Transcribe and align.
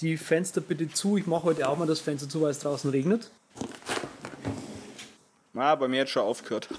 die 0.00 0.16
Fenster 0.16 0.60
bitte 0.60 0.88
zu. 0.90 1.16
Ich 1.16 1.26
mache 1.26 1.44
heute 1.44 1.68
auch 1.68 1.76
mal 1.76 1.86
das 1.86 2.00
Fenster 2.00 2.28
zu, 2.28 2.42
weil 2.42 2.50
es 2.50 2.58
draußen 2.58 2.90
regnet. 2.90 3.30
Na, 5.52 5.74
bei 5.74 5.88
mir 5.88 6.02
hat 6.02 6.08
schon 6.08 6.22
aufgehört. 6.22 6.68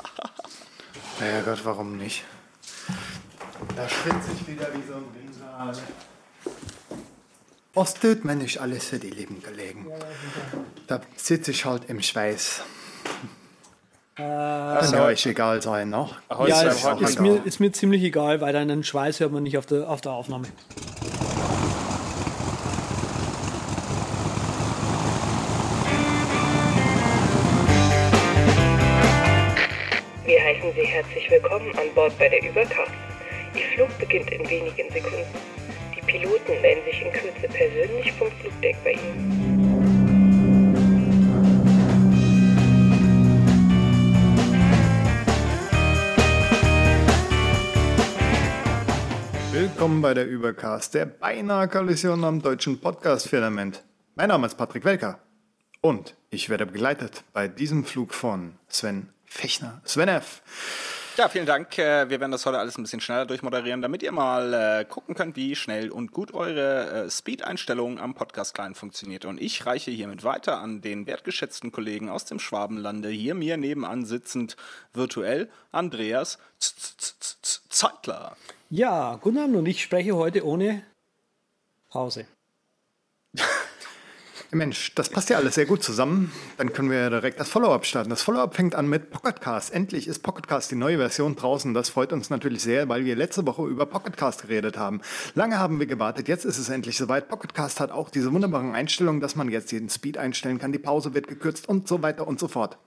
Ja 1.19 1.41
Gott, 1.41 1.61
warum 1.63 1.97
nicht? 1.97 2.23
Da 3.75 3.89
schwitze 3.89 4.29
ich 4.39 4.47
wieder 4.47 4.67
wie 4.71 4.87
so 4.87 4.93
ein 4.93 5.05
Rinnsal. 5.19 5.73
Was 7.73 7.95
tut 7.95 8.23
man 8.23 8.37
nicht 8.37 8.61
alles 8.61 8.85
für 8.85 8.99
die 8.99 9.09
Lieben 9.09 9.41
gelegen? 9.41 9.87
Da 10.85 11.01
sitze 11.15 11.49
ich 11.49 11.65
halt 11.65 11.89
im 11.89 12.03
Schweiß. 12.03 12.61
Kann 14.15 14.93
ja 14.93 15.05
euch 15.05 15.25
egal 15.25 15.59
sein, 15.61 15.89
ne? 15.89 16.07
Ja, 16.47 16.61
ist 16.61 16.85
ist, 17.01 17.19
mir, 17.19 17.43
ist 17.43 17.59
mir 17.59 17.71
ziemlich 17.71 18.03
egal, 18.03 18.39
weil 18.41 18.53
deinen 18.53 18.83
Schweiß 18.83 19.19
hört 19.19 19.31
man 19.31 19.41
nicht 19.41 19.57
auf 19.57 19.65
der, 19.65 19.89
auf 19.89 20.01
der 20.01 20.11
Aufnahme. 20.11 20.47
Willkommen 31.57 31.89
an 31.89 31.95
Bord 31.95 32.17
bei 32.19 32.29
der 32.29 32.43
Übercast. 32.43 32.91
Ihr 33.55 33.65
Flug 33.73 33.97
beginnt 33.97 34.29
in 34.31 34.47
wenigen 34.47 34.91
Sekunden. 34.91 35.25
Die 35.95 36.01
Piloten 36.01 36.61
melden 36.61 36.83
sich 36.85 37.01
in 37.01 37.11
Kürze 37.11 37.47
persönlich 37.47 38.11
vom 38.13 38.31
Flugdeck 38.31 38.75
bei 38.83 38.91
Ihnen. 38.91 39.57
Willkommen 49.51 50.01
bei 50.03 50.13
der 50.13 50.27
Übercast, 50.27 50.93
der 50.93 51.07
beinahe 51.07 51.67
Kollision 51.67 52.23
am 52.23 52.41
deutschen 52.41 52.79
Podcast-Firmament. 52.79 53.83
Mein 54.13 54.27
Name 54.27 54.45
ist 54.45 54.55
Patrick 54.55 54.85
Welker 54.85 55.19
und 55.81 56.15
ich 56.29 56.49
werde 56.49 56.67
begleitet 56.67 57.23
bei 57.33 57.47
diesem 57.47 57.83
Flug 57.83 58.13
von 58.13 58.53
Sven 58.67 59.09
Fechner. 59.25 59.81
Sven 59.85 60.09
F. 60.09 60.41
Ja, 61.17 61.29
vielen 61.29 61.47
Dank. 61.47 61.79
Äh, 61.79 62.11
Wir 62.11 62.19
werden 62.19 62.31
das 62.31 62.45
heute 62.45 62.59
alles 62.59 62.77
ein 62.77 62.83
bisschen 62.83 63.01
schneller 63.01 63.25
durchmoderieren, 63.25 63.81
damit 63.81 64.03
ihr 64.03 64.11
mal 64.11 64.53
äh, 64.53 64.85
gucken 64.85 65.15
könnt, 65.15 65.35
wie 65.35 65.55
schnell 65.55 65.89
und 65.89 66.11
gut 66.11 66.31
eure 66.31 67.05
äh, 67.05 67.09
Speed-Einstellung 67.09 67.97
am 67.97 68.13
Podcast-Client 68.13 68.77
funktioniert. 68.77 69.25
Und 69.25 69.41
ich 69.41 69.65
reiche 69.65 69.89
hiermit 69.89 70.23
weiter 70.23 70.59
an 70.59 70.81
den 70.81 71.07
wertgeschätzten 71.07 71.71
Kollegen 71.71 72.09
aus 72.09 72.25
dem 72.25 72.37
Schwabenlande, 72.37 73.09
hier 73.09 73.33
mir 73.33 73.57
nebenan 73.57 74.05
sitzend 74.05 74.57
virtuell, 74.93 75.49
Andreas 75.71 76.37
Zeitler. 77.67 78.37
Ja, 78.69 79.15
guten 79.15 79.39
Abend 79.39 79.55
und 79.55 79.65
ich 79.65 79.81
spreche 79.81 80.15
heute 80.15 80.45
ohne 80.45 80.83
Pause. 81.89 82.27
Mensch, 84.51 84.95
das 84.95 85.09
passt 85.09 85.29
ja 85.29 85.37
alles 85.37 85.55
sehr 85.55 85.65
gut 85.65 85.83
zusammen. 85.83 86.31
Dann 86.57 86.71
können 86.71 86.89
wir 86.89 86.99
ja 86.99 87.09
direkt 87.09 87.39
das 87.39 87.49
Follow-up 87.49 87.85
starten. 87.85 88.09
Das 88.09 88.21
Follow-up 88.21 88.55
fängt 88.55 88.75
an 88.75 88.87
mit 88.87 89.11
Pocketcast. 89.11 89.73
Endlich 89.73 90.07
ist 90.07 90.19
Pocketcast 90.19 90.71
die 90.71 90.75
neue 90.75 90.97
Version 90.97 91.35
draußen. 91.35 91.73
Das 91.73 91.89
freut 91.89 92.13
uns 92.13 92.29
natürlich 92.29 92.61
sehr, 92.61 92.87
weil 92.87 93.03
wir 93.03 93.15
letzte 93.17 93.45
Woche 93.45 93.63
über 93.67 93.85
Pocketcast 93.85 94.43
geredet 94.43 94.77
haben. 94.77 95.01
Lange 95.35 95.59
haben 95.59 95.79
wir 95.79 95.85
gewartet, 95.85 96.29
jetzt 96.29 96.45
ist 96.45 96.57
es 96.57 96.69
endlich 96.69 96.97
soweit. 96.97 97.27
Pocketcast 97.27 97.81
hat 97.81 97.91
auch 97.91 98.09
diese 98.09 98.31
wunderbaren 98.31 98.73
Einstellungen, 98.73 99.19
dass 99.19 99.35
man 99.35 99.49
jetzt 99.49 99.71
den 99.71 99.89
Speed 99.89 100.17
einstellen 100.17 100.59
kann, 100.59 100.71
die 100.71 100.79
Pause 100.79 101.13
wird 101.13 101.27
gekürzt 101.27 101.67
und 101.67 101.87
so 101.87 102.01
weiter 102.01 102.25
und 102.25 102.39
so 102.39 102.47
fort. 102.47 102.77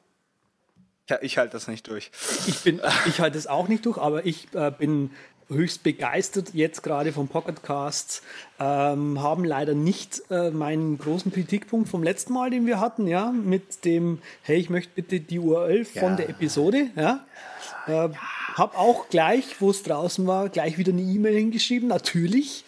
Ja, 1.11 1.19
ich 1.23 1.39
halte 1.39 1.55
das 1.55 1.67
nicht 1.67 1.89
durch. 1.89 2.13
Ich, 2.47 2.63
bin, 2.63 2.81
ich 3.07 3.21
halte 3.21 3.37
es 3.37 3.49
auch 3.49 3.67
nicht 3.67 3.85
durch, 3.85 3.99
aber 3.99 4.25
ich 4.25 4.47
äh, 4.55 4.71
bin 4.71 5.11
höchst 5.51 5.83
begeistert 5.83 6.55
jetzt 6.55 6.83
gerade 6.83 7.13
vom 7.13 7.29
Pocketcasts. 7.29 8.23
Ähm, 8.59 9.23
haben 9.23 9.45
leider 9.45 9.75
nicht 9.75 10.23
äh, 10.31 10.51
meinen 10.51 10.99
großen 10.99 11.33
Kritikpunkt 11.33 11.89
vom 11.89 12.03
letzten 12.03 12.33
Mal, 12.33 12.51
den 12.51 12.67
wir 12.67 12.81
hatten, 12.81 13.07
ja, 13.07 13.31
mit 13.33 13.85
dem, 13.85 14.21
hey, 14.43 14.59
ich 14.59 14.71
möchte 14.71 14.93
bitte 14.95 15.21
die 15.21 15.39
URL 15.39 15.85
von 15.85 16.11
Ja. 16.11 16.17
der 16.17 16.29
Episode, 16.31 16.87
ja. 16.97 17.25
Äh, 17.87 18.09
hab 18.55 18.77
auch 18.79 19.09
gleich, 19.09 19.61
wo 19.61 19.71
es 19.71 19.83
draußen 19.83 20.27
war, 20.27 20.49
gleich 20.49 20.77
wieder 20.79 20.93
eine 20.93 21.03
E-Mail 21.03 21.37
hingeschrieben, 21.37 21.89
natürlich. 21.89 22.65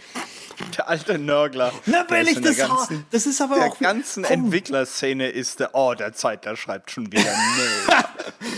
Der 0.76 0.88
alte 0.88 1.18
Nörgler. 1.18 1.72
Na, 1.86 2.04
der 2.04 2.18
ehrlich, 2.18 2.32
ist 2.32 2.36
in 2.38 2.42
der 2.44 2.52
das, 2.52 2.68
ganzen, 2.68 3.06
das 3.10 3.26
ist 3.26 3.40
aber 3.40 3.56
der 3.56 3.64
auch. 3.66 3.78
ganzen 3.78 4.22
komm, 4.22 4.44
Entwicklerszene 4.44 5.28
ist 5.28 5.60
der, 5.60 5.74
oh, 5.74 5.94
der 5.94 6.12
Zeitler 6.12 6.56
schreibt 6.56 6.90
schon 6.90 7.10
wieder. 7.12 7.22
Nee. 8.42 8.50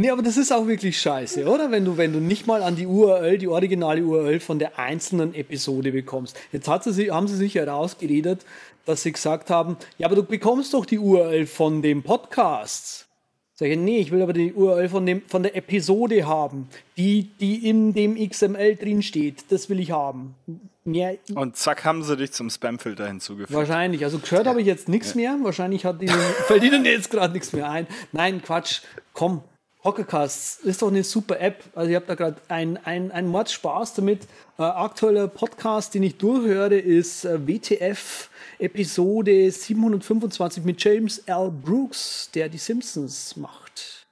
Nee, 0.00 0.10
aber 0.10 0.22
das 0.22 0.36
ist 0.36 0.52
auch 0.52 0.68
wirklich 0.68 1.00
scheiße, 1.00 1.44
oder? 1.46 1.72
Wenn 1.72 1.84
du, 1.84 1.96
wenn 1.96 2.12
du 2.12 2.20
nicht 2.20 2.46
mal 2.46 2.62
an 2.62 2.76
die 2.76 2.86
URL, 2.86 3.36
die 3.36 3.48
originale 3.48 4.00
URL 4.04 4.38
von 4.38 4.60
der 4.60 4.78
einzelnen 4.78 5.34
Episode 5.34 5.90
bekommst. 5.90 6.36
Jetzt 6.52 6.68
hat 6.68 6.84
sie, 6.84 6.92
sich- 6.92 7.10
haben 7.10 7.26
sie 7.26 7.34
sich 7.36 7.56
herausgeredet, 7.56 8.46
dass 8.86 9.02
sie 9.02 9.10
gesagt 9.10 9.50
haben, 9.50 9.76
ja, 9.98 10.06
aber 10.06 10.14
du 10.14 10.22
bekommst 10.22 10.72
doch 10.72 10.86
die 10.86 11.00
URL 11.00 11.46
von 11.46 11.82
dem 11.82 12.04
Podcast. 12.04 13.06
Sag 13.54 13.70
ich, 13.70 13.76
nee, 13.76 13.98
ich 13.98 14.12
will 14.12 14.22
aber 14.22 14.32
die 14.34 14.52
URL 14.52 14.88
von, 14.88 15.04
dem, 15.04 15.22
von 15.26 15.42
der 15.42 15.56
Episode 15.56 16.28
haben, 16.28 16.68
die, 16.96 17.24
die 17.40 17.68
in 17.68 17.92
dem 17.92 18.14
XML 18.14 18.76
drin 18.76 19.02
steht. 19.02 19.46
Das 19.50 19.68
will 19.68 19.80
ich 19.80 19.90
haben. 19.90 20.36
Mehr, 20.84 21.16
Und 21.34 21.56
zack, 21.56 21.84
haben 21.84 22.04
sie 22.04 22.16
dich 22.16 22.30
zum 22.30 22.50
Spamfilter 22.50 23.08
hinzugefügt. 23.08 23.52
Wahrscheinlich. 23.52 24.04
Also 24.04 24.20
gehört 24.20 24.46
habe 24.46 24.60
ich 24.60 24.66
jetzt 24.68 24.88
nichts 24.88 25.16
mehr. 25.16 25.36
Wahrscheinlich 25.42 25.84
hat 25.84 26.00
ihnen, 26.00 26.14
fällt 26.46 26.62
ihnen 26.62 26.84
jetzt 26.84 27.10
gerade 27.10 27.32
nichts 27.34 27.52
mehr 27.52 27.68
ein. 27.68 27.88
Nein, 28.12 28.40
Quatsch. 28.42 28.82
Komm. 29.12 29.42
Pocketcasts 29.88 30.58
ist 30.64 30.82
doch 30.82 30.88
eine 30.88 31.02
super 31.02 31.40
App. 31.40 31.64
Also 31.74 31.88
ich 31.88 31.96
habe 31.96 32.04
da 32.04 32.14
gerade 32.14 32.36
ein, 32.48 32.76
ein, 32.84 33.10
ein 33.10 33.26
Mord 33.26 33.50
Spaß 33.50 33.94
damit. 33.94 34.24
Äh, 34.58 34.64
aktueller 34.64 35.28
Podcast, 35.28 35.94
den 35.94 36.02
ich 36.02 36.18
durchhöre, 36.18 36.74
ist 36.76 37.24
äh, 37.24 37.38
WTF 37.48 38.28
Episode 38.58 39.50
725 39.50 40.62
mit 40.62 40.84
James 40.84 41.20
L. 41.20 41.50
Brooks, 41.50 42.30
der 42.34 42.50
die 42.50 42.58
Simpsons 42.58 43.34
macht. 43.38 44.06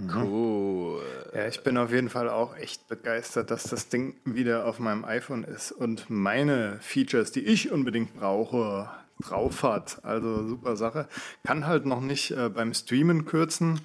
Cool. 0.00 1.02
Ja, 1.34 1.46
ich 1.46 1.62
bin 1.62 1.76
auf 1.76 1.92
jeden 1.92 2.08
Fall 2.08 2.30
auch 2.30 2.56
echt 2.56 2.88
begeistert, 2.88 3.50
dass 3.50 3.64
das 3.64 3.90
Ding 3.90 4.14
wieder 4.24 4.64
auf 4.64 4.78
meinem 4.78 5.04
iPhone 5.04 5.44
ist 5.44 5.72
und 5.72 6.08
meine 6.08 6.78
Features, 6.80 7.32
die 7.32 7.44
ich 7.44 7.70
unbedingt 7.70 8.18
brauche, 8.18 8.88
drauf 9.20 9.62
hat. 9.62 10.02
Also 10.06 10.48
super 10.48 10.74
Sache. 10.76 11.06
Kann 11.44 11.66
halt 11.66 11.84
noch 11.84 12.00
nicht 12.00 12.30
äh, 12.30 12.48
beim 12.48 12.72
Streamen 12.72 13.26
kürzen. 13.26 13.82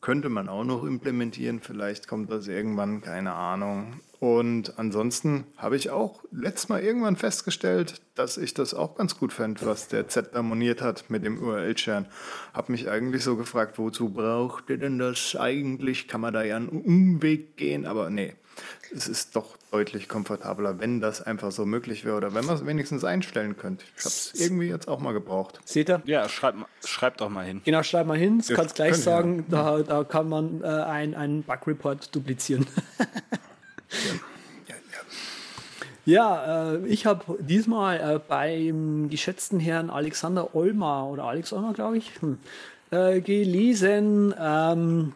Könnte 0.00 0.28
man 0.28 0.48
auch 0.48 0.64
noch 0.64 0.84
implementieren. 0.84 1.60
Vielleicht 1.60 2.08
kommt 2.08 2.30
das 2.30 2.48
irgendwann, 2.48 3.00
keine 3.00 3.32
Ahnung. 3.32 4.00
Und 4.20 4.78
ansonsten 4.78 5.44
habe 5.56 5.76
ich 5.76 5.90
auch 5.90 6.24
letztes 6.30 6.70
Mal 6.70 6.82
irgendwann 6.82 7.16
festgestellt, 7.16 8.00
dass 8.14 8.38
ich 8.38 8.54
das 8.54 8.72
auch 8.72 8.94
ganz 8.94 9.18
gut 9.18 9.32
fände, 9.32 9.66
was 9.66 9.88
der 9.88 10.08
Z 10.08 10.30
da 10.34 10.42
moniert 10.42 10.80
hat 10.80 11.10
mit 11.10 11.24
dem 11.24 11.42
URL-Sharen. 11.42 12.06
Habe 12.54 12.72
mich 12.72 12.88
eigentlich 12.88 13.22
so 13.22 13.36
gefragt, 13.36 13.78
wozu 13.78 14.08
braucht 14.08 14.70
ihr 14.70 14.78
denn 14.78 14.98
das 14.98 15.36
eigentlich? 15.36 16.08
Kann 16.08 16.22
man 16.22 16.32
da 16.32 16.42
ja 16.42 16.56
einen 16.56 16.68
Umweg 16.68 17.56
gehen? 17.56 17.84
Aber 17.84 18.08
nee, 18.08 18.34
es 18.94 19.08
ist 19.08 19.36
doch 19.36 19.58
deutlich 19.74 20.08
komfortabler, 20.08 20.78
wenn 20.78 21.00
das 21.00 21.20
einfach 21.20 21.50
so 21.50 21.66
möglich 21.66 22.04
wäre 22.04 22.16
oder 22.16 22.32
wenn 22.32 22.44
man 22.44 22.54
es 22.54 22.64
wenigstens 22.64 23.02
einstellen 23.02 23.56
könnte. 23.56 23.84
Ich 23.96 24.04
habe 24.04 24.08
es 24.14 24.32
irgendwie 24.34 24.68
jetzt 24.68 24.86
auch 24.86 25.00
mal 25.00 25.12
gebraucht. 25.12 25.58
Seht 25.64 25.88
ihr? 25.90 26.00
Ja, 26.04 26.28
schreib, 26.28 26.54
schreib 26.84 27.16
doch 27.16 27.28
mal 27.28 27.44
hin. 27.44 27.60
Genau, 27.64 27.82
schreib 27.82 28.06
mal 28.06 28.16
hin. 28.16 28.38
Das 28.38 28.48
Ja, 28.50 28.54
kannst 28.56 28.76
gleich 28.76 28.94
sagen, 28.96 29.44
da, 29.48 29.78
da 29.82 30.04
kann 30.04 30.28
man 30.28 30.62
äh, 30.62 30.66
ein- 30.66 31.14
einen 31.16 31.42
Bug-Report 31.42 32.14
duplizieren. 32.14 32.66
Ja, 36.06 36.74
äh, 36.74 36.86
ich 36.86 37.06
habe 37.06 37.38
diesmal 37.40 37.96
äh, 37.98 38.20
beim 38.28 39.08
geschätzten 39.08 39.58
Herrn 39.58 39.88
Alexander 39.88 40.54
Olmar 40.54 41.08
oder 41.08 41.24
Alex 41.24 41.50
Olmar, 41.54 41.72
glaube 41.72 41.96
ich, 41.96 42.10
hm, 42.20 42.38
äh, 42.90 43.22
gelesen, 43.22 44.34
ähm, 44.38 45.12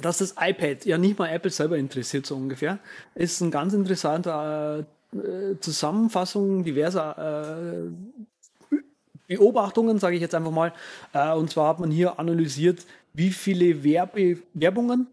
dass 0.00 0.18
das 0.18 0.34
iPad 0.38 0.84
ja 0.84 0.98
nicht 0.98 1.18
mal 1.18 1.28
Apple 1.28 1.50
selber 1.50 1.76
interessiert, 1.76 2.26
so 2.26 2.36
ungefähr. 2.36 2.78
Ist 3.14 3.40
ein 3.40 3.50
ganz 3.50 3.72
interessanter 3.72 4.86
äh, 5.12 5.58
Zusammenfassung 5.60 6.64
diverser 6.64 7.72
äh, 7.72 8.76
Beobachtungen, 9.26 9.98
sage 9.98 10.16
ich 10.16 10.22
jetzt 10.22 10.34
einfach 10.34 10.50
mal. 10.50 10.72
Äh, 11.12 11.32
und 11.32 11.50
zwar 11.50 11.68
hat 11.68 11.80
man 11.80 11.90
hier 11.90 12.18
analysiert, 12.18 12.86
wie 13.12 13.30
viele 13.30 13.84
Werbe 13.84 14.38
Werbungen 14.54 15.08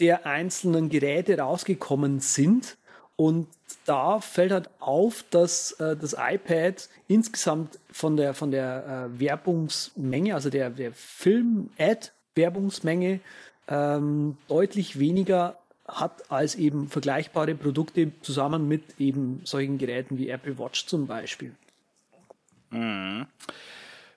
der 0.00 0.26
einzelnen 0.26 0.88
Geräte 0.88 1.38
rausgekommen 1.38 2.18
sind. 2.20 2.76
Und 3.16 3.46
da 3.86 4.20
fällt 4.20 4.52
halt 4.52 4.68
auf, 4.80 5.24
dass 5.30 5.72
äh, 5.72 5.96
das 5.96 6.16
iPad 6.18 6.88
insgesamt 7.06 7.78
von 7.90 8.16
der, 8.16 8.32
von 8.34 8.50
der 8.50 9.08
äh, 9.14 9.20
Werbungsmenge, 9.20 10.34
also 10.34 10.50
der, 10.50 10.70
der 10.70 10.92
Film-Ad-Werbungsmenge, 10.92 13.20
ähm, 13.68 14.36
deutlich 14.48 14.98
weniger 14.98 15.58
hat 15.86 16.30
als 16.30 16.54
eben 16.54 16.88
vergleichbare 16.88 17.54
Produkte 17.54 18.12
zusammen 18.22 18.68
mit 18.68 18.98
eben 18.98 19.40
solchen 19.44 19.78
Geräten 19.78 20.18
wie 20.18 20.28
Apple 20.28 20.58
Watch 20.58 20.86
zum 20.86 21.06
Beispiel. 21.06 21.54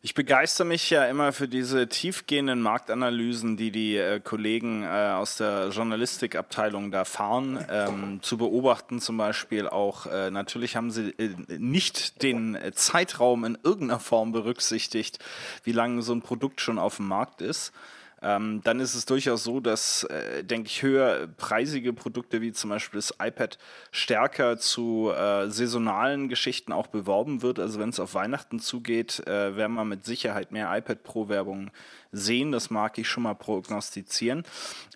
Ich 0.02 0.14
begeister 0.14 0.64
mich 0.64 0.90
ja 0.90 1.06
immer 1.06 1.34
für 1.34 1.50
diese 1.50 1.90
tiefgehenden 1.90 2.62
Marktanalysen, 2.62 3.58
die 3.58 3.72
die 3.72 3.98
äh, 3.98 4.22
Kollegen 4.22 4.84
äh, 4.84 4.88
aus 4.88 5.36
der 5.36 5.70
Journalistikabteilung 5.70 6.92
da 6.92 7.04
fahren. 7.04 7.66
Ähm, 7.70 8.20
zu 8.22 8.38
beobachten 8.38 9.02
zum 9.02 9.18
Beispiel 9.18 9.68
auch, 9.68 10.06
äh, 10.06 10.32
natürlich 10.32 10.78
haben 10.78 10.92
sie 10.92 11.10
äh, 11.18 11.36
nicht 11.58 12.22
den 12.24 12.58
Zeitraum 12.74 13.44
in 13.44 13.58
irgendeiner 13.64 14.00
Form 14.00 14.32
berücksichtigt, 14.32 15.20
wie 15.64 15.74
lange 15.74 16.02
so 16.04 16.14
ein 16.14 16.22
Produkt 16.22 16.62
schon 16.62 16.80
auf 16.80 16.98
dem 16.98 17.08
Markt 17.08 17.42
ist 17.42 17.74
ähm, 18.22 18.62
dann 18.64 18.80
ist 18.80 18.96
es 18.96 19.06
durchaus 19.06 19.44
so, 19.44 19.60
dass, 19.60 20.04
äh, 20.06 20.44
denke 20.44 20.68
ich, 20.68 20.82
höherpreisige 20.82 21.94
Produkte 21.94 22.42
wie 22.42 22.52
zum 22.52 22.72
Beispiel 22.72 22.98
das 22.98 23.14
iPad 23.22 23.60
stärker 23.92 24.58
zu 24.58 25.12
äh, 25.16 25.50
saisonalen 25.50 26.28
Geschichten 26.28 26.72
auch 26.72 26.88
beworben 26.88 27.44
wird. 27.44 27.60
Also 27.60 27.80
wenn 27.80 27.90
es 27.90 28.00
auf 28.00 28.16
Weihnachten 28.16 28.60
zugeht, 28.60 29.26
äh, 29.28 29.56
werden 29.56 29.74
wir 29.74 29.86
mit 29.86 30.04
Sicherheit 30.06 30.52
mehr 30.52 30.76
iPad 30.76 31.04
Pro-Werbung 31.04 31.70
sehen. 32.12 32.52
Das 32.52 32.72
mag 32.72 32.98
ich 32.98 33.08
schon 33.08 33.24
mal 33.24 33.36
prognostizieren. 33.36 34.44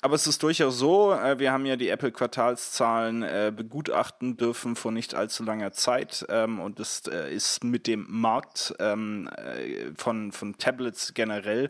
Aber 0.01 0.15
es 0.15 0.25
ist 0.25 0.41
durchaus 0.41 0.79
so, 0.79 1.13
äh, 1.13 1.37
wir 1.37 1.51
haben 1.51 1.67
ja 1.67 1.75
die 1.75 1.89
Apple-Quartalszahlen 1.89 3.21
äh, 3.21 3.53
begutachten 3.55 4.37
dürfen 4.37 4.75
vor 4.75 4.91
nicht 4.91 5.13
allzu 5.13 5.43
langer 5.43 5.73
Zeit. 5.73 6.25
Ähm, 6.29 6.59
und 6.59 6.79
das 6.79 7.03
äh, 7.07 7.31
ist 7.31 7.63
mit 7.63 7.85
dem 7.85 8.07
Markt 8.09 8.73
ähm, 8.79 9.29
äh, 9.37 9.91
von, 9.95 10.31
von 10.31 10.57
Tablets 10.57 11.13
generell 11.13 11.69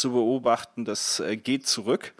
zu 0.00 0.12
beobachten, 0.12 0.84
das 0.84 1.20
äh, 1.20 1.36
geht 1.36 1.66
zurück. 1.66 2.14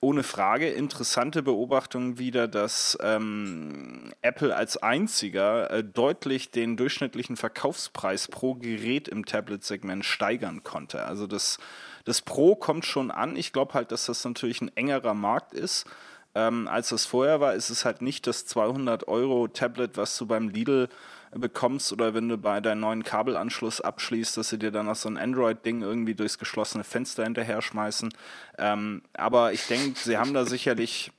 Ohne 0.00 0.22
Frage. 0.22 0.68
Interessante 0.68 1.42
Beobachtung 1.42 2.18
wieder, 2.18 2.48
dass 2.48 2.96
ähm, 3.00 4.12
Apple 4.22 4.54
als 4.54 4.76
einziger 4.76 5.70
äh, 5.70 5.82
deutlich 5.82 6.50
den 6.50 6.76
durchschnittlichen 6.76 7.36
Verkaufspreis 7.36 8.28
pro 8.28 8.54
Gerät 8.54 9.08
im 9.08 9.24
Tablet-Segment 9.24 10.04
steigern 10.04 10.62
konnte. 10.62 11.04
Also 11.04 11.26
das, 11.26 11.58
das 12.04 12.20
Pro 12.20 12.54
kommt 12.54 12.84
schon 12.84 13.10
an. 13.10 13.36
Ich 13.36 13.52
glaube 13.52 13.74
halt, 13.74 13.90
dass 13.90 14.06
das 14.06 14.24
natürlich 14.24 14.60
ein 14.60 14.70
engerer 14.76 15.14
Markt 15.14 15.54
ist. 15.54 15.86
Ähm, 16.34 16.68
als 16.68 16.90
das 16.90 17.06
vorher 17.06 17.40
war, 17.40 17.54
ist 17.54 17.70
es 17.70 17.86
halt 17.86 18.02
nicht 18.02 18.26
das 18.26 18.44
200 18.44 19.08
Euro 19.08 19.48
Tablet, 19.48 19.96
was 19.96 20.16
du 20.18 20.26
beim 20.26 20.50
Lidl 20.50 20.88
bekommst 21.38 21.92
oder 21.92 22.14
wenn 22.14 22.28
du 22.28 22.38
bei 22.38 22.60
deinem 22.60 22.80
neuen 22.80 23.04
Kabelanschluss 23.04 23.80
abschließt, 23.80 24.36
dass 24.36 24.48
sie 24.48 24.58
dir 24.58 24.70
dann 24.70 24.86
noch 24.86 24.96
so 24.96 25.08
ein 25.08 25.16
Android-Ding 25.16 25.82
irgendwie 25.82 26.14
durchs 26.14 26.38
geschlossene 26.38 26.84
Fenster 26.84 27.24
hinterher 27.24 27.62
schmeißen. 27.62 28.12
Ähm, 28.58 29.02
aber 29.14 29.52
ich 29.52 29.66
denke, 29.66 29.98
sie 29.98 30.18
haben 30.18 30.34
da 30.34 30.44
sicherlich 30.46 31.12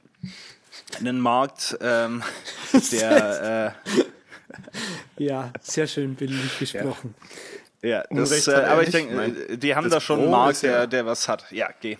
einen 0.99 1.19
Markt, 1.19 1.77
ähm, 1.81 2.23
der. 2.91 3.75
Äh, 5.17 5.23
ja, 5.23 5.51
sehr 5.61 5.87
schön 5.87 6.15
bildlich 6.15 6.59
gesprochen. 6.59 7.15
Ja, 7.81 7.89
ja 7.89 8.03
das, 8.09 8.47
äh, 8.47 8.53
aber 8.53 8.83
ich 8.83 8.91
denke, 8.91 9.57
die 9.57 9.75
haben 9.75 9.89
da 9.89 9.99
schon 9.99 10.21
einen 10.21 10.31
Markt, 10.31 10.63
der, 10.63 10.87
der 10.87 11.05
was 11.05 11.27
hat. 11.27 11.51
Ja, 11.51 11.69
geh. 11.81 11.97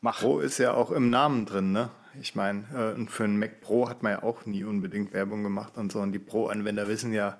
Mach. 0.00 0.20
Pro 0.20 0.38
ist 0.38 0.58
ja 0.58 0.74
auch 0.74 0.90
im 0.90 1.10
Namen 1.10 1.46
drin, 1.46 1.72
ne? 1.72 1.90
Ich 2.20 2.34
meine, 2.34 2.60
äh, 2.98 3.06
für 3.06 3.24
einen 3.24 3.38
Mac 3.38 3.60
Pro 3.60 3.88
hat 3.88 4.02
man 4.02 4.12
ja 4.12 4.22
auch 4.22 4.46
nie 4.46 4.64
unbedingt 4.64 5.12
Werbung 5.12 5.42
gemacht 5.42 5.76
und 5.76 5.92
so. 5.92 6.00
Und 6.00 6.12
die 6.12 6.18
Pro-Anwender 6.18 6.88
wissen 6.88 7.12
ja, 7.12 7.38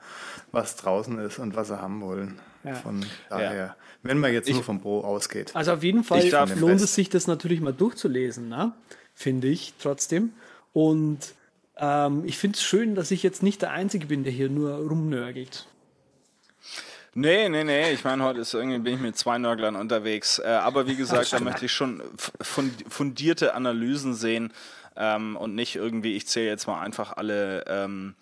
was 0.52 0.76
draußen 0.76 1.18
ist 1.18 1.38
und 1.38 1.56
was 1.56 1.68
sie 1.68 1.80
haben 1.80 2.00
wollen. 2.00 2.38
Ja. 2.64 2.74
Von 2.74 3.04
daher, 3.28 3.54
ja. 3.54 3.76
wenn 4.02 4.18
man 4.18 4.32
jetzt 4.32 4.48
ich, 4.48 4.54
nur 4.54 4.64
vom 4.64 4.80
Pro 4.80 5.00
ausgeht. 5.00 5.54
Also 5.54 5.72
auf 5.72 5.82
jeden 5.82 6.04
Fall 6.04 6.28
lohnt 6.56 6.80
es 6.80 6.94
sich, 6.94 7.08
das 7.08 7.26
natürlich 7.26 7.60
mal 7.60 7.72
durchzulesen, 7.72 8.48
ne? 8.48 8.72
finde 9.14 9.48
ich 9.48 9.74
trotzdem. 9.80 10.32
Und 10.72 11.34
ähm, 11.76 12.22
ich 12.24 12.38
finde 12.38 12.56
es 12.56 12.62
schön, 12.62 12.94
dass 12.94 13.10
ich 13.10 13.22
jetzt 13.22 13.42
nicht 13.42 13.62
der 13.62 13.70
Einzige 13.70 14.06
bin, 14.06 14.24
der 14.24 14.32
hier 14.32 14.48
nur 14.48 14.76
rumnörgelt. 14.76 15.66
Nee, 17.20 17.48
nee, 17.48 17.64
nee. 17.64 17.90
Ich 17.90 18.04
meine, 18.04 18.22
heute 18.22 18.38
ist 18.38 18.54
irgendwie 18.54 18.78
bin 18.78 18.94
ich 18.94 19.00
mit 19.00 19.18
zwei 19.18 19.38
Nörglern 19.38 19.74
unterwegs. 19.74 20.38
Äh, 20.38 20.46
aber 20.46 20.86
wie 20.86 20.94
gesagt, 20.94 21.32
da 21.32 21.40
möchte 21.40 21.64
ich 21.64 21.72
schon 21.72 22.00
fundierte 22.38 23.54
Analysen 23.54 24.14
sehen 24.14 24.52
ähm, 24.96 25.36
und 25.36 25.56
nicht 25.56 25.74
irgendwie, 25.74 26.14
ich 26.14 26.28
zähle 26.28 26.46
jetzt 26.46 26.68
mal 26.68 26.80
einfach 26.80 27.16
alle 27.16 27.64
ähm, 27.66 28.14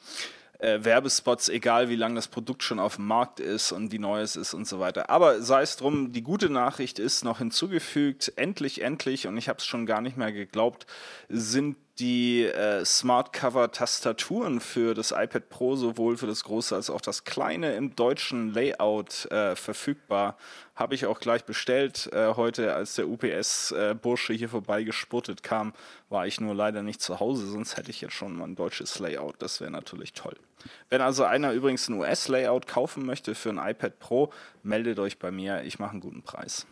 äh, 0.60 0.78
Werbespots, 0.82 1.50
egal 1.50 1.90
wie 1.90 1.96
lange 1.96 2.14
das 2.14 2.28
Produkt 2.28 2.62
schon 2.62 2.78
auf 2.78 2.96
dem 2.96 3.06
Markt 3.06 3.38
ist 3.38 3.70
und 3.70 3.92
wie 3.92 3.98
neu 3.98 4.22
es 4.22 4.34
ist 4.34 4.54
und 4.54 4.66
so 4.66 4.80
weiter. 4.80 5.10
Aber 5.10 5.42
sei 5.42 5.60
es 5.60 5.76
drum, 5.76 6.14
die 6.14 6.22
gute 6.22 6.48
Nachricht 6.48 6.98
ist 6.98 7.22
noch 7.22 7.36
hinzugefügt, 7.36 8.32
endlich, 8.36 8.80
endlich, 8.80 9.26
und 9.26 9.36
ich 9.36 9.50
habe 9.50 9.58
es 9.58 9.66
schon 9.66 9.84
gar 9.84 10.00
nicht 10.00 10.16
mehr 10.16 10.32
geglaubt, 10.32 10.86
sind 11.28 11.76
die 11.98 12.44
äh, 12.44 12.84
Smart 12.84 13.32
Cover 13.32 13.72
Tastaturen 13.72 14.60
für 14.60 14.92
das 14.94 15.12
iPad 15.12 15.48
Pro 15.48 15.76
sowohl 15.76 16.16
für 16.18 16.26
das 16.26 16.44
große 16.44 16.74
als 16.74 16.90
auch 16.90 17.00
das 17.00 17.24
kleine 17.24 17.74
im 17.74 17.96
deutschen 17.96 18.52
Layout 18.52 19.24
äh, 19.30 19.56
verfügbar. 19.56 20.36
Habe 20.74 20.94
ich 20.94 21.06
auch 21.06 21.20
gleich 21.20 21.44
bestellt. 21.44 22.10
Äh, 22.12 22.34
heute, 22.34 22.74
als 22.74 22.96
der 22.96 23.08
UPS-Bursche 23.08 24.34
äh, 24.34 24.38
hier 24.38 24.50
vorbeigespurtet 24.50 25.42
kam, 25.42 25.72
war 26.10 26.26
ich 26.26 26.38
nur 26.38 26.54
leider 26.54 26.82
nicht 26.82 27.00
zu 27.00 27.18
Hause, 27.18 27.46
sonst 27.46 27.78
hätte 27.78 27.90
ich 27.90 28.02
jetzt 28.02 28.14
schon 28.14 28.36
mal 28.36 28.44
ein 28.44 28.56
deutsches 28.56 28.98
Layout. 28.98 29.36
Das 29.38 29.60
wäre 29.60 29.70
natürlich 29.70 30.12
toll. 30.12 30.36
Wenn 30.90 31.00
also 31.00 31.24
einer 31.24 31.52
übrigens 31.52 31.88
ein 31.88 31.98
US-Layout 31.98 32.66
kaufen 32.66 33.06
möchte 33.06 33.34
für 33.34 33.50
ein 33.50 33.58
iPad 33.58 33.98
Pro, 33.98 34.32
meldet 34.62 34.98
euch 34.98 35.18
bei 35.18 35.30
mir. 35.30 35.62
Ich 35.62 35.78
mache 35.78 35.92
einen 35.92 36.00
guten 36.00 36.22
Preis. 36.22 36.66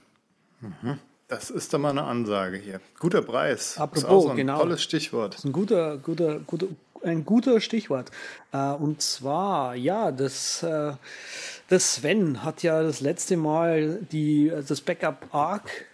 Mhm. 0.61 0.99
Das 1.35 1.51
ist 1.51 1.75
doch 1.75 1.81
mal 1.81 1.91
eine 1.91 2.05
Ansage 2.05 2.59
hier. 2.59 2.81
Guter 3.01 3.21
Preis. 3.21 3.77
Apropos, 3.77 4.23
so 4.25 4.31
ein 4.31 4.37
genau. 4.37 4.61
Tolles 4.61 4.85
Stichwort. 4.85 5.35
Das 5.35 5.41
ist 5.41 5.45
ein 5.47 5.53
guter, 5.53 5.99
guter, 5.99 6.39
guter, 6.39 6.69
ein 7.03 7.25
guter 7.25 7.61
Stichwort. 7.61 8.13
Äh, 8.53 8.71
und 8.71 9.03
zwar, 9.03 9.75
ja, 9.75 10.13
das, 10.13 10.63
äh, 10.63 10.93
das 11.69 11.95
Sven 11.95 12.45
hat 12.45 12.63
ja 12.63 12.85
das 12.85 13.01
letzte 13.01 13.37
Mal 13.37 13.99
die, 14.13 14.53
das 14.69 14.81
Backup 14.81 15.27
Arc 15.33 15.87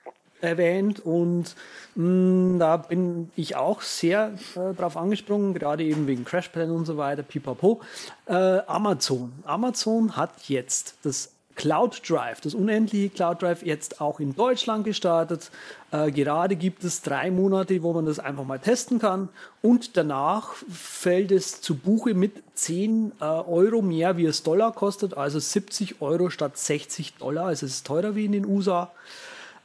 erwähnt 0.42 1.00
und 1.00 1.54
mh, 1.94 2.04
mm, 2.04 2.58
da 2.58 2.76
bin 2.76 3.30
ich 3.34 3.56
auch 3.56 3.80
sehr 3.80 4.34
äh, 4.56 4.74
drauf 4.74 4.98
angesprungen, 4.98 5.54
gerade 5.54 5.84
eben 5.84 6.06
wegen 6.06 6.26
Crashplan 6.26 6.70
und 6.70 6.84
so 6.84 6.98
weiter, 6.98 7.22
pipapo. 7.22 7.80
Äh, 8.26 8.34
Amazon. 8.66 9.32
Amazon 9.44 10.16
hat 10.16 10.48
jetzt 10.48 10.98
das 11.02 11.32
Cloud 11.60 12.08
Drive, 12.08 12.40
das 12.40 12.54
unendliche 12.54 13.10
Cloud 13.10 13.42
Drive, 13.42 13.62
jetzt 13.62 14.00
auch 14.00 14.18
in 14.18 14.34
Deutschland 14.34 14.82
gestartet. 14.82 15.50
Äh, 15.90 16.10
gerade 16.10 16.56
gibt 16.56 16.84
es 16.84 17.02
drei 17.02 17.30
Monate, 17.30 17.82
wo 17.82 17.92
man 17.92 18.06
das 18.06 18.18
einfach 18.18 18.44
mal 18.44 18.58
testen 18.58 18.98
kann. 18.98 19.28
Und 19.60 19.98
danach 19.98 20.54
fällt 20.72 21.30
es 21.30 21.60
zu 21.60 21.76
Buche 21.76 22.14
mit 22.14 22.42
10 22.54 23.12
äh, 23.20 23.24
Euro 23.24 23.82
mehr, 23.82 24.16
wie 24.16 24.24
es 24.24 24.42
Dollar 24.42 24.72
kostet, 24.72 25.14
also 25.18 25.38
70 25.38 26.00
Euro 26.00 26.30
statt 26.30 26.56
60 26.56 27.18
Dollar. 27.18 27.48
Also 27.48 27.66
es 27.66 27.74
ist 27.74 27.86
teurer 27.86 28.14
wie 28.14 28.24
in 28.24 28.32
den 28.32 28.46
USA. 28.46 28.90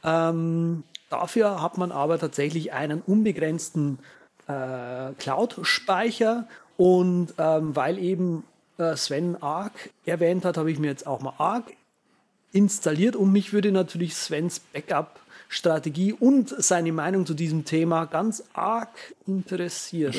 Ähm, 0.04 0.82
dafür 1.08 1.62
hat 1.62 1.78
man 1.78 1.92
aber 1.92 2.18
tatsächlich 2.18 2.74
einen 2.74 3.00
unbegrenzten 3.00 4.00
äh, 4.48 5.14
Cloud-Speicher. 5.18 6.46
Und 6.76 7.32
ähm, 7.38 7.74
weil 7.74 7.96
eben 7.96 8.44
äh, 8.76 8.96
Sven 8.96 9.42
Arc 9.42 9.72
erwähnt 10.04 10.44
hat, 10.44 10.58
habe 10.58 10.70
ich 10.70 10.78
mir 10.78 10.88
jetzt 10.88 11.06
auch 11.06 11.22
mal 11.22 11.32
Arc 11.38 11.72
installiert 12.56 13.16
und 13.16 13.30
mich 13.32 13.52
würde 13.52 13.70
natürlich 13.70 14.16
Svens 14.16 14.60
Backup-Strategie 14.60 16.14
und 16.14 16.48
seine 16.48 16.90
Meinung 16.90 17.26
zu 17.26 17.34
diesem 17.34 17.66
Thema 17.66 18.06
ganz 18.06 18.42
arg 18.54 19.14
interessieren. 19.26 20.14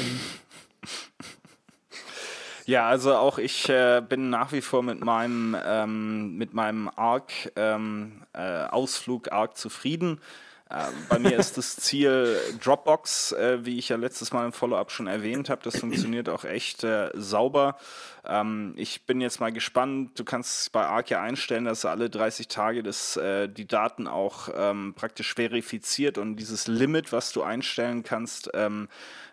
Ja, 2.68 2.88
also 2.88 3.16
auch 3.16 3.38
ich 3.38 3.70
äh, 3.70 4.04
bin 4.08 4.30
nach 4.30 4.52
wie 4.52 4.62
vor 4.62 4.84
mit 4.84 5.00
meinem, 5.04 5.56
ähm, 5.66 6.48
meinem 6.52 6.90
Arc 6.96 7.32
ähm, 7.56 8.24
äh, 8.34 8.66
Ausflug 8.66 9.32
arg 9.32 9.58
zufrieden. 9.58 10.20
Äh, 10.70 10.86
bei 11.08 11.20
mir 11.20 11.38
ist 11.38 11.58
das 11.58 11.76
Ziel 11.78 12.38
Dropbox, 12.64 13.32
äh, 13.32 13.66
wie 13.66 13.78
ich 13.78 13.90
ja 13.90 13.96
letztes 13.96 14.34
Mal 14.34 14.46
im 14.46 14.52
Follow-up 14.52 14.92
schon 14.92 15.08
erwähnt 15.08 15.50
habe. 15.50 15.62
Das 15.64 15.80
funktioniert 15.80 16.30
auch 16.30 16.44
echt 16.44 16.84
äh, 16.84 17.10
sauber. 17.14 17.78
Ähm, 18.26 18.74
ich 18.76 19.06
bin 19.06 19.22
jetzt 19.22 19.40
mal 19.40 19.52
gespannt. 19.52 20.20
Du 20.20 20.26
kannst 20.26 20.72
bei 20.74 20.86
Arc 20.86 21.10
ja 21.10 21.22
einstellen, 21.22 21.66
dass 21.66 21.86
alle 21.86 22.10
30 22.10 22.48
Tage 22.48 22.84
das, 22.84 23.16
äh, 23.16 23.48
die 23.48 23.68
Daten 23.68 24.08
auch 24.08 24.50
ähm, 24.54 24.94
praktisch 24.96 25.34
verifiziert 25.34 26.18
und 26.18 26.36
dieses 26.36 26.68
Limit, 26.68 27.14
was 27.14 27.32
du 27.32 27.44
einstellen 27.44 28.04
kannst, 28.04 28.50
ähm, 28.54 28.90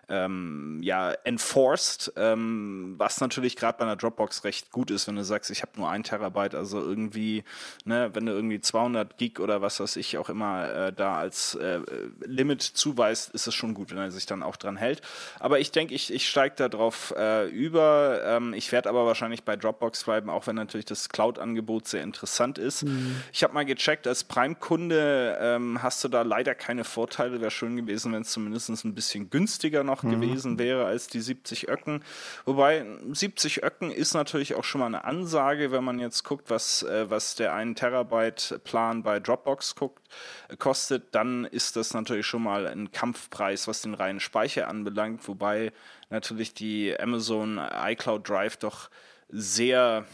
ähm, 0.09 0.81
ja, 0.83 1.13
enforced, 1.25 2.13
ähm, 2.17 2.95
was 2.99 3.21
natürlich 3.21 3.57
gerade 3.57 3.79
bei 3.79 3.85
einer 3.85 3.97
Dropbox 3.97 4.45
recht 4.45 4.71
gut 4.71 4.91
ist, 4.91 5.09
wenn 5.09 5.17
du 5.17 5.25
sagst, 5.25 5.51
ich 5.51 5.63
habe 5.63 5.73
nur 5.77 5.89
ein 5.89 6.03
Terabyte, 6.03 6.55
also 6.55 6.81
irgendwie, 6.81 7.45
ne, 7.85 8.11
wenn 8.13 8.27
du 8.27 8.33
irgendwie 8.33 8.61
200 8.61 9.17
Gig 9.19 9.41
oder 9.41 9.63
was 9.63 9.81
weiß 9.81 9.97
ich 9.97 10.19
auch 10.19 10.29
immer 10.29 10.73
äh, 10.73 10.93
da 10.93 11.17
als 11.17 11.55
äh, 11.55 11.81
Limit 12.25 12.63
zuweist, 12.63 13.31
ist 13.31 13.47
es 13.47 13.55
schon 13.55 13.75
gut, 13.75 13.91
wenn 13.91 13.99
er 13.99 14.11
sich 14.11 14.27
dann 14.27 14.43
auch 14.43 14.57
dran 14.57 14.77
hält. 14.77 15.01
Aber 15.41 15.59
ich 15.59 15.71
denke, 15.71 15.95
ich, 15.95 16.13
ich 16.13 16.29
steige 16.29 16.55
da 16.57 16.69
drauf 16.69 17.15
äh, 17.17 17.49
über. 17.49 18.21
Ähm, 18.25 18.55
ich 18.55 18.73
werde 18.73 18.89
aber 18.89 19.07
wahrscheinlich 19.07 19.45
bei 19.45 19.57
Dropbox 19.57 20.05
bleiben, 20.05 20.31
auch 20.31 20.47
wenn 20.47 20.57
natürlich 20.57 20.87
das 20.87 21.09
Cloud-Angebot 21.09 21.89
sehr 21.89 22.03
interessant 22.03 22.59
ist. 22.59 22.85
Mhm. 22.85 23.17
Ich 23.33 23.43
habe 23.43 23.55
mal 23.55 23.65
gecheckt, 23.65 24.07
als 24.07 24.25
Prime-Kunde 24.25 25.39
ähm, 25.41 25.83
hast 25.83 26.03
du 26.05 26.09
da 26.09 26.23
leider 26.23 26.55
keine 26.55 26.85
Vorteile. 26.85 27.41
Wäre 27.41 27.51
schön 27.51 27.77
gewesen, 27.77 28.13
wenn 28.13 28.23
es 28.23 28.31
zumindest 28.31 28.85
ein 28.85 28.95
bisschen 28.95 29.31
günstiger 29.31 29.85
noch 29.85 29.94
noch 29.95 30.03
mhm. 30.03 30.21
gewesen 30.21 30.59
wäre 30.59 30.85
als 30.85 31.07
die 31.07 31.21
70 31.21 31.69
Öcken. 31.69 32.03
Wobei 32.45 32.85
70 33.13 33.63
Öcken 33.63 33.91
ist 33.91 34.15
natürlich 34.15 34.55
auch 34.55 34.65
schon 34.65 34.81
mal 34.81 34.87
eine 34.87 35.05
Ansage, 35.05 35.71
wenn 35.71 35.85
man 35.85 35.99
jetzt 35.99 36.25
guckt, 36.25 36.51
was, 36.51 36.83
äh, 36.83 37.09
was 37.09 37.37
der 37.37 37.55
1 37.55 37.79
Terabyte 37.79 38.61
Plan 38.65 39.03
bei 39.03 39.21
Dropbox 39.21 39.77
guckt, 39.77 40.03
äh, 40.49 40.57
kostet, 40.57 41.15
dann 41.15 41.45
ist 41.45 41.77
das 41.77 41.95
natürlich 41.95 42.27
schon 42.27 42.43
mal 42.43 42.67
ein 42.67 42.91
Kampfpreis, 42.91 43.69
was 43.69 43.83
den 43.83 43.95
reinen 43.95 44.21
Speicher 44.21 44.69
anbelangt, 44.69 45.27
wobei 45.29 45.73
natürlich 46.11 46.55
die 46.55 46.99
Amazon 46.99 47.61
iCloud 47.87 48.29
Drive 48.29 48.57
doch 48.57 48.91
sehr 49.29 50.05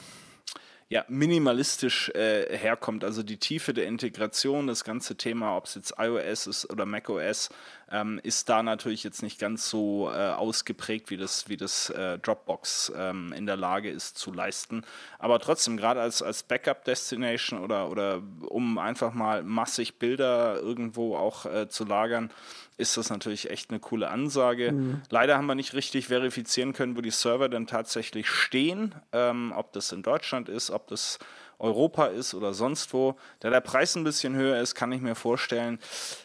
ja, 0.90 1.04
minimalistisch 1.06 2.10
äh, 2.10 2.56
herkommt. 2.56 3.04
Also 3.04 3.22
die 3.22 3.36
Tiefe 3.36 3.72
der 3.72 3.86
Integration, 3.86 4.66
das 4.66 4.82
ganze 4.82 5.16
Thema, 5.16 5.56
ob 5.56 5.66
es 5.66 5.76
jetzt 5.76 5.94
iOS 5.98 6.48
ist 6.48 6.68
oder 6.68 6.84
macOS, 6.84 7.48
ähm, 7.90 8.20
ist 8.22 8.48
da 8.48 8.62
natürlich 8.62 9.02
jetzt 9.02 9.22
nicht 9.22 9.38
ganz 9.38 9.68
so 9.68 10.10
äh, 10.10 10.30
ausgeprägt, 10.30 11.10
wie 11.10 11.16
das, 11.16 11.48
wie 11.48 11.56
das 11.56 11.90
äh, 11.90 12.18
Dropbox 12.18 12.92
ähm, 12.96 13.32
in 13.32 13.46
der 13.46 13.56
Lage 13.56 13.90
ist 13.90 14.16
zu 14.16 14.32
leisten. 14.32 14.84
Aber 15.18 15.40
trotzdem, 15.40 15.76
gerade 15.76 16.00
als, 16.00 16.22
als 16.22 16.42
Backup-Destination 16.44 17.60
oder, 17.60 17.90
oder 17.90 18.22
um 18.46 18.78
einfach 18.78 19.12
mal 19.12 19.42
massig 19.42 19.98
Bilder 19.98 20.60
irgendwo 20.60 21.16
auch 21.16 21.46
äh, 21.46 21.68
zu 21.68 21.84
lagern, 21.84 22.30
ist 22.76 22.96
das 22.96 23.10
natürlich 23.10 23.50
echt 23.50 23.70
eine 23.70 23.80
coole 23.80 24.08
Ansage. 24.08 24.72
Mhm. 24.72 25.02
Leider 25.10 25.36
haben 25.36 25.46
wir 25.46 25.54
nicht 25.54 25.74
richtig 25.74 26.06
verifizieren 26.08 26.72
können, 26.72 26.96
wo 26.96 27.00
die 27.00 27.10
Server 27.10 27.48
denn 27.48 27.66
tatsächlich 27.66 28.28
stehen, 28.28 28.94
ähm, 29.12 29.52
ob 29.54 29.72
das 29.72 29.92
in 29.92 30.02
Deutschland 30.02 30.48
ist, 30.48 30.70
ob 30.70 30.86
das 30.88 31.18
Europa 31.60 32.06
ist 32.06 32.34
oder 32.34 32.54
sonst 32.54 32.92
wo. 32.92 33.16
Da 33.40 33.50
der 33.50 33.60
Preis 33.60 33.94
ein 33.96 34.04
bisschen 34.04 34.34
höher 34.34 34.60
ist, 34.60 34.74
kann 34.74 34.92
ich 34.92 35.00
mir 35.00 35.14
vorstellen, 35.14 35.78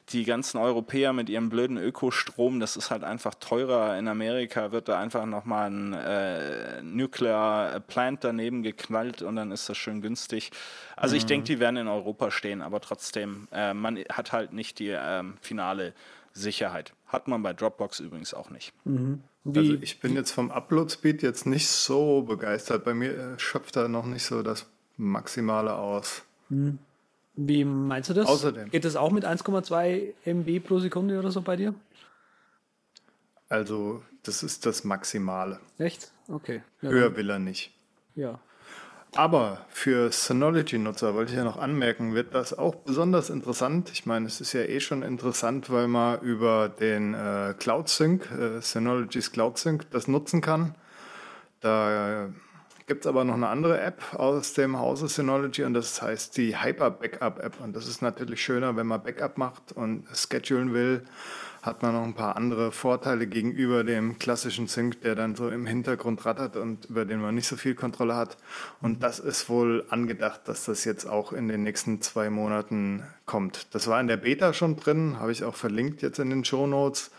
die 0.10 0.24
ganzen 0.24 0.58
Europäer 0.58 1.14
mit 1.14 1.30
ihrem 1.30 1.50
blöden 1.50 1.78
Ökostrom, 1.78 2.60
das 2.60 2.78
ist 2.78 2.92
halt 2.92 3.04
einfach 3.04 3.36
teurer. 3.36 3.98
In 3.98 4.08
Amerika 4.08 4.72
wird 4.72 4.88
da 4.88 5.00
einfach 5.00 5.26
nochmal 5.26 5.70
ein 5.70 5.94
äh, 5.94 6.82
Nuclear 6.82 7.80
Plant 7.82 8.24
daneben 8.24 8.64
geknallt 8.64 9.22
und 9.22 9.36
dann 9.36 9.52
ist 9.52 9.68
das 9.70 9.78
schön 9.78 10.02
günstig. 10.02 10.52
Also 10.96 11.14
mhm. 11.14 11.18
ich 11.18 11.26
denke, 11.26 11.46
die 11.46 11.60
werden 11.60 11.78
in 11.78 11.88
Europa 11.88 12.32
stehen, 12.32 12.62
aber 12.62 12.82
trotzdem, 12.82 13.48
äh, 13.52 13.74
man 13.74 13.98
hat 14.10 14.32
halt 14.32 14.54
nicht 14.54 14.80
die 14.80 14.90
äh, 14.90 15.24
finale 15.42 15.94
Sicherheit. 16.34 16.94
Hat 17.08 17.28
man 17.28 17.42
bei 17.44 17.54
Dropbox 17.54 18.00
übrigens 18.02 18.34
auch 18.34 18.50
nicht. 18.50 18.74
Mhm. 18.84 19.24
also 19.46 19.74
ich 19.76 20.00
bin 20.00 20.16
jetzt 20.16 20.32
vom 20.32 20.52
Upload-Speed 20.52 21.24
jetzt 21.24 21.46
nicht 21.46 21.68
so 21.68 22.24
begeistert. 22.24 22.84
Bei 22.84 22.94
mir 22.94 23.18
äh, 23.18 23.40
schöpft 23.40 23.76
da 23.76 23.88
noch 23.88 24.06
nicht 24.06 24.24
so 24.24 24.44
das 24.44 24.68
Maximale 24.98 25.74
aus. 25.76 26.24
Mhm. 26.50 26.80
Wie 27.36 27.66
meinst 27.66 28.10
du 28.10 28.14
das? 28.14 28.28
Außerdem. 28.28 28.72
Geht 28.72 28.86
das 28.86 28.96
auch 28.96 29.12
mit 29.12 29.26
1,2 29.26 30.14
MB 30.26 30.60
pro 30.66 30.80
Sekunde 30.80 31.20
oder 31.20 31.32
so 31.32 31.42
bei 31.42 31.58
dir? 31.58 31.74
Also, 33.50 34.02
das 34.24 34.42
ist 34.42 34.66
das 34.66 34.84
Maximale. 34.84 35.60
Echt? 35.78 36.12
Okay. 36.30 36.62
Ja, 36.82 36.90
Höher 36.90 37.16
will 37.18 37.30
er 37.30 37.40
nicht. 37.40 37.74
Ja. 38.16 38.40
Aber 39.16 39.66
für 39.70 40.12
Synology-Nutzer 40.12 41.14
wollte 41.14 41.32
ich 41.32 41.38
ja 41.38 41.46
noch 41.46 41.58
anmerken, 41.58 42.16
wird 42.16 42.36
das 42.36 42.58
auch 42.58 42.76
besonders 42.76 43.30
interessant. 43.30 43.90
Ich 43.92 44.06
meine, 44.06 44.26
es 44.26 44.42
ist 44.42 44.52
ja 44.52 44.62
eh 44.62 44.82
schon 44.82 45.04
interessant, 45.04 45.70
weil 45.70 45.88
man 45.88 46.20
über 46.20 46.68
den 46.68 47.14
äh, 47.14 47.54
Cloud 47.58 47.88
Sync, 47.88 48.30
äh, 48.32 48.62
Synology's 48.62 49.32
Cloud 49.32 49.58
Sync, 49.58 49.90
das 49.92 50.10
nutzen 50.10 50.42
kann. 50.42 50.76
Da 51.62 52.30
gibt 52.88 53.06
es 53.06 53.08
aber 53.08 53.24
noch 53.24 53.34
eine 53.34 53.48
andere 53.48 53.80
App 53.82 54.14
aus 54.14 54.54
dem 54.54 54.78
Hause 54.78 55.08
Synology 55.08 55.64
und 55.64 55.74
das 55.74 56.02
heißt 56.02 56.38
die 56.38 56.62
Hyper 56.62 56.92
Backup 56.92 57.40
App. 57.40 57.60
Und 57.62 57.76
das 57.76 57.88
ist 57.88 58.02
natürlich 58.02 58.42
schöner, 58.42 58.76
wenn 58.76 58.88
man 58.88 59.04
Backup 59.04 59.38
macht 59.38 59.72
und 59.74 60.06
schedulen 60.14 60.74
will 60.74 61.04
hat 61.66 61.82
man 61.82 61.94
noch 61.94 62.04
ein 62.04 62.14
paar 62.14 62.36
andere 62.36 62.72
Vorteile 62.72 63.26
gegenüber 63.26 63.84
dem 63.84 64.20
klassischen 64.20 64.68
Sync, 64.68 65.02
der 65.02 65.16
dann 65.16 65.36
so 65.36 65.50
im 65.50 65.66
Hintergrund 65.66 66.24
rattert 66.26 66.58
und 66.58 66.86
über 66.86 67.06
den 67.06 67.20
man 67.20 67.34
nicht 67.34 67.48
so 67.48 67.56
viel 67.56 67.74
Kontrolle 67.74 68.16
hat. 68.16 68.38
Und 68.82 69.02
das 69.02 69.20
ist 69.20 69.50
wohl 69.50 69.84
angedacht, 69.90 70.42
dass 70.46 70.66
das 70.66 70.86
jetzt 70.86 71.06
auch 71.06 71.34
in 71.34 71.48
den 71.48 71.64
nächsten 71.64 72.02
zwei 72.02 72.30
Monaten 72.30 73.04
kommt. 73.26 73.74
Das 73.74 73.88
war 73.88 74.00
in 74.00 74.08
der 74.08 74.18
Beta 74.18 74.54
schon 74.54 74.76
drin, 74.76 75.18
habe 75.20 75.32
ich 75.32 75.44
auch 75.44 75.56
verlinkt 75.56 76.04
jetzt 76.04 76.20
in 76.20 76.30
den 76.30 76.46
Show 76.46 76.68
Notes. 76.68 77.10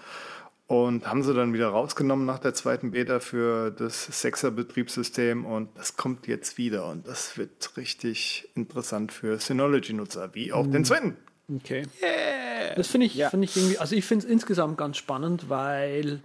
Und 0.68 1.06
haben 1.06 1.23
sie 1.23 1.32
dann 1.32 1.52
wieder 1.52 1.68
rausgenommen 1.68 2.26
nach 2.26 2.40
der 2.40 2.52
zweiten 2.52 2.90
Beta 2.90 3.20
für 3.20 3.70
das 3.70 4.11
6er 4.11 4.50
Betriebssystem 4.50 5.46
und 5.46 5.68
das 5.76 5.96
kommt 5.96 6.26
jetzt 6.26 6.58
wieder 6.58 6.88
und 6.88 7.06
das 7.06 7.38
wird 7.38 7.76
richtig 7.76 8.49
interessant 8.56 9.12
für 9.12 9.38
Synology-Nutzer, 9.38 10.35
wie 10.35 10.52
auch 10.52 10.66
mhm. 10.66 10.73
den 10.73 10.85
Sven. 10.85 11.16
Okay. 11.54 11.87
Yeah. 12.02 12.75
Das 12.75 12.88
finde 12.88 13.06
ich, 13.06 13.14
ja. 13.14 13.30
Find 13.30 13.44
ich 13.44 13.56
irgendwie, 13.56 13.78
also 13.78 13.94
ich 13.94 14.04
finde 14.04 14.26
es 14.26 14.32
insgesamt 14.32 14.76
ganz 14.76 14.96
spannend, 14.96 15.49
weil 15.49 16.20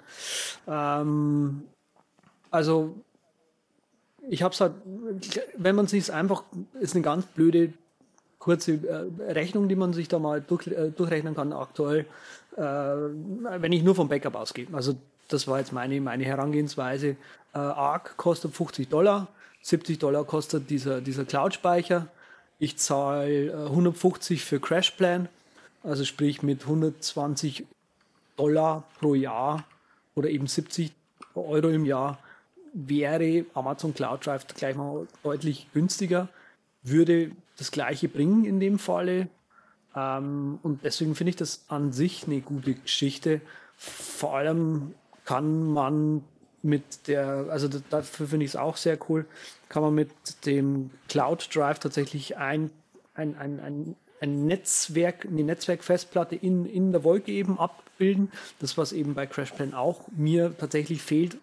ähm, 0.67 1.63
also 2.49 2.95
ich 4.27 4.43
habe 4.43 4.53
es 4.53 4.61
halt, 4.61 4.73
wenn 5.55 5.75
man 5.75 5.87
sich 5.87 6.03
es 6.03 6.09
einfach, 6.09 6.43
ist 6.79 6.95
eine 6.95 7.03
ganz 7.03 7.25
blöde 7.27 7.73
kurze 8.39 8.73
äh, 8.73 9.31
Rechnung, 9.31 9.69
die 9.69 9.75
man 9.75 9.93
sich 9.93 10.07
da 10.07 10.19
mal 10.19 10.41
durch, 10.41 10.67
äh, 10.67 10.89
durchrechnen 10.89 11.35
kann 11.35 11.53
aktuell, 11.53 12.05
äh, 12.57 12.61
wenn 12.61 13.71
ich 13.71 13.83
nur 13.83 13.95
vom 13.95 14.09
Backup 14.09 14.35
ausgehe. 14.35 14.67
Also 14.71 14.95
das 15.27 15.47
war 15.47 15.59
jetzt 15.59 15.71
meine, 15.71 16.01
meine 16.01 16.25
Herangehensweise. 16.25 17.15
Äh, 17.53 17.57
ARC 17.57 18.17
kostet 18.17 18.53
50 18.53 18.89
Dollar, 18.89 19.27
70 19.61 19.99
Dollar 19.99 20.25
kostet 20.25 20.69
dieser, 20.69 21.01
dieser 21.01 21.25
Cloud-Speicher 21.25 22.07
ich 22.61 22.77
zahle 22.77 23.65
150 23.69 24.39
äh, 24.39 24.43
für 24.43 24.59
Crashplan, 24.59 25.27
also 25.81 26.05
sprich 26.05 26.43
mit 26.43 26.61
120 26.61 27.65
Dollar 28.37 28.83
pro 28.99 29.15
Jahr 29.15 29.65
oder 30.13 30.29
eben 30.29 30.45
70 30.45 30.91
Euro 31.33 31.69
im 31.69 31.85
Jahr 31.85 32.19
wäre 32.73 33.45
Amazon 33.55 33.95
Cloud 33.95 34.27
Drive 34.27 34.45
gleich 34.45 34.75
mal 34.75 35.07
deutlich 35.23 35.67
günstiger, 35.73 36.29
würde 36.83 37.31
das 37.57 37.71
gleiche 37.71 38.07
bringen 38.07 38.45
in 38.45 38.59
dem 38.59 38.77
Falle. 38.77 39.27
Ähm, 39.95 40.59
und 40.63 40.83
deswegen 40.83 41.15
finde 41.15 41.31
ich 41.31 41.35
das 41.35 41.65
an 41.67 41.91
sich 41.91 42.25
eine 42.27 42.41
gute 42.41 42.73
Geschichte. 42.75 43.41
Vor 43.75 44.35
allem 44.35 44.93
kann 45.25 45.65
man 45.65 46.23
mit 46.63 47.07
der, 47.07 47.47
also 47.49 47.67
dafür 47.89 48.27
finde 48.27 48.45
ich 48.45 48.51
es 48.51 48.55
auch 48.55 48.77
sehr 48.77 48.97
cool, 49.09 49.25
kann 49.69 49.81
man 49.81 49.95
mit 49.95 50.11
dem 50.45 50.91
Cloud 51.07 51.49
Drive 51.53 51.79
tatsächlich 51.79 52.37
ein, 52.37 52.69
ein, 53.15 53.35
ein, 53.37 53.59
ein, 53.59 53.95
ein 54.19 54.45
Netzwerk, 54.45 55.25
eine 55.25 55.43
Netzwerkfestplatte 55.43 56.35
in, 56.35 56.65
in 56.65 56.91
der 56.91 57.03
Wolke 57.03 57.31
eben 57.31 57.59
abbilden. 57.59 58.31
Das, 58.59 58.77
was 58.77 58.91
eben 58.91 59.15
bei 59.15 59.25
CrashPlan 59.25 59.73
auch 59.73 60.07
mir 60.15 60.55
tatsächlich 60.57 61.01
fehlt, 61.01 61.37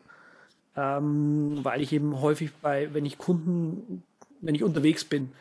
ähm, 0.77 1.59
weil 1.63 1.81
ich 1.81 1.93
eben 1.93 2.21
häufig 2.21 2.53
bei, 2.63 2.93
wenn 2.95 3.05
ich 3.05 3.19
Kunden, 3.19 4.05
wenn 4.41 4.55
ich 4.55 4.63
unterwegs 4.63 5.05
bin, 5.05 5.33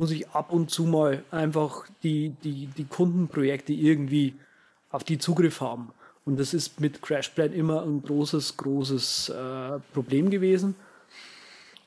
muss 0.00 0.10
ich 0.12 0.30
ab 0.30 0.50
und 0.50 0.70
zu 0.70 0.84
mal 0.84 1.22
einfach 1.30 1.84
die, 2.02 2.30
die, 2.42 2.68
die 2.68 2.86
Kundenprojekte 2.86 3.74
irgendwie 3.74 4.34
auf 4.90 5.04
die 5.04 5.18
Zugriff 5.18 5.60
haben. 5.60 5.92
Und 6.24 6.40
das 6.40 6.54
ist 6.54 6.80
mit 6.80 7.02
CrashPlan 7.02 7.52
immer 7.52 7.82
ein 7.82 8.02
großes, 8.02 8.56
großes 8.56 9.28
äh, 9.28 9.78
Problem 9.92 10.30
gewesen 10.30 10.74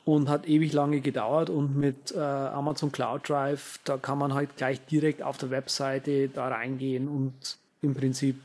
und 0.05 0.29
hat 0.29 0.47
ewig 0.47 0.73
lange 0.73 1.01
gedauert. 1.01 1.49
Und 1.49 1.75
mit 1.75 2.11
äh, 2.11 2.19
Amazon 2.19 2.91
Cloud 2.91 3.27
Drive, 3.27 3.79
da 3.83 3.97
kann 3.97 4.19
man 4.19 4.35
halt 4.35 4.57
gleich 4.57 4.85
direkt 4.85 5.23
auf 5.23 5.39
der 5.39 5.49
Webseite 5.49 6.29
da 6.29 6.49
reingehen 6.49 7.07
und 7.07 7.33
im 7.81 7.95
Prinzip 7.95 8.35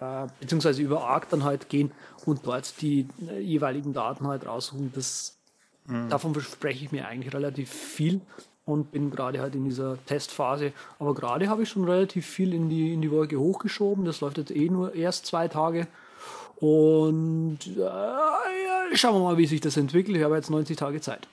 äh, 0.00 0.26
beziehungsweise 0.40 0.82
über 0.82 1.04
Arc 1.04 1.30
dann 1.30 1.44
halt 1.44 1.70
gehen 1.70 1.90
und 2.26 2.46
dort 2.46 2.78
die 2.82 3.06
äh, 3.30 3.40
jeweiligen 3.40 3.94
Daten 3.94 4.26
halt 4.26 4.46
raussuchen. 4.46 4.92
Das, 4.94 5.38
mhm. 5.86 6.10
Davon 6.10 6.34
verspreche 6.34 6.84
ich 6.84 6.92
mir 6.92 7.08
eigentlich 7.08 7.32
relativ 7.32 7.70
viel 7.70 8.20
und 8.64 8.92
bin 8.92 9.10
gerade 9.10 9.40
halt 9.40 9.54
in 9.54 9.64
dieser 9.64 9.98
Testphase. 10.06 10.72
Aber 10.98 11.14
gerade 11.14 11.48
habe 11.48 11.62
ich 11.62 11.68
schon 11.68 11.84
relativ 11.84 12.26
viel 12.26 12.54
in 12.54 12.68
die, 12.68 12.92
in 12.92 13.02
die 13.02 13.10
Wolke 13.10 13.38
hochgeschoben. 13.38 14.04
Das 14.04 14.20
läuft 14.20 14.38
jetzt 14.38 14.54
eh 14.54 14.68
nur 14.68 14.94
erst 14.94 15.26
zwei 15.26 15.48
Tage. 15.48 15.86
Und 16.56 17.58
äh, 17.66 17.80
ja, 17.80 18.38
schauen 18.94 19.14
wir 19.14 19.20
mal, 19.20 19.38
wie 19.38 19.46
sich 19.46 19.60
das 19.60 19.76
entwickelt. 19.76 20.16
Ich 20.16 20.22
habe 20.22 20.36
jetzt 20.36 20.50
90 20.50 20.76
Tage 20.76 21.00
Zeit. 21.00 21.26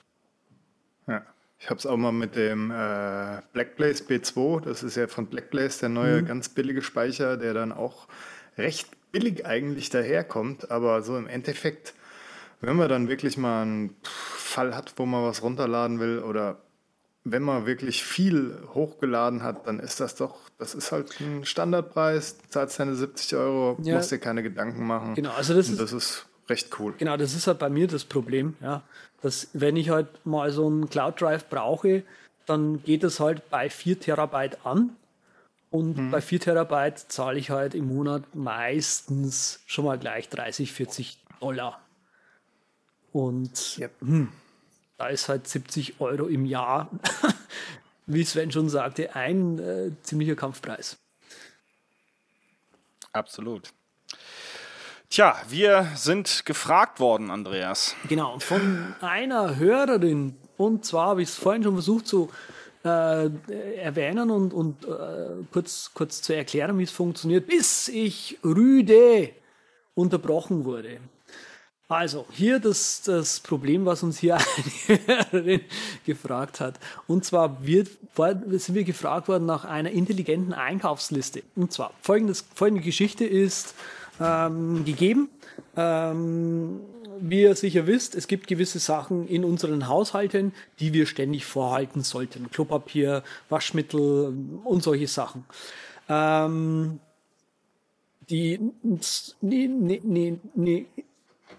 Ja, 1.06 1.22
ich 1.58 1.68
habe 1.68 1.78
es 1.78 1.86
auch 1.86 1.96
mal 1.96 2.12
mit 2.12 2.34
dem 2.34 2.70
äh, 2.70 3.42
Blackblaze 3.52 4.04
B2. 4.04 4.62
Das 4.62 4.82
ist 4.82 4.96
ja 4.96 5.06
von 5.06 5.26
Blackblaze 5.26 5.80
der 5.80 5.88
neue 5.90 6.22
mhm. 6.22 6.26
ganz 6.26 6.48
billige 6.48 6.82
Speicher, 6.82 7.36
der 7.36 7.52
dann 7.52 7.72
auch 7.72 8.08
recht 8.56 8.88
billig 9.12 9.44
eigentlich 9.44 9.90
daherkommt. 9.90 10.70
Aber 10.70 11.02
so 11.02 11.16
im 11.18 11.26
Endeffekt, 11.26 11.94
wenn 12.62 12.76
man 12.76 12.88
dann 12.88 13.08
wirklich 13.08 13.36
mal 13.36 13.62
einen 13.62 13.96
Fall 14.02 14.74
hat, 14.74 14.94
wo 14.96 15.04
man 15.04 15.24
was 15.24 15.42
runterladen 15.42 16.00
will 16.00 16.20
oder 16.20 16.58
wenn 17.32 17.42
man 17.42 17.66
wirklich 17.66 18.04
viel 18.04 18.58
hochgeladen 18.74 19.42
hat, 19.42 19.66
dann 19.66 19.80
ist 19.80 20.00
das 20.00 20.14
doch, 20.14 20.36
das 20.58 20.74
ist 20.74 20.92
halt 20.92 21.20
ein 21.20 21.44
Standardpreis, 21.44 22.38
zahlst 22.48 22.78
deine 22.80 22.94
70 22.94 23.36
Euro, 23.36 23.78
ja. 23.82 23.96
musst 23.96 24.10
dir 24.10 24.18
keine 24.18 24.42
Gedanken 24.42 24.86
machen. 24.86 25.14
Genau, 25.14 25.32
also 25.32 25.54
das, 25.54 25.68
ist, 25.68 25.80
das 25.80 25.92
ist 25.92 26.26
recht 26.48 26.78
cool. 26.78 26.94
Genau, 26.98 27.16
das 27.16 27.34
ist 27.34 27.46
halt 27.46 27.58
bei 27.58 27.68
mir 27.68 27.86
das 27.86 28.04
Problem, 28.04 28.56
ja, 28.60 28.82
dass 29.22 29.48
wenn 29.52 29.76
ich 29.76 29.90
halt 29.90 30.24
mal 30.24 30.50
so 30.50 30.66
einen 30.66 30.88
Cloud 30.88 31.20
Drive 31.20 31.48
brauche, 31.48 32.02
dann 32.46 32.82
geht 32.82 33.04
es 33.04 33.20
halt 33.20 33.50
bei 33.50 33.68
4 33.68 34.00
Terabyte 34.00 34.64
an 34.64 34.96
Und 35.70 35.98
mhm. 35.98 36.10
bei 36.10 36.20
4 36.20 36.40
Terabyte 36.40 36.98
zahle 36.98 37.38
ich 37.38 37.50
halt 37.50 37.74
im 37.74 37.88
Monat 37.88 38.34
meistens 38.34 39.60
schon 39.66 39.84
mal 39.84 39.98
gleich 39.98 40.28
30, 40.28 40.72
40 40.72 41.18
Dollar. 41.40 41.80
Und 43.12 43.78
yep. 43.78 43.92
hm, 44.00 44.28
da 44.98 45.06
ist 45.06 45.28
halt 45.28 45.48
70 45.48 46.00
Euro 46.00 46.26
im 46.26 46.44
Jahr, 46.44 46.90
wie 48.06 48.24
Sven 48.24 48.52
schon 48.52 48.68
sagte, 48.68 49.14
ein 49.14 49.58
äh, 49.58 49.90
ziemlicher 50.02 50.34
Kampfpreis. 50.34 50.98
Absolut. 53.12 53.72
Tja, 55.08 55.40
wir 55.48 55.90
sind 55.94 56.44
gefragt 56.44 57.00
worden, 57.00 57.30
Andreas. 57.30 57.96
Genau, 58.08 58.38
von 58.40 58.94
einer 59.00 59.56
Hörerin. 59.56 60.36
Und 60.58 60.84
zwar 60.84 61.08
habe 61.08 61.22
ich 61.22 61.30
es 61.30 61.36
vorhin 61.36 61.62
schon 61.62 61.74
versucht 61.74 62.06
zu 62.06 62.30
äh, 62.84 63.30
erwähnen 63.76 64.30
und, 64.30 64.52
und 64.52 64.84
äh, 64.84 65.44
kurz, 65.52 65.92
kurz 65.94 66.20
zu 66.20 66.34
erklären, 66.34 66.78
wie 66.78 66.82
es 66.82 66.90
funktioniert, 66.90 67.46
bis 67.46 67.88
ich 67.88 68.38
rüde 68.44 69.30
unterbrochen 69.94 70.64
wurde. 70.64 70.98
Also, 71.90 72.26
hier 72.30 72.58
das, 72.58 73.00
das 73.00 73.40
Problem, 73.40 73.86
was 73.86 74.02
uns 74.02 74.18
hier 74.18 74.36
eine 74.88 75.00
Hörerin 75.32 75.60
gefragt 76.04 76.60
hat. 76.60 76.78
Und 77.06 77.24
zwar 77.24 77.64
wird, 77.64 77.88
sind 78.14 78.74
wir 78.74 78.84
gefragt 78.84 79.26
worden 79.28 79.46
nach 79.46 79.64
einer 79.64 79.90
intelligenten 79.90 80.52
Einkaufsliste. 80.52 81.42
Und 81.56 81.72
zwar, 81.72 81.94
folgendes, 82.02 82.44
folgende 82.54 82.84
Geschichte 82.84 83.24
ist 83.24 83.74
ähm, 84.20 84.84
gegeben. 84.84 85.30
Ähm, 85.76 86.80
wie 87.20 87.42
ihr 87.42 87.56
sicher 87.56 87.86
wisst, 87.86 88.14
es 88.14 88.28
gibt 88.28 88.48
gewisse 88.48 88.78
Sachen 88.78 89.26
in 89.26 89.42
unseren 89.42 89.88
Haushalten, 89.88 90.52
die 90.80 90.92
wir 90.92 91.06
ständig 91.06 91.46
vorhalten 91.46 92.02
sollten. 92.02 92.50
Klopapier, 92.50 93.24
Waschmittel 93.48 94.34
und 94.62 94.82
solche 94.82 95.08
Sachen. 95.08 95.46
Ähm, 96.08 97.00
die 98.28 98.60
ne, 99.40 99.68
ne, 99.68 100.00
ne, 100.04 100.40
ne, 100.54 100.86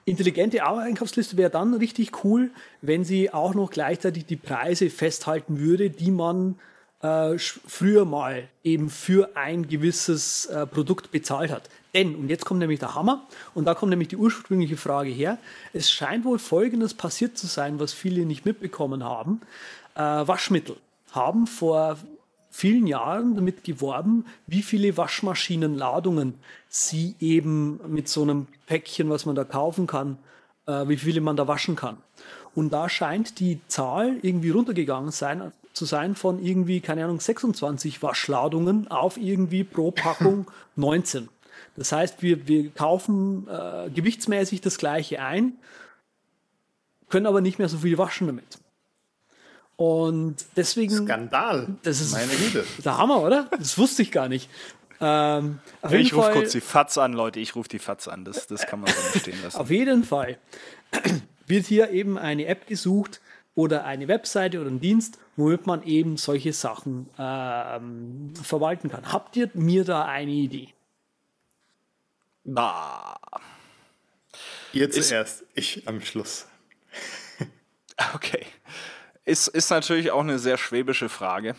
intelligente 0.09 0.65
Einkaufsliste 0.65 1.37
wäre 1.37 1.49
dann 1.49 1.73
richtig 1.73 2.23
cool, 2.23 2.51
wenn 2.81 3.03
sie 3.03 3.33
auch 3.33 3.53
noch 3.53 3.69
gleichzeitig 3.69 4.25
die 4.25 4.35
Preise 4.35 4.89
festhalten 4.89 5.59
würde, 5.59 5.89
die 5.89 6.11
man 6.11 6.55
äh, 7.01 7.37
früher 7.37 8.05
mal 8.05 8.47
eben 8.63 8.89
für 8.89 9.35
ein 9.35 9.67
gewisses 9.67 10.45
äh, 10.47 10.65
Produkt 10.65 11.11
bezahlt 11.11 11.51
hat. 11.51 11.69
Denn, 11.93 12.15
und 12.15 12.29
jetzt 12.29 12.45
kommt 12.45 12.59
nämlich 12.59 12.79
der 12.79 12.93
Hammer, 12.95 13.25
und 13.53 13.65
da 13.65 13.73
kommt 13.73 13.89
nämlich 13.89 14.09
die 14.09 14.17
ursprüngliche 14.17 14.77
Frage 14.77 15.09
her, 15.09 15.37
es 15.73 15.89
scheint 15.89 16.23
wohl 16.25 16.39
Folgendes 16.39 16.93
passiert 16.93 17.37
zu 17.37 17.47
sein, 17.47 17.79
was 17.79 17.93
viele 17.93 18.25
nicht 18.25 18.45
mitbekommen 18.45 19.03
haben. 19.03 19.41
Äh, 19.95 20.01
Waschmittel 20.01 20.75
haben 21.11 21.47
vor 21.47 21.97
vielen 22.49 22.87
Jahren 22.87 23.35
damit 23.35 23.63
geworben, 23.63 24.25
wie 24.47 24.61
viele 24.61 24.97
Waschmaschinenladungen 24.97 26.35
sie 26.67 27.15
eben 27.19 27.79
mit 27.87 28.07
so 28.07 28.23
einem 28.23 28.47
Päckchen, 28.65 29.09
was 29.09 29.25
man 29.25 29.35
da 29.35 29.43
kaufen 29.43 29.87
kann, 29.87 30.17
äh, 30.65 30.87
wie 30.87 30.97
viele 30.97 31.21
man 31.21 31.35
da 31.35 31.47
waschen 31.47 31.75
kann. 31.75 31.97
Und 32.55 32.73
da 32.73 32.89
scheint 32.89 33.39
die 33.39 33.59
Zahl 33.67 34.17
irgendwie 34.21 34.49
runtergegangen 34.49 35.11
sein, 35.11 35.51
zu 35.73 35.85
sein 35.85 36.15
von 36.15 36.43
irgendwie, 36.43 36.81
keine 36.81 37.03
Ahnung, 37.03 37.19
26 37.19 38.01
Waschladungen 38.01 38.89
auf 38.89 39.17
irgendwie 39.17 39.63
pro 39.63 39.91
Packung 39.91 40.47
19. 40.75 41.29
Das 41.75 41.91
heißt, 41.91 42.21
wir, 42.21 42.47
wir 42.47 42.69
kaufen 42.71 43.47
äh, 43.47 43.89
gewichtsmäßig 43.89 44.61
das 44.61 44.77
gleiche 44.77 45.21
ein, 45.21 45.53
können 47.09 47.25
aber 47.25 47.41
nicht 47.41 47.59
mehr 47.59 47.69
so 47.69 47.79
viel 47.79 47.97
waschen 47.97 48.27
damit. 48.27 48.59
Und 49.79 50.35
deswegen. 50.57 51.05
Skandal. 51.05 51.67
Das 51.83 52.01
ist 52.01 52.11
meine 52.11 52.33
Güte. 52.33 52.65
Der 52.83 52.97
Hammer, 52.97 53.21
oder? 53.21 53.49
Das 53.57 53.77
wusste 53.77 54.01
ich 54.01 54.11
gar 54.11 54.27
nicht. 54.27 54.49
Ähm, 54.99 55.59
ich 55.89 56.13
rufe 56.13 56.31
kurz 56.33 56.51
die 56.51 56.59
FATS 56.59 56.97
an, 56.97 57.13
Leute. 57.13 57.39
Ich 57.39 57.55
rufe 57.55 57.69
die 57.69 57.79
FATS 57.79 58.09
an. 58.09 58.25
Das, 58.25 58.45
das 58.47 58.67
kann 58.67 58.81
man 58.81 58.91
so 58.91 59.01
nicht 59.13 59.21
stehen 59.21 59.41
lassen. 59.41 59.57
Auf 59.57 59.69
jeden 59.69 60.03
Fall 60.03 60.37
wird 61.47 61.65
hier 61.65 61.91
eben 61.91 62.17
eine 62.17 62.47
App 62.47 62.67
gesucht 62.67 63.21
oder 63.55 63.85
eine 63.85 64.09
Webseite 64.09 64.59
oder 64.59 64.69
ein 64.69 64.81
Dienst, 64.81 65.17
womit 65.37 65.65
man 65.65 65.81
eben 65.83 66.17
solche 66.17 66.51
Sachen 66.51 67.09
ähm, 67.17 68.33
verwalten 68.43 68.89
kann. 68.89 69.09
Habt 69.13 69.37
ihr 69.37 69.49
mir 69.53 69.85
da 69.85 70.03
eine 70.03 70.31
Idee? 70.31 70.73
Na. 72.43 73.17
Ihr 74.73 74.91
zuerst, 74.91 75.45
ich 75.55 75.87
am 75.87 76.01
Schluss. 76.01 76.47
Okay. 78.13 78.45
Ist, 79.29 79.47
ist 79.47 79.69
natürlich 79.69 80.09
auch 80.09 80.21
eine 80.21 80.39
sehr 80.39 80.57
schwäbische 80.57 81.07
Frage. 81.07 81.53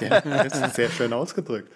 ja, 0.00 0.20
das 0.20 0.60
ist 0.60 0.76
sehr 0.76 0.88
schön 0.88 1.12
ausgedrückt. 1.12 1.72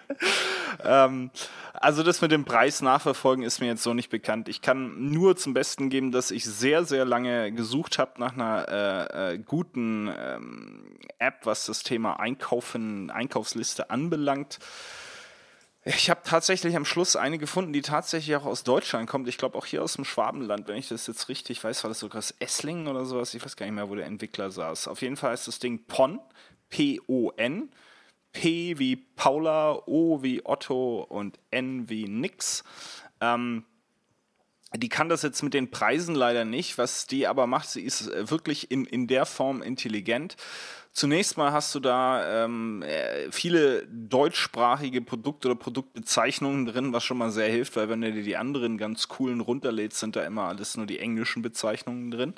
ähm, 0.84 1.32
also 1.74 2.04
das 2.04 2.20
mit 2.20 2.30
dem 2.30 2.44
Preis 2.44 2.80
nachverfolgen 2.80 3.42
ist 3.42 3.60
mir 3.60 3.66
jetzt 3.66 3.82
so 3.82 3.92
nicht 3.92 4.08
bekannt. 4.08 4.48
Ich 4.48 4.62
kann 4.62 5.10
nur 5.10 5.36
zum 5.36 5.52
Besten 5.52 5.90
geben, 5.90 6.12
dass 6.12 6.30
ich 6.30 6.44
sehr, 6.44 6.84
sehr 6.84 7.04
lange 7.04 7.50
gesucht 7.50 7.98
habe 7.98 8.12
nach 8.18 8.34
einer 8.34 8.68
äh, 8.68 9.34
äh, 9.34 9.38
guten 9.38 10.12
ähm, 10.16 10.96
App, 11.18 11.40
was 11.42 11.66
das 11.66 11.82
Thema 11.82 12.20
Einkaufen, 12.20 13.10
Einkaufsliste 13.10 13.90
anbelangt. 13.90 14.60
Ich 15.84 16.10
habe 16.10 16.20
tatsächlich 16.24 16.76
am 16.76 16.84
Schluss 16.84 17.16
eine 17.16 17.38
gefunden, 17.38 17.72
die 17.72 17.82
tatsächlich 17.82 18.36
auch 18.36 18.44
aus 18.44 18.64
Deutschland 18.64 19.08
kommt. 19.08 19.28
Ich 19.28 19.38
glaube 19.38 19.56
auch 19.56 19.64
hier 19.64 19.82
aus 19.82 19.94
dem 19.94 20.04
Schwabenland, 20.04 20.68
wenn 20.68 20.76
ich 20.76 20.88
das 20.88 21.06
jetzt 21.06 21.28
richtig 21.28 21.62
weiß, 21.62 21.84
war 21.84 21.88
das 21.88 22.00
sogar 22.00 22.18
aus 22.18 22.34
Esslingen 22.40 22.88
oder 22.88 23.06
sowas. 23.06 23.32
Ich 23.34 23.44
weiß 23.44 23.56
gar 23.56 23.66
nicht 23.66 23.74
mehr, 23.74 23.88
wo 23.88 23.94
der 23.94 24.06
Entwickler 24.06 24.50
saß. 24.50 24.88
Auf 24.88 25.02
jeden 25.02 25.16
Fall 25.16 25.32
ist 25.34 25.46
das 25.46 25.60
Ding 25.60 25.84
PON, 25.86 26.20
P-O-N, 26.68 27.70
P 28.32 28.78
wie 28.78 28.96
Paula, 28.96 29.82
O 29.86 30.22
wie 30.22 30.44
Otto 30.44 31.06
und 31.08 31.38
N 31.50 31.88
wie 31.88 32.08
Nix. 32.08 32.64
Ähm, 33.20 33.64
die 34.74 34.88
kann 34.88 35.08
das 35.08 35.22
jetzt 35.22 35.42
mit 35.42 35.54
den 35.54 35.70
Preisen 35.70 36.14
leider 36.14 36.44
nicht. 36.44 36.76
Was 36.76 37.06
die 37.06 37.26
aber 37.26 37.46
macht, 37.46 37.70
sie 37.70 37.82
ist 37.82 38.10
wirklich 38.30 38.70
in, 38.70 38.84
in 38.84 39.06
der 39.06 39.24
Form 39.24 39.62
intelligent. 39.62 40.36
Zunächst 40.98 41.36
mal 41.36 41.52
hast 41.52 41.72
du 41.76 41.78
da 41.78 42.44
ähm, 42.44 42.82
äh, 42.82 43.30
viele 43.30 43.86
deutschsprachige 43.86 45.00
Produkte 45.00 45.46
oder 45.46 45.54
Produktbezeichnungen 45.54 46.66
drin, 46.66 46.92
was 46.92 47.04
schon 47.04 47.18
mal 47.18 47.30
sehr 47.30 47.48
hilft, 47.48 47.76
weil 47.76 47.88
wenn 47.88 48.00
du 48.00 48.12
dir 48.12 48.24
die 48.24 48.36
anderen 48.36 48.78
ganz 48.78 49.06
coolen 49.06 49.38
runterlädst, 49.38 50.00
sind 50.00 50.16
da 50.16 50.24
immer 50.24 50.48
alles 50.48 50.76
nur 50.76 50.86
die 50.86 50.98
englischen 50.98 51.40
Bezeichnungen 51.40 52.10
drin. 52.10 52.34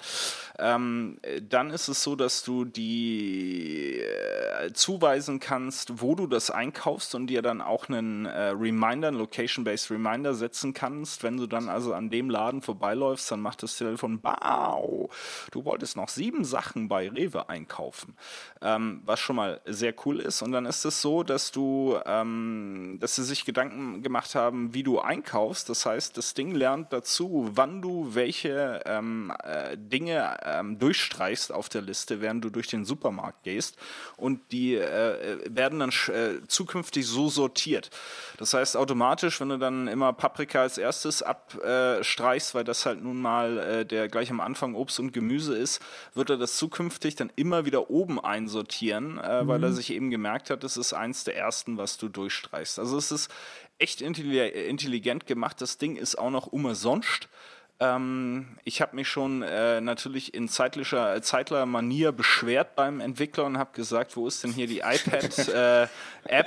Ähm, 0.58 1.16
dann 1.48 1.70
ist 1.70 1.88
es 1.88 2.02
so, 2.02 2.16
dass 2.16 2.42
du 2.42 2.66
die 2.66 4.00
äh, 4.00 4.70
zuweisen 4.74 5.40
kannst, 5.40 6.02
wo 6.02 6.14
du 6.14 6.26
das 6.26 6.50
einkaufst 6.50 7.14
und 7.14 7.28
dir 7.28 7.40
dann 7.40 7.62
auch 7.62 7.88
einen 7.88 8.26
äh, 8.26 8.48
Reminder, 8.48 9.08
einen 9.08 9.16
Location-Based 9.16 9.90
Reminder 9.90 10.34
setzen 10.34 10.74
kannst. 10.74 11.22
Wenn 11.22 11.38
du 11.38 11.46
dann 11.46 11.70
also 11.70 11.94
an 11.94 12.10
dem 12.10 12.28
Laden 12.28 12.60
vorbeiläufst, 12.60 13.30
dann 13.30 13.40
macht 13.40 13.62
das 13.62 13.78
Telefon, 13.78 14.18
wow, 14.22 15.08
du 15.50 15.64
wolltest 15.64 15.96
noch 15.96 16.10
sieben 16.10 16.44
Sachen 16.44 16.88
bei 16.88 17.08
Rewe 17.08 17.48
einkaufen 17.48 18.14
ähm, 18.62 19.00
was 19.04 19.20
schon 19.20 19.36
mal 19.36 19.60
sehr 19.64 19.94
cool 20.04 20.20
ist. 20.20 20.42
Und 20.42 20.52
dann 20.52 20.66
ist 20.66 20.84
es 20.84 21.00
so, 21.00 21.22
dass 21.22 21.50
du, 21.50 21.98
ähm, 22.04 22.98
dass 23.00 23.16
sie 23.16 23.24
sich 23.24 23.44
Gedanken 23.44 24.02
gemacht 24.02 24.34
haben, 24.34 24.74
wie 24.74 24.82
du 24.82 25.00
einkaufst. 25.00 25.68
Das 25.68 25.86
heißt, 25.86 26.16
das 26.16 26.34
Ding 26.34 26.54
lernt 26.54 26.92
dazu, 26.92 27.50
wann 27.54 27.80
du 27.80 28.14
welche 28.14 28.82
ähm, 28.84 29.32
äh, 29.42 29.76
Dinge 29.78 30.36
ähm, 30.44 30.78
durchstreichst 30.78 31.52
auf 31.52 31.68
der 31.68 31.82
Liste, 31.82 32.20
während 32.20 32.44
du 32.44 32.50
durch 32.50 32.66
den 32.66 32.84
Supermarkt 32.84 33.44
gehst. 33.44 33.78
Und 34.16 34.52
die 34.52 34.74
äh, 34.74 35.38
werden 35.46 35.78
dann 35.78 35.90
äh, 35.90 36.46
zukünftig 36.46 37.06
so 37.06 37.28
sortiert. 37.28 37.90
Das 38.36 38.52
heißt, 38.52 38.76
automatisch, 38.76 39.40
wenn 39.40 39.48
du 39.48 39.58
dann 39.58 39.88
immer 39.88 40.12
Paprika 40.12 40.60
als 40.60 40.76
erstes 40.76 41.22
abstreichst, 41.22 42.54
weil 42.54 42.64
das 42.64 42.84
halt 42.84 43.02
nun 43.02 43.20
mal 43.20 43.58
äh, 43.58 43.86
der 43.86 44.08
gleich 44.08 44.30
am 44.30 44.40
Anfang 44.40 44.74
Obst 44.74 45.00
und 45.00 45.12
Gemüse 45.12 45.56
ist, 45.56 45.80
wird 46.14 46.28
er 46.30 46.36
das 46.36 46.56
zukünftig 46.56 47.16
dann 47.16 47.32
immer 47.36 47.64
wieder 47.64 47.90
oben 47.90 48.20
ein 48.22 48.39
einsortieren, 48.40 49.18
äh, 49.18 49.42
mhm. 49.42 49.48
weil 49.48 49.62
er 49.62 49.70
mhm. 49.70 49.74
sich 49.74 49.92
eben 49.92 50.10
gemerkt 50.10 50.50
hat, 50.50 50.64
das 50.64 50.76
ist 50.76 50.92
eins 50.92 51.24
der 51.24 51.36
ersten, 51.36 51.76
was 51.76 51.98
du 51.98 52.08
durchstreichst. 52.08 52.78
Also 52.78 52.96
es 52.96 53.12
ist 53.12 53.30
echt 53.78 54.02
intelligent 54.02 55.26
gemacht. 55.26 55.60
Das 55.60 55.78
Ding 55.78 55.96
ist 55.96 56.16
auch 56.16 56.30
noch 56.30 56.46
umsonst. 56.48 57.28
Ähm, 57.82 58.58
ich 58.64 58.82
habe 58.82 58.94
mich 58.94 59.08
schon 59.08 59.42
äh, 59.42 59.80
natürlich 59.80 60.34
in 60.34 60.48
zeitlicher 60.48 61.16
äh, 61.16 61.22
Zeitler-Manier 61.22 62.12
beschwert 62.12 62.76
beim 62.76 63.00
Entwickler 63.00 63.46
und 63.46 63.56
habe 63.56 63.70
gesagt, 63.72 64.16
wo 64.16 64.26
ist 64.26 64.44
denn 64.44 64.52
hier 64.52 64.66
die 64.66 64.80
iPad-App 64.80 65.88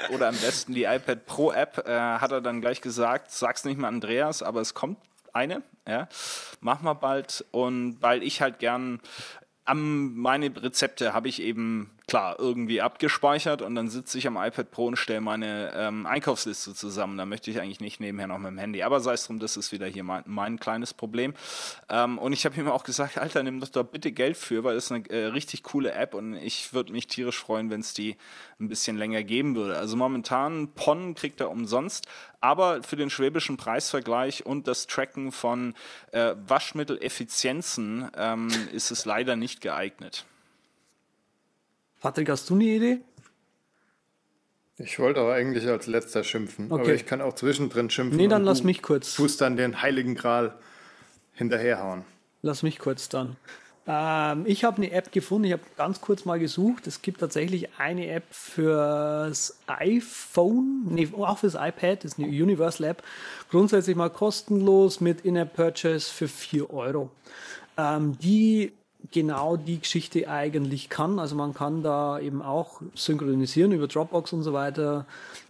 äh, 0.10 0.14
oder 0.14 0.28
am 0.28 0.36
besten 0.38 0.76
die 0.76 0.84
iPad 0.84 1.26
Pro-App? 1.26 1.88
Äh, 1.88 1.92
hat 1.92 2.32
er 2.32 2.42
dann 2.42 2.62
gleich 2.62 2.82
gesagt, 2.82 3.32
sag's 3.32 3.66
nicht 3.66 3.80
mal 3.80 3.88
Andreas, 3.88 4.44
aber 4.44 4.62
es 4.62 4.76
kommt 4.76 5.00
eine, 5.34 5.64
ja, 5.88 6.08
machen 6.62 6.86
wir 6.86 6.94
bald. 6.94 7.44
Und 7.50 8.00
weil 8.00 8.22
ich 8.22 8.42
halt 8.42 8.60
gern 8.60 9.00
am, 9.66 10.16
meine 10.16 10.54
Rezepte 10.62 11.14
habe 11.14 11.30
ich 11.30 11.42
eben 11.42 11.90
klar, 12.08 12.36
irgendwie 12.38 12.82
abgespeichert 12.82 13.62
und 13.62 13.76
dann 13.76 13.88
sitze 13.88 14.18
ich 14.18 14.28
am 14.28 14.36
iPad 14.38 14.72
Pro 14.72 14.88
und 14.88 14.98
stelle 14.98 15.22
meine 15.22 15.72
ähm, 15.76 16.06
Einkaufsliste 16.06 16.74
zusammen. 16.74 17.18
Da 17.18 17.26
möchte 17.26 17.50
ich 17.50 17.60
eigentlich 17.60 17.80
nicht 17.80 18.00
nebenher 18.00 18.28
noch 18.28 18.40
mit 18.40 18.52
dem 18.52 18.58
Handy. 18.58 18.84
Aber 18.84 19.00
sei 19.00 19.14
es 19.14 19.26
drum, 19.26 19.40
das 19.40 19.56
ist 19.56 19.72
wieder 19.72 19.88
hier 19.88 20.04
mein, 20.04 20.24
mein 20.26 20.60
kleines 20.60 20.94
Problem. 20.94 21.34
Ähm, 21.90 22.18
und 22.18 22.34
ich 22.34 22.46
habe 22.46 22.60
ihm 22.60 22.68
auch 22.68 22.84
gesagt, 22.84 23.18
Alter, 23.18 23.44
nimm 23.44 23.60
doch 23.60 23.70
da 23.70 23.84
bitte 23.84 24.12
Geld 24.12 24.36
für, 24.36 24.64
weil 24.64 24.76
das 24.76 24.86
ist 24.86 24.92
eine 24.92 25.10
äh, 25.10 25.26
richtig 25.28 25.64
coole 25.64 25.94
App 25.94 26.14
und 26.14 26.36
ich 26.36 26.74
würde 26.74 26.92
mich 26.92 27.08
tierisch 27.08 27.40
freuen, 27.40 27.70
wenn 27.70 27.80
es 27.80 27.94
die 27.94 28.18
ein 28.60 28.68
bisschen 28.68 28.98
länger 28.98 29.24
geben 29.24 29.56
würde. 29.56 29.78
Also 29.78 29.96
momentan, 29.96 30.70
PON 30.74 31.16
kriegt 31.16 31.40
er 31.40 31.50
umsonst, 31.50 32.08
aber 32.42 32.84
für 32.84 32.98
den 32.98 33.10
schwäbischen 33.10 33.56
Preisvergleich 33.56 34.46
und 34.46 34.68
das 34.68 34.88
Tracken 34.88 35.32
von 35.32 35.74
äh, 36.12 36.36
Waschmitteleffizienzen 36.48 38.12
ähm, 38.18 38.50
ist 38.74 38.92
es 38.92 39.06
leider 39.06 39.36
nicht 39.36 39.62
geeignet. 39.62 40.26
Patrick, 42.04 42.28
hast 42.28 42.50
du 42.50 42.56
eine 42.56 42.66
Idee? 42.66 43.00
Ich 44.78 45.00
wollte 45.00 45.22
aber 45.22 45.36
eigentlich 45.36 45.66
als 45.70 45.88
letzter 45.88 46.26
schimpfen, 46.26 46.70
okay. 46.70 46.82
aber 46.82 46.94
ich 46.94 47.06
kann 47.06 47.22
auch 47.22 47.34
zwischendrin 47.34 47.90
schimpfen. 47.90 48.18
Nee, 48.18 48.28
dann 48.28 48.44
lass 48.44 48.62
mich 48.66 48.82
kurz. 48.82 49.16
Du 49.16 49.22
musst 49.22 49.40
dann 49.40 49.56
den 49.56 49.82
heiligen 49.82 50.14
Gral 50.14 50.54
hinterherhauen. 51.32 52.04
Lass 52.42 52.62
mich 52.62 52.78
kurz 52.78 53.08
dann. 53.08 53.38
Ähm, 53.88 54.44
ich 54.46 54.66
habe 54.66 54.82
eine 54.82 54.92
App 54.92 55.14
gefunden, 55.14 55.46
ich 55.46 55.54
habe 55.54 55.64
ganz 55.78 56.02
kurz 56.02 56.26
mal 56.26 56.40
gesucht. 56.40 56.88
Es 56.88 57.02
gibt 57.02 57.22
tatsächlich 57.22 57.70
eine 57.78 58.10
App 58.10 58.26
fürs 58.32 59.58
iPhone, 59.68 60.82
nee, 60.90 61.08
auch 61.18 61.38
fürs 61.38 61.56
iPad, 61.56 62.04
das 62.04 62.12
ist 62.12 62.20
eine 62.20 62.28
Universal 62.28 62.90
App. 62.90 63.04
Grundsätzlich 63.50 63.96
mal 63.96 64.10
kostenlos 64.10 65.00
mit 65.00 65.22
In-App-Purchase 65.22 66.12
für 66.12 66.28
4 66.28 66.70
Euro. 66.70 67.12
Ähm, 67.78 68.18
die 68.20 68.74
genau 69.12 69.58
die 69.58 69.80
Geschichte 69.80 70.30
eigentlich 70.30 70.90
kann. 70.90 71.20
Also 71.20 71.36
man 71.36 71.54
kann 71.54 71.84
da 71.84 72.20
eben 72.20 72.42
auch 72.42 72.82
synchronisieren 72.96 73.72
über 73.72 73.88
Dropbox 73.88 74.34
und 74.34 74.44
so 74.44 74.54
weiter. 74.54 75.06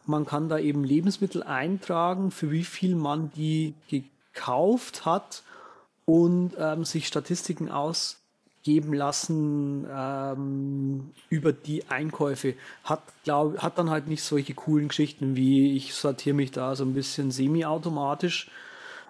Man 0.05 0.25
kann 0.25 0.49
da 0.49 0.59
eben 0.59 0.83
Lebensmittel 0.83 1.43
eintragen, 1.43 2.31
für 2.31 2.51
wie 2.51 2.63
viel 2.63 2.95
man 2.95 3.31
die 3.35 3.73
gekauft 3.89 5.05
hat 5.05 5.43
und 6.05 6.53
ähm, 6.59 6.83
sich 6.83 7.07
Statistiken 7.07 7.69
ausgeben 7.69 8.93
lassen 8.93 9.87
ähm, 9.89 11.11
über 11.29 11.53
die 11.53 11.87
Einkäufe. 11.87 12.55
Hat, 12.83 13.01
glaub, 13.23 13.59
hat 13.59 13.77
dann 13.77 13.89
halt 13.89 14.07
nicht 14.07 14.23
solche 14.23 14.53
coolen 14.53 14.89
Geschichten 14.89 15.35
wie 15.35 15.75
ich 15.77 15.93
sortiere 15.93 16.35
mich 16.35 16.51
da 16.51 16.75
so 16.75 16.83
ein 16.83 16.93
bisschen 16.93 17.31
semi-automatisch. 17.31 18.49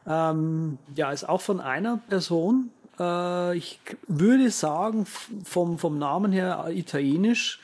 Ähm, 0.05 0.77
ja, 0.95 1.11
ist 1.11 1.27
auch 1.27 1.41
von 1.41 1.61
einer 1.61 1.97
Person, 2.09 2.71
äh, 2.99 3.57
ich 3.57 3.79
würde 4.07 4.49
sagen, 4.51 5.05
vom, 5.05 5.77
vom 5.77 5.97
Namen 5.97 6.31
her 6.31 6.67
italienisch, 6.69 7.59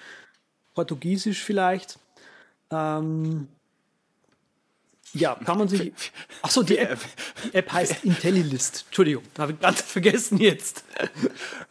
portugiesisch 0.73 1.43
vielleicht. 1.43 1.99
Ähm, 2.71 3.47
ja, 5.13 5.35
kann 5.35 5.57
man 5.57 5.67
sich. 5.67 5.91
Achso, 6.41 6.61
die 6.61 6.77
App, 6.77 6.99
die 7.43 7.53
App 7.55 7.71
heißt 7.71 8.03
IntelliList. 8.03 8.85
Entschuldigung, 8.87 9.23
habe 9.37 9.53
ich 9.53 9.59
ganz 9.59 9.81
vergessen 9.91 10.37
jetzt. 10.37 10.83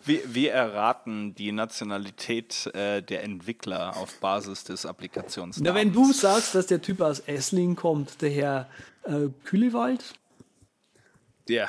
Wir, 0.05 0.23
wir 0.35 0.53
erraten 0.53 1.35
die 1.35 1.53
Nationalität 1.53 2.67
äh, 2.75 3.01
der 3.03 3.23
Entwickler 3.23 3.97
auf 3.97 4.19
Basis 4.19 4.65
des 4.65 4.85
Applikations. 4.85 5.61
Na, 5.61 5.75
wenn 5.75 5.93
du 5.93 6.13
sagst, 6.13 6.55
dass 6.55 6.67
der 6.67 6.83
Typ 6.83 7.01
aus 7.01 7.21
Esslingen 7.21 7.77
kommt, 7.77 8.21
der 8.23 8.31
Herr 8.31 8.71
äh, 9.05 9.29
Kühlewald. 9.45 10.15
Ja. 11.49 11.69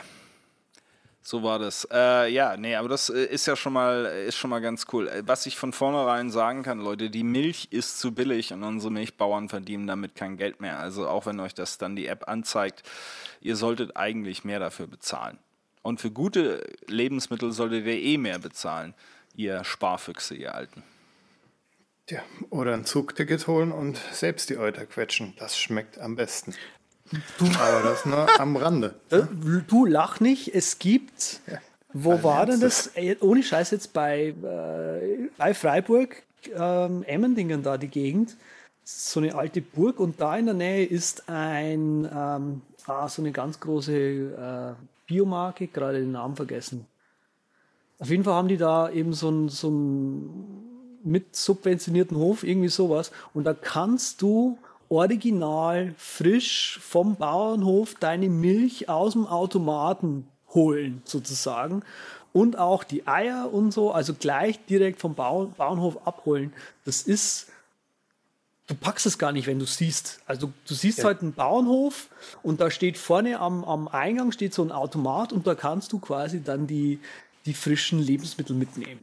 So 1.29 1.43
war 1.43 1.59
das. 1.59 1.87
Äh, 1.93 2.33
ja, 2.33 2.57
nee, 2.57 2.73
aber 2.73 2.89
das 2.89 3.11
äh, 3.11 3.23
ist 3.25 3.45
ja 3.45 3.55
schon 3.55 3.73
mal, 3.73 4.05
ist 4.05 4.35
schon 4.35 4.49
mal 4.49 4.61
ganz 4.61 4.87
cool. 4.91 5.07
Äh, 5.07 5.21
was 5.27 5.45
ich 5.45 5.57
von 5.57 5.73
vornherein 5.73 6.31
sagen 6.31 6.63
kann, 6.63 6.79
Leute, 6.79 7.11
die 7.11 7.23
Milch 7.23 7.67
ist 7.69 7.99
zu 7.99 8.15
billig 8.15 8.51
und 8.51 8.63
unsere 8.63 8.91
Milchbauern 8.91 9.47
verdienen 9.47 9.85
damit 9.85 10.15
kein 10.15 10.37
Geld 10.37 10.59
mehr. 10.59 10.79
Also 10.79 11.07
auch 11.07 11.27
wenn 11.27 11.39
euch 11.39 11.53
das 11.53 11.77
dann 11.77 11.95
die 11.95 12.07
App 12.07 12.27
anzeigt, 12.27 12.81
ihr 13.41 13.55
solltet 13.55 13.95
eigentlich 13.95 14.43
mehr 14.43 14.57
dafür 14.57 14.87
bezahlen. 14.87 15.37
Und 15.83 16.01
für 16.01 16.09
gute 16.09 16.63
Lebensmittel 16.87 17.51
solltet 17.51 17.85
ihr 17.85 18.01
eh 18.01 18.17
mehr 18.17 18.39
bezahlen, 18.39 18.95
ihr 19.35 19.63
Sparfüchse, 19.63 20.33
ihr 20.33 20.55
Alten. 20.55 20.81
Ja, 22.09 22.23
oder 22.49 22.73
ein 22.73 22.85
Zugticket 22.85 23.45
holen 23.45 23.71
und 23.71 23.99
selbst 24.13 24.49
die 24.49 24.57
Euter 24.57 24.87
quetschen. 24.87 25.35
Das 25.37 25.59
schmeckt 25.59 25.99
am 25.99 26.15
besten. 26.15 26.55
Du, 27.37 27.45
Aber 27.45 27.81
das 27.83 28.05
nur 28.05 28.39
am 28.39 28.55
Rande. 28.55 28.95
Äh, 29.09 29.21
du 29.67 29.85
lach 29.85 30.19
nicht, 30.19 30.53
es 30.53 30.79
gibt. 30.79 31.41
Ja, 31.47 31.57
wo 31.93 32.21
war 32.23 32.45
denn 32.45 32.59
das? 32.59 32.91
Ohne 33.19 33.41
Scheiß 33.41 33.71
jetzt 33.71 33.93
bei, 33.93 34.35
äh, 34.43 35.29
bei 35.37 35.53
Freiburg, 35.53 36.21
ähm, 36.55 37.03
Emmendingen 37.03 37.63
da 37.63 37.77
die 37.77 37.87
Gegend. 37.87 38.37
So 38.83 39.19
eine 39.19 39.35
alte 39.35 39.61
Burg 39.61 39.99
und 39.99 40.21
da 40.21 40.37
in 40.37 40.45
der 40.45 40.55
Nähe 40.55 40.85
ist 40.85 41.29
ein 41.29 42.09
ähm, 42.11 42.61
ah, 42.89 43.07
so 43.07 43.21
eine 43.21 43.31
ganz 43.31 43.59
große 43.59 43.93
äh, 43.93 44.73
Biomarke, 45.07 45.67
gerade 45.67 45.99
den 45.99 46.11
Namen 46.11 46.35
vergessen. 46.35 46.85
Auf 47.99 48.09
jeden 48.09 48.23
Fall 48.23 48.33
haben 48.33 48.47
die 48.47 48.57
da 48.57 48.89
eben 48.89 49.13
so 49.13 49.27
einen 49.27 49.49
so 49.49 49.69
mit 51.03 51.35
subventionierten 51.35 52.17
Hof, 52.17 52.43
irgendwie 52.43 52.69
sowas. 52.69 53.11
Und 53.33 53.43
da 53.45 53.53
kannst 53.53 54.21
du 54.21 54.57
original 54.89 55.93
frisch 55.97 56.79
vom 56.81 57.15
Bauernhof 57.15 57.95
deine 57.95 58.29
Milch 58.29 58.89
aus 58.89 59.13
dem 59.13 59.27
Automaten 59.27 60.27
holen, 60.53 61.01
sozusagen. 61.05 61.83
Und 62.33 62.57
auch 62.57 62.83
die 62.83 63.07
Eier 63.07 63.51
und 63.51 63.71
so, 63.71 63.91
also 63.91 64.13
gleich 64.13 64.63
direkt 64.65 64.99
vom 64.99 65.15
Bau 65.15 65.45
Bauernhof 65.57 66.05
abholen. 66.05 66.53
Das 66.85 67.01
ist, 67.01 67.47
du 68.67 68.75
packst 68.75 69.05
es 69.05 69.17
gar 69.17 69.31
nicht, 69.31 69.47
wenn 69.47 69.59
du 69.59 69.65
siehst. 69.65 70.21
Also 70.25 70.51
du 70.67 70.73
siehst 70.73 70.99
ja. 70.99 71.05
halt 71.05 71.21
einen 71.21 71.33
Bauernhof 71.33 72.09
und 72.43 72.61
da 72.61 72.69
steht 72.69 72.97
vorne 72.97 73.39
am, 73.39 73.63
am 73.63 73.87
Eingang 73.87 74.31
steht 74.31 74.53
so 74.53 74.63
ein 74.63 74.71
Automat 74.71 75.33
und 75.33 75.47
da 75.47 75.55
kannst 75.55 75.91
du 75.91 75.99
quasi 75.99 76.43
dann 76.43 76.67
die, 76.67 76.99
die 77.45 77.53
frischen 77.53 77.99
Lebensmittel 77.99 78.55
mitnehmen. 78.55 78.99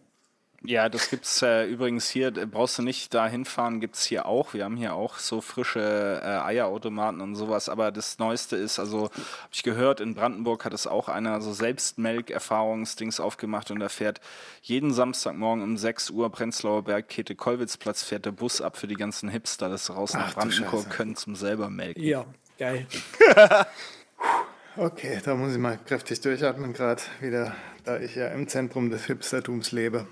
Ja, 0.66 0.88
das 0.88 1.10
gibt's 1.10 1.42
äh, 1.42 1.64
übrigens 1.64 2.08
hier, 2.08 2.32
brauchst 2.32 2.78
du 2.78 2.82
nicht 2.82 3.14
da 3.14 3.28
hinfahren, 3.28 3.78
gibt's 3.78 4.04
hier 4.04 4.26
auch. 4.26 4.52
Wir 4.52 4.64
haben 4.64 4.76
hier 4.76 4.94
auch 4.94 5.18
so 5.18 5.40
frische 5.40 6.20
äh, 6.24 6.26
Eierautomaten 6.26 7.20
und 7.20 7.36
sowas, 7.36 7.68
aber 7.68 7.92
das 7.92 8.18
Neueste 8.18 8.56
ist, 8.56 8.80
also 8.80 9.04
habe 9.04 9.52
ich 9.52 9.62
gehört, 9.62 10.00
in 10.00 10.14
Brandenburg 10.14 10.64
hat 10.64 10.74
es 10.74 10.88
auch 10.88 11.08
einer 11.08 11.40
so 11.40 11.52
Selbstmelk-Erfahrungsdings 11.52 13.20
aufgemacht 13.20 13.70
und 13.70 13.78
da 13.78 13.88
fährt 13.88 14.20
jeden 14.60 14.92
Samstagmorgen 14.92 15.62
um 15.62 15.76
6 15.76 16.10
Uhr 16.10 16.30
Prenzlauer 16.30 16.82
Berg, 16.82 17.08
Kete 17.08 17.36
Kollwitzplatz, 17.36 18.02
fährt 18.02 18.26
der 18.26 18.32
Bus 18.32 18.60
ab 18.60 18.76
für 18.76 18.88
die 18.88 18.96
ganzen 18.96 19.28
Hipster, 19.28 19.68
das 19.68 19.94
raus 19.94 20.14
nach 20.14 20.34
Brandenburg 20.34 20.90
können 20.90 21.14
zum 21.14 21.36
selber 21.36 21.70
melken. 21.70 22.02
Ja, 22.02 22.24
geil. 22.58 22.86
okay, 24.76 25.20
da 25.24 25.36
muss 25.36 25.52
ich 25.52 25.58
mal 25.58 25.78
kräftig 25.86 26.20
durchatmen 26.22 26.72
gerade 26.72 27.02
wieder, 27.20 27.54
da 27.84 28.00
ich 28.00 28.16
ja 28.16 28.28
im 28.28 28.48
Zentrum 28.48 28.90
des 28.90 29.06
Hipstertums 29.06 29.70
lebe. 29.70 30.08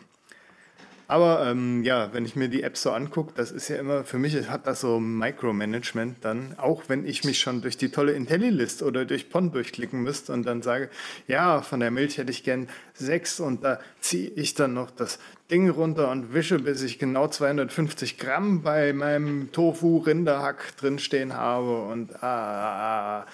Aber 1.07 1.47
ähm, 1.47 1.85
ja, 1.85 2.13
wenn 2.13 2.25
ich 2.25 2.35
mir 2.35 2.49
die 2.49 2.63
App 2.63 2.79
so 2.79 2.91
angucke, 2.91 3.33
das 3.37 3.51
ist 3.51 3.69
ja 3.69 3.77
immer, 3.77 4.05
für 4.05 4.19
mich 4.19 4.49
hat 4.49 4.67
das 4.67 4.81
so 4.81 4.99
Micromanagement 4.99 6.25
dann, 6.25 6.55
auch 6.59 6.85
wenn 6.89 7.07
ich 7.07 7.25
mich 7.25 7.41
schon 7.41 7.61
durch 7.61 7.77
die 7.77 7.91
tolle 7.91 8.13
IntelliList 8.13 8.83
oder 8.83 9.05
durch 9.05 9.29
PON 9.29 9.53
durchklicken 9.53 10.03
müsste 10.03 10.33
und 10.33 10.47
dann 10.47 10.63
sage, 10.63 10.89
ja, 11.29 11.61
von 11.61 11.81
der 11.81 11.91
Milch 11.91 12.17
hätte 12.17 12.31
ich 12.31 12.43
gern 12.43 12.69
sechs 12.95 13.39
und 13.39 13.65
da 13.65 13.81
ziehe 14.01 14.31
ich 14.31 14.55
dann 14.55 14.73
noch 14.73 14.91
das 14.91 15.19
Ding 15.51 15.69
runter 15.69 16.11
und 16.11 16.33
wische, 16.33 16.59
bis 16.59 16.83
ich 16.83 16.99
genau 16.99 17.29
250 17.29 18.17
Gramm 18.17 18.63
bei 18.63 18.95
meinem 18.95 19.53
Tofu-Rinderhack 19.53 20.77
drinstehen 20.79 21.35
habe 21.35 21.83
und 21.83 22.23
ah, 22.23 23.27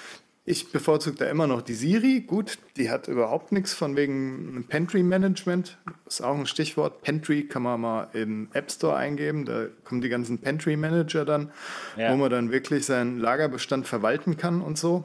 ich 0.44 0.72
bevorzuge 0.72 1.16
da 1.16 1.26
immer 1.26 1.46
noch 1.46 1.62
die 1.62 1.74
Siri. 1.74 2.20
Gut, 2.26 2.58
die 2.76 2.90
hat 2.90 3.08
überhaupt 3.08 3.52
nichts 3.52 3.74
von 3.74 3.94
wegen 3.94 4.64
Pantry 4.68 5.02
Management. 5.02 5.78
Das 6.04 6.14
ist 6.14 6.20
auch 6.22 6.36
ein 6.36 6.46
Stichwort. 6.46 7.02
Pantry 7.02 7.44
kann 7.44 7.62
man 7.62 7.80
mal 7.80 8.08
im 8.14 8.48
App 8.52 8.70
Store 8.70 8.96
eingeben. 8.96 9.44
Da 9.44 9.66
kommen 9.84 10.00
die 10.00 10.08
ganzen 10.08 10.38
Pantry 10.38 10.76
Manager 10.76 11.24
dann, 11.24 11.50
ja. 11.96 12.12
wo 12.12 12.16
man 12.16 12.30
dann 12.30 12.50
wirklich 12.50 12.86
seinen 12.86 13.18
Lagerbestand 13.18 13.86
verwalten 13.86 14.36
kann 14.38 14.62
und 14.62 14.78
so. 14.78 15.04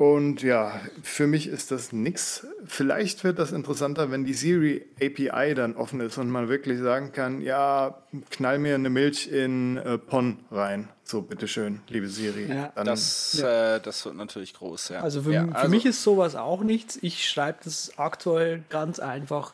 Und 0.00 0.40
ja, 0.40 0.80
für 1.02 1.26
mich 1.26 1.46
ist 1.46 1.70
das 1.70 1.92
nichts. 1.92 2.46
Vielleicht 2.64 3.22
wird 3.22 3.38
das 3.38 3.52
interessanter, 3.52 4.10
wenn 4.10 4.24
die 4.24 4.32
Siri 4.32 4.86
API 4.98 5.52
dann 5.52 5.76
offen 5.76 6.00
ist 6.00 6.16
und 6.16 6.30
man 6.30 6.48
wirklich 6.48 6.78
sagen 6.78 7.12
kann, 7.12 7.42
ja, 7.42 8.02
knall 8.30 8.58
mir 8.58 8.76
eine 8.76 8.88
Milch 8.88 9.28
in 9.28 9.76
äh, 9.76 9.98
PON 9.98 10.38
rein. 10.50 10.88
So, 11.04 11.20
bitteschön, 11.20 11.82
liebe 11.88 12.08
Siri. 12.08 12.46
Ja, 12.48 12.72
das, 12.82 13.40
ja. 13.42 13.76
Äh, 13.76 13.80
das 13.82 14.06
wird 14.06 14.16
natürlich 14.16 14.54
groß, 14.54 14.88
ja. 14.88 15.00
Also 15.02 15.20
für, 15.24 15.34
ja, 15.34 15.46
für 15.46 15.54
also 15.54 15.68
mich 15.68 15.84
ist 15.84 16.02
sowas 16.02 16.34
auch 16.34 16.62
nichts. 16.62 16.98
Ich 17.02 17.28
schreibe 17.28 17.58
das 17.64 17.98
aktuell 17.98 18.64
ganz 18.70 19.00
einfach 19.00 19.52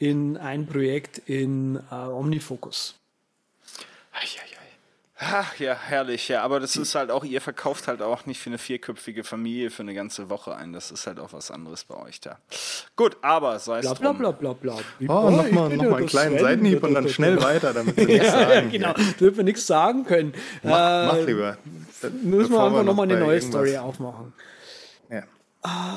in 0.00 0.36
ein 0.36 0.66
Projekt 0.66 1.18
in 1.18 1.78
äh, 1.92 1.94
Omnifocus. 1.94 2.96
Ei, 4.12 4.24
ei, 4.24 4.53
Ach, 5.32 5.58
ja, 5.58 5.74
herrlich, 5.74 6.28
ja. 6.28 6.42
Aber 6.42 6.60
das 6.60 6.76
ist 6.76 6.94
halt 6.94 7.10
auch, 7.10 7.24
ihr 7.24 7.40
verkauft 7.40 7.88
halt 7.88 8.02
auch 8.02 8.26
nicht 8.26 8.40
für 8.40 8.50
eine 8.50 8.58
vierköpfige 8.58 9.24
Familie 9.24 9.70
für 9.70 9.82
eine 9.82 9.94
ganze 9.94 10.28
Woche 10.30 10.54
ein. 10.56 10.72
Das 10.72 10.90
ist 10.90 11.06
halt 11.06 11.18
auch 11.20 11.32
was 11.32 11.50
anderes 11.50 11.84
bei 11.84 11.96
euch 11.96 12.20
da. 12.20 12.38
Gut, 12.96 13.16
aber 13.22 13.58
sei 13.58 13.78
es 13.80 13.94
Bla 13.94 14.12
bla 14.12 14.30
bla 14.32 14.52
bla 14.52 14.52
bla. 14.52 14.76
Oh, 15.08 15.30
nochmal 15.30 15.76
noch 15.76 15.84
mal 15.84 15.96
einen 15.98 16.06
kleinen 16.06 16.38
Seitenhieb 16.38 16.82
und 16.82 16.94
dann 16.94 17.08
schnell 17.10 17.40
weiter, 17.42 17.72
damit 17.72 17.96
wir 17.96 18.06
nichts 18.06 18.26
Ja, 18.26 18.48
sagen. 18.48 18.70
genau, 18.70 18.92
damit 19.18 19.36
wir 19.36 19.44
nichts 19.44 19.66
sagen 19.66 20.04
können. 20.04 20.34
Mach, 20.62 20.70
mach 21.12 21.14
Äh, 21.16 21.24
lieber. 21.24 21.56
Müssen 22.22 22.52
wir 22.52 22.62
einfach 22.62 22.82
nochmal 22.84 23.10
eine 23.10 23.18
neue 23.20 23.40
Story 23.40 23.76
aufmachen. 23.78 24.32
Ja. 25.10 25.22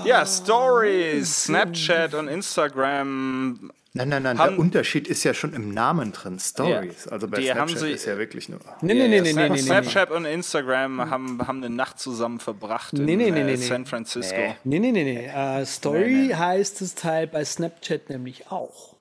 Ja, 0.06 0.26
Stories, 0.26 1.44
Snapchat 1.44 2.14
und 2.14 2.30
Instagram. 2.30 3.72
Nein, 3.98 4.10
nein, 4.10 4.24
nein, 4.24 4.38
Haben- 4.38 4.52
der 4.52 4.60
Unterschied 4.60 5.08
ist 5.08 5.24
ja 5.24 5.34
schon 5.34 5.54
im 5.54 5.74
Namen 5.74 6.12
drin, 6.14 6.40
Stories. 6.40 7.06
Ja. 7.06 7.12
Also 7.12 7.28
bei 7.28 7.40
Die 7.40 7.48
Snapchat 7.48 7.80
sie- 7.80 7.90
ist 7.92 8.06
ja 8.06 8.18
wirklich 8.18 8.48
nur... 8.50 8.60
Nee, 8.82 8.94
nee, 8.94 9.08
nee, 9.08 9.22
nee, 9.22 9.32
Snap- 9.34 9.50
nee. 9.52 9.58
Snapchat 9.58 10.12
und 10.12 10.26
Instagram 10.26 11.10
haben, 11.10 11.48
haben 11.48 11.64
eine 11.64 11.74
Nacht 11.74 12.00
zusammen 12.00 12.40
verbracht 12.40 12.94
Nee, 12.94 13.14
in 13.14 13.20
nee, 13.20 13.32
nee, 13.32 13.40
äh, 13.42 13.44
nee, 13.44 13.52
nee. 13.52 13.56
San 13.58 13.86
Francisco. 13.86 14.36
Nee, 14.64 14.80
nee, 14.80 14.92
nee, 14.92 15.04
nee. 15.04 15.26
Äh, 15.28 15.66
Story 15.66 16.32
heißt 16.36 16.82
das 16.82 16.96
Teil 16.96 17.28
bei 17.28 17.44
Snapchat 17.44 18.10
nämlich 18.10 18.52
auch. 18.52 18.96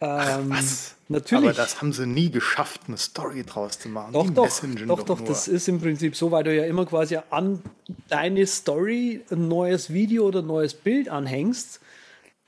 Ähm, 0.00 0.50
Was? 0.50 0.94
Natürlich. 1.08 1.44
Aber 1.50 1.52
das 1.54 1.80
haben 1.80 1.92
sie 1.92 2.04
nie 2.06 2.30
geschafft, 2.30 2.82
eine 2.88 2.96
Story 2.98 3.44
draus 3.44 3.78
zu 3.78 3.88
machen. 3.88 4.12
Doch, 4.12 4.26
Die 4.26 4.34
doch, 4.34 4.48
doch, 4.88 5.02
doch, 5.04 5.18
nur. 5.20 5.28
das 5.28 5.46
ist 5.48 5.68
im 5.68 5.80
Prinzip 5.80 6.16
so, 6.16 6.32
weil 6.32 6.42
du 6.44 6.54
ja 6.54 6.64
immer 6.66 6.84
quasi 6.84 7.16
an 7.30 7.62
deine 8.08 8.44
Story 8.46 9.22
ein 9.30 9.48
neues 9.48 9.92
Video 9.92 10.26
oder 10.26 10.40
ein 10.40 10.46
neues 10.48 10.74
Bild 10.74 11.08
anhängst, 11.08 11.80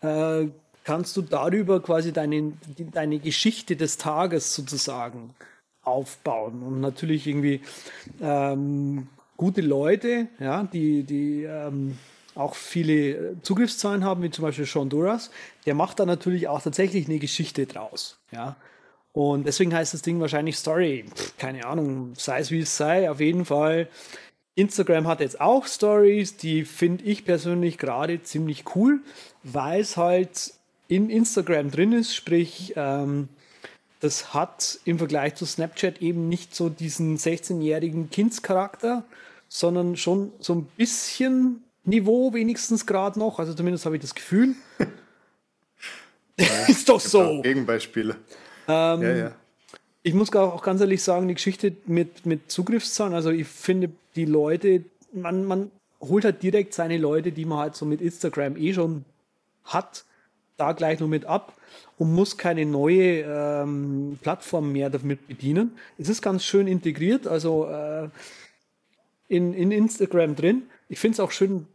äh, 0.03 0.47
kannst 0.89 1.19
du 1.19 1.21
darüber 1.21 1.83
quasi 1.83 2.15
deine, 2.15 2.55
deine 2.93 3.19
Geschichte 3.19 3.77
des 3.77 3.99
Tages 3.99 4.55
sozusagen 4.55 5.35
aufbauen. 5.83 6.63
Und 6.63 6.81
natürlich 6.81 7.27
irgendwie 7.27 7.61
ähm, 8.23 9.09
gute 9.37 9.61
Leute, 9.61 10.29
ja, 10.41 10.63
die, 10.63 11.03
die 11.03 11.43
ähm, 11.43 11.99
auch 12.35 12.55
viele 12.55 13.37
Zugriffszahlen 13.43 14.03
haben, 14.03 14.23
wie 14.23 14.31
zum 14.31 14.45
Beispiel 14.45 14.65
Sean 14.65 14.89
Duras, 14.89 15.31
der 15.67 15.75
macht 15.75 16.01
da 16.01 16.07
natürlich 16.07 16.49
auch 16.49 16.63
tatsächlich 16.63 17.07
eine 17.07 17.19
Geschichte 17.19 17.67
draus. 17.67 18.19
Ja. 18.31 18.57
Und 19.13 19.47
deswegen 19.47 19.75
heißt 19.75 19.93
das 19.93 20.01
Ding 20.01 20.21
wahrscheinlich 20.21 20.57
Story. 20.57 21.05
Keine 21.37 21.67
Ahnung, 21.67 22.15
sei 22.17 22.41
es 22.41 22.51
wie 22.51 22.61
es 22.61 22.75
sei, 22.75 23.11
auf 23.11 23.21
jeden 23.21 23.45
Fall. 23.45 23.89
Instagram 24.55 25.07
hat 25.07 25.21
jetzt 25.21 25.39
auch 25.39 25.67
Stories, 25.67 26.39
die 26.39 26.65
finde 26.65 27.05
ich 27.05 27.27
persönlich 27.27 27.77
gerade 27.77 28.23
ziemlich 28.23 28.75
cool, 28.75 29.03
weil 29.43 29.83
es 29.83 29.99
halt 29.99 30.58
in 30.89 31.11
Instagram 31.11 31.71
drin 31.71 31.93
ist, 31.93 32.15
sprich, 32.15 32.73
ähm, 32.77 33.29
das 34.01 34.33
hat 34.33 34.79
im 34.85 34.99
Vergleich 34.99 35.35
zu 35.35 35.45
Snapchat 35.45 36.01
eben 36.01 36.29
nicht 36.29 36.55
so 36.55 36.69
diesen 36.69 37.19
16-jährigen 37.19 38.11
Kindscharakter, 38.11 39.05
sondern 39.49 39.97
schon 39.97 40.33
so 40.41 40.55
ein 40.55 40.67
bisschen 40.77 41.63
Niveau 41.85 42.33
wenigstens 42.33 42.87
gerade 42.87 43.19
noch. 43.19 43.39
Also 43.39 43.55
zumindest 43.55 43.87
habe 43.87 43.97
ich 43.97 44.03
das 44.03 44.15
Gefühl. 44.15 44.55
ist 46.69 46.89
doch 46.89 47.01
so. 47.01 47.43
Gegenbeispiele. 47.43 48.17
Ähm, 48.69 49.03
ja, 49.03 49.17
ja. 49.17 49.33
Ich 50.03 50.15
muss 50.15 50.31
gar- 50.31 50.53
auch 50.53 50.63
ganz 50.63 50.81
ehrlich 50.81 51.03
sagen, 51.03 51.29
die 51.29 51.35
Geschichte 51.35 51.75
mit, 51.87 52.25
mit 52.25 52.51
Zugriffszahlen, 52.51 53.15
also 53.15 53.31
ich 53.31 53.49
finde 53.49 53.91
die 54.15 54.25
Leute, 54.27 54.85
man, 55.13 55.45
man 55.45 55.71
holt 56.01 56.25
halt 56.25 56.43
direkt 56.43 56.73
seine 56.73 56.99
Leute, 56.99 57.33
die 57.33 57.45
man 57.45 57.59
halt 57.59 57.77
so 57.77 57.85
mit 57.85 58.01
Instagram 58.01 58.57
eh 58.57 58.73
schon 58.73 59.05
hat, 59.65 60.05
da 60.59 60.73
gleich 60.73 61.01
noch 61.01 61.09
mit 61.09 61.25
ab 61.25 61.55
und 61.97 62.13
muss 62.13 62.37
keine 62.37 62.67
neue 62.67 63.23
ähm, 63.23 64.19
Plattform 64.23 64.73
mehr 64.73 64.91
damit 64.91 65.27
bedienen. 65.27 65.73
Es 65.97 66.09
ist 66.09 66.21
ganz 66.21 66.45
schön 66.45 66.67
integriert, 66.67 67.27
also 67.27 67.67
äh, 67.67 68.09
in, 69.29 69.55
in 69.55 69.71
Instagram 69.71 70.37
drin. 70.37 70.65
Ich 70.89 70.99
finde 70.99 71.15
es 71.15 71.21
auch 71.21 71.31
schön, 71.31 71.67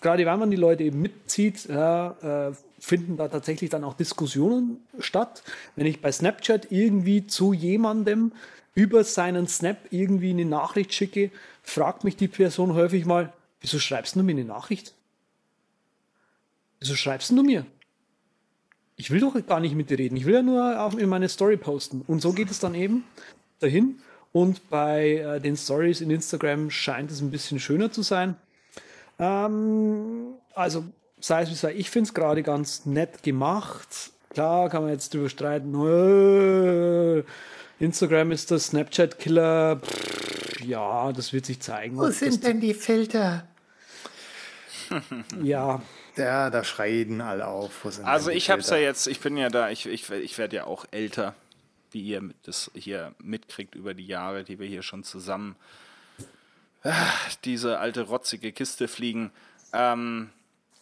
gerade 0.00 0.26
wenn 0.26 0.38
man 0.38 0.50
die 0.50 0.56
Leute 0.56 0.84
eben 0.84 1.00
mitzieht, 1.00 1.66
ja, 1.66 2.48
äh, 2.50 2.54
finden 2.80 3.16
da 3.16 3.28
tatsächlich 3.28 3.70
dann 3.70 3.84
auch 3.84 3.94
Diskussionen 3.94 4.78
statt. 4.98 5.42
Wenn 5.76 5.86
ich 5.86 6.02
bei 6.02 6.12
Snapchat 6.12 6.70
irgendwie 6.70 7.26
zu 7.26 7.52
jemandem 7.52 8.32
über 8.74 9.04
seinen 9.04 9.46
Snap 9.46 9.78
irgendwie 9.90 10.30
eine 10.30 10.44
Nachricht 10.44 10.92
schicke, 10.92 11.30
fragt 11.62 12.04
mich 12.04 12.16
die 12.16 12.28
Person 12.28 12.74
häufig 12.74 13.06
mal, 13.06 13.32
wieso 13.60 13.78
schreibst 13.78 14.16
du 14.16 14.22
mir 14.22 14.32
eine 14.32 14.44
Nachricht? 14.44 14.92
Wieso 16.84 16.96
schreibst 16.96 17.30
du 17.30 17.42
mir? 17.42 17.64
Ich 18.96 19.10
will 19.10 19.18
doch 19.18 19.34
gar 19.46 19.58
nicht 19.58 19.74
mit 19.74 19.88
dir 19.88 19.98
reden. 19.98 20.18
Ich 20.18 20.26
will 20.26 20.34
ja 20.34 20.42
nur 20.42 20.82
auf, 20.82 20.98
in 20.98 21.08
meine 21.08 21.30
Story 21.30 21.56
posten. 21.56 22.02
Und 22.06 22.20
so 22.20 22.34
geht 22.34 22.50
es 22.50 22.58
dann 22.58 22.74
eben 22.74 23.04
dahin. 23.58 24.00
Und 24.32 24.68
bei 24.68 25.12
äh, 25.12 25.40
den 25.40 25.56
Stories 25.56 26.02
in 26.02 26.10
Instagram 26.10 26.68
scheint 26.68 27.10
es 27.10 27.22
ein 27.22 27.30
bisschen 27.30 27.58
schöner 27.58 27.90
zu 27.90 28.02
sein. 28.02 28.36
Ähm, 29.18 30.34
also, 30.54 30.84
sei 31.20 31.44
es 31.44 31.50
wie 31.50 31.54
sei, 31.54 31.72
ich 31.72 31.88
finde 31.88 32.08
es 32.08 32.12
gerade 32.12 32.42
ganz 32.42 32.84
nett 32.84 33.22
gemacht. 33.22 34.10
Klar 34.28 34.68
kann 34.68 34.82
man 34.82 34.92
jetzt 34.92 35.14
drüber 35.14 35.30
streiten. 35.30 35.74
Äh, 35.74 37.24
Instagram 37.82 38.30
ist 38.30 38.50
der 38.50 38.58
Snapchat-Killer. 38.58 39.80
Ja, 40.66 41.12
das 41.12 41.32
wird 41.32 41.46
sich 41.46 41.60
zeigen. 41.60 41.96
Wo 41.96 42.10
sind 42.10 42.44
denn 42.44 42.60
die 42.60 42.74
Filter? 42.74 43.48
Ja, 45.42 45.80
Ja, 46.16 46.50
da 46.50 46.64
schreien 46.64 47.20
alle 47.20 47.46
auf. 47.46 47.84
Wo 47.84 47.90
sind 47.90 48.04
Also 48.04 48.30
ich 48.30 48.50
hab's 48.50 48.70
ja 48.70 48.76
jetzt, 48.76 49.06
ich 49.06 49.20
bin 49.20 49.36
ja 49.36 49.48
da, 49.48 49.70
ich, 49.70 49.86
ich, 49.86 50.10
ich 50.10 50.38
werde 50.38 50.56
ja 50.56 50.64
auch 50.64 50.84
älter, 50.90 51.34
wie 51.90 52.02
ihr 52.02 52.22
das 52.44 52.70
hier 52.74 53.14
mitkriegt 53.18 53.74
über 53.74 53.94
die 53.94 54.06
Jahre, 54.06 54.44
die 54.44 54.58
wir 54.58 54.66
hier 54.66 54.82
schon 54.82 55.04
zusammen 55.04 55.56
diese 57.44 57.78
alte 57.78 58.02
rotzige 58.02 58.52
Kiste 58.52 58.88
fliegen. 58.88 59.30
Ähm, 59.72 60.30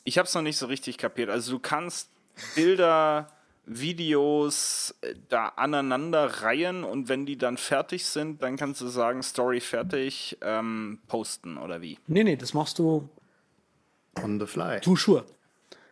ich 0.04 0.18
hab's 0.18 0.34
noch 0.34 0.42
nicht 0.42 0.58
so 0.58 0.66
richtig 0.66 0.98
kapiert. 0.98 1.30
Also 1.30 1.52
du 1.52 1.58
kannst 1.58 2.10
Bilder, 2.54 3.28
Videos 3.66 4.94
äh, 5.02 5.14
da 5.28 5.48
aneinander 5.48 6.42
reihen 6.42 6.82
und 6.82 7.08
wenn 7.08 7.26
die 7.26 7.38
dann 7.38 7.56
fertig 7.56 8.04
sind, 8.06 8.42
dann 8.42 8.56
kannst 8.56 8.80
du 8.80 8.88
sagen, 8.88 9.22
Story 9.22 9.60
fertig, 9.60 10.36
ähm, 10.40 10.98
posten 11.06 11.56
oder 11.56 11.80
wie? 11.80 11.98
nee, 12.08 12.24
nee, 12.24 12.36
das 12.36 12.54
machst 12.54 12.78
du 12.78 13.08
On 14.22 14.38
the 14.40 14.46
fly. 14.46 14.80
too 14.80 14.96
sure. 14.96 15.24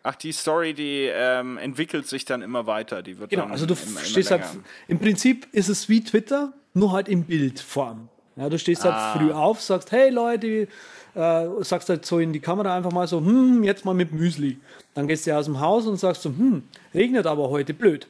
Ach, 0.02 0.14
die 0.14 0.32
Story, 0.32 0.72
die 0.72 1.10
ähm, 1.12 1.58
entwickelt 1.58 2.06
sich 2.08 2.24
dann 2.24 2.40
immer 2.42 2.66
weiter. 2.66 3.02
Die 3.02 3.18
wird 3.18 3.30
Genau, 3.30 3.42
dann 3.42 3.52
also 3.52 3.66
du 3.66 3.74
immer, 3.74 3.82
immer 3.90 4.00
stehst 4.00 4.30
halt, 4.30 4.42
länger. 4.42 4.64
im 4.88 4.98
Prinzip 4.98 5.46
ist 5.52 5.68
es 5.68 5.88
wie 5.90 6.02
Twitter, 6.02 6.52
nur 6.72 6.92
halt 6.92 7.08
in 7.08 7.24
Bildform. 7.24 8.08
Ja, 8.36 8.48
du 8.48 8.58
stehst 8.58 8.86
Ah. 8.86 9.12
halt 9.14 9.20
früh 9.22 9.32
auf, 9.32 9.60
sagst, 9.60 9.92
hey 9.92 10.08
Leute, 10.08 10.68
äh, 11.14 11.46
sagst 11.60 11.88
halt 11.90 12.06
so 12.06 12.18
in 12.18 12.32
die 12.32 12.40
Kamera 12.40 12.74
einfach 12.76 12.92
mal 12.92 13.06
so, 13.08 13.18
hm, 13.18 13.62
jetzt 13.64 13.84
mal 13.84 13.94
mit 13.94 14.12
Müsli. 14.12 14.58
Dann 14.94 15.06
gehst 15.06 15.26
du 15.26 15.36
aus 15.36 15.44
dem 15.44 15.60
Haus 15.60 15.86
und 15.86 15.98
sagst 15.98 16.22
so, 16.22 16.30
hm, 16.30 16.62
regnet 16.94 17.26
aber 17.26 17.50
heute 17.50 17.74
blöd. 17.74 18.06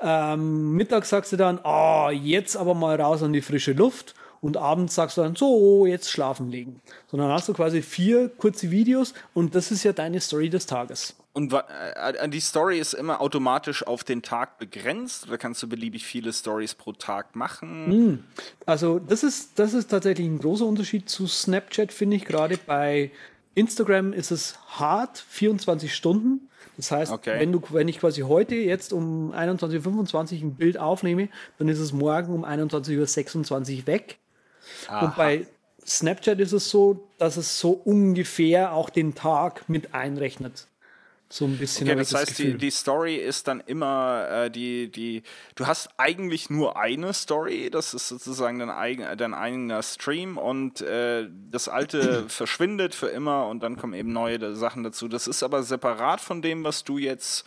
Ähm, 0.00 0.72
mittags 0.76 1.08
sagst 1.08 1.32
du 1.32 1.36
dann, 1.36 1.58
ah, 1.64 2.10
jetzt 2.10 2.56
aber 2.56 2.74
mal 2.74 3.00
raus 3.00 3.22
an 3.22 3.32
die 3.32 3.40
frische 3.40 3.72
Luft. 3.72 4.14
Und 4.44 4.58
abends 4.58 4.94
sagst 4.94 5.16
du 5.16 5.22
dann, 5.22 5.36
so, 5.36 5.86
jetzt 5.86 6.10
schlafen 6.10 6.50
legen. 6.50 6.82
So, 7.10 7.16
dann 7.16 7.30
hast 7.30 7.48
du 7.48 7.54
quasi 7.54 7.80
vier 7.80 8.28
kurze 8.28 8.70
Videos 8.70 9.14
und 9.32 9.54
das 9.54 9.70
ist 9.70 9.84
ja 9.84 9.94
deine 9.94 10.20
Story 10.20 10.50
des 10.50 10.66
Tages. 10.66 11.16
Und 11.32 11.50
wa- 11.50 11.64
äh, 11.96 12.28
die 12.28 12.40
Story 12.40 12.78
ist 12.78 12.92
immer 12.92 13.22
automatisch 13.22 13.86
auf 13.86 14.04
den 14.04 14.20
Tag 14.20 14.58
begrenzt 14.58 15.26
oder 15.26 15.38
kannst 15.38 15.62
du 15.62 15.66
beliebig 15.68 16.04
viele 16.04 16.30
Stories 16.30 16.74
pro 16.74 16.92
Tag 16.92 17.34
machen? 17.34 18.22
Also 18.66 18.98
das 18.98 19.22
ist, 19.24 19.58
das 19.58 19.72
ist 19.72 19.88
tatsächlich 19.90 20.26
ein 20.26 20.38
großer 20.40 20.66
Unterschied 20.66 21.08
zu 21.08 21.26
Snapchat, 21.26 21.90
finde 21.90 22.16
ich. 22.16 22.26
Gerade 22.26 22.58
bei 22.58 23.12
Instagram 23.54 24.12
ist 24.12 24.30
es 24.30 24.58
hart, 24.68 25.24
24 25.26 25.94
Stunden. 25.94 26.50
Das 26.76 26.90
heißt, 26.90 27.12
Okay. 27.12 27.38
wenn, 27.40 27.50
du, 27.50 27.62
wenn 27.70 27.88
ich 27.88 27.98
quasi 27.98 28.20
heute 28.22 28.56
jetzt 28.56 28.92
um 28.92 29.32
21.25 29.32 30.34
Uhr 30.38 30.42
ein 30.48 30.54
Bild 30.54 30.76
aufnehme, 30.76 31.28
dann 31.58 31.68
ist 31.68 31.78
es 31.78 31.92
morgen 31.94 32.32
um 32.34 32.44
21.26 32.44 33.78
Uhr 33.80 33.86
weg. 33.86 34.18
Und 35.00 35.16
bei 35.16 35.46
Snapchat 35.86 36.40
ist 36.40 36.52
es 36.52 36.70
so, 36.70 37.08
dass 37.18 37.36
es 37.36 37.58
so 37.58 37.70
ungefähr 37.72 38.72
auch 38.72 38.90
den 38.90 39.14
Tag 39.14 39.68
mit 39.68 39.94
einrechnet. 39.94 40.68
So 41.28 41.46
ein 41.46 41.58
bisschen. 41.58 41.88
Okay, 41.88 42.00
ich 42.00 42.10
das 42.10 42.20
heißt, 42.20 42.38
die, 42.38 42.56
die 42.56 42.70
Story 42.70 43.16
ist 43.16 43.48
dann 43.48 43.60
immer 43.60 44.28
äh, 44.30 44.50
die, 44.50 44.90
die, 44.90 45.22
du 45.56 45.66
hast 45.66 45.88
eigentlich 45.96 46.48
nur 46.48 46.76
eine 46.76 47.12
Story, 47.12 47.70
das 47.70 47.92
ist 47.92 48.08
sozusagen 48.08 48.58
dein, 48.60 48.70
eigen, 48.70 49.04
dein 49.16 49.34
eigener 49.34 49.82
Stream 49.82 50.38
und 50.38 50.80
äh, 50.82 51.26
das 51.50 51.68
alte 51.68 52.24
verschwindet 52.28 52.94
für 52.94 53.08
immer 53.08 53.48
und 53.48 53.62
dann 53.62 53.76
kommen 53.76 53.94
eben 53.94 54.12
neue 54.12 54.54
Sachen 54.54 54.84
dazu. 54.84 55.08
Das 55.08 55.26
ist 55.26 55.42
aber 55.42 55.64
separat 55.64 56.20
von 56.20 56.40
dem, 56.40 56.62
was 56.62 56.84
du 56.84 56.98
jetzt, 56.98 57.44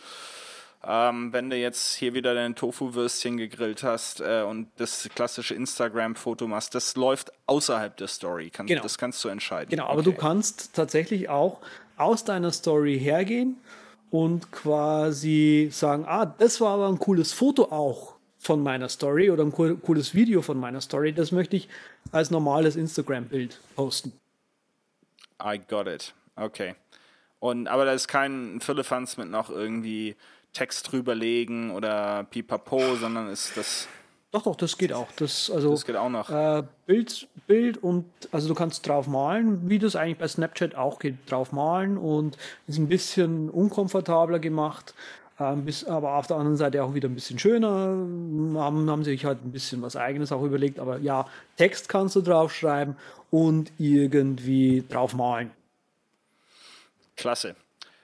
ähm, 0.84 1.32
wenn 1.32 1.50
du 1.50 1.56
jetzt 1.56 1.94
hier 1.94 2.14
wieder 2.14 2.34
dein 2.34 2.54
Tofu-Würstchen 2.54 3.36
gegrillt 3.36 3.82
hast 3.82 4.20
äh, 4.20 4.42
und 4.42 4.68
das 4.76 5.08
klassische 5.14 5.54
Instagram-Foto 5.54 6.46
machst, 6.46 6.74
das 6.74 6.94
läuft 6.96 7.32
außerhalb 7.46 7.96
der 7.96 8.06
Story. 8.08 8.50
Kann, 8.50 8.66
Genau. 8.66 8.82
Das 8.82 8.96
kannst 8.96 9.22
du 9.24 9.28
entscheiden. 9.28 9.70
Genau, 9.70 9.86
aber 9.86 10.02
du 10.02 10.12
kannst 10.12 10.74
tatsächlich 10.74 11.28
auch 11.28 11.60
aus 11.96 12.24
deiner 12.24 12.52
Story 12.52 12.98
hergehen 12.98 13.56
und 14.10 14.52
quasi 14.52 15.68
sagen, 15.72 16.04
ah, 16.06 16.26
das 16.26 16.60
war 16.60 16.74
aber 16.74 16.88
ein 16.88 16.98
cooles 16.98 17.32
Foto 17.32 17.64
auch. 17.72 18.18
von 18.40 18.62
meiner 18.62 18.88
Story 18.88 19.30
oder 19.30 19.42
ein 19.42 19.52
cooles 19.52 20.14
Video 20.14 20.42
von 20.42 20.58
meiner 20.58 20.80
Story, 20.80 21.12
das 21.12 21.32
möchte 21.32 21.56
ich 21.56 21.68
als 22.12 22.30
normales 22.30 22.76
Instagram-Bild 22.76 23.58
posten. 23.74 24.12
I 25.42 25.58
got 25.58 25.88
it. 25.88 26.14
Okay. 26.36 26.76
Und, 27.40 27.68
aber 27.68 27.84
da 27.84 27.92
ist 27.92 28.08
kein 28.08 28.60
Firlefanz 28.60 29.16
mit 29.16 29.28
noch 29.28 29.50
irgendwie 29.50 30.16
Text 30.52 30.90
drüberlegen 30.90 31.70
oder 31.70 32.24
pipapo, 32.24 32.96
sondern 32.96 33.28
ist 33.28 33.56
das. 33.56 33.88
Doch, 34.30 34.42
doch, 34.42 34.56
das 34.56 34.76
geht 34.76 34.92
auch. 34.92 35.10
Das, 35.12 35.50
also, 35.50 35.70
das 35.70 35.86
geht 35.86 35.96
auch 35.96 36.10
noch. 36.10 36.28
Äh, 36.28 36.62
Bild, 36.84 37.28
Bild 37.46 37.82
und 37.82 38.04
also 38.30 38.48
du 38.48 38.54
kannst 38.54 38.86
drauf 38.86 39.06
malen, 39.06 39.70
wie 39.70 39.78
das 39.78 39.96
eigentlich 39.96 40.18
bei 40.18 40.28
Snapchat 40.28 40.74
auch 40.74 40.98
geht, 40.98 41.16
drauf 41.30 41.52
malen 41.52 41.96
und 41.96 42.36
ist 42.66 42.78
ein 42.78 42.88
bisschen 42.88 43.48
unkomfortabler 43.48 44.38
gemacht. 44.38 44.94
Ähm, 45.40 45.64
bis, 45.64 45.84
aber 45.84 46.16
auf 46.16 46.26
der 46.26 46.36
anderen 46.36 46.56
Seite 46.56 46.82
auch 46.82 46.94
wieder 46.94 47.08
ein 47.08 47.14
bisschen 47.14 47.38
schöner. 47.38 47.68
Haben, 47.68 48.90
haben 48.90 49.04
sich 49.04 49.24
halt 49.24 49.44
ein 49.44 49.52
bisschen 49.52 49.80
was 49.82 49.96
Eigenes 49.96 50.32
auch 50.32 50.42
überlegt. 50.42 50.78
Aber 50.78 50.98
ja, 50.98 51.26
Text 51.56 51.88
kannst 51.88 52.16
du 52.16 52.20
draufschreiben 52.20 52.96
und 53.30 53.72
irgendwie 53.78 54.84
drauf 54.88 55.14
malen. 55.14 55.52
Klasse. 57.16 57.54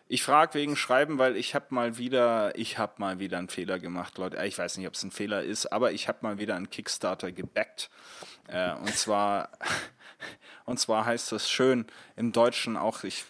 Ich 0.06 0.22
frage 0.22 0.54
wegen 0.54 0.76
Schreiben, 0.76 1.18
weil 1.18 1.36
ich 1.36 1.54
habe 1.54 1.66
mal 1.70 1.96
wieder, 1.96 2.56
ich 2.58 2.76
habe 2.76 2.94
mal 2.98 3.18
wieder 3.20 3.38
einen 3.38 3.48
Fehler 3.48 3.78
gemacht, 3.78 4.18
Leute. 4.18 4.44
Ich 4.44 4.58
weiß 4.58 4.76
nicht, 4.76 4.86
ob 4.86 4.94
es 4.94 5.02
ein 5.02 5.10
Fehler 5.10 5.42
ist, 5.42 5.66
aber 5.66 5.92
ich 5.92 6.08
habe 6.08 6.18
mal 6.20 6.38
wieder 6.38 6.56
einen 6.56 6.68
Kickstarter 6.68 7.32
gebackt. 7.32 7.88
Äh, 8.48 8.74
und 8.74 8.94
zwar, 8.94 9.50
und 10.66 10.78
zwar 10.78 11.06
heißt 11.06 11.32
das 11.32 11.50
schön 11.50 11.86
im 12.16 12.32
Deutschen 12.32 12.76
auch, 12.76 13.02
ich 13.02 13.24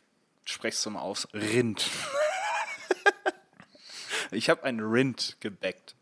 spreche 0.45 0.75
es 0.75 0.87
mal 0.87 1.01
aus, 1.01 1.29
Rind. 1.33 1.89
ich 4.33 4.51
habe 4.51 4.65
einen 4.65 4.81
Rind 4.81 5.37
gebackt. 5.39 5.95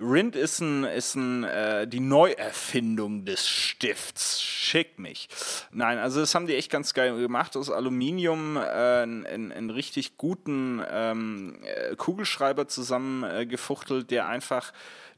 Rind 0.00 0.36
ist, 0.36 0.60
ein, 0.60 0.84
ist 0.84 1.16
ein, 1.16 1.42
äh, 1.42 1.88
die 1.88 1.98
Neuerfindung 1.98 3.24
des 3.24 3.48
Stifts. 3.48 4.40
Schick 4.68 4.98
mich. 4.98 5.28
Nein, 5.72 5.96
also 5.96 6.20
das 6.20 6.34
haben 6.34 6.46
die 6.46 6.54
echt 6.54 6.70
ganz 6.70 6.92
geil 6.92 7.18
gemacht. 7.18 7.56
Aus 7.56 7.70
Aluminium 7.70 8.58
äh, 8.58 8.60
einen, 8.60 9.70
richtig 9.70 10.18
guten 10.18 10.82
ähm, 10.90 11.56
äh, 11.62 11.96
Kugelschreiber 11.96 12.68
zusammengefuchtelt, 12.68 14.04
äh, 14.04 14.08
der 14.08 14.28
einfach 14.28 14.74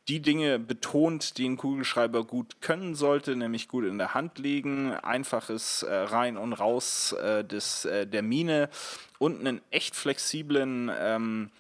die 0.07 0.21
Dinge 0.21 0.61
betont, 0.61 1.37
die 1.37 1.49
ein 1.49 1.57
Kugelschreiber 1.57 2.25
gut 2.25 2.61
können 2.61 2.95
sollte, 2.95 3.35
nämlich 3.35 3.67
gut 3.67 3.85
in 3.85 3.99
der 3.99 4.15
Hand 4.15 4.39
liegen, 4.39 4.93
einfaches 4.93 5.83
äh, 5.83 5.93
rein 5.93 6.37
und 6.37 6.53
raus 6.53 7.13
äh, 7.13 7.45
des, 7.45 7.85
äh, 7.87 8.07
der 8.07 8.23
Mine 8.23 8.69
und 9.19 9.41
einen 9.41 9.61
echt 9.71 9.97
flexiblen 9.97 10.91
ähm, 10.97 11.51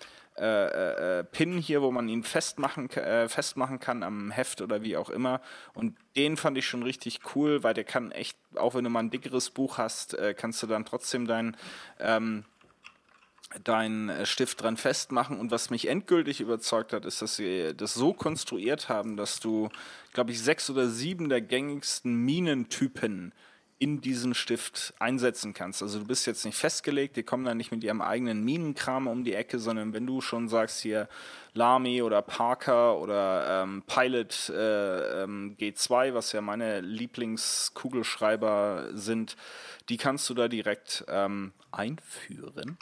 äh, 0.41 1.19
äh, 1.19 1.25
Pin 1.25 1.59
hier, 1.59 1.83
wo 1.83 1.91
man 1.91 2.09
ihn 2.09 2.25
festmachen, 2.25 2.91
äh, 2.91 3.29
festmachen 3.29 3.79
kann 3.79 4.03
am 4.03 4.31
Heft 4.31 4.63
oder 4.63 4.83
wie 4.83 4.97
auch 4.97 5.11
immer. 5.11 5.41
Und 5.75 5.97
den 6.17 6.37
fand 6.37 6.57
ich 6.57 6.67
schon 6.67 6.83
richtig 6.83 7.21
cool, 7.35 7.63
weil 7.63 7.75
der 7.75 7.85
kann 7.85 8.11
echt, 8.11 8.39
auch 8.57 8.75
wenn 8.75 8.85
du 8.85 8.91
mal 8.91 9.01
ein 9.01 9.11
dickeres 9.11 9.51
Buch 9.51 9.79
hast, 9.79 10.15
äh, 10.15 10.35
kannst 10.35 10.63
du 10.63 10.67
dann 10.67 10.85
trotzdem 10.85 11.27
dein 11.27 11.57
ähm, 11.99 12.45
deinen 13.65 14.09
äh, 14.09 14.27
Stift 14.27 14.63
dran 14.63 14.77
festmachen. 14.77 15.39
Und 15.39 15.51
was 15.51 15.71
mich 15.71 15.89
endgültig 15.89 16.41
überzeugt 16.41 16.93
hat, 16.93 17.05
ist, 17.05 17.21
dass 17.21 17.37
sie 17.37 17.75
das 17.77 17.95
so 17.95 18.13
konstruiert 18.13 18.89
haben, 18.89 19.17
dass 19.17 19.41
du, 19.41 19.69
glaube 20.13 20.31
ich, 20.31 20.41
sechs 20.41 20.71
oder 20.71 20.89
sieben 20.89 21.29
der 21.29 21.41
gängigsten 21.41 22.15
Minentypen 22.15 23.33
in 23.81 24.01
diesen 24.03 24.35
Stift 24.35 24.93
einsetzen 24.99 25.55
kannst. 25.55 25.83
Also 25.83 26.01
du 26.01 26.07
bist 26.07 26.27
jetzt 26.27 26.45
nicht 26.45 26.59
festgelegt, 26.59 27.17
die 27.17 27.23
kommen 27.23 27.47
dann 27.47 27.57
nicht 27.57 27.73
mit 27.73 27.83
ihrem 27.83 28.03
eigenen 28.03 28.45
Minenkram 28.45 29.07
um 29.07 29.25
die 29.25 29.33
Ecke, 29.33 29.59
sondern 29.59 29.95
wenn 29.95 30.07
du 30.07 30.21
schon 30.21 30.51
sagst 30.51 30.83
hier 30.83 31.09
Lamy 31.55 32.03
oder 32.03 32.21
Parker 32.21 32.99
oder 32.99 33.63
ähm, 33.63 33.83
Pilot 33.87 34.51
äh, 34.51 35.23
ähm, 35.23 35.57
G2, 35.59 36.13
was 36.13 36.33
ja 36.33 36.43
meine 36.43 36.83
Lieblingskugelschreiber 36.83 38.91
sind, 38.93 39.39
die 39.89 39.97
kannst 39.97 40.29
du 40.29 40.35
da 40.35 40.49
direkt 40.49 41.03
ähm, 41.09 41.53
einführen. 41.73 42.79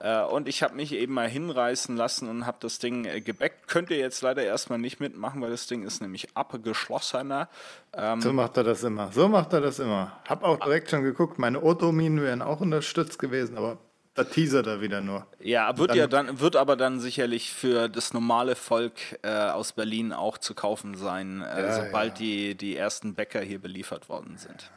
Äh, 0.00 0.22
und 0.22 0.48
ich 0.48 0.62
habe 0.62 0.74
mich 0.74 0.92
eben 0.92 1.14
mal 1.14 1.28
hinreißen 1.28 1.96
lassen 1.96 2.28
und 2.28 2.46
habe 2.46 2.58
das 2.60 2.78
Ding 2.78 3.04
äh, 3.04 3.20
gebackt. 3.20 3.68
Könnt 3.68 3.90
ihr 3.90 3.98
jetzt 3.98 4.22
leider 4.22 4.42
erstmal 4.42 4.78
nicht 4.78 5.00
mitmachen, 5.00 5.40
weil 5.40 5.50
das 5.50 5.66
Ding 5.66 5.82
ist 5.84 6.00
nämlich 6.00 6.36
abgeschlossener. 6.36 7.48
Ähm, 7.92 8.20
so 8.20 8.32
macht 8.32 8.56
er 8.56 8.64
das 8.64 8.82
immer. 8.82 9.10
So 9.12 9.28
macht 9.28 9.52
er 9.52 9.60
das 9.60 9.78
immer. 9.78 10.18
Hab 10.28 10.42
auch 10.42 10.58
direkt 10.58 10.90
schon 10.90 11.02
geguckt, 11.02 11.38
meine 11.38 11.62
Otominen 11.62 12.22
wären 12.22 12.42
auch 12.42 12.60
unterstützt 12.60 13.18
gewesen, 13.18 13.56
aber 13.56 13.78
da 14.16 14.24
teasert 14.24 14.66
er 14.66 14.80
wieder 14.80 15.02
nur. 15.02 15.26
Ja, 15.40 15.76
wird 15.76 15.90
dann, 15.90 15.98
ja 15.98 16.06
dann, 16.06 16.40
wird 16.40 16.56
aber 16.56 16.76
dann 16.76 17.00
sicherlich 17.00 17.52
für 17.52 17.88
das 17.88 18.14
normale 18.14 18.56
Volk 18.56 18.94
äh, 19.22 19.28
aus 19.28 19.72
Berlin 19.72 20.14
auch 20.14 20.38
zu 20.38 20.54
kaufen 20.54 20.94
sein, 20.94 21.42
äh, 21.42 21.66
ja, 21.66 21.84
sobald 21.84 22.12
ja. 22.12 22.18
die, 22.18 22.54
die 22.54 22.76
ersten 22.76 23.14
Bäcker 23.14 23.40
hier 23.40 23.60
beliefert 23.60 24.08
worden 24.08 24.38
sind. 24.38 24.70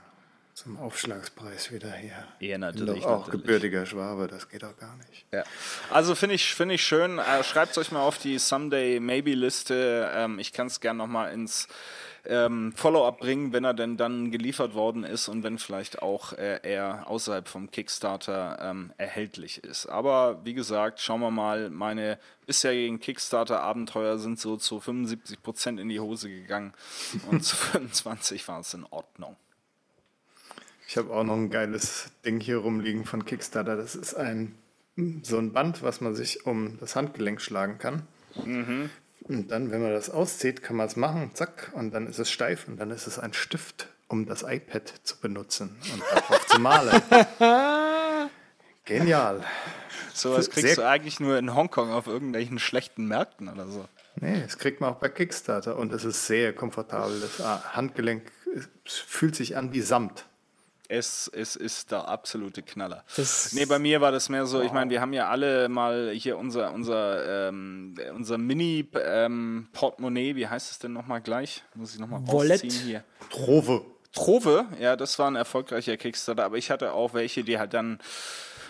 Zum 0.63 0.75
Aufschlagspreis 0.75 1.71
wieder 1.71 1.93
hier. 1.93 2.27
Ja, 2.41 2.57
natürlich. 2.57 3.05
auch 3.05 3.27
natürlich. 3.27 3.43
gebürtiger 3.43 3.85
Schwabe, 3.85 4.27
das 4.27 4.49
geht 4.49 4.65
auch 4.65 4.75
gar 4.75 4.93
nicht. 4.97 5.25
Ja. 5.31 5.45
Also 5.89 6.15
finde 6.15 6.35
ich, 6.35 6.53
find 6.53 6.73
ich 6.73 6.83
schön. 6.83 7.17
Äh, 7.17 7.45
Schreibt 7.45 7.71
es 7.71 7.77
euch 7.77 7.93
mal 7.93 8.01
auf 8.01 8.17
die 8.17 8.37
Someday 8.37 8.99
Maybe 8.99 9.35
Liste. 9.35 10.11
Ähm, 10.13 10.37
ich 10.37 10.51
kann 10.51 10.67
es 10.67 10.81
gerne 10.81 10.97
nochmal 10.97 11.31
ins 11.31 11.69
ähm, 12.25 12.73
Follow-up 12.75 13.19
bringen, 13.19 13.53
wenn 13.53 13.63
er 13.63 13.73
denn 13.73 13.95
dann 13.95 14.31
geliefert 14.31 14.73
worden 14.73 15.05
ist 15.05 15.29
und 15.29 15.43
wenn 15.43 15.59
vielleicht 15.59 16.01
auch 16.01 16.33
äh, 16.33 16.59
er 16.63 17.07
außerhalb 17.07 17.47
vom 17.47 17.71
Kickstarter 17.71 18.59
ähm, 18.61 18.91
erhältlich 18.97 19.63
ist. 19.63 19.85
Aber 19.85 20.41
wie 20.43 20.55
gesagt, 20.55 20.99
schauen 20.99 21.21
wir 21.21 21.31
mal, 21.31 21.69
meine 21.69 22.19
bisherigen 22.45 22.99
Kickstarter-Abenteuer 22.99 24.17
sind 24.17 24.37
so 24.37 24.57
zu 24.57 24.81
75 24.81 25.41
Prozent 25.41 25.79
in 25.79 25.87
die 25.87 26.01
Hose 26.01 26.29
gegangen 26.29 26.73
und 27.31 27.45
zu 27.45 27.55
25 27.55 28.45
war 28.49 28.59
es 28.59 28.73
in 28.73 28.85
Ordnung. 28.89 29.37
Ich 30.89 30.97
habe 30.97 31.13
auch 31.13 31.23
noch 31.23 31.35
ein 31.35 31.51
geiles 31.51 32.09
Ding 32.25 32.39
hier 32.39 32.57
rumliegen 32.57 33.05
von 33.05 33.23
Kickstarter. 33.23 33.77
Das 33.77 33.93
ist 33.93 34.15
ein 34.15 34.55
so 35.21 35.37
ein 35.37 35.53
Band, 35.53 35.83
was 35.83 36.01
man 36.01 36.15
sich 36.15 36.47
um 36.47 36.79
das 36.79 36.95
Handgelenk 36.95 37.41
schlagen 37.41 37.77
kann. 37.77 38.07
Mhm. 38.43 38.89
Und 39.21 39.51
dann, 39.51 39.69
wenn 39.69 39.83
man 39.83 39.91
das 39.91 40.09
auszieht, 40.09 40.63
kann 40.63 40.77
man 40.77 40.87
es 40.87 40.95
machen, 40.95 41.29
zack, 41.35 41.71
und 41.75 41.93
dann 41.93 42.07
ist 42.07 42.17
es 42.17 42.31
steif 42.31 42.67
und 42.67 42.77
dann 42.77 42.89
ist 42.89 43.05
es 43.05 43.19
ein 43.19 43.33
Stift, 43.33 43.87
um 44.07 44.25
das 44.25 44.41
iPad 44.41 44.91
zu 45.03 45.19
benutzen 45.19 45.77
und 45.93 46.01
darauf 46.11 46.47
zu 46.47 46.59
malen. 46.59 47.01
Genial. 48.85 49.43
So 50.15 50.33
was 50.33 50.49
kriegst 50.49 50.73
Sehr 50.73 50.75
du 50.75 50.89
eigentlich 50.89 51.19
nur 51.19 51.37
in 51.37 51.53
Hongkong 51.53 51.91
auf 51.91 52.07
irgendwelchen 52.07 52.57
schlechten 52.57 53.05
Märkten 53.07 53.47
oder 53.47 53.67
so. 53.67 53.87
Nee, 54.15 54.41
das 54.41 54.57
kriegt 54.57 54.81
man 54.81 54.93
auch 54.93 54.97
bei 54.97 55.09
Kickstarter 55.09 55.77
und 55.77 55.93
es 55.93 56.03
ist 56.03 56.25
sehr 56.25 56.51
komfortabel. 56.51 57.21
Das 57.21 57.75
Handgelenk 57.75 58.23
fühlt 58.85 59.35
sich 59.35 59.55
an 59.55 59.71
wie 59.71 59.81
Samt 59.81 60.25
es, 60.89 61.29
es 61.33 61.55
ist 61.55 61.91
der 61.91 62.09
absolute 62.09 62.63
Knaller. 62.63 63.03
Das 63.15 63.53
nee, 63.53 63.65
bei 63.65 63.79
mir 63.79 64.01
war 64.01 64.11
das 64.11 64.27
mehr 64.27 64.45
so, 64.45 64.57
wow. 64.57 64.65
ich 64.65 64.71
meine, 64.71 64.89
wir 64.89 64.99
haben 64.99 65.13
ja 65.13 65.29
alle 65.29 65.69
mal 65.69 66.11
hier 66.11 66.37
unser, 66.37 66.73
unser, 66.73 67.49
ähm, 67.49 67.95
unser 68.15 68.37
Mini-Portemonnaie, 68.37 70.31
ähm, 70.31 70.35
wie 70.35 70.47
heißt 70.47 70.71
es 70.71 70.79
denn 70.79 70.91
nochmal 70.91 71.21
gleich? 71.21 71.63
Muss 71.75 71.93
ich 71.93 71.99
nochmal 71.99 72.21
rausziehen 72.27 72.73
hier. 72.73 73.03
Trove. 73.29 73.85
Trove, 74.11 74.65
ja, 74.79 74.95
das 74.95 75.19
war 75.19 75.29
ein 75.29 75.35
erfolgreicher 75.35 75.95
Kickstarter, 75.95 76.43
aber 76.43 76.57
ich 76.57 76.71
hatte 76.71 76.93
auch 76.93 77.13
welche, 77.13 77.43
die 77.43 77.59
halt 77.59 77.75
dann 77.75 77.99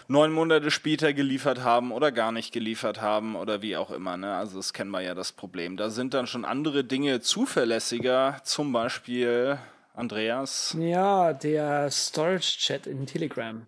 neun 0.09 0.33
Monate 0.33 0.71
später 0.71 1.13
geliefert 1.13 1.63
haben 1.63 1.93
oder 1.93 2.11
gar 2.11 2.33
nicht 2.33 2.51
geliefert 2.51 2.99
haben 2.99 3.37
oder 3.37 3.61
wie 3.61 3.77
auch 3.77 3.91
immer. 3.91 4.17
Ne? 4.17 4.35
Also 4.35 4.57
das 4.57 4.73
kennen 4.73 4.91
wir 4.91 5.01
ja 5.01 5.13
das 5.13 5.31
Problem. 5.31 5.77
Da 5.77 5.89
sind 5.89 6.13
dann 6.13 6.27
schon 6.27 6.43
andere 6.43 6.83
Dinge 6.83 7.21
zuverlässiger, 7.21 8.41
zum 8.43 8.73
Beispiel 8.73 9.57
Andreas? 9.99 10.75
Ja, 10.79 11.33
der 11.33 11.91
Storage-Chat 11.91 12.87
in 12.87 13.05
Telegram. 13.05 13.65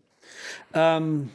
Ähm, 0.74 1.30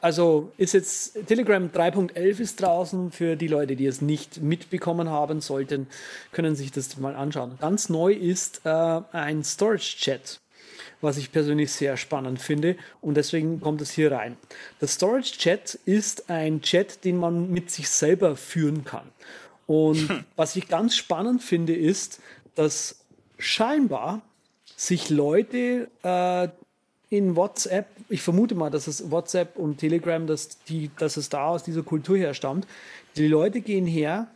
also 0.00 0.50
ist 0.56 0.74
jetzt 0.74 1.26
Telegram 1.26 1.68
3.11 1.68 2.40
ist 2.40 2.60
draußen 2.60 3.12
für 3.12 3.36
die 3.36 3.46
Leute, 3.46 3.76
die 3.76 3.86
es 3.86 4.00
nicht 4.00 4.42
mitbekommen 4.42 5.08
haben 5.08 5.40
sollten, 5.40 5.86
können 6.32 6.56
sich 6.56 6.72
das 6.72 6.96
mal 6.96 7.14
anschauen. 7.14 7.56
Ganz 7.60 7.88
neu 7.88 8.12
ist 8.12 8.62
äh, 8.64 8.68
ein 9.12 9.44
Storage 9.44 9.98
Chat, 9.98 10.40
was 11.00 11.18
ich 11.18 11.30
persönlich 11.30 11.70
sehr 11.70 11.96
spannend 11.96 12.40
finde 12.40 12.76
und 13.00 13.16
deswegen 13.16 13.60
kommt 13.60 13.80
es 13.80 13.92
hier 13.92 14.10
rein. 14.10 14.36
Der 14.80 14.88
Storage 14.88 15.38
Chat 15.38 15.78
ist 15.84 16.30
ein 16.30 16.62
Chat, 16.62 17.04
den 17.04 17.18
man 17.18 17.50
mit 17.50 17.70
sich 17.70 17.88
selber 17.88 18.36
führen 18.36 18.84
kann. 18.84 19.08
Und 19.66 20.08
hm. 20.08 20.24
was 20.36 20.56
ich 20.56 20.66
ganz 20.66 20.96
spannend 20.96 21.42
finde, 21.42 21.76
ist, 21.76 22.20
dass 22.54 23.01
scheinbar 23.42 24.22
sich 24.76 25.10
Leute 25.10 25.90
äh, 26.02 26.48
in 27.14 27.36
WhatsApp, 27.36 27.86
ich 28.08 28.22
vermute 28.22 28.54
mal, 28.54 28.70
dass 28.70 28.86
es 28.86 29.10
WhatsApp 29.10 29.56
und 29.56 29.78
Telegram, 29.78 30.26
dass, 30.26 30.62
die, 30.64 30.90
dass 30.98 31.16
es 31.16 31.28
da 31.28 31.48
aus 31.48 31.62
dieser 31.62 31.82
Kultur 31.82 32.16
herstammt, 32.16 32.66
die 33.16 33.28
Leute 33.28 33.60
gehen 33.60 33.86
her, 33.86 34.28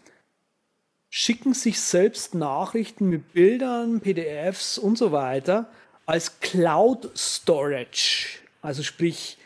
schicken 1.09 1.55
sich 1.55 1.81
selbst 1.81 2.35
Nachrichten 2.35 3.09
mit 3.09 3.33
Bildern, 3.33 4.01
PDFs 4.01 4.77
und 4.77 4.99
so 4.99 5.13
weiter 5.13 5.71
als 6.05 6.41
Cloud 6.41 7.11
Storage. 7.17 8.39
Also 8.61 8.83
sprich, 8.83 9.39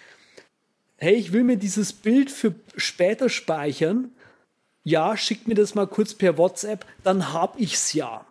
hey, 0.96 1.14
ich 1.14 1.32
will 1.32 1.44
mir 1.44 1.56
dieses 1.56 1.92
Bild 1.92 2.30
für 2.30 2.54
später 2.76 3.28
speichern 3.28 4.10
ja, 4.82 5.16
schickt 5.16 5.46
mir 5.46 5.54
das 5.54 5.74
mal 5.74 5.86
kurz 5.86 6.14
per 6.14 6.38
WhatsApp, 6.38 6.86
dann 7.04 7.32
hab 7.32 7.58
ich's 7.60 7.92
ja. 7.92 8.24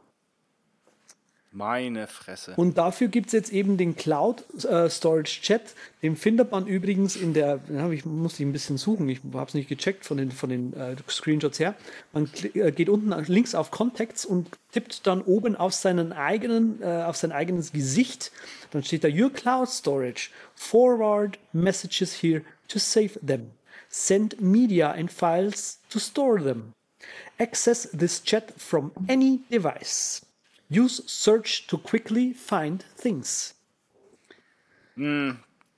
Meine 1.51 2.05
Fresse. 2.05 2.53
Und 2.57 2.77
dafür 2.77 3.07
gibt 3.07 3.27
es 3.27 3.33
jetzt 3.33 3.51
eben 3.51 3.75
den 3.77 3.95
Cloud 3.95 4.43
äh, 4.65 4.87
Storage 4.87 5.41
Chat. 5.41 5.73
Den 6.03 6.15
findet 6.15 6.51
man 6.51 6.67
übrigens 6.67 7.15
in 7.15 7.33
der, 7.33 7.59
ich 7.91 8.05
musste 8.05 8.43
ein 8.43 8.51
bisschen 8.51 8.77
suchen, 8.77 9.09
ich 9.09 9.19
habe 9.33 9.47
es 9.47 9.55
nicht 9.55 9.67
gecheckt 9.67 10.05
von 10.05 10.17
den, 10.17 10.31
von 10.31 10.49
den 10.49 10.73
äh, 10.73 10.95
Screenshots 11.09 11.59
her. 11.59 11.73
Man 12.13 12.29
äh, 12.53 12.71
geht 12.71 12.87
unten 12.87 13.09
links 13.25 13.55
auf 13.55 13.71
Contacts 13.71 14.25
und 14.25 14.47
tippt 14.71 15.07
dann 15.07 15.23
oben 15.23 15.55
auf 15.55 15.73
seinen 15.73 16.13
eigenen, 16.13 16.83
äh, 16.83 17.03
auf 17.03 17.17
sein 17.17 17.31
eigenes 17.31 17.71
Gesicht. 17.71 18.31
Dann 18.69 18.83
steht 18.83 19.03
da 19.03 19.07
Your 19.07 19.33
Cloud 19.33 19.69
Storage. 19.69 20.29
Forward 20.53 21.39
messages 21.51 22.21
here 22.21 22.43
to 22.67 22.77
save 22.77 23.19
them. 23.25 23.49
Send 23.89 24.39
media 24.39 24.91
and 24.91 25.11
files 25.11 25.79
to 25.89 25.97
store 25.97 26.39
them. 26.43 26.73
Access 27.39 27.89
this 27.91 28.21
chat 28.21 28.53
from 28.55 28.91
any 29.07 29.41
device. 29.49 30.28
Use 30.71 31.03
search 31.07 31.65
to 31.67 31.77
quickly 31.77 32.33
find 32.33 32.85
things. 32.95 33.55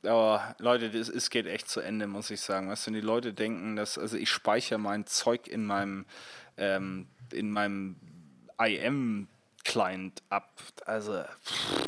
Aber 0.03 0.55
Leute, 0.59 0.89
das, 0.89 1.09
es 1.09 1.29
geht 1.29 1.45
echt 1.45 1.69
zu 1.69 1.79
Ende, 1.79 2.07
muss 2.07 2.31
ich 2.31 2.41
sagen. 2.41 2.69
Weißt 2.69 2.87
du, 2.87 2.91
die 2.91 3.01
Leute 3.01 3.33
denken, 3.33 3.75
dass, 3.75 3.97
also 3.97 4.17
ich 4.17 4.29
speichere 4.29 4.79
mein 4.79 5.05
Zeug 5.05 5.47
in 5.47 5.65
meinem, 5.65 6.05
ähm, 6.57 7.05
in 7.31 7.51
meinem 7.51 7.95
IM-Client 8.59 10.23
ab. 10.29 10.51
Also, 10.85 11.13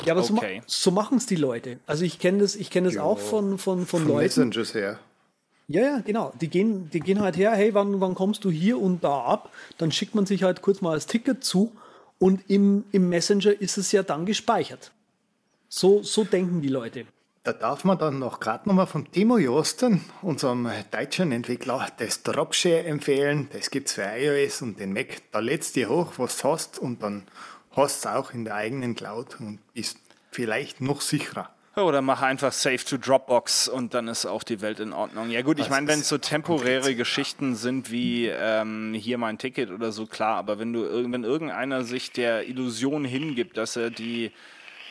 Ja, 0.04 0.12
aber 0.12 0.22
so, 0.22 0.34
okay. 0.34 0.62
so 0.66 0.90
machen 0.92 1.18
es 1.18 1.26
die 1.26 1.36
Leute. 1.36 1.80
Also 1.86 2.04
ich 2.04 2.18
kenne 2.20 2.38
das, 2.38 2.54
ich 2.54 2.70
kenne 2.70 2.88
das 2.88 2.98
auch 2.98 3.18
von, 3.18 3.58
von, 3.58 3.84
von 3.84 4.00
Von 4.00 4.08
Leuten. 4.08 4.22
Messengers 4.24 4.74
her. 4.74 4.98
Ja, 5.66 5.80
ja, 5.80 6.00
genau. 6.00 6.32
Die 6.40 6.48
gehen, 6.48 6.90
die 6.90 7.00
gehen 7.00 7.20
halt 7.20 7.36
her, 7.36 7.52
hey, 7.52 7.74
wann, 7.74 8.00
wann 8.00 8.14
kommst 8.14 8.44
du 8.44 8.50
hier 8.50 8.78
und 8.78 9.02
da 9.02 9.24
ab? 9.24 9.50
Dann 9.78 9.90
schickt 9.90 10.14
man 10.14 10.26
sich 10.26 10.42
halt 10.42 10.62
kurz 10.62 10.82
mal 10.82 10.94
das 10.94 11.06
Ticket 11.06 11.42
zu 11.42 11.72
und 12.18 12.48
im, 12.48 12.84
im 12.92 13.08
Messenger 13.08 13.60
ist 13.60 13.76
es 13.76 13.92
ja 13.92 14.02
dann 14.02 14.26
gespeichert. 14.26 14.92
So, 15.68 16.02
so 16.02 16.24
denken 16.24 16.60
die 16.62 16.68
Leute. 16.68 17.06
Da 17.42 17.52
darf 17.52 17.84
man 17.84 17.98
dann 17.98 18.18
noch 18.18 18.40
gerade 18.40 18.66
nochmal 18.66 18.86
vom 18.86 19.10
Timo 19.12 19.36
Josten, 19.36 20.02
unserem 20.22 20.66
deutschen 20.90 21.30
Entwickler, 21.30 21.88
das 21.98 22.22
Dropshare 22.22 22.84
empfehlen. 22.84 23.48
Das 23.52 23.70
gibt's 23.70 23.92
für 23.92 24.04
iOS 24.04 24.62
und 24.62 24.80
den 24.80 24.94
Mac. 24.94 25.20
Da 25.30 25.40
lädst 25.40 25.76
du 25.76 25.86
hoch, 25.86 26.14
was 26.16 26.38
du 26.38 26.48
hast 26.48 26.78
und 26.78 27.02
dann 27.02 27.24
hast 27.72 28.04
du 28.04 28.08
es 28.08 28.14
auch 28.14 28.32
in 28.32 28.46
der 28.46 28.54
eigenen 28.54 28.94
Cloud 28.94 29.40
und 29.40 29.58
bist 29.74 29.98
vielleicht 30.30 30.80
noch 30.80 31.02
sicherer. 31.02 31.53
Oder 31.76 32.02
mach 32.02 32.22
einfach 32.22 32.52
Save 32.52 32.84
to 32.84 32.96
Dropbox 32.96 33.68
und 33.68 33.94
dann 33.94 34.08
ist 34.08 34.26
auch 34.26 34.44
die 34.44 34.60
Welt 34.60 34.78
in 34.78 34.92
Ordnung. 34.92 35.30
Ja 35.30 35.42
gut, 35.42 35.58
ich 35.58 35.70
meine, 35.70 35.88
wenn 35.88 36.00
es 36.00 36.08
so 36.08 36.18
temporäre 36.18 36.94
Geschichten 36.94 37.56
sind 37.56 37.90
wie 37.90 38.28
ähm, 38.28 38.94
hier 38.94 39.18
mein 39.18 39.38
Ticket 39.38 39.70
oder 39.70 39.90
so, 39.90 40.06
klar, 40.06 40.36
aber 40.36 40.58
wenn 40.58 40.72
du 40.72 40.84
wenn 41.10 41.24
irgendeiner 41.24 41.82
sich 41.82 42.12
der 42.12 42.48
Illusion 42.48 43.04
hingibt, 43.04 43.56
dass 43.56 43.76
er 43.76 43.90
die 43.90 44.30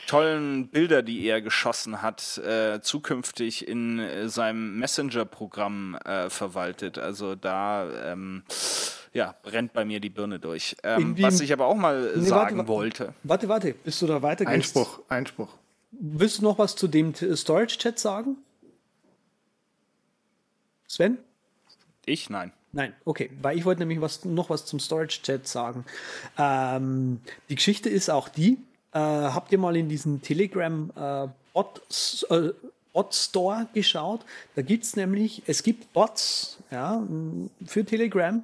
tollen 0.07 0.67
Bilder, 0.67 1.01
die 1.01 1.25
er 1.25 1.41
geschossen 1.41 2.01
hat, 2.01 2.37
äh, 2.39 2.81
zukünftig 2.81 3.67
in 3.67 3.99
äh, 3.99 4.27
seinem 4.27 4.77
Messenger-Programm 4.77 5.95
äh, 6.03 6.29
verwaltet. 6.29 6.97
Also 6.97 7.35
da 7.35 8.11
ähm, 8.11 8.43
ja, 9.13 9.35
brennt 9.43 9.73
bei 9.73 9.85
mir 9.85 9.99
die 9.99 10.09
Birne 10.09 10.39
durch. 10.39 10.75
Ähm, 10.83 11.15
was 11.19 11.39
ich 11.39 11.53
aber 11.53 11.67
auch 11.67 11.75
mal 11.75 12.11
Nee, 12.15 12.27
sagen 12.27 12.57
warte, 12.57 12.67
wollte. 12.67 13.13
Warte, 13.23 13.47
warte, 13.47 13.73
bis 13.73 13.99
du 13.99 14.07
da 14.07 14.21
weitergehst. 14.21 14.75
Einspruch, 14.75 14.99
Einspruch. 15.07 15.49
Willst 15.99 16.39
du 16.39 16.43
noch 16.43 16.57
was 16.57 16.75
zu 16.75 16.87
dem 16.87 17.13
Storage-Chat 17.15 17.99
sagen? 17.99 18.37
Sven? 20.87 21.17
Ich 22.05 22.29
nein. 22.29 22.51
Nein, 22.75 22.93
okay, 23.05 23.29
weil 23.41 23.55
ich 23.55 23.65
wollte 23.65 23.81
nämlich 23.81 24.01
was, 24.01 24.25
noch 24.25 24.49
was 24.49 24.65
zum 24.65 24.79
Storage-Chat 24.79 25.47
sagen. 25.47 25.85
Ähm, 26.39 27.21
die 27.47 27.55
Geschichte 27.55 27.87
ist 27.87 28.09
auch 28.09 28.29
die, 28.29 28.57
äh, 28.93 28.99
habt 28.99 29.51
ihr 29.51 29.59
mal 29.59 29.75
in 29.75 29.89
diesen 29.89 30.23
Telegram 30.23 30.91
äh, 30.95 31.27
Bot, 31.53 31.81
äh, 32.31 32.49
Store 33.11 33.67
geschaut? 33.73 34.21
Da 34.55 34.63
gibt's 34.63 34.95
nämlich, 34.95 35.43
es 35.45 35.61
gibt 35.61 35.93
Bots 35.93 36.57
ja, 36.71 37.03
für 37.65 37.85
Telegram, 37.85 38.43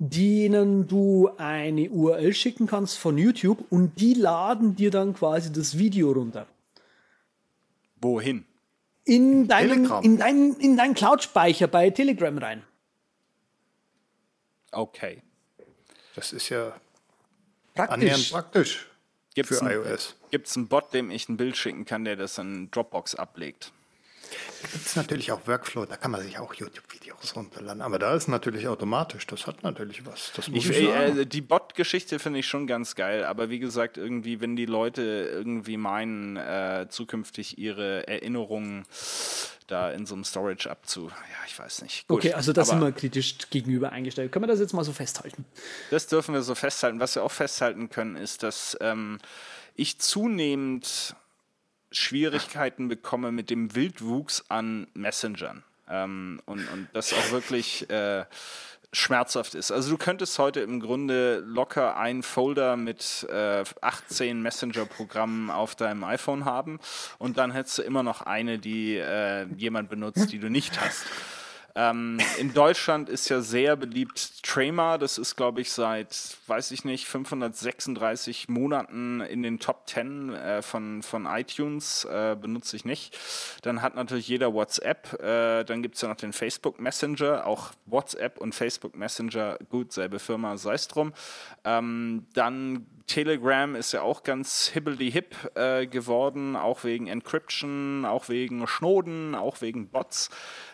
denen 0.00 0.88
du 0.88 1.30
eine 1.36 1.90
URL 1.90 2.32
schicken 2.34 2.66
kannst 2.66 2.98
von 2.98 3.18
YouTube 3.18 3.64
und 3.70 4.00
die 4.00 4.14
laden 4.14 4.74
dir 4.74 4.90
dann 4.90 5.14
quasi 5.14 5.52
das 5.52 5.78
Video 5.78 6.10
runter. 6.10 6.46
Wohin? 8.00 8.44
In 9.04 9.48
deinen, 9.48 9.68
Telegram. 9.84 10.04
in 10.04 10.16
deinen, 10.18 10.56
in 10.60 10.76
deinen 10.76 10.94
Cloud-Speicher 10.94 11.66
bei 11.66 11.90
Telegram 11.90 12.36
rein. 12.38 12.64
Okay. 14.72 15.22
Das 16.14 16.32
ist 16.32 16.48
ja 16.48 16.72
Praktisch. 17.74 17.94
annähernd 17.94 18.30
praktisch 18.30 18.86
Gibt's 19.34 19.58
für 19.58 19.64
ein- 19.64 19.72
iOS. 19.72 20.14
Gibt 20.30 20.46
es 20.48 20.56
einen 20.56 20.68
Bot, 20.68 20.92
dem 20.92 21.10
ich 21.10 21.28
ein 21.28 21.36
Bild 21.36 21.56
schicken 21.56 21.84
kann, 21.84 22.04
der 22.04 22.16
das 22.16 22.38
in 22.38 22.70
Dropbox 22.70 23.14
ablegt? 23.14 23.72
Gibt 24.72 24.86
es 24.86 24.96
natürlich 24.96 25.32
auch 25.32 25.46
Workflow, 25.46 25.86
da 25.86 25.96
kann 25.96 26.10
man 26.10 26.22
sich 26.22 26.38
auch 26.38 26.54
YouTube-Videos 26.54 27.34
runterladen. 27.36 27.82
Aber 27.82 27.98
da 27.98 28.14
ist 28.14 28.28
natürlich 28.28 28.68
automatisch, 28.68 29.26
das 29.26 29.46
hat 29.46 29.62
natürlich 29.62 30.04
was. 30.06 30.32
Das 30.36 30.48
muss 30.48 30.64
Ich, 30.64 30.70
ich, 30.70 30.86
sagen. 30.88 31.18
äh, 31.18 31.26
die 31.26 31.40
Bot-Geschichte 31.40 32.18
finde 32.18 32.40
ich 32.40 32.46
schon 32.46 32.66
ganz 32.66 32.94
geil, 32.94 33.24
aber 33.24 33.50
wie 33.50 33.58
gesagt, 33.58 33.96
irgendwie, 33.96 34.40
wenn 34.40 34.56
die 34.56 34.66
Leute 34.66 35.02
irgendwie 35.02 35.76
meinen, 35.76 36.36
äh, 36.36 36.86
zukünftig 36.88 37.58
ihre 37.58 38.06
Erinnerungen 38.06 38.84
da 39.66 39.90
in 39.90 40.04
so 40.04 40.14
einem 40.14 40.24
Storage 40.24 40.68
abzu. 40.70 41.08
Ja, 41.08 41.46
ich 41.46 41.58
weiß 41.58 41.82
nicht. 41.82 42.08
Gut, 42.08 42.18
Okay, 42.18 42.32
also 42.34 42.52
da 42.52 42.64
sind 42.64 42.80
wir 42.80 42.92
kritisch 42.92 43.36
gegenüber 43.50 43.92
eingestellt. 43.92 44.32
Können 44.32 44.42
wir 44.44 44.48
das 44.48 44.60
jetzt 44.60 44.72
mal 44.72 44.84
so 44.84 44.92
festhalten? 44.92 45.44
Das 45.90 46.06
dürfen 46.06 46.34
wir 46.34 46.42
so 46.42 46.54
festhalten. 46.54 47.00
Was 47.00 47.14
wir 47.14 47.22
auch 47.22 47.30
festhalten 47.30 47.88
können, 47.88 48.16
ist, 48.16 48.42
dass 48.42 48.76
ähm, 48.80 49.18
ich 49.76 49.98
zunehmend 49.98 51.14
Schwierigkeiten 51.90 52.88
bekomme 52.88 53.32
mit 53.32 53.50
dem 53.50 53.74
Wildwuchs 53.74 54.44
an 54.48 54.86
Messengern. 54.94 55.64
Ähm, 55.88 56.40
und, 56.46 56.66
und 56.72 56.88
das 56.92 57.12
auch 57.12 57.30
wirklich 57.32 57.90
äh, 57.90 58.24
schmerzhaft 58.92 59.54
ist. 59.54 59.70
Also 59.70 59.90
du 59.90 59.98
könntest 59.98 60.38
heute 60.38 60.60
im 60.60 60.80
Grunde 60.80 61.42
locker 61.46 61.96
einen 61.96 62.22
Folder 62.22 62.76
mit 62.76 63.26
äh, 63.30 63.64
18 63.80 64.42
Messenger-Programmen 64.42 65.50
auf 65.50 65.76
deinem 65.76 66.02
iPhone 66.04 66.44
haben 66.44 66.80
und 67.18 67.38
dann 67.38 67.52
hättest 67.52 67.78
du 67.78 67.82
immer 67.82 68.02
noch 68.02 68.22
eine, 68.22 68.58
die 68.58 68.96
äh, 68.96 69.46
jemand 69.56 69.90
benutzt, 69.90 70.32
die 70.32 70.38
du 70.38 70.50
nicht 70.50 70.80
hast. 70.80 71.04
Ähm, 71.74 72.18
in 72.38 72.52
Deutschland 72.52 73.08
ist 73.08 73.28
ja 73.28 73.40
sehr 73.40 73.76
beliebt 73.76 74.42
Trema. 74.42 74.98
Das 74.98 75.18
ist, 75.18 75.36
glaube 75.36 75.60
ich, 75.60 75.70
seit, 75.70 76.36
weiß 76.46 76.70
ich 76.72 76.84
nicht, 76.84 77.06
536 77.06 78.48
Monaten 78.48 79.20
in 79.20 79.42
den 79.42 79.58
Top 79.58 79.88
10 79.88 80.34
äh, 80.34 80.62
von, 80.62 81.02
von 81.02 81.26
iTunes. 81.26 82.04
Äh, 82.04 82.36
benutze 82.40 82.76
ich 82.76 82.84
nicht. 82.84 83.16
Dann 83.62 83.82
hat 83.82 83.94
natürlich 83.94 84.28
jeder 84.28 84.52
WhatsApp. 84.52 85.20
Äh, 85.22 85.64
dann 85.64 85.82
gibt 85.82 85.96
es 85.96 86.02
ja 86.02 86.08
noch 86.08 86.16
den 86.16 86.32
Facebook 86.32 86.80
Messenger. 86.80 87.46
Auch 87.46 87.70
WhatsApp 87.86 88.38
und 88.38 88.54
Facebook 88.54 88.96
Messenger, 88.96 89.58
gut, 89.68 89.92
selbe 89.92 90.18
Firma, 90.18 90.56
sei 90.56 90.74
es 90.74 90.88
drum. 90.88 91.12
Ähm, 91.64 92.26
dann 92.34 92.86
Telegram 93.10 93.74
ist 93.74 93.90
ja 93.90 94.02
auch 94.02 94.22
ganz 94.22 94.70
hibbledy-hip 94.72 95.56
äh, 95.56 95.88
geworden, 95.88 96.54
auch 96.54 96.84
wegen 96.84 97.08
Encryption, 97.08 98.04
auch 98.04 98.28
wegen 98.28 98.68
Schnoden, 98.68 99.34
auch 99.34 99.60
wegen 99.62 99.88
Bots. 99.88 100.30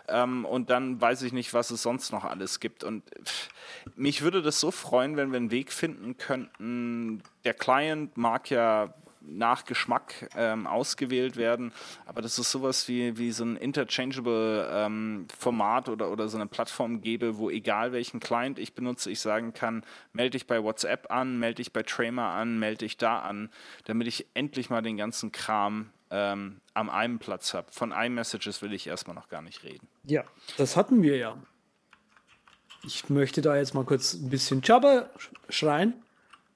Ähm, 0.08 0.44
und 0.44 0.70
dann 0.70 1.00
weiß 1.00 1.22
ich 1.22 1.32
nicht, 1.32 1.54
was 1.54 1.70
es 1.70 1.82
sonst 1.82 2.12
noch 2.12 2.24
alles 2.24 2.60
gibt. 2.60 2.84
Und 2.84 3.02
pff, 3.24 3.48
mich 3.96 4.22
würde 4.22 4.42
das 4.42 4.60
so 4.60 4.70
freuen, 4.70 5.16
wenn 5.16 5.30
wir 5.30 5.38
einen 5.38 5.50
Weg 5.50 5.72
finden 5.72 6.16
könnten. 6.16 7.22
Der 7.44 7.54
Client 7.54 8.16
mag 8.16 8.50
ja 8.50 8.94
nach 9.26 9.64
Geschmack 9.64 10.28
ähm, 10.36 10.66
ausgewählt 10.66 11.36
werden, 11.36 11.72
aber 12.06 12.22
dass 12.22 12.38
es 12.38 12.50
sowas 12.50 12.88
wie, 12.88 13.18
wie 13.18 13.32
so 13.32 13.44
ein 13.44 13.56
interchangeable 13.56 14.68
ähm, 14.72 15.26
Format 15.36 15.88
oder, 15.88 16.10
oder 16.10 16.28
so 16.28 16.36
eine 16.36 16.46
Plattform 16.46 17.00
gäbe, 17.00 17.36
wo 17.38 17.50
egal 17.50 17.92
welchen 17.92 18.20
Client 18.20 18.58
ich 18.58 18.74
benutze, 18.74 19.10
ich 19.10 19.20
sagen 19.20 19.52
kann, 19.52 19.84
melde 20.12 20.30
dich 20.30 20.46
bei 20.46 20.62
WhatsApp 20.62 21.10
an, 21.10 21.38
melde 21.38 21.56
dich 21.56 21.72
bei 21.72 21.82
Tramer 21.82 22.30
an, 22.30 22.58
melde 22.58 22.78
dich 22.78 22.96
da 22.96 23.20
an, 23.20 23.50
damit 23.84 24.06
ich 24.06 24.26
endlich 24.34 24.70
mal 24.70 24.82
den 24.82 24.96
ganzen 24.96 25.32
Kram 25.32 25.90
ähm, 26.10 26.60
am 26.74 26.90
einen 26.90 27.18
Platz 27.18 27.54
habe. 27.54 27.68
Von 27.72 27.92
iMessages 27.92 28.62
will 28.62 28.72
ich 28.72 28.86
erstmal 28.86 29.14
noch 29.16 29.28
gar 29.28 29.42
nicht 29.42 29.64
reden. 29.64 29.88
Ja, 30.04 30.24
das 30.56 30.76
hatten 30.76 31.02
wir 31.02 31.16
ja. 31.16 31.36
Ich 32.84 33.08
möchte 33.10 33.42
da 33.42 33.56
jetzt 33.56 33.74
mal 33.74 33.84
kurz 33.84 34.14
ein 34.14 34.30
bisschen 34.30 34.60
Jabba 34.62 35.10
schreien. 35.48 35.94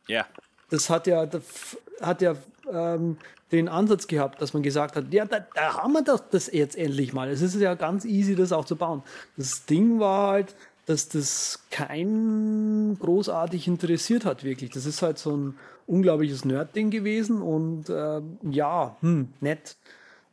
Ja, 0.07 0.26
Das 0.70 0.88
hat 0.90 1.07
ja, 1.07 1.26
das 1.26 1.76
hat 2.01 2.22
ja 2.22 2.36
ähm, 2.70 3.18
den 3.53 3.68
Ansatz 3.68 4.07
gehabt, 4.07 4.40
dass 4.40 4.55
man 4.55 4.62
gesagt 4.62 4.94
hat, 4.96 5.12
ja, 5.12 5.24
da, 5.24 5.40
da 5.55 5.74
haben 5.74 5.92
wir 5.92 6.03
doch 6.03 6.20
das 6.20 6.53
jetzt 6.53 6.76
endlich 6.76 7.12
mal. 7.12 7.28
Es 7.28 7.42
ist 7.42 7.57
ja 7.57 7.74
ganz 7.74 8.05
easy, 8.05 8.36
das 8.36 8.53
auch 8.53 8.64
zu 8.64 8.76
bauen. 8.76 9.03
Das 9.36 9.66
Ding 9.66 9.98
war 9.98 10.30
halt, 10.30 10.55
dass 10.87 11.09
das 11.09 11.61
kein 11.70 12.97
großartig 12.99 13.68
interessiert 13.68 14.24
hat, 14.24 14.45
wirklich. 14.45 14.70
Das 14.70 14.87
ist 14.87 15.03
halt 15.03 15.18
so 15.18 15.37
ein 15.37 15.59
unglaubliches 15.87 16.45
Nerd-Ding 16.45 16.91
gewesen 16.91 17.43
und 17.43 17.91
ähm, 17.91 18.39
ja, 18.43 18.97
hm, 19.01 19.28
nett. 19.41 19.76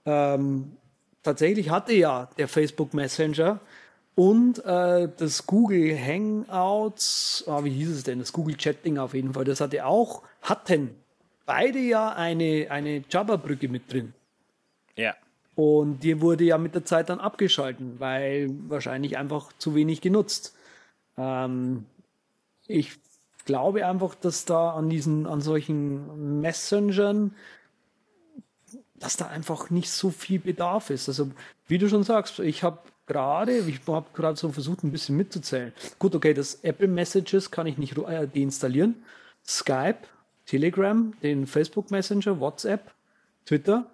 Ähm, 0.05 0.71
tatsächlich 1.23 1.69
hatte 1.69 1.93
ja 1.93 2.29
der 2.37 2.47
Facebook 2.47 2.93
Messenger 2.93 3.59
und 4.15 4.63
äh, 4.65 5.09
das 5.17 5.45
Google 5.45 5.97
Hangouts, 5.97 7.43
oh, 7.47 7.63
wie 7.63 7.69
hieß 7.69 7.89
es 7.89 8.03
denn, 8.03 8.19
das 8.19 8.33
Google 8.33 8.55
Chat-Ding 8.55 8.97
auf 8.97 9.13
jeden 9.13 9.33
Fall, 9.33 9.45
das 9.45 9.61
hatte 9.61 9.85
auch, 9.85 10.23
hatten 10.41 10.95
beide 11.45 11.79
ja 11.79 12.13
eine, 12.13 12.67
eine 12.69 13.03
Java-Brücke 13.09 13.67
mit 13.67 13.91
drin. 13.91 14.13
Ja. 14.95 15.15
Und 15.57 16.03
die 16.03 16.21
wurde 16.21 16.43
ja 16.43 16.59
mit 16.59 16.75
der 16.75 16.85
Zeit 16.85 17.09
dann 17.09 17.19
abgeschalten, 17.19 17.99
weil 17.99 18.47
wahrscheinlich 18.69 19.17
einfach 19.17 19.51
zu 19.57 19.73
wenig 19.73 20.01
genutzt. 20.01 20.55
Ähm, 21.17 21.87
ich 22.67 22.91
glaube 23.45 23.83
einfach, 23.87 24.13
dass 24.13 24.45
da 24.45 24.73
an 24.73 24.87
diesen, 24.87 25.25
an 25.25 25.41
solchen 25.41 26.41
Messengern, 26.41 27.33
dass 28.93 29.17
da 29.17 29.29
einfach 29.29 29.71
nicht 29.71 29.89
so 29.89 30.11
viel 30.11 30.37
Bedarf 30.37 30.91
ist. 30.91 31.09
Also, 31.09 31.31
wie 31.67 31.79
du 31.79 31.89
schon 31.89 32.03
sagst, 32.03 32.37
ich 32.37 32.61
habe 32.61 32.77
gerade, 33.07 33.57
ich 33.57 33.79
habe 33.87 34.05
gerade 34.13 34.37
so 34.37 34.51
versucht, 34.51 34.83
ein 34.83 34.91
bisschen 34.91 35.17
mitzuzählen. 35.17 35.73
Gut, 35.97 36.13
okay, 36.13 36.35
das 36.35 36.59
Apple 36.61 36.87
Messages 36.87 37.49
kann 37.49 37.65
ich 37.65 37.79
nicht 37.79 37.97
äh, 37.97 38.27
deinstallieren. 38.27 39.03
Skype, 39.43 40.01
Telegram, 40.45 41.13
den 41.23 41.47
Facebook 41.47 41.89
Messenger, 41.89 42.39
WhatsApp, 42.39 42.91
Twitter, 43.43 43.89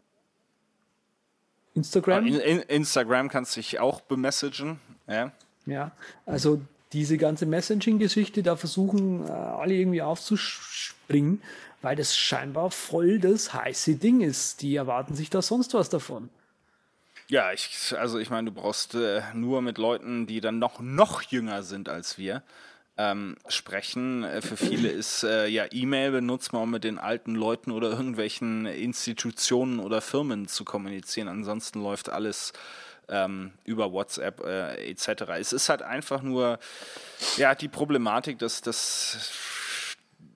Instagram. 1.76 2.28
In, 2.28 2.40
in, 2.40 2.60
Instagram 2.60 3.30
kannst 3.30 3.56
du 3.56 3.60
dich 3.60 3.80
auch 3.80 4.02
bemessagen. 4.02 4.80
Ja. 5.08 5.32
ja, 5.66 5.92
also 6.26 6.62
diese 6.94 7.18
ganze 7.18 7.46
Messaging-Geschichte, 7.46 8.44
da 8.44 8.56
versuchen 8.56 9.28
äh, 9.28 9.32
alle 9.32 9.74
irgendwie 9.74 10.02
aufzuspringen, 10.02 11.42
weil 11.82 11.96
das 11.96 12.16
scheinbar 12.16 12.72
voll 12.72 13.20
das 13.20 13.54
heiße 13.54 13.96
Ding 13.96 14.22
ist. 14.22 14.62
Die 14.62 14.76
erwarten 14.76 15.16
sich 15.16 15.30
da 15.30 15.42
sonst 15.42 15.74
was 15.74 15.90
davon. 15.90 16.30
Ja, 17.28 17.52
ich, 17.52 17.96
also 17.98 18.20
ich 18.20 18.30
meine, 18.30 18.52
du 18.52 18.56
brauchst 18.56 18.96
äh, 18.96 19.22
nur 19.34 19.62
mit 19.62 19.78
Leuten, 19.78 20.28
die 20.28 20.40
dann 20.42 20.60
noch, 20.60 20.80
noch 20.82 21.24
jünger 21.24 21.64
sind 21.64 21.90
als 21.90 22.18
wir, 22.18 22.44
ähm, 22.98 23.36
sprechen. 23.48 24.24
Äh, 24.24 24.42
für 24.42 24.58
viele 24.58 24.90
ist 24.90 25.24
äh, 25.24 25.48
ja 25.48 25.66
E-Mail 25.72 26.12
benutzt 26.12 26.54
man, 26.54 26.64
um 26.64 26.72
mit 26.72 26.84
den 26.84 27.00
alten 27.00 27.36
Leuten 27.36 27.72
oder 27.72 27.90
irgendwelchen 27.92 28.66
Institutionen 28.66 29.80
oder 29.80 30.02
Firmen 30.02 30.48
zu 30.48 30.64
kommunizieren. 30.64 31.28
Ansonsten 31.28 31.82
läuft 31.82 32.10
alles 32.10 32.54
ähm, 33.10 33.52
über 33.64 33.92
WhatsApp 33.92 34.42
äh, 34.42 34.90
etc. 34.90 35.24
Es 35.40 35.54
ist 35.54 35.70
halt 35.70 35.82
einfach 35.82 36.22
nur 36.22 36.60
ja 37.38 37.56
die 37.56 37.68
Problematik, 37.68 38.40
dass 38.40 38.62
das 38.62 39.32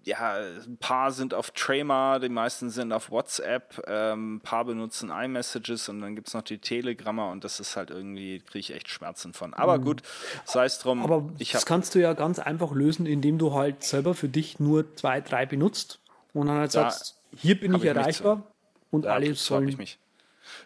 ja, 0.08 0.38
ein 0.38 0.78
paar 0.78 1.12
sind 1.12 1.34
auf 1.34 1.52
Trema, 1.52 2.20
die 2.20 2.30
meisten 2.30 2.70
sind 2.70 2.94
auf 2.94 3.12
WhatsApp, 3.12 3.84
ähm, 3.88 4.36
ein 4.36 4.40
paar 4.40 4.64
benutzen 4.64 5.12
iMessages 5.12 5.90
und 5.90 6.00
dann 6.00 6.16
gibt 6.16 6.30
es 6.30 6.34
noch 6.34 6.44
die 6.44 6.60
Telegrammer 6.60 7.30
und 7.30 7.44
das 7.44 7.60
ist 7.60 7.76
halt 7.76 7.90
irgendwie, 7.90 8.40
kriege 8.40 8.60
ich 8.60 8.74
echt 8.74 8.88
Schmerzen 8.88 9.34
von. 9.34 9.54
Aber 9.54 9.78
mhm. 9.78 9.84
gut, 9.84 10.04
sei 10.46 10.64
es 10.64 10.80
drum. 10.80 11.04
Aber 11.04 11.30
das 11.38 11.66
kannst 11.66 11.94
du 11.94 12.00
ja 12.00 12.14
ganz 12.14 12.40
einfach 12.40 12.72
lösen, 12.72 13.06
indem 13.06 13.38
du 13.38 13.54
halt 13.54 13.84
selber 13.84 14.14
für 14.14 14.30
dich 14.30 14.62
nur 14.62 14.96
zwei, 14.96 15.20
drei 15.20 15.46
benutzt 15.46 16.00
und 16.34 16.48
dann 16.48 16.58
halt 16.58 16.74
da 16.74 16.90
sagst, 16.90 17.18
hier 17.36 17.60
bin 17.60 17.76
ich 17.76 17.84
erreichbar 17.84 18.38
zu, 18.38 18.44
und 18.92 19.08
alle 19.08 19.36
sollen. 19.36 19.68
Ich 19.68 19.78
mich, 19.78 20.00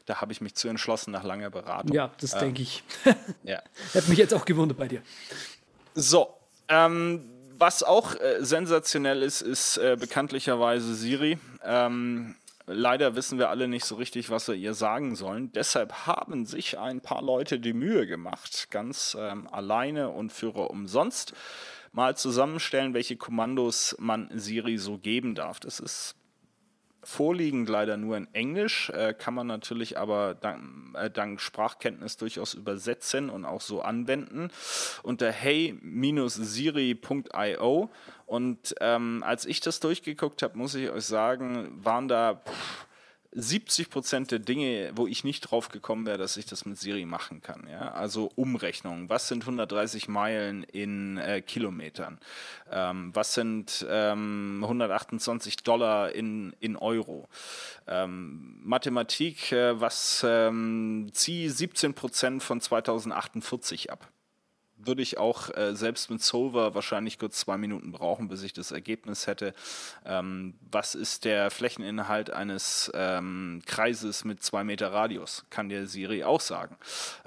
da 0.05 0.21
habe 0.21 0.31
ich 0.33 0.41
mich 0.41 0.53
zu 0.53 0.67
entschlossen 0.67 1.11
nach 1.11 1.23
langer 1.23 1.49
Beratung. 1.49 1.95
Ja, 1.95 2.11
das 2.19 2.33
ähm, 2.33 2.39
denke 2.41 2.61
ich. 2.61 2.83
ja. 3.41 3.63
Hätte 3.93 4.07
mich 4.07 4.19
jetzt 4.19 4.35
auch 4.35 4.45
gewundert 4.45 4.77
bei 4.77 4.87
dir. 4.87 5.01
So, 5.95 6.35
ähm, 6.67 7.30
was 7.61 7.83
auch 7.83 8.15
äh, 8.15 8.43
sensationell 8.43 9.21
ist, 9.21 9.41
ist 9.41 9.77
äh, 9.77 9.95
bekanntlicherweise 9.97 10.95
Siri. 10.95 11.37
Ähm, 11.63 12.35
leider 12.65 13.15
wissen 13.15 13.37
wir 13.37 13.49
alle 13.49 13.67
nicht 13.67 13.85
so 13.85 13.95
richtig, 13.95 14.31
was 14.31 14.47
wir 14.47 14.55
ihr 14.55 14.73
sagen 14.73 15.15
sollen. 15.15 15.51
Deshalb 15.53 16.07
haben 16.07 16.47
sich 16.47 16.79
ein 16.79 17.01
paar 17.01 17.21
Leute 17.21 17.59
die 17.59 17.73
Mühe 17.73 18.07
gemacht, 18.07 18.69
ganz 18.71 19.15
ähm, 19.17 19.47
alleine 19.47 20.09
und 20.09 20.33
Führer 20.33 20.71
umsonst, 20.71 21.33
mal 21.91 22.17
zusammenstellen, 22.17 22.95
welche 22.95 23.15
Kommandos 23.15 23.95
man 23.99 24.29
Siri 24.33 24.79
so 24.79 24.97
geben 24.97 25.35
darf. 25.35 25.59
Das 25.59 25.79
ist 25.79 26.15
vorliegend 27.03 27.67
leider 27.67 27.97
nur 27.97 28.15
in 28.17 28.27
Englisch, 28.33 28.89
äh, 28.91 29.13
kann 29.13 29.33
man 29.33 29.47
natürlich 29.47 29.97
aber 29.97 30.35
dank, 30.35 30.95
äh, 30.95 31.09
dank, 31.09 31.41
Sprachkenntnis 31.41 32.17
durchaus 32.17 32.53
übersetzen 32.53 33.29
und 33.29 33.45
auch 33.45 33.61
so 33.61 33.81
anwenden. 33.81 34.49
Unter 35.03 35.31
hey-siri.io 35.31 35.79
und 38.25 38.75
ähm, 38.79 39.23
als 39.25 39.45
ich 39.45 39.59
das 39.61 39.79
durchgeguckt 39.79 40.43
habe, 40.43 40.57
muss 40.57 40.75
ich 40.75 40.89
euch 40.89 41.05
sagen, 41.05 41.79
waren 41.83 42.07
da 42.07 42.35
pff, 42.35 42.87
70 43.33 43.89
Prozent 43.89 44.31
der 44.31 44.39
Dinge, 44.39 44.91
wo 44.95 45.07
ich 45.07 45.23
nicht 45.23 45.41
drauf 45.41 45.69
gekommen 45.69 46.05
wäre, 46.05 46.17
dass 46.17 46.35
ich 46.35 46.45
das 46.45 46.65
mit 46.65 46.77
Siri 46.77 47.05
machen 47.05 47.41
kann. 47.41 47.67
Ja? 47.69 47.91
Also 47.91 48.31
Umrechnung. 48.35 49.09
Was 49.09 49.27
sind 49.27 49.43
130 49.43 50.09
Meilen 50.09 50.63
in 50.63 51.17
äh, 51.17 51.41
Kilometern? 51.41 52.19
Ähm, 52.69 53.11
was 53.13 53.33
sind 53.33 53.85
ähm, 53.89 54.59
128 54.61 55.57
Dollar 55.57 56.11
in, 56.11 56.53
in 56.59 56.75
Euro? 56.75 57.29
Ähm, 57.87 58.59
Mathematik, 58.63 59.51
äh, 59.53 59.79
was 59.79 60.25
ähm, 60.27 61.09
zieh 61.13 61.47
17 61.47 61.93
Prozent 61.93 62.43
von 62.43 62.59
2048 62.59 63.91
ab 63.91 64.11
würde 64.85 65.01
ich 65.01 65.17
auch 65.17 65.49
äh, 65.55 65.75
selbst 65.75 66.09
mit 66.09 66.21
Solver 66.21 66.75
wahrscheinlich 66.75 67.19
kurz 67.19 67.39
zwei 67.39 67.57
Minuten 67.57 67.91
brauchen, 67.91 68.27
bis 68.27 68.43
ich 68.43 68.53
das 68.53 68.71
Ergebnis 68.71 69.27
hätte. 69.27 69.53
Ähm, 70.05 70.55
was 70.71 70.95
ist 70.95 71.25
der 71.25 71.51
Flächeninhalt 71.51 72.31
eines 72.31 72.91
ähm, 72.93 73.61
Kreises 73.65 74.25
mit 74.25 74.43
zwei 74.43 74.63
Meter 74.63 74.91
Radius? 74.91 75.45
Kann 75.49 75.69
der 75.69 75.87
Siri 75.87 76.23
auch 76.23 76.41
sagen. 76.41 76.77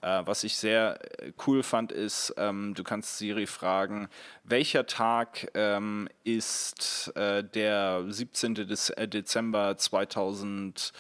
Äh, 0.02 0.22
was 0.24 0.44
ich 0.44 0.56
sehr 0.56 0.98
äh, 1.22 1.32
cool 1.46 1.62
fand, 1.62 1.92
ist, 1.92 2.34
ähm, 2.36 2.74
du 2.74 2.84
kannst 2.84 3.18
Siri 3.18 3.46
fragen, 3.46 4.08
welcher 4.44 4.86
Tag 4.86 5.50
ähm, 5.54 6.08
ist 6.24 7.12
äh, 7.16 7.42
der 7.42 8.04
17. 8.06 8.54
Des, 8.54 8.90
äh, 8.90 9.08
Dezember 9.08 9.76
2000 9.76 10.92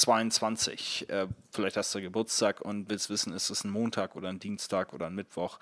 22. 0.00 1.08
Äh, 1.08 1.26
vielleicht 1.52 1.76
hast 1.76 1.94
du 1.94 2.00
Geburtstag 2.00 2.60
und 2.60 2.88
willst 2.88 3.10
wissen, 3.10 3.32
ist 3.32 3.50
es 3.50 3.64
ein 3.64 3.70
Montag 3.70 4.16
oder 4.16 4.28
ein 4.28 4.38
Dienstag 4.38 4.92
oder 4.92 5.06
ein 5.06 5.14
Mittwoch. 5.14 5.58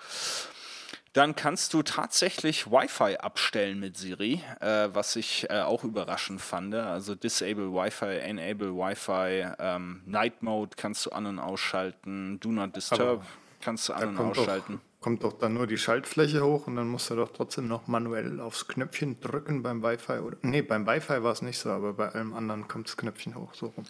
Dann 1.13 1.35
kannst 1.35 1.73
du 1.73 1.81
tatsächlich 1.81 2.67
Wi-Fi 2.67 3.17
abstellen 3.17 3.79
mit 3.79 3.97
Siri, 3.97 4.43
äh, 4.59 4.89
was 4.93 5.15
ich 5.15 5.49
äh, 5.49 5.61
auch 5.61 5.83
überraschend 5.83 6.39
fand. 6.39 6.75
Also 6.75 7.15
Disable 7.15 7.73
Wi-Fi, 7.73 8.19
Enable 8.19 8.75
Wi-Fi, 8.75 9.53
ähm, 9.59 10.01
Night 10.05 10.43
Mode 10.43 10.71
kannst 10.77 11.07
du 11.07 11.11
an- 11.11 11.25
und 11.25 11.39
ausschalten, 11.39 12.39
Do 12.39 12.49
Not 12.49 12.75
Disturb 12.75 13.01
Aber 13.01 13.25
kannst 13.59 13.89
du 13.89 13.93
an- 13.93 14.17
und 14.17 14.19
ausschalten. 14.19 14.81
Kommt 15.01 15.23
doch 15.23 15.31
dann 15.31 15.53
nur 15.53 15.65
die 15.65 15.77
Schaltfläche 15.77 16.43
hoch 16.43 16.67
und 16.67 16.75
dann 16.75 16.89
musst 16.89 17.09
du 17.09 17.15
doch 17.15 17.31
trotzdem 17.31 17.69
noch 17.69 17.87
manuell 17.87 18.41
aufs 18.41 18.67
Knöpfchen 18.67 19.21
drücken 19.21 19.63
beim 19.63 19.81
Wi-Fi. 19.81 20.19
Oder, 20.19 20.35
nee, 20.41 20.61
beim 20.61 20.85
Wi-Fi 20.85 21.23
war 21.23 21.31
es 21.31 21.41
nicht 21.41 21.57
so, 21.57 21.69
aber 21.69 21.93
bei 21.93 22.09
allem 22.09 22.33
anderen 22.33 22.67
kommt 22.67 22.87
das 22.87 22.97
Knöpfchen 22.97 23.35
hoch, 23.35 23.53
so 23.53 23.67
rum. 23.67 23.85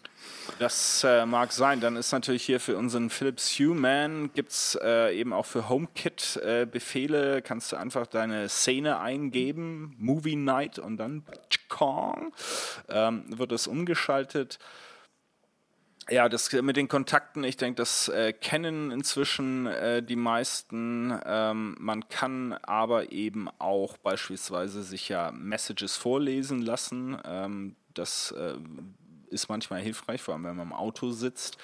Das 0.60 1.02
äh, 1.02 1.26
mag 1.26 1.50
sein. 1.52 1.80
Dann 1.80 1.96
ist 1.96 2.12
natürlich 2.12 2.44
hier 2.44 2.60
für 2.60 2.76
unseren 2.76 3.10
Philips 3.10 3.58
Hue-Man 3.58 4.30
gibt 4.34 4.52
es 4.52 4.78
äh, 4.80 5.18
eben 5.18 5.32
auch 5.32 5.46
für 5.46 5.68
HomeKit 5.68 6.36
äh, 6.44 6.64
Befehle. 6.70 7.42
Kannst 7.42 7.72
du 7.72 7.76
einfach 7.76 8.06
deine 8.06 8.48
Szene 8.48 9.00
eingeben, 9.00 9.96
Movie 9.98 10.36
Night 10.36 10.78
und 10.78 10.96
dann 10.96 11.24
ähm, 12.88 13.24
wird 13.36 13.50
es 13.50 13.66
umgeschaltet. 13.66 14.60
Ja, 16.10 16.28
das 16.28 16.50
mit 16.52 16.76
den 16.76 16.88
Kontakten, 16.88 17.44
ich 17.44 17.56
denke, 17.56 17.76
das 17.76 18.08
äh, 18.08 18.32
kennen 18.32 18.90
inzwischen 18.90 19.66
äh, 19.66 20.02
die 20.02 20.16
meisten. 20.16 21.16
Ähm, 21.24 21.76
man 21.78 22.08
kann 22.08 22.52
aber 22.62 23.12
eben 23.12 23.48
auch 23.60 23.96
beispielsweise 23.96 24.82
sich 24.82 25.08
ja 25.08 25.30
Messages 25.30 25.96
vorlesen 25.96 26.62
lassen. 26.62 27.16
Ähm, 27.24 27.76
das 27.94 28.32
äh, 28.32 28.54
ist 29.28 29.48
manchmal 29.48 29.82
hilfreich, 29.82 30.20
vor 30.20 30.34
allem 30.34 30.42
wenn 30.42 30.56
man 30.56 30.66
im 30.66 30.72
Auto 30.72 31.10
sitzt. 31.10 31.58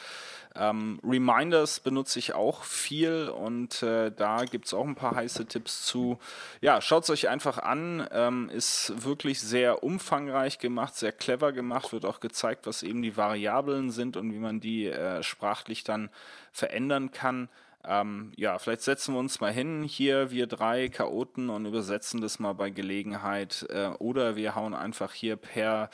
Ähm, 0.58 1.00
Reminders 1.04 1.80
benutze 1.80 2.18
ich 2.18 2.34
auch 2.34 2.64
viel 2.64 3.28
und 3.28 3.82
äh, 3.82 4.10
da 4.10 4.44
gibt 4.44 4.66
es 4.66 4.74
auch 4.74 4.86
ein 4.86 4.94
paar 4.94 5.14
heiße 5.14 5.46
Tipps 5.46 5.84
zu. 5.84 6.18
Ja, 6.60 6.80
schaut 6.80 7.04
es 7.04 7.10
euch 7.10 7.28
einfach 7.28 7.58
an. 7.58 8.06
Ähm, 8.10 8.50
ist 8.50 8.92
wirklich 9.04 9.40
sehr 9.40 9.82
umfangreich 9.82 10.58
gemacht, 10.58 10.96
sehr 10.96 11.12
clever 11.12 11.52
gemacht. 11.52 11.92
Wird 11.92 12.04
auch 12.04 12.20
gezeigt, 12.20 12.66
was 12.66 12.82
eben 12.82 13.02
die 13.02 13.16
Variablen 13.16 13.90
sind 13.90 14.16
und 14.16 14.32
wie 14.32 14.38
man 14.38 14.60
die 14.60 14.86
äh, 14.86 15.22
sprachlich 15.22 15.84
dann 15.84 16.10
verändern 16.52 17.10
kann. 17.10 17.48
Ähm, 17.88 18.32
ja, 18.36 18.58
vielleicht 18.58 18.82
setzen 18.82 19.14
wir 19.14 19.20
uns 19.20 19.40
mal 19.40 19.52
hin, 19.52 19.84
hier 19.84 20.32
wir 20.32 20.48
drei 20.48 20.88
Chaoten 20.88 21.50
und 21.50 21.66
übersetzen 21.66 22.20
das 22.20 22.40
mal 22.40 22.52
bei 22.52 22.70
Gelegenheit. 22.70 23.64
Äh, 23.70 23.88
oder 23.98 24.34
wir 24.34 24.56
hauen 24.56 24.74
einfach 24.74 25.12
hier 25.12 25.36
per 25.36 25.90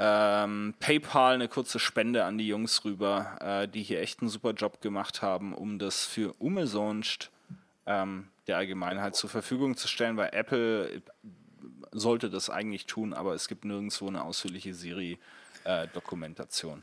ähm, 0.00 0.74
PayPal 0.80 1.34
eine 1.34 1.48
kurze 1.48 1.78
Spende 1.78 2.24
an 2.24 2.38
die 2.38 2.48
Jungs 2.48 2.84
rüber, 2.84 3.36
äh, 3.40 3.68
die 3.68 3.82
hier 3.82 4.00
echt 4.00 4.20
einen 4.20 4.30
super 4.30 4.52
Job 4.52 4.80
gemacht 4.80 5.22
haben, 5.22 5.54
um 5.54 5.78
das 5.78 6.06
für 6.06 6.34
umsonst 6.38 7.30
ähm, 7.86 8.28
der 8.46 8.56
Allgemeinheit 8.56 9.14
zur 9.14 9.30
Verfügung 9.30 9.76
zu 9.76 9.86
stellen, 9.88 10.16
weil 10.16 10.30
Apple 10.32 11.02
sollte 11.92 12.30
das 12.30 12.50
eigentlich 12.50 12.86
tun, 12.86 13.12
aber 13.12 13.34
es 13.34 13.48
gibt 13.48 13.64
nirgendwo 13.64 14.08
eine 14.08 14.24
ausführliche 14.24 14.74
Siri-Dokumentation. 14.74 16.82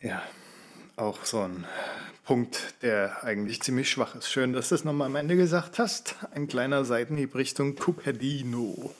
Äh, 0.00 0.08
ja, 0.08 0.22
auch 0.96 1.24
so 1.24 1.40
ein 1.40 1.64
Punkt, 2.24 2.82
der 2.82 3.24
eigentlich 3.24 3.62
ziemlich 3.62 3.90
schwach 3.90 4.14
ist. 4.14 4.30
Schön, 4.30 4.52
dass 4.52 4.68
du 4.68 4.76
es 4.76 4.84
nochmal 4.84 5.06
am 5.06 5.16
Ende 5.16 5.36
gesagt 5.36 5.78
hast. 5.78 6.16
Ein 6.32 6.48
kleiner 6.48 6.84
Seitenhieb 6.84 7.34
Richtung 7.34 7.76
Cupertino. 7.76 8.94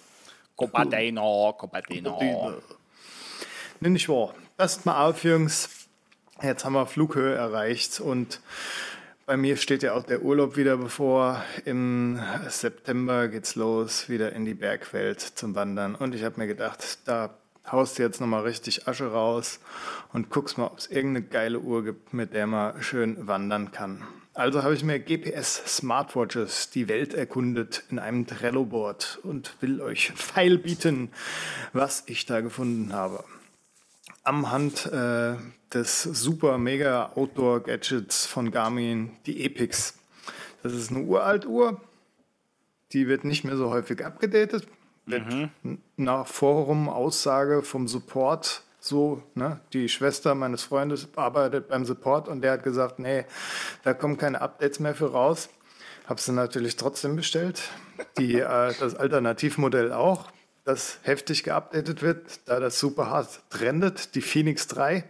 Cupertino, 0.56 1.54
Cupertino. 1.58 2.62
Nee, 3.82 3.88
nicht 3.88 4.08
wahr. 4.08 4.32
Passt 4.56 4.86
mal 4.86 5.08
auf, 5.08 5.24
Jungs. 5.24 5.88
Jetzt 6.40 6.64
haben 6.64 6.74
wir 6.74 6.86
Flughöhe 6.86 7.34
erreicht 7.34 7.98
und 7.98 8.40
bei 9.26 9.36
mir 9.36 9.56
steht 9.56 9.82
ja 9.82 9.94
auch 9.94 10.04
der 10.04 10.22
Urlaub 10.22 10.56
wieder 10.56 10.76
bevor. 10.76 11.42
Im 11.64 12.20
September 12.48 13.26
geht's 13.26 13.56
los, 13.56 14.08
wieder 14.08 14.34
in 14.34 14.44
die 14.44 14.54
Bergwelt 14.54 15.20
zum 15.20 15.56
Wandern. 15.56 15.96
Und 15.96 16.14
ich 16.14 16.22
habe 16.22 16.38
mir 16.38 16.46
gedacht, 16.46 17.00
da 17.06 17.30
haust 17.72 17.98
du 17.98 18.04
jetzt 18.04 18.20
nochmal 18.20 18.44
richtig 18.44 18.86
Asche 18.86 19.10
raus 19.10 19.58
und 20.12 20.30
guckst 20.30 20.58
mal, 20.58 20.66
ob 20.66 20.78
es 20.78 20.86
irgendeine 20.86 21.26
geile 21.26 21.58
Uhr 21.58 21.82
gibt, 21.82 22.14
mit 22.14 22.34
der 22.34 22.46
man 22.46 22.80
schön 22.84 23.26
wandern 23.26 23.72
kann. 23.72 24.04
Also 24.32 24.62
habe 24.62 24.74
ich 24.74 24.84
mir 24.84 25.00
GPS 25.00 25.60
Smartwatches 25.78 26.70
die 26.70 26.86
Welt 26.88 27.14
erkundet 27.14 27.82
in 27.90 27.98
einem 27.98 28.28
Trello-Board 28.28 29.18
und 29.24 29.56
will 29.60 29.80
euch 29.80 30.12
feil 30.14 30.56
bieten, 30.56 31.10
was 31.72 32.04
ich 32.06 32.26
da 32.26 32.42
gefunden 32.42 32.92
habe. 32.92 33.24
Am 34.24 34.50
Hand 34.50 34.86
äh, 34.86 35.34
des 35.72 36.02
super 36.02 36.58
mega 36.58 37.12
Outdoor 37.14 37.60
Gadgets 37.60 38.26
von 38.26 38.50
Garmin, 38.50 39.10
die 39.26 39.44
Epix. 39.44 39.98
Das 40.62 40.72
ist 40.72 40.90
eine 40.90 41.00
uralt 41.00 41.46
Uhr. 41.46 41.80
Die 42.92 43.08
wird 43.08 43.24
nicht 43.24 43.44
mehr 43.44 43.56
so 43.56 43.70
häufig 43.70 44.04
abgedatet. 44.04 44.66
Mhm. 45.06 45.50
Nach 45.96 46.26
Forum 46.26 46.88
Aussage 46.88 47.62
vom 47.62 47.88
Support 47.88 48.62
so, 48.84 49.22
ne, 49.36 49.60
die 49.72 49.88
Schwester 49.88 50.34
meines 50.34 50.64
Freundes 50.64 51.08
arbeitet 51.14 51.68
beim 51.68 51.84
Support 51.84 52.26
und 52.26 52.42
der 52.42 52.52
hat 52.52 52.64
gesagt, 52.64 52.98
nee, 52.98 53.24
da 53.84 53.94
kommen 53.94 54.18
keine 54.18 54.40
Updates 54.40 54.80
mehr 54.80 54.94
für 54.94 55.12
raus. 55.12 55.48
Habe 56.06 56.20
sie 56.20 56.32
natürlich 56.32 56.74
trotzdem 56.74 57.14
bestellt. 57.14 57.62
Die, 58.18 58.40
äh, 58.40 58.74
das 58.80 58.96
Alternativmodell 58.96 59.92
auch, 59.92 60.32
das 60.64 60.98
heftig 61.02 61.42
geupdatet 61.42 62.02
wird, 62.02 62.40
da 62.46 62.60
das 62.60 62.78
super 62.78 63.10
hart 63.10 63.40
trendet, 63.50 64.14
die 64.14 64.22
Phoenix 64.22 64.68
3. 64.68 65.04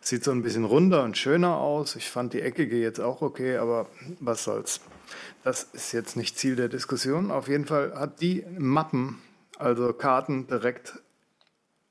Sieht 0.00 0.22
so 0.22 0.30
ein 0.30 0.42
bisschen 0.42 0.64
runder 0.64 1.02
und 1.02 1.16
schöner 1.16 1.56
aus. 1.56 1.96
Ich 1.96 2.10
fand 2.10 2.32
die 2.32 2.42
eckige 2.42 2.76
jetzt 2.76 3.00
auch 3.00 3.22
okay, 3.22 3.56
aber 3.56 3.88
was 4.20 4.44
soll's. 4.44 4.80
Das 5.42 5.64
ist 5.72 5.92
jetzt 5.92 6.16
nicht 6.16 6.38
Ziel 6.38 6.56
der 6.56 6.68
Diskussion. 6.68 7.30
Auf 7.30 7.48
jeden 7.48 7.64
Fall 7.64 7.94
hat 7.94 8.20
die 8.20 8.44
Mappen, 8.58 9.20
also 9.58 9.92
Karten 9.92 10.46
direkt 10.46 11.00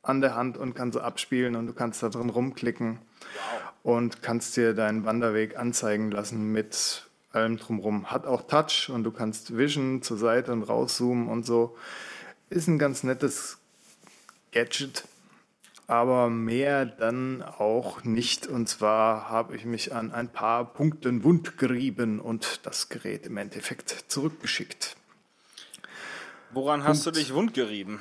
an 0.02 0.22
der 0.22 0.36
Hand 0.36 0.58
und 0.58 0.76
kann 0.76 0.92
sie 0.92 1.04
abspielen 1.04 1.56
und 1.56 1.68
du 1.68 1.74
kannst 1.74 2.04
da 2.04 2.10
drin 2.10 2.30
rumklicken 2.30 3.00
wow. 3.00 3.96
und 3.96 4.22
kannst 4.22 4.56
dir 4.56 4.74
deinen 4.74 5.04
Wanderweg 5.04 5.58
anzeigen 5.58 6.12
lassen 6.12 6.52
mit 6.52 7.08
allem 7.32 7.58
drumherum. 7.58 8.12
Hat 8.12 8.26
auch 8.26 8.44
Touch 8.44 8.90
und 8.90 9.04
du 9.04 9.12
kannst 9.12 9.58
Vision 9.58 10.02
zur 10.04 10.18
Seite 10.18 10.54
und 10.54 10.64
rauszoomen 10.64 11.28
und 11.28 11.46
so. 11.46 11.76
Ist 12.50 12.68
ein 12.68 12.80
ganz 12.80 13.04
nettes 13.04 13.58
Gadget 14.52 15.06
aber 15.88 16.30
mehr 16.30 16.86
dann 16.86 17.44
auch 17.44 18.04
nicht. 18.04 18.48
Und 18.48 18.68
zwar 18.68 19.30
habe 19.30 19.56
ich 19.56 19.66
mich 19.66 19.94
an 19.94 20.12
ein 20.12 20.30
paar 20.30 20.66
Punkten 20.74 21.24
wund 21.24 21.58
gerieben 21.58 22.20
und 22.20 22.66
das 22.66 22.90
Gerät 22.90 23.28
im 23.28 23.38
Endeffekt 23.38 24.06
zurückgeschickt. 24.08 24.96
Woran 26.52 26.80
Punkt. 26.80 26.90
hast 26.90 27.06
du 27.06 27.12
dich 27.12 27.34
wund 27.34 27.54
gerieben? 27.54 28.00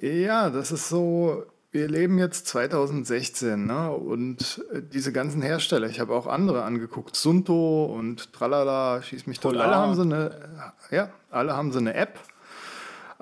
Ja, 0.00 0.50
das 0.50 0.72
ist 0.72 0.88
so, 0.88 1.44
wir 1.70 1.88
leben 1.88 2.18
jetzt 2.18 2.46
2016 2.46 3.66
ne? 3.66 3.90
und 3.90 4.62
diese 4.92 5.12
ganzen 5.12 5.42
Hersteller, 5.42 5.88
ich 5.88 6.00
habe 6.00 6.14
auch 6.14 6.26
andere 6.26 6.64
angeguckt, 6.64 7.16
Sunto 7.16 7.86
und 7.86 8.32
Tralala, 8.32 9.02
schieß 9.02 9.26
mich 9.26 9.40
tot, 9.40 9.56
alle 9.56 9.74
haben 9.74 9.94
so 9.94 10.02
eine, 10.02 10.72
ja, 10.90 11.10
alle 11.30 11.56
haben 11.56 11.72
so 11.72 11.78
eine 11.78 11.94
App 11.94 12.18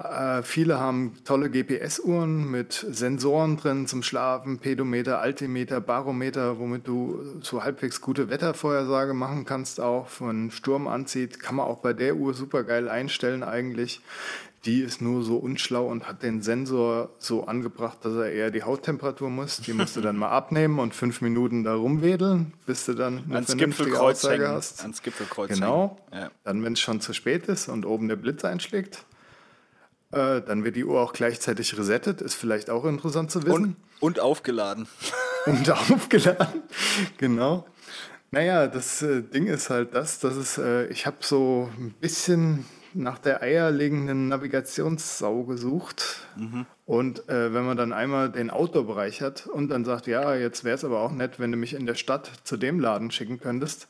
äh, 0.02 0.42
viele 0.42 0.80
haben 0.80 1.14
tolle 1.24 1.50
GPS-Uhren 1.50 2.50
mit 2.50 2.72
Sensoren 2.72 3.56
drin 3.56 3.86
zum 3.86 4.02
Schlafen, 4.02 4.58
Pedometer, 4.58 5.20
Altimeter, 5.20 5.80
Barometer, 5.80 6.58
womit 6.58 6.86
du 6.86 7.20
so 7.42 7.62
halbwegs 7.62 8.00
gute 8.00 8.30
Wettervorhersage 8.30 9.14
machen 9.14 9.44
kannst, 9.44 9.80
auch 9.80 10.08
wenn 10.20 10.50
Sturm 10.50 10.86
anzieht. 10.88 11.40
Kann 11.40 11.56
man 11.56 11.66
auch 11.66 11.78
bei 11.78 11.92
der 11.92 12.16
Uhr 12.16 12.34
super 12.34 12.64
geil 12.64 12.88
einstellen 12.88 13.42
eigentlich. 13.42 14.00
Die 14.66 14.82
ist 14.82 15.00
nur 15.00 15.22
so 15.22 15.38
unschlau 15.38 15.86
und 15.86 16.06
hat 16.06 16.22
den 16.22 16.42
Sensor 16.42 17.10
so 17.18 17.44
angebracht, 17.44 17.98
dass 18.02 18.14
er 18.14 18.30
eher 18.30 18.50
die 18.50 18.62
Hauttemperatur 18.62 19.30
muss. 19.30 19.58
Die 19.58 19.72
musst 19.72 19.96
du 19.96 20.02
dann 20.02 20.16
mal 20.16 20.28
abnehmen 20.28 20.78
und 20.78 20.94
fünf 20.94 21.22
Minuten 21.22 21.64
da 21.64 21.74
rumwedeln, 21.74 22.52
bis 22.66 22.84
du 22.84 22.92
dann 22.92 23.24
eine 23.24 23.36
ans 23.36 23.46
vernünftige 23.46 23.98
Aussage 23.98 24.44
hängen. 24.44 24.54
hast. 24.54 24.82
Ans 24.82 25.02
Gipfelkreuz 25.02 25.48
Genau. 25.48 25.98
Ja. 26.12 26.30
Dann, 26.44 26.62
wenn 26.62 26.74
es 26.74 26.80
schon 26.80 27.00
zu 27.00 27.14
spät 27.14 27.46
ist 27.46 27.68
und 27.68 27.86
oben 27.86 28.08
der 28.08 28.16
Blitz 28.16 28.44
einschlägt, 28.44 29.04
äh, 30.12 30.40
dann 30.40 30.64
wird 30.64 30.76
die 30.76 30.84
Uhr 30.84 31.00
auch 31.00 31.12
gleichzeitig 31.12 31.76
resettet, 31.78 32.20
ist 32.20 32.34
vielleicht 32.34 32.70
auch 32.70 32.84
interessant 32.84 33.30
zu 33.30 33.42
wissen. 33.44 33.64
Und, 33.64 33.76
und 34.00 34.20
aufgeladen. 34.20 34.88
und 35.46 35.70
aufgeladen, 35.70 36.62
genau. 37.18 37.66
Naja, 38.30 38.68
das 38.68 39.02
äh, 39.02 39.22
Ding 39.22 39.46
ist 39.46 39.70
halt 39.70 39.94
das, 39.94 40.20
dass 40.20 40.36
es, 40.36 40.58
äh, 40.58 40.86
ich 40.86 41.06
habe 41.06 41.16
so 41.20 41.68
ein 41.78 41.94
bisschen 42.00 42.64
nach 42.94 43.18
der 43.18 43.42
eierlegenden 43.42 44.28
Navigationssau 44.28 45.44
gesucht. 45.44 46.26
Mhm. 46.36 46.66
Und 46.86 47.28
äh, 47.28 47.54
wenn 47.54 47.64
man 47.64 47.76
dann 47.76 47.92
einmal 47.92 48.30
den 48.30 48.50
Outdoor-Bereich 48.50 49.20
hat 49.20 49.46
und 49.46 49.68
dann 49.68 49.84
sagt, 49.84 50.06
ja, 50.06 50.34
jetzt 50.34 50.64
wäre 50.64 50.74
es 50.74 50.84
aber 50.84 51.00
auch 51.00 51.12
nett, 51.12 51.38
wenn 51.38 51.52
du 51.52 51.56
mich 51.56 51.74
in 51.74 51.86
der 51.86 51.94
Stadt 51.94 52.30
zu 52.44 52.56
dem 52.56 52.80
Laden 52.80 53.10
schicken 53.10 53.38
könntest, 53.38 53.88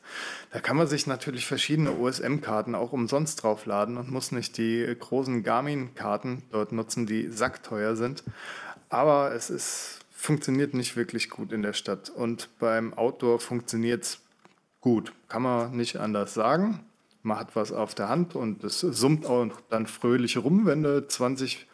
da 0.51 0.59
kann 0.59 0.77
man 0.77 0.87
sich 0.87 1.07
natürlich 1.07 1.45
verschiedene 1.45 1.97
OSM-Karten 1.97 2.75
auch 2.75 2.93
umsonst 2.93 3.41
draufladen 3.41 3.97
und 3.97 4.11
muss 4.11 4.31
nicht 4.31 4.57
die 4.57 4.95
großen 4.99 5.43
Garmin-Karten 5.43 6.43
dort 6.51 6.71
nutzen, 6.71 7.05
die 7.05 7.29
sackteuer 7.29 7.95
sind. 7.95 8.23
Aber 8.89 9.33
es 9.33 9.49
ist, 9.49 9.99
funktioniert 10.11 10.73
nicht 10.73 10.95
wirklich 10.95 11.29
gut 11.29 11.51
in 11.51 11.63
der 11.63 11.73
Stadt. 11.73 12.09
Und 12.09 12.49
beim 12.59 12.93
Outdoor 12.93 13.39
funktioniert 13.39 14.03
es 14.03 14.19
gut. 14.79 15.13
Kann 15.27 15.41
man 15.41 15.75
nicht 15.75 15.97
anders 15.97 16.33
sagen 16.33 16.81
man 17.23 17.39
hat 17.39 17.55
was 17.55 17.71
auf 17.71 17.95
der 17.95 18.09
Hand 18.09 18.35
und 18.35 18.63
es 18.63 18.79
summt 18.79 19.25
auch 19.25 19.47
dann 19.69 19.87
fröhlich 19.87 20.37
rum, 20.37 20.65
wenn 20.65 20.83
du 20.83 21.07
20 21.07 21.67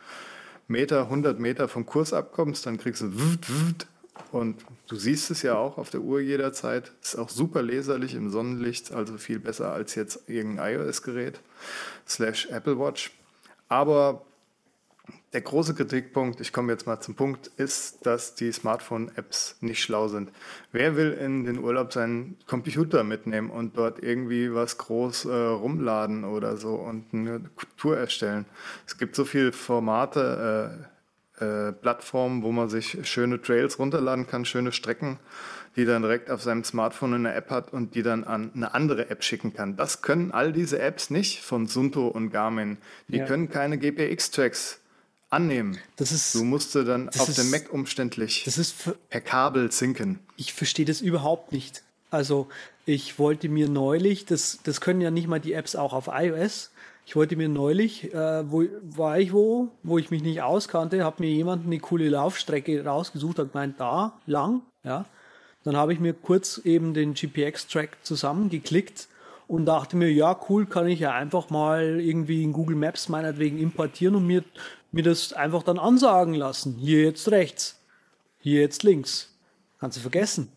Meter, 0.68 1.04
100 1.04 1.40
Meter 1.40 1.68
vom 1.68 1.86
Kurs 1.86 2.14
abkommst, 2.14 2.66
dann 2.66 2.78
kriegst 2.78 3.02
du 3.02 3.14
wut, 3.14 3.50
wut, 3.50 3.88
und 4.32 4.66
du 4.88 4.96
siehst 4.96 5.32
es 5.32 5.42
ja 5.42 5.56
auch 5.56 5.78
auf 5.78 5.90
der 5.90 6.02
Uhr 6.02 6.20
jederzeit. 6.20 6.92
Ist 7.02 7.18
auch 7.18 7.30
super 7.30 7.62
leserlich 7.62 8.14
im 8.14 8.30
Sonnenlicht, 8.30 8.92
also 8.92 9.18
viel 9.18 9.40
besser 9.40 9.72
als 9.72 9.96
jetzt 9.96 10.28
irgendein 10.28 10.76
iOS-Gerät 10.76 11.40
slash 12.08 12.48
Apple 12.48 12.80
Watch. 12.80 13.12
Aber 13.70 14.24
der 15.34 15.42
große 15.42 15.74
Kritikpunkt, 15.76 16.40
ich 16.40 16.54
komme 16.54 16.72
jetzt 16.72 16.88
mal 16.88 17.02
zum 17.02 17.16
Punkt, 17.16 17.48
ist, 17.58 18.06
dass 18.06 18.36
die 18.36 18.52
Smartphone-Apps 18.52 19.58
nicht 19.60 19.82
schlau 19.82 20.08
sind. 20.08 20.32
Wer 20.72 20.96
will 20.96 21.12
in 21.12 21.44
den 21.44 21.60
Urlaub 21.60 21.92
seinen 21.92 22.38
Computer 22.48 23.04
mitnehmen 23.04 23.50
und 23.50 23.78
dort 23.78 24.02
irgendwie 24.02 24.54
was 24.54 24.78
groß 24.78 25.26
äh, 25.26 25.34
rumladen 25.34 26.24
oder 26.24 26.56
so 26.56 26.76
und 26.76 27.14
eine 27.14 27.42
Tour 27.76 27.98
erstellen? 27.98 28.46
Es 28.86 28.98
gibt 28.98 29.16
so 29.16 29.26
viele 29.26 29.52
Formate, 29.52 30.88
äh, 31.40 31.44
äh, 31.44 31.72
Plattformen, 31.72 32.42
wo 32.42 32.52
man 32.52 32.70
sich 32.70 32.98
schöne 33.04 33.42
Trails 33.42 33.78
runterladen 33.78 34.26
kann, 34.28 34.44
schöne 34.46 34.72
Strecken, 34.72 35.20
die 35.76 35.86
dann 35.86 36.02
direkt 36.02 36.32
auf 36.32 36.42
seinem 36.42 36.64
Smartphone 36.64 37.14
eine 37.14 37.34
App 37.36 37.52
hat 37.52 37.72
und 37.74 37.94
die 37.94 38.02
dann 38.02 38.24
an 38.24 38.52
eine 38.56 38.74
andere 38.74 39.10
App 39.12 39.24
schicken 39.24 39.54
kann. 39.54 39.76
Das 39.76 40.02
können 40.02 40.32
all 40.32 40.52
diese 40.52 40.80
Apps 40.80 41.12
nicht 41.12 41.44
von 41.44 41.68
Sunto 41.68 42.08
und 42.08 42.32
Garmin. 42.32 42.78
Die 43.08 43.18
ja. 43.18 43.26
können 43.26 43.50
keine 43.50 43.78
GPX-Tracks 43.78 44.80
annehmen. 45.30 45.78
Das 45.98 46.12
ist, 46.12 46.34
du 46.36 46.44
musste 46.44 46.86
dann 46.86 47.10
auf 47.10 47.30
ist, 47.30 47.38
dem 47.38 47.50
Mac 47.50 47.72
umständlich 47.72 48.44
das 48.46 48.58
ist 48.58 48.76
per 49.10 49.22
Kabel 49.22 49.72
sinken. 49.72 50.20
Ich 50.38 50.54
verstehe 50.54 50.86
das 50.86 51.02
überhaupt 51.02 51.52
nicht. 51.52 51.84
Also 52.10 52.48
ich 52.86 53.20
wollte 53.20 53.50
mir 53.50 53.68
neulich, 53.68 54.26
das, 54.26 54.60
das 54.64 54.80
können 54.80 55.02
ja 55.02 55.12
nicht 55.12 55.28
mal 55.28 55.40
die 55.40 55.54
Apps 55.54 55.76
auch 55.76 55.94
auf 55.94 56.10
iOS. 56.12 56.72
Ich 57.06 57.16
wollte 57.16 57.36
mir 57.36 57.50
neulich, 57.50 58.14
äh, 58.14 58.52
wo 58.52 58.64
war 58.82 59.20
ich 59.20 59.34
wo, 59.34 59.70
wo 59.84 59.98
ich 59.98 60.12
mich 60.12 60.24
nicht 60.24 60.42
auskannte, 60.42 61.04
habe 61.04 61.24
mir 61.24 61.30
jemand 61.30 61.66
eine 61.66 61.80
coole 61.80 62.10
Laufstrecke 62.10 62.84
rausgesucht, 62.84 63.40
hat 63.40 63.54
gemeint, 63.54 63.80
da 63.80 64.20
lang, 64.26 64.62
ja. 64.84 65.06
Dann 65.64 65.76
habe 65.76 65.92
ich 65.92 66.00
mir 66.00 66.14
kurz 66.14 66.60
eben 66.60 66.94
den 66.94 67.14
GPX-Track 67.14 67.98
zusammengeklickt 68.02 69.10
und 69.48 69.66
dachte 69.66 69.96
mir, 69.96 70.12
ja, 70.12 70.38
cool, 70.50 70.66
kann 70.66 70.88
ich 70.88 71.00
ja 71.00 71.14
einfach 71.14 71.50
mal 71.50 72.00
irgendwie 72.00 72.44
in 72.44 72.54
Google 72.54 72.76
Maps 72.76 73.10
meinetwegen 73.10 73.58
importieren 73.58 74.16
und 74.16 74.28
mir 74.28 74.44
mir 74.92 75.04
das 75.04 75.34
einfach 75.34 75.64
dann 75.64 75.80
ansagen 75.80 76.34
lassen. 76.34 76.76
Hier 76.80 77.04
jetzt 77.04 77.30
rechts, 77.32 77.80
hier 78.40 78.62
jetzt 78.62 78.84
links. 78.84 79.34
Kannst 79.80 79.98
du 79.98 80.02
vergessen. 80.02 80.52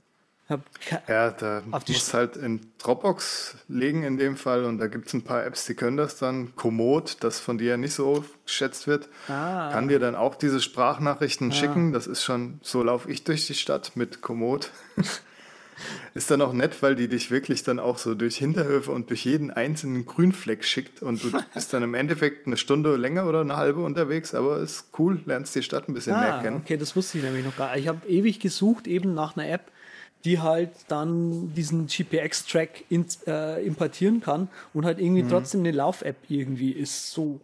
Ja, 1.07 1.31
da 1.31 1.63
auf 1.71 1.85
die 1.85 1.93
muss 1.93 2.13
halt 2.13 2.37
in 2.37 2.73
Dropbox 2.79 3.57
legen 3.69 4.03
in 4.03 4.17
dem 4.17 4.37
Fall 4.37 4.65
und 4.65 4.79
da 4.79 4.89
gibt 4.89 5.07
es 5.07 5.15
ein 5.15 5.23
paar 5.23 5.45
Apps, 5.45 5.65
die 5.67 5.75
können 5.75 5.97
das 5.97 6.17
dann. 6.17 6.57
Komoot, 6.57 7.19
das 7.21 7.39
von 7.39 7.57
dir 7.57 7.77
nicht 7.77 7.95
so 7.95 8.25
geschätzt 8.45 8.89
wird, 8.89 9.09
ah. 9.29 9.71
kann 9.71 9.87
dir 9.87 10.01
dann 10.01 10.17
auch 10.17 10.35
diese 10.35 10.61
Sprachnachrichten 10.61 11.53
ah. 11.53 11.55
schicken. 11.55 11.93
Das 11.93 12.09
ist 12.09 12.25
schon, 12.25 12.59
so 12.63 12.83
laufe 12.83 13.09
ich 13.09 13.23
durch 13.23 13.47
die 13.47 13.55
Stadt 13.55 13.93
mit 13.95 14.23
Komoot. 14.23 14.73
Ist 16.15 16.31
dann 16.31 16.43
auch 16.43 16.53
nett, 16.53 16.83
weil 16.83 16.97
die 16.97 17.09
dich 17.09 17.31
wirklich 17.31 17.63
dann 17.63 17.79
auch 17.79 17.99
so 17.99 18.15
durch 18.15 18.37
Hinterhöfe 18.37 18.91
und 18.91 19.11
durch 19.11 19.25
jeden 19.25 19.51
einzelnen 19.51 20.07
Grünfleck 20.07 20.65
schickt 20.65 21.03
und 21.03 21.23
du 21.23 21.31
bist 21.55 21.73
dann 21.73 21.83
im 21.83 21.95
Endeffekt 21.95 22.47
eine 22.47 22.57
Stunde 22.57 22.97
länger 22.97 23.27
oder 23.27 23.41
eine 23.41 23.57
halbe 23.57 23.83
unterwegs, 23.83 24.35
aber 24.35 24.59
ist 24.59 24.87
cool, 24.99 25.21
lernst 25.27 25.55
die 25.55 25.63
Stadt 25.63 25.89
ein 25.89 25.95
bisschen 25.95 26.15
ah, 26.15 26.21
mehr 26.21 26.39
kennen. 26.43 26.57
Okay, 26.65 26.77
das 26.77 26.97
wusste 26.97 27.19
ich 27.19 27.25
nämlich 27.25 27.45
noch 27.45 27.57
gar 27.57 27.73
nicht. 27.73 27.83
Ich 27.83 27.89
habe 27.89 28.07
ewig 28.09 28.41
gesucht 28.41 28.87
eben 28.87 29.15
nach 29.15 29.37
einer 29.37 29.49
App, 29.49 29.71
die 30.25 30.41
halt 30.41 30.71
dann 30.89 31.55
diesen 31.55 31.87
GPX-Track 31.87 32.85
äh, 33.27 33.67
importieren 33.67 34.21
kann 34.21 34.49
und 34.75 34.85
halt 34.85 34.99
irgendwie 34.99 35.23
mhm. 35.23 35.31
trotzdem 35.31 35.61
eine 35.61 35.71
Lauf-App 35.71 36.17
irgendwie 36.29 36.73
ist 36.73 37.13
so. 37.13 37.41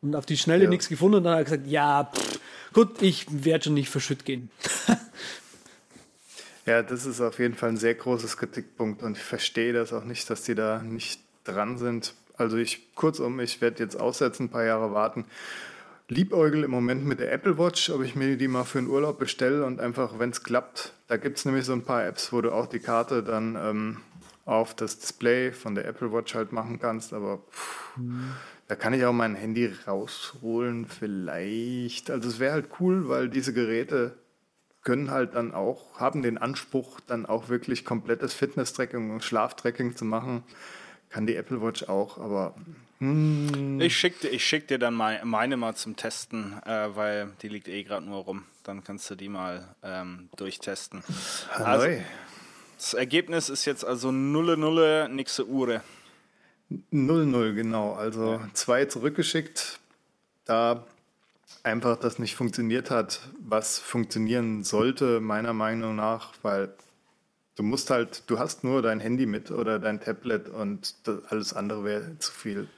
Und 0.00 0.14
auf 0.14 0.26
die 0.26 0.36
Schnelle 0.36 0.64
ja. 0.64 0.70
nichts 0.70 0.88
gefunden 0.88 1.16
und 1.16 1.24
dann 1.24 1.32
hat 1.32 1.40
er 1.40 1.44
gesagt, 1.44 1.66
ja, 1.66 2.04
pff, 2.04 2.40
gut, 2.72 3.02
ich 3.02 3.26
werde 3.30 3.64
schon 3.64 3.74
nicht 3.74 3.90
für 3.90 4.00
Schütt 4.00 4.24
gehen. 4.24 4.50
ja, 6.68 6.82
das 6.82 7.06
ist 7.06 7.20
auf 7.20 7.38
jeden 7.38 7.54
Fall 7.54 7.70
ein 7.70 7.76
sehr 7.76 7.94
großes 7.94 8.36
Kritikpunkt 8.36 9.02
und 9.02 9.16
ich 9.16 9.24
verstehe 9.24 9.72
das 9.72 9.92
auch 9.92 10.04
nicht, 10.04 10.28
dass 10.30 10.42
die 10.42 10.54
da 10.54 10.82
nicht 10.82 11.20
dran 11.44 11.78
sind. 11.78 12.14
Also 12.36 12.56
ich, 12.56 12.94
kurzum, 12.94 13.40
ich 13.40 13.60
werde 13.60 13.82
jetzt 13.82 13.98
aussetzen, 13.98 14.44
ein 14.44 14.50
paar 14.50 14.64
Jahre 14.64 14.92
warten 14.92 15.24
liebäugel 16.08 16.64
im 16.64 16.70
Moment 16.70 17.04
mit 17.04 17.20
der 17.20 17.32
Apple 17.32 17.58
Watch, 17.58 17.90
ob 17.90 18.02
ich 18.02 18.16
mir 18.16 18.36
die 18.36 18.48
mal 18.48 18.64
für 18.64 18.78
einen 18.78 18.88
Urlaub 18.88 19.18
bestelle 19.18 19.64
und 19.64 19.78
einfach, 19.78 20.18
wenn 20.18 20.30
es 20.30 20.42
klappt, 20.42 20.94
da 21.06 21.16
gibt 21.18 21.38
es 21.38 21.44
nämlich 21.44 21.64
so 21.64 21.74
ein 21.74 21.84
paar 21.84 22.04
Apps, 22.04 22.32
wo 22.32 22.40
du 22.40 22.50
auch 22.50 22.66
die 22.66 22.80
Karte 22.80 23.22
dann 23.22 23.56
ähm, 23.56 23.98
auf 24.46 24.74
das 24.74 24.98
Display 24.98 25.52
von 25.52 25.74
der 25.74 25.86
Apple 25.86 26.10
Watch 26.12 26.34
halt 26.34 26.52
machen 26.52 26.78
kannst, 26.80 27.12
aber 27.12 27.42
pff, 27.50 27.98
da 28.68 28.74
kann 28.74 28.94
ich 28.94 29.04
auch 29.04 29.12
mein 29.12 29.34
Handy 29.34 29.70
rausholen 29.86 30.86
vielleicht. 30.86 32.10
Also 32.10 32.28
es 32.28 32.38
wäre 32.38 32.52
halt 32.52 32.68
cool, 32.80 33.08
weil 33.08 33.28
diese 33.28 33.52
Geräte 33.52 34.16
können 34.82 35.10
halt 35.10 35.34
dann 35.34 35.52
auch, 35.52 35.98
haben 36.00 36.22
den 36.22 36.38
Anspruch, 36.38 37.00
dann 37.06 37.26
auch 37.26 37.48
wirklich 37.48 37.84
komplettes 37.84 38.34
Fitness-Tracking 38.34 39.10
und 39.10 39.24
Schlaftracking 39.24 39.96
zu 39.96 40.04
machen. 40.04 40.42
Kann 41.10 41.26
die 41.26 41.36
Apple 41.36 41.62
Watch 41.62 41.84
auch, 41.84 42.18
aber 42.18 42.54
hm. 43.00 43.80
Ich 43.80 43.96
schicke 43.96 44.28
ich 44.28 44.44
schick 44.44 44.66
dir 44.66 44.78
dann 44.78 44.94
meine 44.94 45.56
mal 45.56 45.74
zum 45.76 45.94
Testen, 45.94 46.60
äh, 46.66 46.88
weil 46.96 47.30
die 47.42 47.48
liegt 47.48 47.68
eh 47.68 47.84
gerade 47.84 48.04
nur 48.04 48.24
rum. 48.24 48.44
Dann 48.64 48.82
kannst 48.82 49.08
du 49.10 49.14
die 49.14 49.28
mal 49.28 49.74
ähm, 49.82 50.28
durchtesten. 50.36 51.02
Also, 51.54 51.86
das 52.76 52.94
Ergebnis 52.94 53.48
ist 53.48 53.64
jetzt 53.64 53.84
also 53.84 54.08
0-0, 54.08 55.08
nixe 55.08 55.46
Uhr. 55.46 55.80
0-0, 56.92 57.54
genau. 57.54 57.94
Also 57.94 58.40
zwei 58.52 58.84
zurückgeschickt, 58.84 59.78
da 60.44 60.84
einfach 61.68 61.96
das 61.96 62.18
nicht 62.18 62.34
funktioniert 62.34 62.90
hat, 62.90 63.20
was 63.40 63.78
funktionieren 63.78 64.64
sollte, 64.64 65.20
meiner 65.20 65.52
Meinung 65.52 65.96
nach, 65.96 66.32
weil 66.42 66.74
du 67.56 67.62
musst 67.62 67.90
halt, 67.90 68.24
du 68.28 68.38
hast 68.38 68.64
nur 68.64 68.82
dein 68.82 69.00
Handy 69.00 69.26
mit 69.26 69.50
oder 69.50 69.78
dein 69.78 70.00
Tablet 70.00 70.48
und 70.48 70.94
alles 71.28 71.52
andere 71.52 71.84
wäre 71.84 72.18
zu 72.18 72.32
viel 72.32 72.68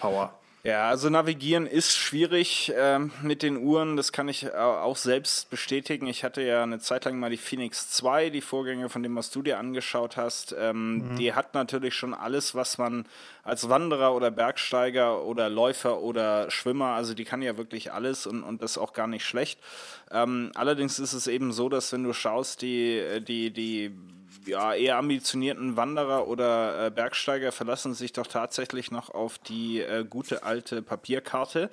Power. 0.00 0.38
Ja, 0.66 0.88
also 0.88 1.10
navigieren 1.10 1.66
ist 1.66 1.94
schwierig 1.94 2.72
ähm, 2.74 3.12
mit 3.20 3.42
den 3.42 3.58
Uhren. 3.58 3.98
Das 3.98 4.12
kann 4.12 4.28
ich 4.28 4.50
auch 4.54 4.96
selbst 4.96 5.50
bestätigen. 5.50 6.06
Ich 6.06 6.24
hatte 6.24 6.40
ja 6.40 6.62
eine 6.62 6.78
Zeit 6.78 7.04
lang 7.04 7.18
mal 7.18 7.28
die 7.28 7.36
Phoenix 7.36 7.90
2, 7.90 8.30
die 8.30 8.40
Vorgänger 8.40 8.88
von 8.88 9.02
dem, 9.02 9.14
was 9.14 9.30
du 9.30 9.42
dir 9.42 9.58
angeschaut 9.58 10.16
hast. 10.16 10.56
Ähm, 10.58 11.10
mhm. 11.10 11.16
Die 11.16 11.34
hat 11.34 11.52
natürlich 11.52 11.92
schon 11.92 12.14
alles, 12.14 12.54
was 12.54 12.78
man 12.78 13.04
als 13.42 13.68
Wanderer 13.68 14.14
oder 14.14 14.30
Bergsteiger 14.30 15.22
oder 15.24 15.50
Läufer 15.50 16.00
oder 16.00 16.50
Schwimmer, 16.50 16.94
also 16.94 17.12
die 17.12 17.24
kann 17.24 17.42
ja 17.42 17.58
wirklich 17.58 17.92
alles 17.92 18.26
und, 18.26 18.42
und 18.42 18.62
das 18.62 18.78
auch 18.78 18.94
gar 18.94 19.06
nicht 19.06 19.26
schlecht. 19.26 19.60
Ähm, 20.10 20.50
allerdings 20.54 20.98
ist 20.98 21.12
es 21.12 21.26
eben 21.26 21.52
so, 21.52 21.68
dass 21.68 21.92
wenn 21.92 22.04
du 22.04 22.14
schaust, 22.14 22.62
die, 22.62 23.20
die, 23.20 23.50
die 23.50 23.94
ja, 24.46 24.74
eher 24.74 24.96
ambitionierten 24.96 25.76
Wanderer 25.76 26.28
oder 26.28 26.86
äh, 26.86 26.90
Bergsteiger 26.90 27.52
verlassen 27.52 27.94
sich 27.94 28.12
doch 28.12 28.26
tatsächlich 28.26 28.90
noch 28.90 29.10
auf 29.10 29.38
die 29.38 29.80
äh, 29.80 30.04
gute 30.08 30.42
alte 30.42 30.82
Papierkarte. 30.82 31.70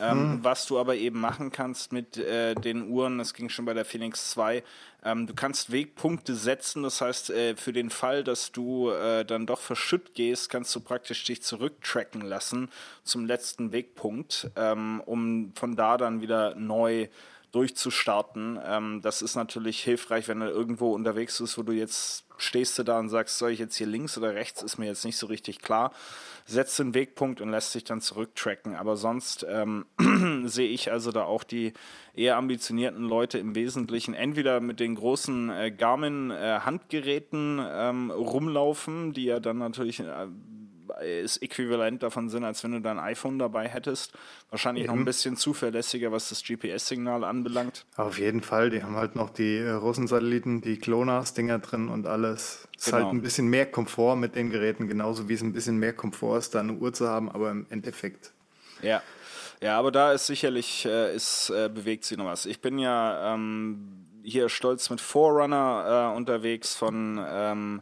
Ähm, 0.00 0.36
mhm. 0.36 0.44
Was 0.44 0.66
du 0.66 0.78
aber 0.78 0.96
eben 0.96 1.20
machen 1.20 1.50
kannst 1.50 1.92
mit 1.92 2.16
äh, 2.16 2.54
den 2.54 2.88
Uhren, 2.88 3.18
das 3.18 3.34
ging 3.34 3.48
schon 3.48 3.64
bei 3.64 3.74
der 3.74 3.84
Phoenix 3.84 4.30
2, 4.30 4.62
ähm, 5.06 5.26
du 5.28 5.34
kannst 5.34 5.70
Wegpunkte 5.70 6.34
setzen, 6.34 6.82
das 6.82 7.00
heißt, 7.00 7.30
äh, 7.30 7.56
für 7.56 7.72
den 7.72 7.90
Fall, 7.90 8.24
dass 8.24 8.50
du 8.50 8.90
äh, 8.90 9.24
dann 9.24 9.46
doch 9.46 9.60
verschütt 9.60 10.14
gehst, 10.14 10.50
kannst 10.50 10.74
du 10.74 10.80
praktisch 10.80 11.22
dich 11.22 11.42
zurücktracken 11.42 12.22
lassen 12.22 12.70
zum 13.04 13.24
letzten 13.24 13.70
Wegpunkt, 13.70 14.50
ähm, 14.56 15.00
um 15.06 15.52
von 15.54 15.76
da 15.76 15.96
dann 15.96 16.22
wieder 16.22 16.56
neu 16.56 17.08
durchzustarten. 17.52 18.58
Ähm, 18.64 19.00
das 19.02 19.22
ist 19.22 19.34
natürlich 19.34 19.82
hilfreich, 19.82 20.28
wenn 20.28 20.40
du 20.40 20.46
irgendwo 20.46 20.94
unterwegs 20.94 21.38
bist, 21.38 21.56
wo 21.58 21.62
du 21.62 21.72
jetzt 21.72 22.26
stehst 22.38 22.78
du 22.78 22.82
da 22.82 22.98
und 22.98 23.08
sagst, 23.08 23.38
soll 23.38 23.50
ich 23.50 23.58
jetzt 23.58 23.76
hier 23.76 23.86
links 23.86 24.18
oder 24.18 24.34
rechts, 24.34 24.62
ist 24.62 24.78
mir 24.78 24.86
jetzt 24.86 25.04
nicht 25.04 25.16
so 25.16 25.26
richtig 25.26 25.60
klar. 25.60 25.92
Setzt 26.44 26.78
den 26.78 26.94
Wegpunkt 26.94 27.40
und 27.40 27.50
lässt 27.50 27.72
sich 27.72 27.84
dann 27.84 28.00
zurücktracken. 28.00 28.76
Aber 28.76 28.96
sonst 28.96 29.46
ähm, 29.48 29.86
sehe 30.44 30.68
ich 30.68 30.92
also 30.92 31.12
da 31.12 31.24
auch 31.24 31.44
die 31.44 31.72
eher 32.14 32.36
ambitionierten 32.36 33.04
Leute 33.04 33.38
im 33.38 33.54
Wesentlichen 33.54 34.14
entweder 34.14 34.60
mit 34.60 34.80
den 34.80 34.94
großen 34.94 35.50
äh, 35.50 35.70
Garmin-Handgeräten 35.70 37.58
äh, 37.58 37.88
ähm, 37.88 38.10
rumlaufen, 38.10 39.12
die 39.12 39.24
ja 39.24 39.40
dann 39.40 39.58
natürlich 39.58 40.00
äh, 40.00 40.26
ist 41.02 41.42
äquivalent 41.42 42.02
davon 42.02 42.28
sind, 42.28 42.44
als 42.44 42.62
wenn 42.64 42.72
du 42.72 42.80
dein 42.80 42.98
iPhone 42.98 43.38
dabei 43.38 43.68
hättest. 43.68 44.12
Wahrscheinlich 44.50 44.84
Eben. 44.84 44.92
noch 44.92 45.00
ein 45.00 45.04
bisschen 45.04 45.36
zuverlässiger, 45.36 46.12
was 46.12 46.28
das 46.28 46.42
GPS-Signal 46.42 47.24
anbelangt. 47.24 47.86
Auf 47.96 48.18
jeden 48.18 48.42
Fall, 48.42 48.70
die 48.70 48.82
haben 48.82 48.96
halt 48.96 49.16
noch 49.16 49.30
die 49.30 49.56
äh, 49.58 49.70
Russen-Satelliten, 49.70 50.60
die 50.60 50.78
GLONASS-Dinger 50.78 51.58
drin 51.58 51.88
und 51.88 52.06
alles. 52.06 52.68
Es 52.76 52.84
genau. 52.86 52.98
ist 52.98 53.04
halt 53.04 53.14
ein 53.14 53.22
bisschen 53.22 53.48
mehr 53.48 53.66
Komfort 53.66 54.16
mit 54.16 54.34
den 54.34 54.50
Geräten, 54.50 54.88
genauso 54.88 55.28
wie 55.28 55.34
es 55.34 55.42
ein 55.42 55.52
bisschen 55.52 55.78
mehr 55.78 55.92
Komfort 55.92 56.38
ist, 56.38 56.54
da 56.54 56.60
eine 56.60 56.74
Uhr 56.74 56.92
zu 56.92 57.08
haben, 57.08 57.30
aber 57.30 57.50
im 57.50 57.66
Endeffekt. 57.70 58.32
Ja. 58.82 59.02
Ja, 59.62 59.78
aber 59.78 59.90
da 59.90 60.12
ist 60.12 60.26
sicherlich, 60.26 60.84
äh, 60.84 61.14
ist, 61.14 61.50
äh, 61.50 61.70
bewegt 61.72 62.04
sich 62.04 62.18
noch 62.18 62.26
was. 62.26 62.46
Ich 62.46 62.60
bin 62.60 62.78
ja 62.78 63.34
ähm, 63.34 64.06
hier 64.22 64.48
stolz 64.48 64.90
mit 64.90 65.00
Forerunner 65.00 66.12
äh, 66.12 66.16
unterwegs 66.16 66.74
von 66.74 67.24
ähm, 67.26 67.80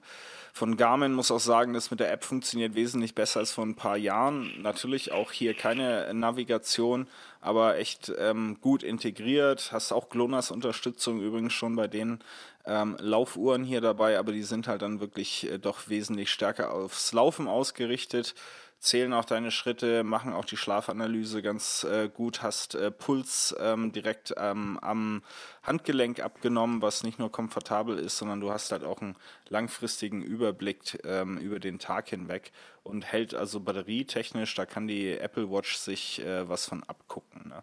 von 0.55 0.77
Garmin 0.77 1.15
muss 1.15 1.33
auch 1.33 1.41
sagen, 1.41 1.75
das 1.75 1.91
mit 1.91 1.99
der 1.99 2.13
App 2.13 2.23
funktioniert 2.23 2.77
wesentlich 2.77 3.17
besser 3.17 3.41
als 3.41 3.51
vor 3.51 3.67
ein 3.67 3.75
paar 3.75 3.97
Jahren. 3.97 4.63
Natürlich 4.63 5.11
auch 5.11 5.33
hier 5.33 5.53
keine 5.53 6.15
Navigation, 6.15 7.09
aber 7.41 7.77
echt 7.77 8.13
ähm, 8.21 8.59
gut 8.61 8.85
integriert. 8.85 9.73
Hast 9.73 9.91
auch 9.91 10.11
GLONASS 10.11 10.53
Unterstützung 10.53 11.21
übrigens 11.21 11.55
schon 11.55 11.75
bei 11.75 11.89
den 11.89 12.21
ähm, 12.67 12.97
Laufuhren 13.01 13.65
hier 13.65 13.81
dabei, 13.81 14.17
aber 14.17 14.31
die 14.31 14.45
sind 14.45 14.69
halt 14.69 14.83
dann 14.83 15.01
wirklich 15.01 15.51
äh, 15.51 15.59
doch 15.59 15.89
wesentlich 15.89 16.31
stärker 16.31 16.73
aufs 16.73 17.13
Laufen 17.13 17.49
ausgerichtet 17.49 18.37
zählen 18.85 19.13
auch 19.13 19.25
deine 19.25 19.51
Schritte, 19.51 20.05
machen 20.05 20.33
auch 20.33 20.45
die 20.45 20.57
Schlafanalyse 20.57 21.43
ganz 21.43 21.85
äh, 21.85 22.09
gut, 22.09 22.43
hast 22.43 22.75
äh, 22.75 22.91
Puls 22.91 23.55
ähm, 23.59 23.93
direkt 23.93 24.35
ähm, 24.37 24.79
am 24.81 25.23
Handgelenk 25.63 26.21
abgenommen, 26.21 26.83
was 26.83 27.03
nicht 27.03 27.19
nur 27.19 27.33
komfortabel 27.33 27.99
ist, 27.99 28.19
sondern 28.19 28.41
du 28.41 28.51
hast 28.51 28.73
halt 28.73 28.85
auch 28.85 29.01
einen 29.01 29.17
langfristigen 29.49 30.23
Überblick 30.23 31.01
ähm, 31.05 31.39
über 31.39 31.59
den 31.59 31.79
Tag 31.79 32.11
hinweg 32.11 32.53
und 32.83 33.05
hält 33.05 33.35
also 33.35 33.61
batterietechnisch, 33.61 34.55
da 34.55 34.67
kann 34.67 34.87
die 34.87 35.19
Apple 35.19 35.51
Watch 35.51 35.77
sich 35.77 36.21
äh, 36.21 36.49
was 36.49 36.67
von 36.67 36.83
abgucken. 36.85 37.49
Ne? 37.49 37.63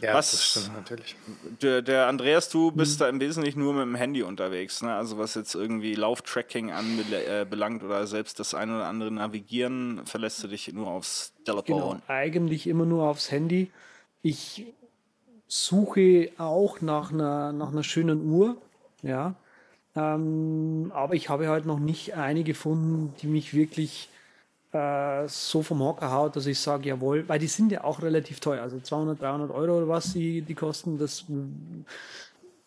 Ja, 0.00 0.14
was, 0.14 0.30
das 0.30 0.44
stimmt 0.44 0.74
natürlich. 0.74 1.16
Der, 1.60 1.82
der 1.82 2.06
Andreas, 2.06 2.48
du 2.48 2.70
bist 2.70 2.98
mhm. 2.98 3.04
da 3.04 3.08
im 3.08 3.20
Wesentlichen 3.20 3.60
nur 3.60 3.74
mit 3.74 3.82
dem 3.82 3.94
Handy 3.94 4.22
unterwegs, 4.22 4.82
ne? 4.82 4.94
Also 4.94 5.18
was 5.18 5.34
jetzt 5.34 5.54
irgendwie 5.54 5.94
Lauftracking 5.94 6.70
anbelangt 6.72 7.82
äh, 7.82 7.86
oder 7.86 8.06
selbst 8.06 8.40
das 8.40 8.54
ein 8.54 8.70
oder 8.70 8.86
andere 8.86 9.10
Navigieren, 9.10 10.06
verlässt 10.06 10.42
du 10.42 10.48
dich 10.48 10.72
nur 10.72 10.88
aufs 10.88 11.32
Telefon? 11.44 11.64
Genau, 11.64 11.96
eigentlich 12.08 12.66
immer 12.66 12.84
nur 12.84 13.04
aufs 13.04 13.30
Handy. 13.30 13.70
Ich 14.22 14.66
suche 15.46 16.30
auch 16.38 16.80
nach 16.80 17.12
einer, 17.12 17.52
nach 17.52 17.72
einer 17.72 17.84
schönen 17.84 18.30
Uhr, 18.30 18.56
ja. 19.02 19.34
Ähm, 19.94 20.90
aber 20.94 21.14
ich 21.14 21.28
habe 21.28 21.48
halt 21.48 21.66
noch 21.66 21.78
nicht 21.78 22.14
eine 22.14 22.44
gefunden, 22.44 23.14
die 23.20 23.26
mich 23.26 23.52
wirklich 23.52 24.08
äh, 24.72 25.28
so 25.28 25.62
vom 25.62 25.80
Hocker 25.80 26.10
haut, 26.10 26.36
dass 26.36 26.46
ich 26.46 26.58
sage, 26.58 26.88
jawohl, 26.88 27.28
weil 27.28 27.38
die 27.38 27.46
sind 27.46 27.72
ja 27.72 27.84
auch 27.84 28.02
relativ 28.02 28.40
teuer, 28.40 28.62
also 28.62 28.80
200, 28.80 29.20
300 29.20 29.50
Euro 29.50 29.78
oder 29.78 29.88
was 29.88 30.12
die, 30.12 30.42
die 30.42 30.54
kosten, 30.54 30.98
das 30.98 31.24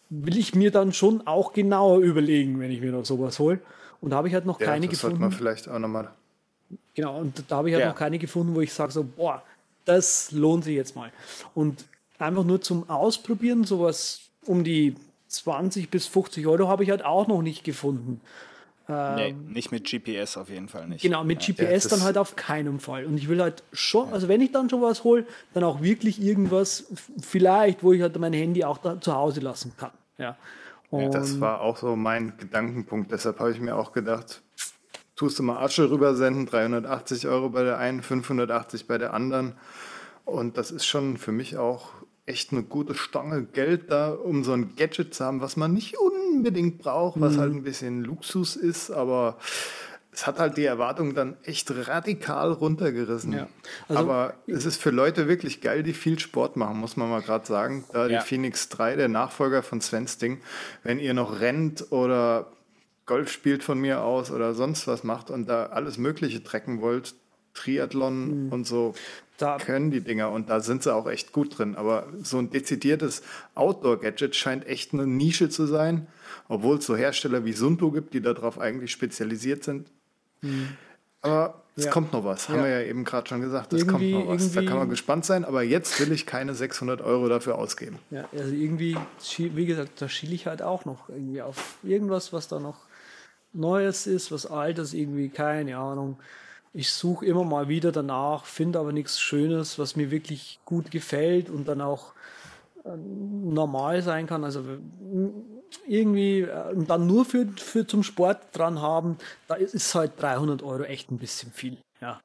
will 0.09 0.37
ich 0.37 0.55
mir 0.55 0.71
dann 0.71 0.93
schon 0.93 1.25
auch 1.25 1.53
genauer 1.53 1.99
überlegen, 1.99 2.59
wenn 2.59 2.71
ich 2.71 2.81
mir 2.81 2.91
noch 2.91 3.05
sowas 3.05 3.39
hole. 3.39 3.59
Und 4.01 4.11
da 4.11 4.17
habe 4.17 4.27
ich 4.27 4.33
halt 4.33 4.45
noch 4.45 4.59
ja, 4.59 4.67
keine 4.67 4.85
das 4.85 4.91
gefunden. 4.91 5.17
Sollte 5.17 5.29
man 5.29 5.31
vielleicht 5.31 5.67
auch 5.69 5.79
nochmal. 5.79 6.11
Genau, 6.93 7.19
und 7.19 7.43
da 7.47 7.57
habe 7.57 7.69
ich 7.69 7.73
halt 7.75 7.83
ja. 7.83 7.89
noch 7.89 7.97
keine 7.97 8.19
gefunden, 8.19 8.53
wo 8.55 8.61
ich 8.61 8.73
sage 8.73 8.91
so, 8.91 9.03
boah, 9.03 9.43
das 9.85 10.31
lohnt 10.31 10.63
sich 10.63 10.75
jetzt 10.75 10.95
mal. 10.95 11.11
Und 11.53 11.85
einfach 12.19 12.43
nur 12.43 12.61
zum 12.61 12.89
Ausprobieren, 12.89 13.63
sowas 13.63 14.21
um 14.45 14.63
die 14.63 14.95
20 15.27 15.89
bis 15.89 16.07
50 16.07 16.45
Euro 16.47 16.67
habe 16.67 16.83
ich 16.83 16.89
halt 16.89 17.03
auch 17.03 17.27
noch 17.27 17.41
nicht 17.41 17.63
gefunden. 17.63 18.21
Ähm, 18.87 19.15
nee, 19.15 19.35
nicht 19.53 19.71
mit 19.71 19.89
GPS 19.89 20.37
auf 20.37 20.49
jeden 20.49 20.67
Fall 20.67 20.87
nicht. 20.87 21.01
Genau, 21.01 21.23
mit 21.23 21.39
GPS 21.39 21.85
ja, 21.85 21.89
dann 21.89 22.03
halt 22.03 22.17
auf 22.17 22.35
keinen 22.35 22.79
Fall. 22.79 23.05
Und 23.05 23.17
ich 23.17 23.27
will 23.27 23.41
halt 23.41 23.63
schon, 23.73 24.13
also 24.13 24.27
wenn 24.27 24.41
ich 24.41 24.51
dann 24.51 24.69
schon 24.69 24.81
was 24.81 25.03
hole, 25.03 25.25
dann 25.53 25.63
auch 25.63 25.81
wirklich 25.81 26.21
irgendwas, 26.21 26.85
vielleicht, 27.19 27.83
wo 27.83 27.93
ich 27.93 28.01
halt 28.01 28.17
mein 28.19 28.33
Handy 28.33 28.63
auch 28.63 28.77
da 28.77 29.01
zu 29.01 29.15
Hause 29.15 29.39
lassen 29.39 29.73
kann. 29.77 29.91
Ja. 30.17 30.37
Und 30.91 31.13
das 31.13 31.39
war 31.39 31.61
auch 31.61 31.77
so 31.77 31.95
mein 31.95 32.37
Gedankenpunkt. 32.37 33.11
Deshalb 33.11 33.39
habe 33.39 33.51
ich 33.51 33.59
mir 33.59 33.75
auch 33.75 33.91
gedacht, 33.91 34.41
tust 35.15 35.39
du 35.39 35.43
mal 35.43 35.57
Asche 35.57 35.89
rübersenden, 35.89 36.45
380 36.45 37.27
Euro 37.27 37.49
bei 37.49 37.63
der 37.63 37.79
einen, 37.79 38.03
580 38.03 38.87
bei 38.87 38.97
der 38.97 39.13
anderen. 39.13 39.53
Und 40.25 40.57
das 40.57 40.71
ist 40.71 40.85
schon 40.85 41.17
für 41.17 41.31
mich 41.31 41.57
auch 41.57 41.89
echt 42.25 42.51
eine 42.51 42.63
gute 42.63 42.95
Stange 42.95 43.43
Geld 43.43 43.91
da, 43.91 44.11
um 44.11 44.43
so 44.43 44.53
ein 44.53 44.75
Gadget 44.75 45.13
zu 45.13 45.23
haben, 45.23 45.41
was 45.41 45.57
man 45.57 45.73
nicht 45.73 45.95
unbedingt 45.97 46.79
braucht, 46.79 47.19
was 47.21 47.35
mhm. 47.35 47.39
halt 47.39 47.53
ein 47.53 47.63
bisschen 47.63 48.03
Luxus 48.03 48.55
ist, 48.55 48.91
aber 48.91 49.37
es 50.15 50.25
hat 50.25 50.39
halt 50.39 50.57
die 50.57 50.63
Erwartung 50.63 51.13
dann 51.13 51.35
echt 51.43 51.69
radikal 51.87 52.53
runtergerissen. 52.53 53.33
Ja. 53.33 53.47
Also, 53.89 53.99
Aber 53.99 54.33
es 54.47 54.65
ist 54.65 54.81
für 54.81 54.89
Leute 54.89 55.27
wirklich 55.27 55.59
geil, 55.59 55.83
die 55.83 55.93
viel 55.93 56.17
Sport 56.19 56.55
machen, 56.55 56.77
muss 56.79 56.95
man 56.95 57.09
mal 57.09 57.21
gerade 57.21 57.45
sagen. 57.45 57.83
Da 57.91 58.07
ja. 58.07 58.19
die 58.19 58.25
Phoenix 58.25 58.69
3, 58.69 58.95
der 58.95 59.09
Nachfolger 59.09 59.61
von 59.61 59.81
Sven's 59.81 60.17
Ding, 60.17 60.41
wenn 60.83 60.99
ihr 60.99 61.13
noch 61.13 61.41
rennt 61.41 61.91
oder 61.91 62.47
Golf 63.05 63.29
spielt 63.29 63.63
von 63.63 63.77
mir 63.77 64.01
aus 64.01 64.31
oder 64.31 64.53
sonst 64.53 64.87
was 64.87 65.03
macht 65.03 65.29
und 65.29 65.47
da 65.47 65.67
alles 65.67 65.97
Mögliche 65.97 66.43
trecken 66.43 66.81
wollt, 66.81 67.13
Triathlon 67.53 68.45
mhm. 68.45 68.51
und 68.53 68.65
so, 68.65 68.95
da 69.37 69.57
können 69.57 69.91
die 69.91 70.01
Dinger 70.01 70.31
und 70.31 70.49
da 70.49 70.59
sind 70.59 70.83
sie 70.83 70.93
auch 70.93 71.07
echt 71.07 71.33
gut 71.33 71.57
drin. 71.57 71.75
Aber 71.75 72.07
so 72.21 72.37
ein 72.37 72.49
dezidiertes 72.49 73.21
Outdoor-Gadget 73.55 74.35
scheint 74.35 74.65
echt 74.67 74.93
eine 74.93 75.05
Nische 75.05 75.49
zu 75.49 75.65
sein, 75.65 76.07
obwohl 76.47 76.77
es 76.77 76.85
so 76.85 76.95
Hersteller 76.95 77.45
wie 77.45 77.53
Sunto 77.53 77.91
gibt, 77.91 78.13
die 78.13 78.21
darauf 78.21 78.59
eigentlich 78.59 78.91
spezialisiert 78.91 79.63
sind. 79.63 79.89
Mhm. 80.41 80.69
Aber 81.21 81.61
es 81.75 81.85
ja. 81.85 81.91
kommt 81.91 82.13
noch 82.13 82.23
was, 82.23 82.47
haben 82.47 82.59
ja. 82.59 82.65
wir 82.65 82.81
ja 82.81 82.87
eben 82.87 83.03
gerade 83.03 83.27
schon 83.27 83.41
gesagt, 83.41 83.73
es 83.73 83.85
kommt 83.85 84.09
noch 84.09 84.27
was. 84.27 84.53
Da 84.53 84.63
kann 84.63 84.77
man 84.77 84.89
gespannt 84.89 85.25
sein, 85.25 85.43
aber 85.43 85.63
jetzt 85.63 85.99
will 85.99 86.11
ich 86.13 86.25
keine 86.25 86.55
600 86.55 87.01
Euro 87.01 87.27
dafür 87.27 87.57
ausgeben. 87.57 87.99
Ja, 88.11 88.29
also 88.31 88.53
irgendwie, 88.53 88.95
wie 89.37 89.65
gesagt, 89.65 90.01
da 90.01 90.07
schiele 90.07 90.33
ich 90.33 90.47
halt 90.47 90.61
auch 90.61 90.85
noch 90.85 91.09
irgendwie 91.09 91.41
auf 91.41 91.75
irgendwas, 91.83 92.31
was 92.31 92.47
da 92.47 92.59
noch 92.59 92.77
Neues 93.51 94.07
ist, 94.07 94.31
was 94.31 94.45
Altes, 94.45 94.93
irgendwie, 94.93 95.29
keine 95.29 95.77
Ahnung. 95.77 96.17
Ich 96.75 96.91
suche 96.91 97.25
immer 97.25 97.45
mal 97.45 97.69
wieder 97.69 97.93
danach, 97.93 98.43
finde 98.43 98.79
aber 98.79 98.91
nichts 98.91 99.21
Schönes, 99.21 99.79
was 99.79 99.95
mir 99.95 100.11
wirklich 100.11 100.59
gut 100.65 100.91
gefällt 100.91 101.49
und 101.49 101.69
dann 101.69 101.79
auch 101.79 102.11
äh, 102.83 102.89
normal 102.97 104.01
sein 104.01 104.27
kann. 104.27 104.43
Also 104.43 104.61
irgendwie 105.87 106.41
äh, 106.41 106.75
dann 106.75 107.07
nur 107.07 107.23
für, 107.23 107.47
für 107.55 107.87
zum 107.87 108.03
Sport 108.03 108.39
dran 108.51 108.81
haben, 108.81 109.17
da 109.47 109.55
ist 109.55 109.95
halt 109.95 110.21
300 110.21 110.63
Euro 110.63 110.83
echt 110.83 111.11
ein 111.11 111.17
bisschen 111.17 111.53
viel. 111.53 111.77
Ja. 112.01 112.19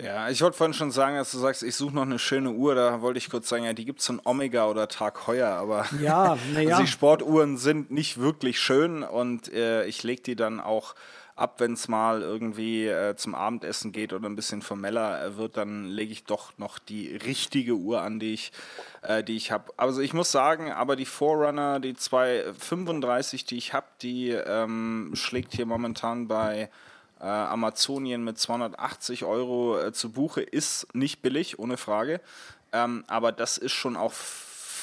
Ja, 0.00 0.30
ich 0.30 0.40
wollte 0.40 0.56
vorhin 0.56 0.72
schon 0.72 0.90
sagen, 0.90 1.16
dass 1.16 1.32
du 1.32 1.38
sagst, 1.38 1.62
ich 1.62 1.74
suche 1.74 1.94
noch 1.94 2.02
eine 2.02 2.18
schöne 2.18 2.52
Uhr. 2.52 2.74
Da 2.74 3.02
wollte 3.02 3.18
ich 3.18 3.28
kurz 3.28 3.50
sagen, 3.50 3.64
ja, 3.64 3.74
die 3.74 3.84
gibt 3.84 4.00
es 4.00 4.06
von 4.06 4.22
Omega 4.24 4.66
oder 4.66 4.88
Tag 4.88 5.26
Heuer, 5.26 5.48
aber 5.48 5.84
ja, 6.00 6.38
ja. 6.54 6.70
also 6.70 6.82
die 6.82 6.88
Sportuhren 6.88 7.58
sind 7.58 7.90
nicht 7.90 8.18
wirklich 8.18 8.58
schön 8.60 9.02
und 9.02 9.52
äh, 9.52 9.84
ich 9.84 10.04
lege 10.04 10.22
die 10.22 10.36
dann 10.36 10.60
auch 10.60 10.94
ab, 11.38 11.60
wenn 11.60 11.72
es 11.74 11.88
mal 11.88 12.22
irgendwie 12.22 12.86
äh, 12.86 13.14
zum 13.16 13.34
Abendessen 13.34 13.92
geht 13.92 14.12
oder 14.12 14.28
ein 14.28 14.36
bisschen 14.36 14.62
formeller 14.62 15.24
äh, 15.24 15.36
wird, 15.36 15.56
dann 15.56 15.86
lege 15.86 16.12
ich 16.12 16.24
doch 16.24 16.56
noch 16.58 16.78
die 16.78 17.16
richtige 17.16 17.74
Uhr 17.74 18.02
an, 18.02 18.18
die 18.18 18.34
ich, 18.34 18.52
äh, 19.02 19.22
ich 19.28 19.52
habe. 19.52 19.72
Also 19.76 20.00
ich 20.00 20.12
muss 20.12 20.32
sagen, 20.32 20.72
aber 20.72 20.96
die 20.96 21.04
Forerunner, 21.04 21.80
die 21.80 21.94
235, 21.94 23.44
die 23.44 23.56
ich 23.56 23.72
habe, 23.72 23.86
die 24.02 24.30
ähm, 24.30 25.12
schlägt 25.14 25.54
hier 25.54 25.66
momentan 25.66 26.28
bei 26.28 26.70
äh, 27.20 27.24
Amazonien 27.24 28.24
mit 28.24 28.38
280 28.38 29.24
Euro 29.24 29.78
äh, 29.78 29.92
zu 29.92 30.12
Buche, 30.12 30.42
ist 30.42 30.94
nicht 30.94 31.22
billig, 31.22 31.58
ohne 31.58 31.76
Frage. 31.76 32.20
Ähm, 32.72 33.04
aber 33.06 33.32
das 33.32 33.58
ist 33.58 33.72
schon 33.72 33.96
auch 33.96 34.12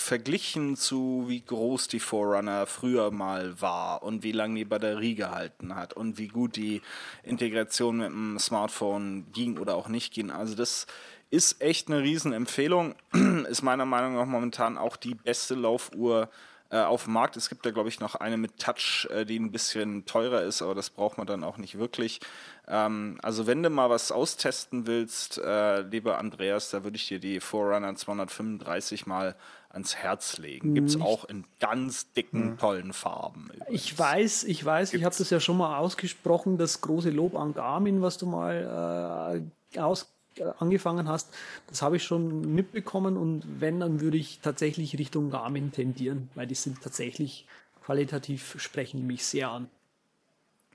verglichen 0.05 0.75
zu 0.75 1.25
wie 1.27 1.43
groß 1.43 1.87
die 1.87 1.99
Forerunner 1.99 2.67
früher 2.67 3.11
mal 3.11 3.59
war 3.59 4.03
und 4.03 4.23
wie 4.23 4.31
lange 4.31 4.55
die 4.55 4.65
Batterie 4.65 5.15
gehalten 5.15 5.75
hat 5.75 5.93
und 5.93 6.17
wie 6.19 6.27
gut 6.27 6.55
die 6.55 6.81
Integration 7.23 7.97
mit 7.97 8.07
dem 8.09 8.37
Smartphone 8.39 9.25
ging 9.31 9.57
oder 9.57 9.75
auch 9.75 9.87
nicht 9.87 10.13
ging. 10.13 10.29
Also 10.29 10.55
das 10.55 10.85
ist 11.31 11.59
echt 11.59 11.89
eine 11.89 12.03
Riesenempfehlung. 12.03 12.95
ist 13.49 13.63
meiner 13.63 13.85
Meinung 13.85 14.15
nach 14.15 14.27
momentan 14.27 14.77
auch 14.77 14.95
die 14.95 15.15
beste 15.15 15.55
Laufuhr 15.55 16.29
äh, 16.69 16.79
auf 16.79 17.05
dem 17.05 17.13
Markt. 17.13 17.37
Es 17.37 17.49
gibt 17.49 17.65
da, 17.65 17.71
glaube 17.71 17.89
ich, 17.89 17.99
noch 17.99 18.15
eine 18.15 18.37
mit 18.37 18.59
Touch, 18.59 19.07
äh, 19.11 19.25
die 19.25 19.39
ein 19.39 19.51
bisschen 19.51 20.05
teurer 20.05 20.41
ist, 20.41 20.61
aber 20.61 20.75
das 20.75 20.89
braucht 20.89 21.17
man 21.17 21.27
dann 21.27 21.43
auch 21.43 21.57
nicht 21.57 21.77
wirklich. 21.77 22.19
Ähm, 22.67 23.17
also 23.21 23.47
wenn 23.47 23.61
du 23.61 23.69
mal 23.69 23.89
was 23.89 24.11
austesten 24.11 24.87
willst, 24.87 25.37
äh, 25.37 25.81
lieber 25.81 26.17
Andreas, 26.17 26.71
da 26.71 26.83
würde 26.83 26.97
ich 26.97 27.07
dir 27.07 27.19
die 27.19 27.39
Forerunner 27.39 27.95
235 27.95 29.05
mal 29.05 29.35
ans 29.75 29.95
Herz 29.95 30.37
legen. 30.37 30.73
Gibt 30.73 30.89
es 30.89 30.99
auch 30.99 31.25
in 31.25 31.43
ganz 31.59 32.11
dicken, 32.13 32.51
mhm. 32.51 32.57
tollen 32.57 32.93
Farben. 32.93 33.51
Übrigens. 33.53 33.69
Ich 33.69 33.99
weiß, 33.99 34.43
ich 34.45 34.65
weiß, 34.65 34.91
Gibt's? 34.91 35.01
ich 35.01 35.05
habe 35.05 35.15
das 35.15 35.29
ja 35.29 35.39
schon 35.39 35.57
mal 35.57 35.77
ausgesprochen, 35.77 36.57
das 36.57 36.81
große 36.81 37.11
Lob 37.11 37.35
an 37.35 37.53
Garmin, 37.53 38.01
was 38.01 38.17
du 38.17 38.25
mal 38.25 39.43
äh, 39.75 39.79
aus, 39.79 40.07
äh, 40.37 40.45
angefangen 40.59 41.07
hast, 41.07 41.33
das 41.67 41.81
habe 41.81 41.97
ich 41.97 42.03
schon 42.03 42.55
mitbekommen 42.55 43.17
und 43.17 43.43
wenn, 43.59 43.81
dann 43.81 43.99
würde 44.01 44.17
ich 44.17 44.39
tatsächlich 44.41 44.97
Richtung 44.97 45.29
Garmin 45.29 45.71
tendieren, 45.71 46.29
weil 46.35 46.47
die 46.47 46.55
sind 46.55 46.81
tatsächlich 46.81 47.45
qualitativ 47.83 48.55
sprechen 48.57 49.05
mich 49.05 49.25
sehr 49.25 49.49
an. 49.49 49.69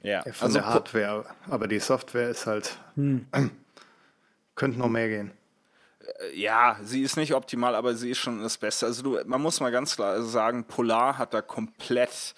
Ja, 0.02 0.22
von 0.22 0.46
also 0.46 0.58
der 0.58 0.66
Hardware, 0.66 1.24
aber 1.48 1.68
die 1.68 1.80
Software 1.80 2.30
ist 2.30 2.46
halt, 2.46 2.78
hm. 2.94 3.26
könnte 4.54 4.78
noch 4.78 4.88
mehr 4.88 5.08
gehen. 5.08 5.32
Äh, 6.18 6.38
ja, 6.38 6.76
sie 6.82 7.02
ist 7.02 7.16
nicht 7.16 7.34
optimal, 7.34 7.74
aber 7.74 7.94
sie 7.94 8.10
ist 8.10 8.18
schon 8.18 8.42
das 8.42 8.58
Beste. 8.58 8.86
Also 8.86 9.02
du, 9.02 9.18
man 9.26 9.40
muss 9.40 9.60
mal 9.60 9.70
ganz 9.70 9.96
klar 9.96 10.22
sagen, 10.22 10.64
Polar 10.64 11.18
hat 11.18 11.34
da 11.34 11.42
komplett 11.42 12.34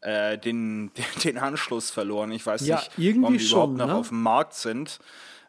äh, 0.00 0.38
den, 0.38 0.90
den 1.24 1.38
Anschluss 1.38 1.90
verloren. 1.90 2.32
Ich 2.32 2.44
weiß 2.44 2.66
ja, 2.66 2.76
nicht, 2.76 3.20
warum 3.20 3.36
die 3.36 3.44
überhaupt 3.44 3.76
noch 3.76 3.86
ne? 3.86 3.94
auf 3.94 4.08
dem 4.08 4.22
Markt 4.22 4.54
sind. 4.54 4.98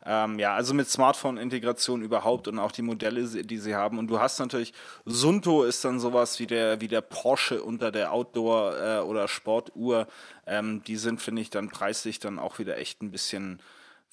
Ähm, 0.06 0.38
ja, 0.38 0.54
also 0.54 0.74
mit 0.74 0.90
Smartphone-Integration 0.90 2.02
überhaupt 2.02 2.50
und 2.50 2.60
auch 2.60 2.74
die 2.74 2.82
Modelle, 2.82 3.24
die 3.24 3.58
sie 3.58 3.76
haben. 3.76 3.98
Und 3.98 4.08
du 4.08 4.20
hast 4.20 4.40
natürlich, 4.40 4.74
Sunto 5.06 5.64
ist 5.64 5.86
dann 5.86 6.00
sowas 6.00 6.40
wie 6.40 6.48
der, 6.48 6.82
wie 6.82 6.90
der 6.90 7.02
Porsche 7.02 7.64
unter 7.64 7.90
der 7.92 8.12
Outdoor- 8.12 8.78
äh, 8.78 9.00
oder 9.00 9.30
Sportuhr. 9.30 10.08
Ähm, 10.46 10.84
die 10.84 10.98
sind, 10.98 11.22
finde 11.22 11.42
ich, 11.42 11.50
dann 11.50 11.70
preislich 11.70 12.20
dann 12.20 12.38
auch 12.38 12.60
wieder 12.60 12.78
echt 12.78 13.02
ein 13.02 13.12
bisschen 13.12 13.62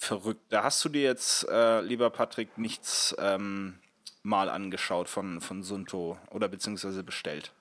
verrückt. 0.01 0.41
Da 0.49 0.65
hast 0.65 0.85
du 0.85 0.89
dir 0.89 1.03
jetzt, 1.03 1.47
äh, 1.49 1.81
lieber 1.83 2.11
Patrick, 2.11 2.57
nichts 2.59 3.15
ähm, 3.19 3.79
mal 4.23 4.49
angeschaut 4.49 5.09
von, 5.09 5.41
von 5.41 5.63
Sunto 5.63 6.19
oder 6.31 6.49
beziehungsweise 6.49 7.05
bestellt? 7.05 7.53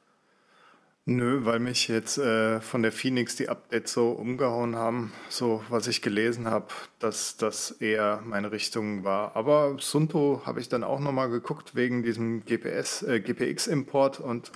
Nö, 1.06 1.44
weil 1.44 1.60
mich 1.60 1.88
jetzt 1.88 2.18
äh, 2.18 2.62
von 2.62 2.84
der 2.84 2.92
Phoenix 2.92 3.36
die 3.36 3.50
Updates 3.50 3.94
so 3.94 4.12
umgehauen 4.12 4.76
haben, 4.76 5.12
so 5.28 5.64
was 5.70 5.88
ich 5.88 6.02
gelesen 6.02 6.48
habe, 6.48 6.68
dass 7.00 7.36
das 7.36 7.72
eher 7.72 8.22
meine 8.24 8.52
Richtung 8.52 9.04
war. 9.04 9.36
Aber 9.36 9.76
Sunto 9.80 10.44
habe 10.46 10.60
ich 10.60 10.70
dann 10.70 10.84
auch 10.84 11.00
nochmal 11.00 11.30
geguckt 11.30 11.74
wegen 11.76 12.04
diesem 12.04 12.46
GPS, 12.46 13.02
äh, 13.04 13.20
GPX-Import 13.22 14.20
und 14.20 14.52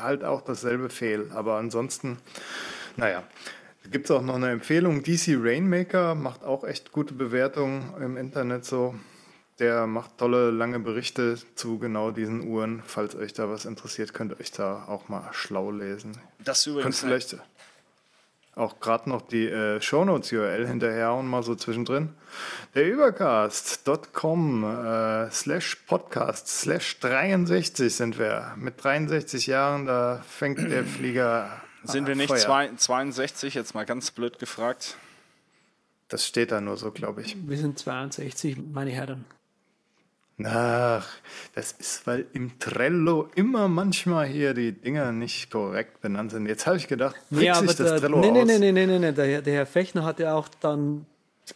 halt 0.00 0.22
auch 0.24 0.42
dasselbe 0.42 0.90
Fehl. 0.90 1.30
Aber 1.34 1.56
ansonsten, 1.56 2.18
naja, 2.96 3.24
Gibt 3.90 4.06
es 4.06 4.10
auch 4.10 4.22
noch 4.22 4.36
eine 4.36 4.50
Empfehlung? 4.50 5.02
DC 5.02 5.36
Rainmaker 5.38 6.14
macht 6.14 6.44
auch 6.44 6.64
echt 6.64 6.92
gute 6.92 7.14
Bewertungen 7.14 7.94
im 8.00 8.16
Internet 8.16 8.64
so. 8.64 8.94
Der 9.58 9.86
macht 9.86 10.18
tolle, 10.18 10.50
lange 10.50 10.78
Berichte 10.78 11.38
zu 11.54 11.78
genau 11.78 12.10
diesen 12.10 12.46
Uhren. 12.46 12.82
Falls 12.84 13.14
euch 13.16 13.32
da 13.32 13.48
was 13.48 13.64
interessiert, 13.64 14.12
könnt 14.12 14.32
ihr 14.32 14.40
euch 14.40 14.52
da 14.52 14.84
auch 14.86 15.08
mal 15.08 15.30
schlau 15.32 15.70
lesen. 15.70 16.18
Das 16.44 16.66
übrigens. 16.66 17.00
Könnt 17.00 17.12
vielleicht 17.12 17.38
auch 18.54 18.80
gerade 18.80 19.08
noch 19.08 19.22
die 19.22 19.46
äh, 19.46 19.80
Shownotes-URL 19.80 20.66
hinterher 20.66 21.12
und 21.12 21.26
mal 21.26 21.42
so 21.42 21.54
zwischendrin. 21.54 22.10
Der 22.74 22.86
Übercast.com 22.86 24.64
äh, 24.64 25.30
slash 25.30 25.76
Podcast 25.86 26.48
slash 26.48 26.98
63 27.00 27.94
sind 27.94 28.18
wir. 28.18 28.54
Mit 28.56 28.82
63 28.82 29.46
Jahren, 29.46 29.86
da 29.86 30.22
fängt 30.26 30.58
der 30.58 30.84
Flieger 30.84 31.62
sind 31.84 32.06
wir 32.06 32.16
nicht 32.16 32.36
zwei, 32.36 32.70
62, 32.74 33.54
jetzt 33.54 33.74
mal 33.74 33.84
ganz 33.84 34.10
blöd 34.10 34.38
gefragt? 34.38 34.96
Das 36.08 36.24
steht 36.24 36.52
da 36.52 36.60
nur 36.60 36.76
so, 36.76 36.92
glaube 36.92 37.22
ich. 37.22 37.36
Wir 37.48 37.58
sind 37.58 37.78
62, 37.78 38.56
meine 38.72 38.90
Herren. 38.90 39.24
Ach, 40.44 41.08
das 41.54 41.72
ist, 41.72 42.06
weil 42.06 42.26
im 42.34 42.58
Trello 42.58 43.30
immer 43.34 43.68
manchmal 43.68 44.26
hier 44.26 44.52
die 44.52 44.72
Dinger 44.72 45.10
nicht 45.10 45.50
korrekt 45.50 46.02
benannt 46.02 46.30
sind. 46.30 46.46
Jetzt 46.46 46.66
habe 46.66 46.76
ich 46.76 46.88
gedacht, 46.88 47.16
ja, 47.30 47.54
aber 47.54 47.66
das 47.66 47.76
der, 47.76 47.96
Trello 47.96 48.20
nee, 48.20 48.30
nee, 48.30 48.44
nee, 48.44 48.58
nee, 48.58 48.72
nee, 48.72 48.86
nee, 48.86 48.98
nee, 48.98 49.12
der, 49.12 49.40
der 49.40 49.54
Herr 49.54 49.66
Fechner 49.66 50.04
hat 50.04 50.20
ja 50.20 50.34
auch 50.34 50.48
dann, 50.60 51.06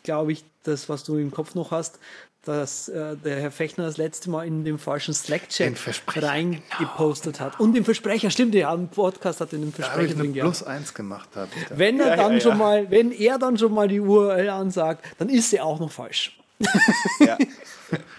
glaube 0.02 0.32
ich, 0.32 0.44
das, 0.62 0.88
was 0.88 1.04
du 1.04 1.18
im 1.18 1.30
Kopf 1.30 1.54
noch 1.54 1.72
hast, 1.72 1.98
dass 2.44 2.88
äh, 2.88 3.16
der 3.16 3.40
Herr 3.40 3.50
Fechner 3.50 3.84
das 3.84 3.98
letzte 3.98 4.30
Mal 4.30 4.46
in 4.46 4.64
dem 4.64 4.78
falschen 4.78 5.12
Slack-Chat 5.12 5.74
reingepostet 6.16 7.38
genau. 7.38 7.50
hat. 7.50 7.60
Und 7.60 7.74
den 7.74 7.84
Versprecher, 7.84 8.30
stimmt, 8.30 8.54
der 8.54 8.70
am 8.70 8.88
Podcast 8.88 9.40
hat 9.40 9.52
den 9.52 9.72
Versprecher 9.72 10.14
da 10.14 10.20
drin 10.20 10.32
gehabt. 10.32 10.50
Plus 10.50 10.62
eins 10.62 10.94
gemacht 10.94 11.28
hat. 11.36 11.50
Wenn 11.70 12.00
er 12.00 12.08
ja, 12.08 12.16
dann 12.16 12.34
ja, 12.34 12.40
schon 12.40 12.52
ja. 12.52 12.56
mal, 12.58 12.90
wenn 12.90 13.12
er 13.12 13.38
dann 13.38 13.58
schon 13.58 13.74
mal 13.74 13.88
die 13.88 14.00
URL 14.00 14.48
ansagt, 14.48 15.04
dann 15.18 15.28
ist 15.28 15.50
sie 15.50 15.60
auch 15.60 15.78
noch 15.78 15.92
falsch. 15.92 16.38
ja. 17.20 17.36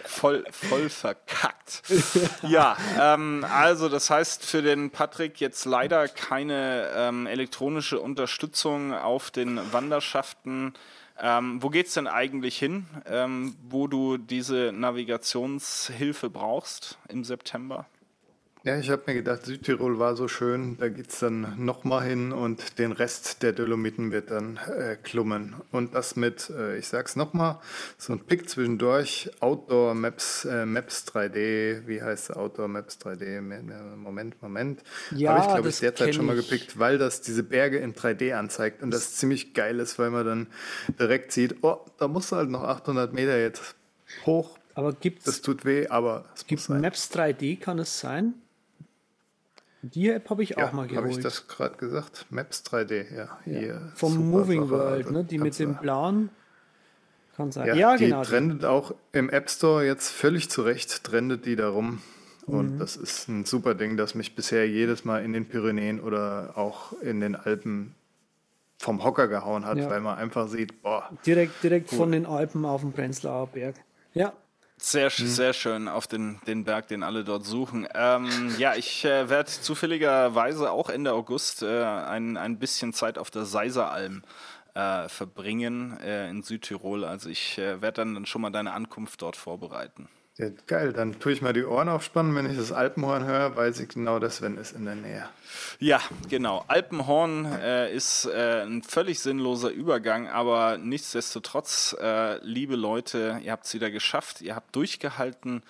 Voll, 0.03 0.43
voll 0.51 0.89
verkackt. 0.89 1.83
Ja, 2.43 2.75
ähm, 2.99 3.45
also 3.49 3.87
das 3.87 4.09
heißt 4.09 4.45
für 4.45 4.61
den 4.61 4.91
Patrick 4.91 5.39
jetzt 5.39 5.65
leider 5.65 6.07
keine 6.07 6.89
ähm, 6.95 7.27
elektronische 7.27 7.99
Unterstützung 7.99 8.93
auf 8.93 9.31
den 9.31 9.59
Wanderschaften. 9.71 10.73
Ähm, 11.23 11.61
wo 11.61 11.69
geht's 11.69 11.93
denn 11.93 12.07
eigentlich 12.07 12.57
hin, 12.57 12.87
ähm, 13.05 13.55
wo 13.69 13.85
du 13.85 14.17
diese 14.17 14.71
Navigationshilfe 14.73 16.31
brauchst 16.31 16.97
im 17.09 17.23
September? 17.23 17.85
Ja, 18.63 18.77
ich 18.77 18.91
habe 18.91 19.01
mir 19.07 19.15
gedacht, 19.15 19.43
Südtirol 19.43 19.97
war 19.97 20.15
so 20.15 20.27
schön, 20.27 20.77
da 20.77 20.87
geht 20.87 21.09
es 21.09 21.17
dann 21.17 21.55
nochmal 21.57 22.03
hin 22.03 22.31
und 22.31 22.77
den 22.77 22.91
Rest 22.91 23.41
der 23.41 23.53
Dolomiten 23.53 24.11
wird 24.11 24.29
dann 24.29 24.57
äh, 24.57 24.97
klummen. 25.01 25.55
Und 25.71 25.95
das 25.95 26.15
mit, 26.15 26.51
äh, 26.51 26.77
ich 26.77 26.87
sag's 26.87 27.15
nochmal, 27.15 27.59
so 27.97 28.13
ein 28.13 28.19
Pick 28.19 28.47
zwischendurch, 28.47 29.31
Outdoor 29.39 29.95
Maps, 29.95 30.45
äh, 30.45 30.67
Maps 30.67 31.07
3D, 31.07 31.87
wie 31.87 32.03
heißt 32.03 32.35
Outdoor 32.35 32.67
Maps 32.67 32.99
3D? 33.01 33.41
Moment, 33.95 34.39
Moment. 34.43 34.83
Ja, 35.09 35.31
habe 35.31 35.39
ich, 35.39 35.53
glaube 35.53 35.69
ich, 35.69 35.79
derzeit 35.79 36.13
schon 36.13 36.27
mal 36.27 36.35
gepickt, 36.35 36.77
weil 36.77 36.99
das 36.99 37.21
diese 37.21 37.41
Berge 37.41 37.79
in 37.79 37.95
3D 37.95 38.35
anzeigt 38.35 38.83
und 38.83 38.91
das 38.91 39.15
ziemlich 39.15 39.55
geil 39.55 39.79
ist, 39.79 39.97
weil 39.97 40.11
man 40.11 40.23
dann 40.23 40.47
direkt 40.99 41.31
sieht, 41.31 41.63
oh, 41.63 41.79
da 41.97 42.07
musst 42.07 42.31
du 42.31 42.35
halt 42.35 42.51
noch 42.51 42.61
800 42.61 43.11
Meter 43.11 43.39
jetzt 43.39 43.73
hoch. 44.27 44.59
Aber 44.75 44.93
gibt's, 44.93 45.25
das 45.25 45.41
tut 45.41 45.65
weh, 45.65 45.87
aber 45.87 46.25
es 46.35 46.45
gibt 46.45 46.69
Maps 46.69 47.09
3D, 47.11 47.59
kann 47.59 47.79
es 47.79 47.99
sein? 47.99 48.35
Die 49.83 50.09
App 50.09 50.29
habe 50.29 50.43
ich 50.43 50.51
ja, 50.51 50.67
auch 50.67 50.73
mal 50.73 50.87
geholt. 50.87 51.05
Habe 51.05 51.09
ich 51.11 51.19
das 51.19 51.47
gerade 51.47 51.75
gesagt? 51.77 52.27
Maps 52.29 52.63
3D, 52.65 53.05
ja. 53.15 53.39
ja. 53.45 53.81
Vom 53.95 54.29
Moving 54.29 54.61
Sache, 54.61 54.71
World, 54.71 55.05
also 55.07 55.11
ne? 55.19 55.23
die 55.23 55.37
mit 55.39 55.57
dem 55.57 55.75
Plan. 55.77 56.29
Kann 57.35 57.51
sein. 57.51 57.67
Ja, 57.67 57.75
ja 57.75 57.97
die 57.97 58.05
genau. 58.05 58.23
trendet 58.23 58.65
auch 58.65 58.93
im 59.11 59.29
App 59.29 59.49
Store 59.49 59.85
jetzt 59.85 60.09
völlig 60.09 60.49
zurecht, 60.49 61.03
trendet 61.03 61.45
die 61.45 61.55
darum. 61.55 62.01
Und 62.45 62.75
mhm. 62.75 62.79
das 62.79 62.95
ist 62.95 63.27
ein 63.27 63.45
super 63.45 63.75
Ding, 63.75 63.97
das 63.97 64.13
mich 64.15 64.35
bisher 64.35 64.67
jedes 64.67 65.05
Mal 65.05 65.23
in 65.23 65.33
den 65.33 65.47
Pyrenäen 65.47 65.99
oder 65.99 66.53
auch 66.57 66.93
in 67.01 67.19
den 67.19 67.35
Alpen 67.35 67.95
vom 68.77 69.03
Hocker 69.03 69.27
gehauen 69.27 69.65
hat, 69.65 69.77
ja. 69.77 69.89
weil 69.89 70.01
man 70.01 70.17
einfach 70.17 70.47
sieht, 70.47 70.81
boah. 70.81 71.09
Direkt, 71.25 71.63
direkt 71.63 71.91
cool. 71.91 71.97
von 71.99 72.11
den 72.11 72.25
Alpen 72.25 72.65
auf 72.65 72.81
den 72.81 72.91
Prenzlauer 72.93 73.47
Berg. 73.47 73.75
Ja, 74.13 74.33
sehr, 74.83 75.09
hm. 75.09 75.27
sehr 75.27 75.53
schön 75.53 75.87
auf 75.87 76.07
den, 76.07 76.39
den 76.47 76.63
Berg, 76.63 76.87
den 76.87 77.03
alle 77.03 77.23
dort 77.23 77.45
suchen. 77.45 77.87
Ähm, 77.93 78.55
ja, 78.57 78.75
ich 78.75 79.05
äh, 79.05 79.29
werde 79.29 79.49
zufälligerweise 79.49 80.71
auch 80.71 80.89
Ende 80.89 81.13
August 81.13 81.63
äh, 81.63 81.83
ein, 81.83 82.37
ein 82.37 82.59
bisschen 82.59 82.93
Zeit 82.93 83.17
auf 83.17 83.31
der 83.31 83.45
Seiseralm 83.45 84.23
äh, 84.73 85.07
verbringen 85.09 85.99
äh, 85.99 86.29
in 86.29 86.43
Südtirol. 86.43 87.05
Also 87.05 87.29
ich 87.29 87.57
äh, 87.57 87.81
werde 87.81 88.01
dann, 88.01 88.13
dann 88.13 88.25
schon 88.25 88.41
mal 88.41 88.51
deine 88.51 88.73
Ankunft 88.73 89.21
dort 89.21 89.35
vorbereiten. 89.35 90.09
Ja, 90.37 90.47
geil, 90.65 90.93
dann 90.93 91.19
tue 91.19 91.33
ich 91.33 91.41
mal 91.41 91.51
die 91.51 91.65
Ohren 91.65 91.89
aufspannen, 91.89 92.33
wenn 92.35 92.49
ich 92.49 92.55
das 92.55 92.71
Alpenhorn 92.71 93.25
höre, 93.25 93.57
weiß 93.57 93.81
ich 93.81 93.89
genau, 93.89 94.17
dass 94.17 94.37
Sven 94.37 94.57
ist 94.57 94.71
in 94.71 94.85
der 94.85 94.95
Nähe. 94.95 95.27
Ja, 95.79 95.99
genau. 96.29 96.63
Alpenhorn 96.67 97.45
äh, 97.45 97.93
ist 97.93 98.25
äh, 98.25 98.61
ein 98.61 98.81
völlig 98.81 99.19
sinnloser 99.19 99.69
Übergang, 99.71 100.29
aber 100.29 100.77
nichtsdestotrotz, 100.77 101.95
äh, 101.99 102.37
liebe 102.45 102.77
Leute, 102.77 103.41
ihr 103.43 103.51
habt 103.51 103.65
es 103.65 103.73
wieder 103.73 103.91
geschafft, 103.91 104.41
ihr 104.41 104.55
habt 104.55 104.73
durchgehalten. 104.73 105.63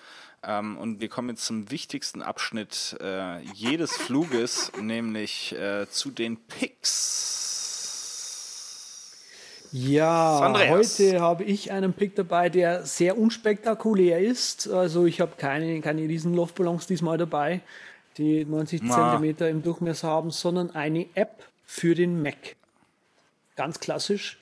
Ähm, 0.44 0.76
und 0.78 1.00
wir 1.00 1.08
kommen 1.08 1.30
jetzt 1.30 1.44
zum 1.44 1.70
wichtigsten 1.70 2.22
Abschnitt 2.22 2.96
äh, 3.00 3.40
jedes 3.54 3.96
Fluges, 3.96 4.72
nämlich 4.80 5.56
äh, 5.56 5.88
zu 5.88 6.10
den 6.10 6.36
Picks. 6.36 7.41
Ja, 9.72 10.52
heute 10.68 11.20
habe 11.20 11.44
ich 11.44 11.72
einen 11.72 11.94
Pick 11.94 12.14
dabei, 12.14 12.50
der 12.50 12.84
sehr 12.84 13.16
unspektakulär 13.16 14.18
ist. 14.18 14.68
Also 14.68 15.06
ich 15.06 15.22
habe 15.22 15.32
keine, 15.38 15.80
keine 15.80 16.02
riesen 16.02 16.34
Luftballons 16.34 16.86
diesmal 16.86 17.16
dabei, 17.16 17.62
die 18.18 18.44
90 18.44 18.82
Na. 18.84 18.94
Zentimeter 18.94 19.48
im 19.48 19.62
Durchmesser 19.62 20.08
haben, 20.08 20.30
sondern 20.30 20.74
eine 20.74 21.06
App 21.14 21.44
für 21.64 21.94
den 21.94 22.22
Mac. 22.22 22.56
Ganz 23.56 23.80
klassisch. 23.80 24.38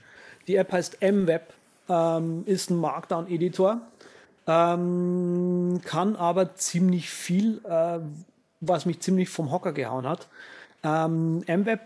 Die 0.48 0.56
App 0.56 0.72
heißt 0.72 1.00
MWeb, 1.00 1.42
ähm, 1.88 2.42
ist 2.46 2.70
ein 2.70 2.76
Markdown-Editor, 2.76 3.80
ähm, 4.48 5.80
kann 5.84 6.16
aber 6.16 6.56
ziemlich 6.56 7.08
viel, 7.08 7.60
äh, 7.68 8.00
was 8.60 8.84
mich 8.84 8.98
ziemlich 8.98 9.28
vom 9.28 9.52
Hocker 9.52 9.72
gehauen 9.72 10.08
hat. 10.08 10.26
Ähm, 10.82 11.44
MWeb 11.46 11.82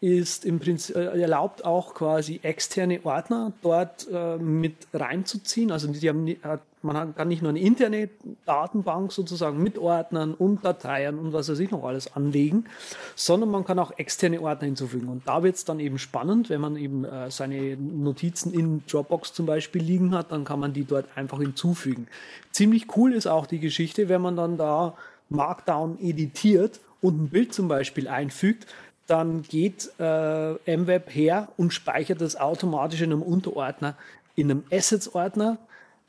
ist 0.00 0.44
im 0.44 0.60
Prinzip 0.60 0.96
äh, 0.96 1.20
erlaubt 1.20 1.64
auch 1.64 1.94
quasi 1.94 2.40
externe 2.42 3.00
Ordner 3.04 3.52
dort 3.62 4.06
äh, 4.12 4.36
mit 4.36 4.74
reinzuziehen. 4.92 5.72
Also 5.72 5.88
die 5.88 6.08
haben, 6.08 6.36
man 6.82 7.14
kann 7.14 7.28
nicht 7.28 7.42
nur 7.42 7.48
eine 7.48 7.60
interne 7.60 8.10
Datenbank 8.44 9.10
sozusagen 9.12 9.62
mit 9.62 9.78
Ordnern 9.78 10.34
und 10.34 10.64
Dateien 10.64 11.18
und 11.18 11.32
was 11.32 11.48
weiß 11.48 11.58
ich 11.60 11.70
noch 11.70 11.84
alles 11.84 12.14
anlegen, 12.14 12.66
sondern 13.14 13.50
man 13.50 13.64
kann 13.64 13.78
auch 13.78 13.92
externe 13.98 14.40
Ordner 14.40 14.66
hinzufügen. 14.66 15.08
Und 15.08 15.26
da 15.26 15.42
wird 15.42 15.56
es 15.56 15.64
dann 15.64 15.80
eben 15.80 15.98
spannend, 15.98 16.50
wenn 16.50 16.60
man 16.60 16.76
eben 16.76 17.04
äh, 17.04 17.30
seine 17.30 17.76
Notizen 17.76 18.52
in 18.52 18.82
Dropbox 18.86 19.32
zum 19.32 19.46
Beispiel 19.46 19.82
liegen 19.82 20.14
hat, 20.14 20.30
dann 20.30 20.44
kann 20.44 20.60
man 20.60 20.74
die 20.74 20.84
dort 20.84 21.06
einfach 21.16 21.38
hinzufügen. 21.40 22.06
Ziemlich 22.52 22.96
cool 22.96 23.12
ist 23.14 23.26
auch 23.26 23.46
die 23.46 23.60
Geschichte, 23.60 24.08
wenn 24.08 24.20
man 24.20 24.36
dann 24.36 24.58
da 24.58 24.94
Markdown 25.28 25.98
editiert 26.00 26.80
und 27.00 27.20
ein 27.20 27.28
Bild 27.28 27.52
zum 27.52 27.68
Beispiel 27.68 28.08
einfügt, 28.08 28.66
dann 29.06 29.42
geht 29.42 29.90
äh, 29.98 30.76
MWeb 30.76 31.14
her 31.14 31.48
und 31.56 31.72
speichert 31.72 32.20
das 32.20 32.36
automatisch 32.36 33.00
in 33.00 33.12
einem 33.12 33.22
Unterordner, 33.22 33.96
in 34.34 34.50
einem 34.50 34.64
Assets-Ordner 34.70 35.58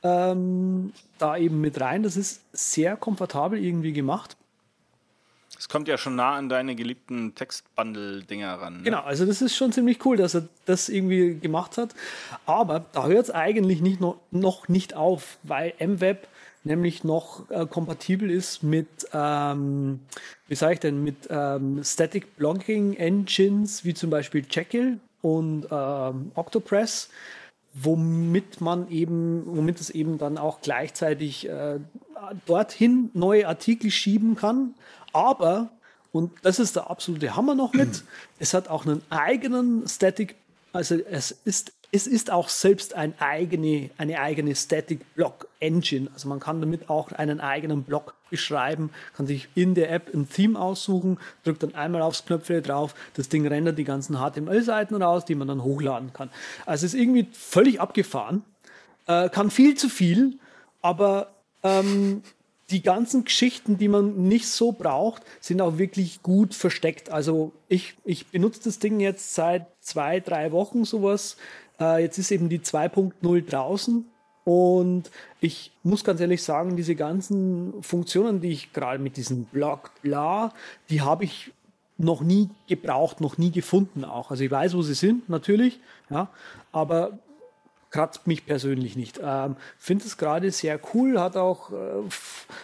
ähm, 0.03 0.93
da 1.17 1.37
eben 1.37 1.61
mit 1.61 1.79
rein. 1.79 2.03
Das 2.03 2.17
ist 2.17 2.41
sehr 2.53 2.97
komfortabel 2.97 3.63
irgendwie 3.63 3.93
gemacht. 3.93 4.37
Es 5.59 5.69
kommt 5.69 5.87
ja 5.87 5.97
schon 5.97 6.15
nah 6.15 6.35
an 6.35 6.49
deine 6.49 6.75
geliebten 6.75 7.33
Textbundle-Dinger 7.33 8.53
ran. 8.61 8.77
Ne? 8.77 8.83
Genau, 8.83 9.01
also 9.01 9.25
das 9.25 9.41
ist 9.41 9.55
schon 9.55 9.71
ziemlich 9.71 10.05
cool, 10.05 10.15
dass 10.15 10.35
er 10.35 10.47
das 10.65 10.87
irgendwie 10.87 11.39
gemacht 11.39 11.77
hat. 11.77 11.95
Aber 12.45 12.85
da 12.93 13.07
hört 13.07 13.25
es 13.25 13.31
eigentlich 13.31 13.81
nicht 13.81 13.99
noch, 13.99 14.19
noch 14.29 14.67
nicht 14.67 14.93
auf, 14.93 15.39
weil 15.43 15.73
MWeb 15.79 16.27
nämlich 16.67 17.03
noch 17.03 17.49
äh, 17.49 17.65
kompatibel 17.65 18.29
ist 18.29 18.61
mit, 18.61 18.87
ähm, 19.13 20.01
wie 20.47 20.55
sage 20.55 20.73
ich 20.73 20.79
denn, 20.79 21.03
mit 21.03 21.27
ähm, 21.29 21.83
Static 21.83 22.35
Blocking 22.37 22.93
Engines 22.93 23.83
wie 23.83 23.93
zum 23.93 24.11
Beispiel 24.11 24.45
Jekyll 24.49 24.99
und 25.21 25.67
ähm, 25.71 26.31
Octopress, 26.35 27.09
womit 27.73 28.61
man 28.61 28.89
eben, 28.89 29.43
womit 29.45 29.79
es 29.79 29.89
eben 29.89 30.17
dann 30.17 30.37
auch 30.37 30.61
gleichzeitig 30.61 31.49
äh, 31.49 31.79
dorthin 32.45 33.09
neue 33.13 33.47
Artikel 33.47 33.91
schieben 33.91 34.35
kann. 34.35 34.75
Aber, 35.13 35.69
und 36.11 36.31
das 36.43 36.59
ist 36.59 36.75
der 36.75 36.89
absolute 36.89 37.35
Hammer 37.35 37.55
noch 37.55 37.73
mit, 37.73 38.03
es 38.39 38.53
hat 38.53 38.69
auch 38.69 38.85
einen 38.85 39.01
eigenen 39.09 39.87
Static, 39.87 40.35
also 40.77 40.95
es 41.09 41.31
ist 41.43 41.73
es 41.91 42.05
ist 42.05 42.31
auch 42.31 42.49
selbst 42.49 42.93
ein 42.95 43.13
eigene, 43.17 43.89
eine 43.97 44.19
eigene 44.19 44.53
Static 44.55 45.15
Block 45.15 45.47
Engine. 45.59 46.09
Also 46.13 46.27
man 46.27 46.39
kann 46.41 46.59
damit 46.59 46.89
auch 46.89 47.13
einen 47.13 47.39
eigenen 47.39 47.83
Block 47.83 48.13
beschreiben, 48.29 48.91
kann 49.15 49.25
sich 49.25 49.47
in 49.55 49.73
der 49.73 49.89
App 49.89 50.13
ein 50.13 50.29
Theme 50.29 50.59
aussuchen, 50.59 51.17
drückt 51.45 51.63
dann 51.63 51.75
einmal 51.75 52.01
aufs 52.01 52.25
Knöpfchen 52.25 52.61
drauf, 52.61 52.93
das 53.13 53.29
Ding 53.29 53.47
rendert 53.47 53.77
die 53.77 53.85
ganzen 53.85 54.17
HTML-Seiten 54.17 55.01
raus, 55.01 55.23
die 55.23 55.35
man 55.35 55.47
dann 55.47 55.63
hochladen 55.63 56.11
kann. 56.11 56.29
Also 56.65 56.85
es 56.85 56.93
ist 56.93 56.99
irgendwie 56.99 57.27
völlig 57.31 57.79
abgefahren, 57.79 58.43
äh, 59.07 59.29
kann 59.29 59.49
viel 59.49 59.75
zu 59.75 59.87
viel, 59.87 60.37
aber 60.81 61.31
ähm, 61.63 62.21
die 62.69 62.81
ganzen 62.83 63.23
Geschichten, 63.23 63.77
die 63.77 63.87
man 63.87 64.27
nicht 64.27 64.47
so 64.47 64.73
braucht, 64.73 65.23
sind 65.39 65.61
auch 65.61 65.77
wirklich 65.77 66.21
gut 66.21 66.53
versteckt. 66.53 67.09
Also 67.09 67.53
ich, 67.69 67.95
ich 68.03 68.27
benutze 68.27 68.61
das 68.65 68.79
Ding 68.79 68.99
jetzt 68.99 69.33
seit 69.33 69.67
zwei, 69.87 70.19
drei 70.19 70.51
Wochen 70.51 70.85
sowas. 70.85 71.37
Äh, 71.79 72.03
jetzt 72.03 72.17
ist 72.17 72.31
eben 72.31 72.49
die 72.49 72.59
2.0 72.59 73.49
draußen 73.49 74.05
und 74.43 75.11
ich 75.41 75.71
muss 75.83 76.03
ganz 76.03 76.21
ehrlich 76.21 76.43
sagen, 76.43 76.75
diese 76.75 76.95
ganzen 76.95 77.73
Funktionen, 77.81 78.41
die 78.41 78.51
ich 78.51 78.73
gerade 78.73 78.99
mit 78.99 79.17
diesem 79.17 79.45
Blog, 79.45 79.91
bla, 80.01 80.53
die 80.89 81.01
habe 81.01 81.23
ich 81.23 81.51
noch 81.97 82.21
nie 82.21 82.49
gebraucht, 82.67 83.21
noch 83.21 83.37
nie 83.37 83.51
gefunden 83.51 84.05
auch. 84.05 84.31
Also 84.31 84.43
ich 84.43 84.51
weiß, 84.51 84.75
wo 84.75 84.81
sie 84.83 84.93
sind, 84.93 85.27
natürlich, 85.29 85.79
ja, 86.09 86.29
aber 86.71 87.19
kratzt 87.89 88.27
mich 88.27 88.45
persönlich 88.45 88.95
nicht. 88.95 89.19
Ähm, 89.23 89.55
Finde 89.77 90.05
es 90.05 90.17
gerade 90.17 90.51
sehr 90.51 90.79
cool, 90.93 91.19
hat 91.19 91.37
auch 91.37 91.71
äh, 91.71 91.75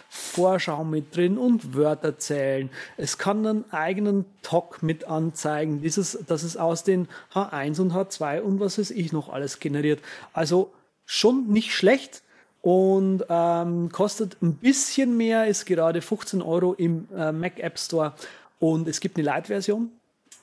Vorschau 0.10 0.84
mit 0.84 1.16
drin 1.16 1.38
und 1.38 1.76
Wörter 1.76 2.18
zählen. 2.18 2.70
Es 2.98 3.18
kann 3.18 3.46
einen 3.46 3.72
eigenen 3.72 4.26
Talk 4.42 4.84
mit 4.84 5.06
anzeigen, 5.08 5.82
dieses, 5.82 6.20
dass 6.28 6.44
es 6.44 6.58
aus 6.58 6.84
den 6.84 7.08
H1 7.34 7.82
und 7.82 7.94
H2 7.94 8.42
und 8.42 8.60
was 8.60 8.78
weiß 8.78 8.92
ich 8.92 9.12
noch 9.14 9.30
alles 9.30 9.60
generiert. 9.60 10.02
Also 10.34 10.72
schon 11.06 11.48
nicht 11.48 11.74
schlecht 11.74 12.22
und 12.62 13.26
ähm, 13.30 13.92
kostet 13.92 14.38
ein 14.42 14.56
bisschen 14.56 15.18
mehr, 15.18 15.48
ist 15.48 15.66
gerade 15.66 16.02
15 16.02 16.42
Euro 16.42 16.74
im 16.74 17.08
äh, 17.16 17.32
Mac 17.32 17.60
App 17.60 17.78
Store 17.80 18.14
und 18.60 18.88
es 18.88 19.00
gibt 19.00 19.18
eine 19.18 19.26
Light-Version 19.26 19.92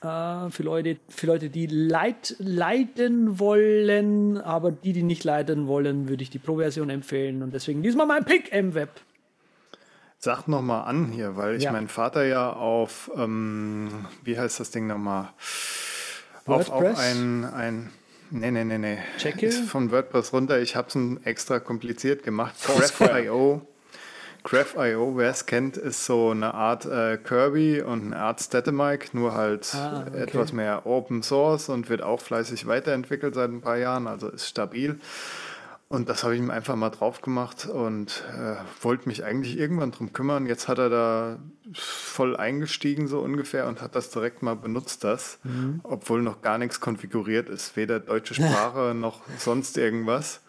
Äh, 0.01 0.49
für, 0.49 0.63
Leute, 0.63 0.97
für 1.09 1.27
Leute, 1.27 1.49
die 1.49 1.67
leid, 1.67 2.35
leiden 2.39 3.39
wollen, 3.39 4.39
aber 4.39 4.71
die, 4.71 4.93
die 4.93 5.03
nicht 5.03 5.23
leiden 5.23 5.67
wollen, 5.67 6.09
würde 6.09 6.23
ich 6.23 6.29
die 6.29 6.39
Pro-Version 6.39 6.89
empfehlen. 6.89 7.43
Und 7.43 7.53
deswegen 7.53 7.83
diesmal 7.83 8.07
mein 8.07 8.25
Pick 8.25 8.51
M-Web. 8.51 8.89
Sag 10.17 10.47
noch 10.47 10.61
mal 10.61 10.81
an 10.83 11.07
hier, 11.11 11.35
weil 11.35 11.55
ich 11.55 11.63
Ja. 11.63 11.71
meinen 11.71 11.87
Vater 11.87 12.23
ja 12.25 12.51
auf, 12.53 13.11
ähm, 13.15 14.05
wie 14.23 14.37
heißt 14.37 14.59
das 14.59 14.69
Ding 14.71 14.87
nochmal? 14.87 15.29
Auf, 16.45 16.47
auf 16.47 16.69
WordPress? 16.69 16.99
ein, 16.99 17.45
ein, 17.45 17.89
nee, 18.29 18.51
nee, 18.51 18.63
nee, 18.63 18.77
nee. 18.77 18.97
Jekyll? 19.17 19.49
Ist 19.49 19.69
von 19.69 19.91
WordPress 19.91 20.33
runter. 20.33 20.59
Ich 20.61 20.75
habe 20.75 20.87
es 20.89 21.25
extra 21.25 21.59
kompliziert 21.59 22.23
gemacht. 22.23 22.53
Foursquare. 22.57 23.61
Graph.io. 24.43 25.13
Wer 25.17 25.29
es 25.29 25.45
kennt, 25.45 25.77
ist 25.77 26.05
so 26.05 26.31
eine 26.31 26.53
Art 26.53 26.85
äh, 26.85 27.17
Kirby 27.17 27.81
und 27.81 28.05
eine 28.07 28.17
Art 28.17 28.41
Statomike, 28.41 29.09
nur 29.15 29.33
halt 29.33 29.73
Ah, 29.75 30.05
okay. 30.07 30.17
etwas 30.23 30.51
mehr 30.53 30.85
Open 30.85 31.21
Source 31.23 31.69
und 31.69 31.89
wird 31.89 32.01
auch 32.01 32.19
fleißig 32.19 32.65
weiterentwickelt 32.67 33.35
seit 33.35 33.49
ein 33.51 33.61
paar 33.61 33.77
Jahren, 33.77 34.07
also 34.07 34.29
ist 34.29 34.47
stabil. 34.47 34.99
Und 35.89 36.07
das 36.07 36.23
habe 36.23 36.33
ich 36.35 36.39
ihm 36.39 36.49
einfach 36.51 36.77
mal 36.77 36.89
drauf 36.89 37.21
gemacht 37.21 37.65
und 37.65 38.23
äh, 38.33 38.55
wollte 38.81 39.09
mich 39.09 39.25
eigentlich 39.25 39.57
irgendwann 39.59 39.91
drum 39.91 40.13
kümmern. 40.13 40.45
Jetzt 40.45 40.69
hat 40.69 40.77
er 40.79 40.89
da 40.89 41.39
voll 41.73 42.37
eingestiegen, 42.37 43.07
so 43.07 43.19
ungefähr, 43.19 43.67
und 43.67 43.81
hat 43.81 43.93
das 43.93 44.09
direkt 44.09 44.41
mal 44.41 44.55
benutzt, 44.55 45.03
das, 45.03 45.37
obwohl 45.83 46.21
noch 46.21 46.41
gar 46.41 46.57
nichts 46.57 46.79
konfiguriert 46.79 47.49
ist. 47.49 47.75
Weder 47.75 47.99
deutsche 47.99 48.33
Sprache 48.35 48.93
noch 48.95 49.19
sonst 49.37 49.77
irgendwas. 49.77 50.39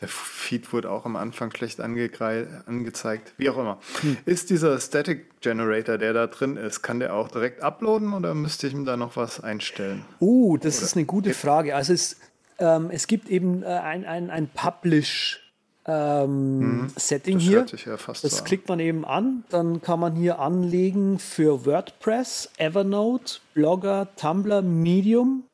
Der 0.00 0.08
Feed 0.08 0.72
wurde 0.72 0.90
auch 0.90 1.04
am 1.04 1.16
Anfang 1.16 1.54
schlecht 1.54 1.78
angezeigt. 1.80 3.34
Wie 3.36 3.50
auch 3.50 3.58
immer. 3.58 3.78
Ist 4.24 4.48
dieser 4.48 4.80
Static 4.80 5.38
Generator, 5.42 5.98
der 5.98 6.14
da 6.14 6.26
drin 6.26 6.56
ist, 6.56 6.80
kann 6.82 7.00
der 7.00 7.14
auch 7.14 7.28
direkt 7.28 7.62
uploaden 7.62 8.14
oder 8.14 8.34
müsste 8.34 8.66
ich 8.66 8.72
ihm 8.72 8.86
da 8.86 8.96
noch 8.96 9.16
was 9.16 9.40
einstellen? 9.40 10.06
Uh, 10.20 10.56
das 10.56 10.80
ist 10.80 10.96
eine 10.96 11.04
gute 11.04 11.34
Frage. 11.34 11.76
Also 11.76 11.92
es, 11.92 12.16
ähm, 12.58 12.88
es 12.90 13.08
gibt 13.08 13.28
eben 13.28 13.62
äh, 13.62 13.66
ein, 13.66 14.06
ein, 14.06 14.30
ein 14.30 14.48
Publish-Setting 14.48 17.34
Das 17.34 17.42
hier. 17.42 17.58
hört 17.58 17.68
sich 17.68 17.84
ja 17.84 17.98
fast 17.98 18.24
Das 18.24 18.38
so 18.38 18.44
klickt 18.44 18.70
man 18.70 18.80
eben 18.80 19.04
an. 19.04 19.44
Dann 19.50 19.82
kann 19.82 20.00
man 20.00 20.16
hier 20.16 20.38
anlegen 20.38 21.18
für 21.18 21.66
WordPress, 21.66 22.48
Evernote, 22.56 23.40
Blogger, 23.52 24.08
Tumblr, 24.16 24.62
Medium 24.62 25.44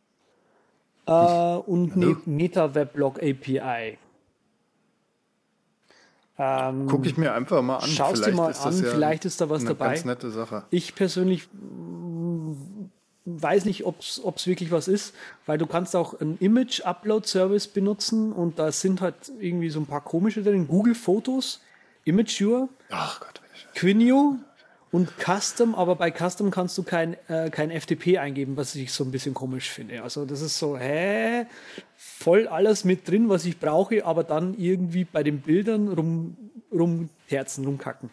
äh, 1.07 1.11
und 1.13 1.97
ne 1.97 2.17
MetaWeblog 2.27 3.21
API. 3.21 3.99
Ähm, 6.39 6.87
Gucke 6.87 7.09
ich 7.09 7.17
mir 7.17 7.33
einfach 7.33 7.63
mal 7.63 7.77
an. 7.77 7.89
Schaust 7.89 8.27
dir 8.27 8.33
mal 8.33 8.53
an, 8.53 8.73
vielleicht 8.73 9.25
ist 9.25 9.41
da 9.41 9.49
was 9.49 9.61
eine 9.61 9.71
dabei. 9.71 9.95
Ganz 9.95 10.05
nette 10.05 10.31
Sache. 10.31 10.65
ich 10.71 10.95
persönlich 10.95 11.49
weiß 13.27 13.65
nicht, 13.65 13.85
ob 13.85 13.99
es 14.01 14.47
wirklich 14.47 14.71
was 14.71 14.89
ist, 14.89 15.15
weil 15.47 15.59
du 15.59 15.67
kannst 15.67 15.97
auch 15.97 16.21
einen 16.21 16.39
Image-Upload-Service 16.39 17.69
benutzen 17.69 18.33
und 18.33 18.59
da 18.59 18.71
sind 18.71 19.01
halt 19.01 19.33
irgendwie 19.41 19.69
so 19.69 19.81
ein 19.81 19.87
paar 19.87 20.01
komische 20.01 20.43
drin. 20.43 20.69
Google 20.69 20.95
Fotos, 20.95 21.61
Ach 22.91 23.21
Gott, 23.21 23.41
Quinio 23.75 24.37
und 24.97 25.11
Custom, 25.19 25.75
aber 25.75 25.95
bei 25.95 26.11
Custom 26.11 26.51
kannst 26.51 26.79
du 26.79 26.83
kein, 26.83 27.19
äh, 27.29 27.51
kein 27.51 27.71
FTP 27.71 28.17
eingeben, 28.17 28.57
was 28.57 28.75
ich 28.75 28.95
so 28.95 29.05
ein 29.05 29.11
bisschen 29.11 29.35
komisch 29.35 29.69
finde. 29.69 30.03
Also 30.03 30.25
das 30.25 30.41
ist 30.41 30.59
so, 30.59 30.79
hä? 30.79 31.45
Voll 31.99 32.49
alles 32.49 32.85
mit 32.85 33.07
drin, 33.07 33.29
was 33.29 33.45
ich 33.45 33.59
brauche, 33.59 34.07
aber 34.07 34.25
dann 34.25 34.55
irgendwie 34.57 35.05
bei 35.05 35.23
den 35.23 35.43
Bildern 35.43 35.89
rum, 35.89 36.39
rumterzen, 36.73 37.67
rumkacken. 37.67 38.09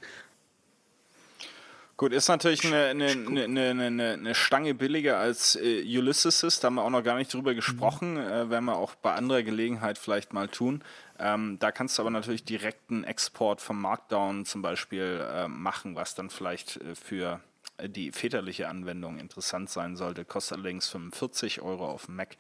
Gut, 1.96 2.12
ist 2.12 2.28
natürlich 2.28 2.66
eine, 2.66 2.88
eine, 2.88 3.12
eine, 3.46 3.70
eine, 3.70 4.14
eine, 4.16 4.36
Stange 4.36 4.74
billiger 4.74 5.20
als 5.20 5.56
äh, 5.56 5.84
Ulysses. 5.98 6.60
Da 6.60 6.66
haben 6.66 6.76
wir 6.76 6.84
auch 6.84 6.90
noch 6.90 7.04
gar 7.04 7.16
nicht 7.16 7.34
drüber 7.34 7.54
gesprochen. 7.54 8.18
Äh, 8.18 8.50
werden 8.50 8.66
wir 8.66 8.76
auch 8.76 8.96
bei 8.96 9.14
anderer 9.14 9.42
Gelegenheit 9.42 9.98
vielleicht 9.98 10.34
mal 10.34 10.50
tun. 10.50 10.84
Ähm, 11.20 11.58
da 11.60 11.72
kannst 11.72 11.98
du 11.98 12.02
aber 12.02 12.10
natürlich 12.10 12.44
direkten 12.44 13.04
Export 13.04 13.62
vom 13.62 13.80
Markdown 13.82 14.46
zum 14.46 14.62
Beispiel 14.62 15.26
äh, 15.32 15.48
machen, 15.48 15.96
was 15.96 16.16
dann 16.16 16.30
vielleicht 16.30 16.78
äh, 16.78 16.96
für 16.96 17.40
äh, 17.78 17.88
die 17.90 18.12
väterliche 18.12 18.68
Anwendung 18.68 19.20
interessant 19.20 19.70
sein 19.70 19.96
sollte. 19.96 20.26
Kostet 20.26 20.58
allerdings 20.58 20.88
45 20.90 21.62
Euro 21.62 21.88
auf 21.90 22.08
dem 22.08 22.16
Mac. 22.16 22.36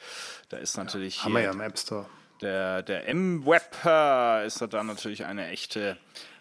Da 0.50 0.58
ist 0.58 0.76
natürlich 0.78 1.24
Haben 1.24 1.34
wir 1.34 1.40
hier 1.40 1.48
ja 1.50 1.54
im 1.54 1.62
App 1.62 1.78
Store. 1.78 2.08
der, 2.42 2.82
der 2.82 3.08
M-Web 3.08 3.86
äh, 3.86 4.48
ist 4.48 4.62
da 4.62 4.84
natürlich 4.84 5.26
eine 5.26 5.48
echte 5.50 5.98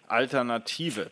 Alternative. 0.09 1.11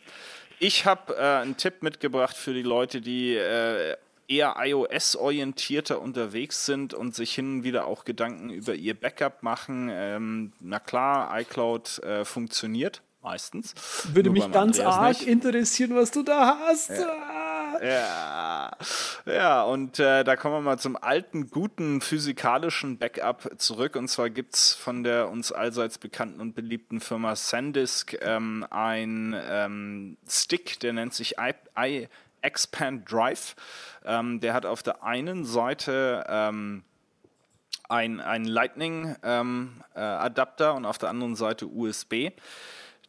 Ich 0.59 0.85
habe 0.85 1.15
äh, 1.15 1.41
einen 1.41 1.57
Tipp 1.57 1.81
mitgebracht 1.81 2.35
für 2.35 2.53
die 2.53 2.61
Leute, 2.61 3.01
die 3.01 3.35
äh, 3.35 3.95
eher 4.31 4.55
iOS-orientierter 4.57 6.01
unterwegs 6.01 6.65
sind 6.65 6.93
und 6.93 7.13
sich 7.13 7.33
hin 7.35 7.57
und 7.57 7.63
wieder 7.63 7.85
auch 7.85 8.05
Gedanken 8.05 8.49
über 8.49 8.73
ihr 8.73 8.99
Backup 8.99 9.43
machen. 9.43 9.89
Ähm, 9.91 10.53
na 10.59 10.79
klar, 10.79 11.37
iCloud 11.39 11.99
äh, 11.99 12.23
funktioniert 12.25 13.01
meistens. 13.21 13.75
Würde 14.13 14.29
Nur 14.29 14.45
mich 14.45 14.51
ganz 14.51 14.79
Andreas 14.79 14.95
arg 14.95 15.19
nicht. 15.19 15.27
interessieren, 15.27 15.95
was 15.95 16.11
du 16.11 16.23
da 16.23 16.57
hast. 16.67 16.91
Ah. 16.91 17.77
Ja, 17.81 18.71
ja 19.25 19.63
und 19.63 19.99
äh, 19.99 20.23
da 20.23 20.35
kommen 20.35 20.55
wir 20.55 20.61
mal 20.61 20.79
zum 20.79 20.95
alten, 20.95 21.49
guten 21.49 22.01
physikalischen 22.01 22.97
Backup 22.97 23.49
zurück. 23.57 23.95
Und 23.95 24.07
zwar 24.07 24.29
gibt 24.29 24.55
es 24.55 24.73
von 24.73 25.03
der 25.03 25.29
uns 25.29 25.51
allseits 25.51 25.97
bekannten 25.97 26.41
und 26.41 26.55
beliebten 26.55 26.99
Firma 26.99 27.35
SanDisk 27.35 28.17
ähm, 28.21 28.65
ein 28.69 29.35
ähm, 29.49 30.17
Stick, 30.27 30.79
der 30.79 30.93
nennt 30.93 31.13
sich 31.13 31.35
i, 31.39 31.53
i 31.77 32.07
Expand 32.41 33.11
Drive. 33.11 33.55
Ähm, 34.05 34.39
der 34.39 34.53
hat 34.53 34.65
auf 34.65 34.83
der 34.83 35.03
einen 35.03 35.43
Seite 35.45 36.23
ähm, 36.27 36.83
ein, 37.89 38.19
ein 38.19 38.45
Lightning-Adapter 38.45 40.75
und 40.75 40.85
auf 40.85 40.97
der 40.97 41.09
anderen 41.09 41.35
Seite 41.35 41.67
USB. 41.67 42.31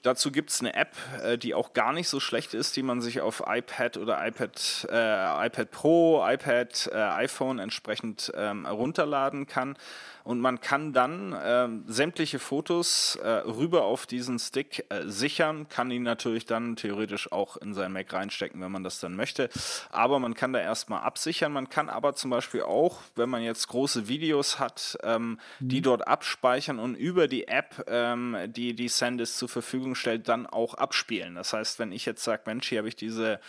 Dazu 0.03 0.33
gibt 0.33 0.51
es 0.51 0.61
eine 0.61 0.75
App, 0.75 0.97
äh, 1.23 1.39
die 1.39 1.55
auch 1.55 1.75
gar 1.75 1.93
nicht 1.93 2.09
so 2.09 2.19
schlecht 2.19 2.55
ist, 2.55 2.77
die 2.77 2.83
man 2.83 3.01
sich 3.01 3.21
auf 3.21 3.45
iPad 3.47 3.99
oder 3.99 4.27
iPad, 4.27 4.89
äh, 4.91 5.47
iPad 5.47 5.71
Pro, 5.71 6.25
iPad, 6.27 6.91
äh, 6.93 6.97
iPhone 6.97 7.61
entsprechend 7.61 8.33
ähm, 8.35 8.67
herunterladen 8.67 9.47
kann. 9.47 9.77
Und 10.25 10.41
man 10.41 10.61
kann 10.61 10.93
dann 10.93 11.37
ähm, 11.43 11.85
sämtliche 11.87 12.39
Fotos 12.39 13.17
äh, 13.17 13.29
rüber 13.29 13.85
auf 13.85 14.07
diesen 14.07 14.39
Stick 14.39 14.87
äh, 14.89 15.03
sichern, 15.07 15.69
kann 15.69 15.91
ihn 15.91 16.03
natürlich 16.03 16.47
dann 16.47 16.77
theoretisch 16.77 17.33
auch 17.33 17.57
in 17.57 17.75
sein 17.75 17.93
Mac 17.93 18.13
reinstecken, 18.13 18.61
wenn 18.61 18.73
man 18.73 18.85
das 18.85 19.01
dann 19.01 19.17
möchte. 19.17 19.49
Aber 19.91 20.19
man 20.19 20.35
kann 20.35 20.53
da 20.53 20.61
erstmal 20.61 21.03
absichern. 21.03 21.53
Man 21.53 21.69
kann 21.69 21.89
aber 21.89 22.15
zum 22.15 22.31
Beispiel 22.31 22.63
auch, 22.63 23.01
wenn 23.17 23.29
man 23.29 23.43
jetzt 23.43 23.69
große 23.69 24.09
Videos 24.09 24.59
hat, 24.59 24.99
ähm, 25.03 25.39
die 25.61 25.81
dort 25.81 26.07
abspeichern 26.07 26.79
und 26.79 26.95
über 26.95 27.29
die 27.29 27.49
App, 27.49 27.85
ähm, 27.89 28.37
die 28.47 28.75
die 28.75 28.89
SanDisk 28.89 29.37
zur 29.37 29.49
Verfügung 29.49 29.95
stellt, 29.95 30.29
dann 30.29 30.47
auch 30.47 30.75
abspielen. 30.75 31.35
Das 31.35 31.53
heißt, 31.53 31.79
wenn 31.79 31.93
ich 31.93 32.07
jetzt 32.07 32.23
sage, 32.23 32.43
Mensch, 32.47 32.69
hier 32.69 32.79
habe 32.79 32.89
ich 32.89 32.97
diese 32.97 33.41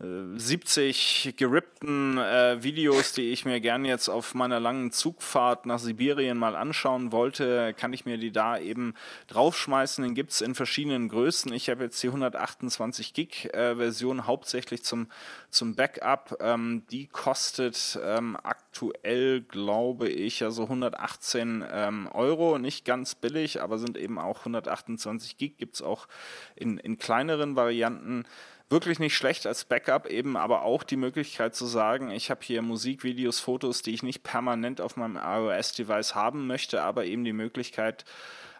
70 0.00 1.34
gerippten 1.36 2.18
äh, 2.18 2.62
Videos, 2.62 3.12
die 3.12 3.30
ich 3.30 3.44
mir 3.44 3.60
gerne 3.60 3.88
jetzt 3.88 4.08
auf 4.08 4.34
meiner 4.34 4.58
langen 4.58 4.90
Zugfahrt 4.90 5.66
nach 5.66 5.78
Sibirien 5.78 6.36
mal 6.36 6.56
anschauen 6.56 7.12
wollte, 7.12 7.74
kann 7.74 7.92
ich 7.92 8.04
mir 8.04 8.18
die 8.18 8.32
da 8.32 8.58
eben 8.58 8.94
draufschmeißen. 9.28 10.02
Den 10.04 10.14
gibt 10.14 10.32
es 10.32 10.40
in 10.40 10.54
verschiedenen 10.54 11.08
Größen. 11.08 11.52
Ich 11.52 11.70
habe 11.70 11.84
jetzt 11.84 12.02
die 12.02 12.08
128 12.08 13.14
Gig 13.14 13.54
äh, 13.54 13.76
Version 13.76 14.26
hauptsächlich 14.26 14.82
zum, 14.82 15.06
zum 15.50 15.76
Backup. 15.76 16.38
Ähm, 16.40 16.82
die 16.90 17.06
kostet 17.06 17.98
ähm, 18.02 18.36
aktuell, 18.42 19.42
glaube 19.42 20.08
ich, 20.08 20.40
ja 20.40 20.50
so 20.50 20.64
118 20.64 21.64
ähm, 21.70 22.08
Euro. 22.12 22.58
Nicht 22.58 22.84
ganz 22.84 23.14
billig, 23.14 23.62
aber 23.62 23.78
sind 23.78 23.96
eben 23.96 24.18
auch 24.18 24.40
128 24.40 25.36
Gig. 25.36 25.56
Gibt 25.56 25.76
es 25.76 25.82
auch 25.82 26.08
in, 26.56 26.78
in 26.78 26.98
kleineren 26.98 27.54
Varianten 27.54 28.24
wirklich 28.70 28.98
nicht 28.98 29.16
schlecht 29.16 29.46
als 29.46 29.64
Backup, 29.64 30.06
eben 30.06 30.36
aber 30.36 30.62
auch 30.62 30.82
die 30.82 30.96
Möglichkeit 30.96 31.54
zu 31.54 31.66
sagen, 31.66 32.10
ich 32.10 32.30
habe 32.30 32.40
hier 32.42 32.62
Musik, 32.62 33.04
Videos, 33.04 33.40
Fotos, 33.40 33.82
die 33.82 33.92
ich 33.92 34.02
nicht 34.02 34.22
permanent 34.22 34.80
auf 34.80 34.96
meinem 34.96 35.16
iOS-Device 35.16 36.14
haben 36.14 36.46
möchte, 36.46 36.82
aber 36.82 37.04
eben 37.04 37.24
die 37.24 37.32
Möglichkeit 37.32 38.04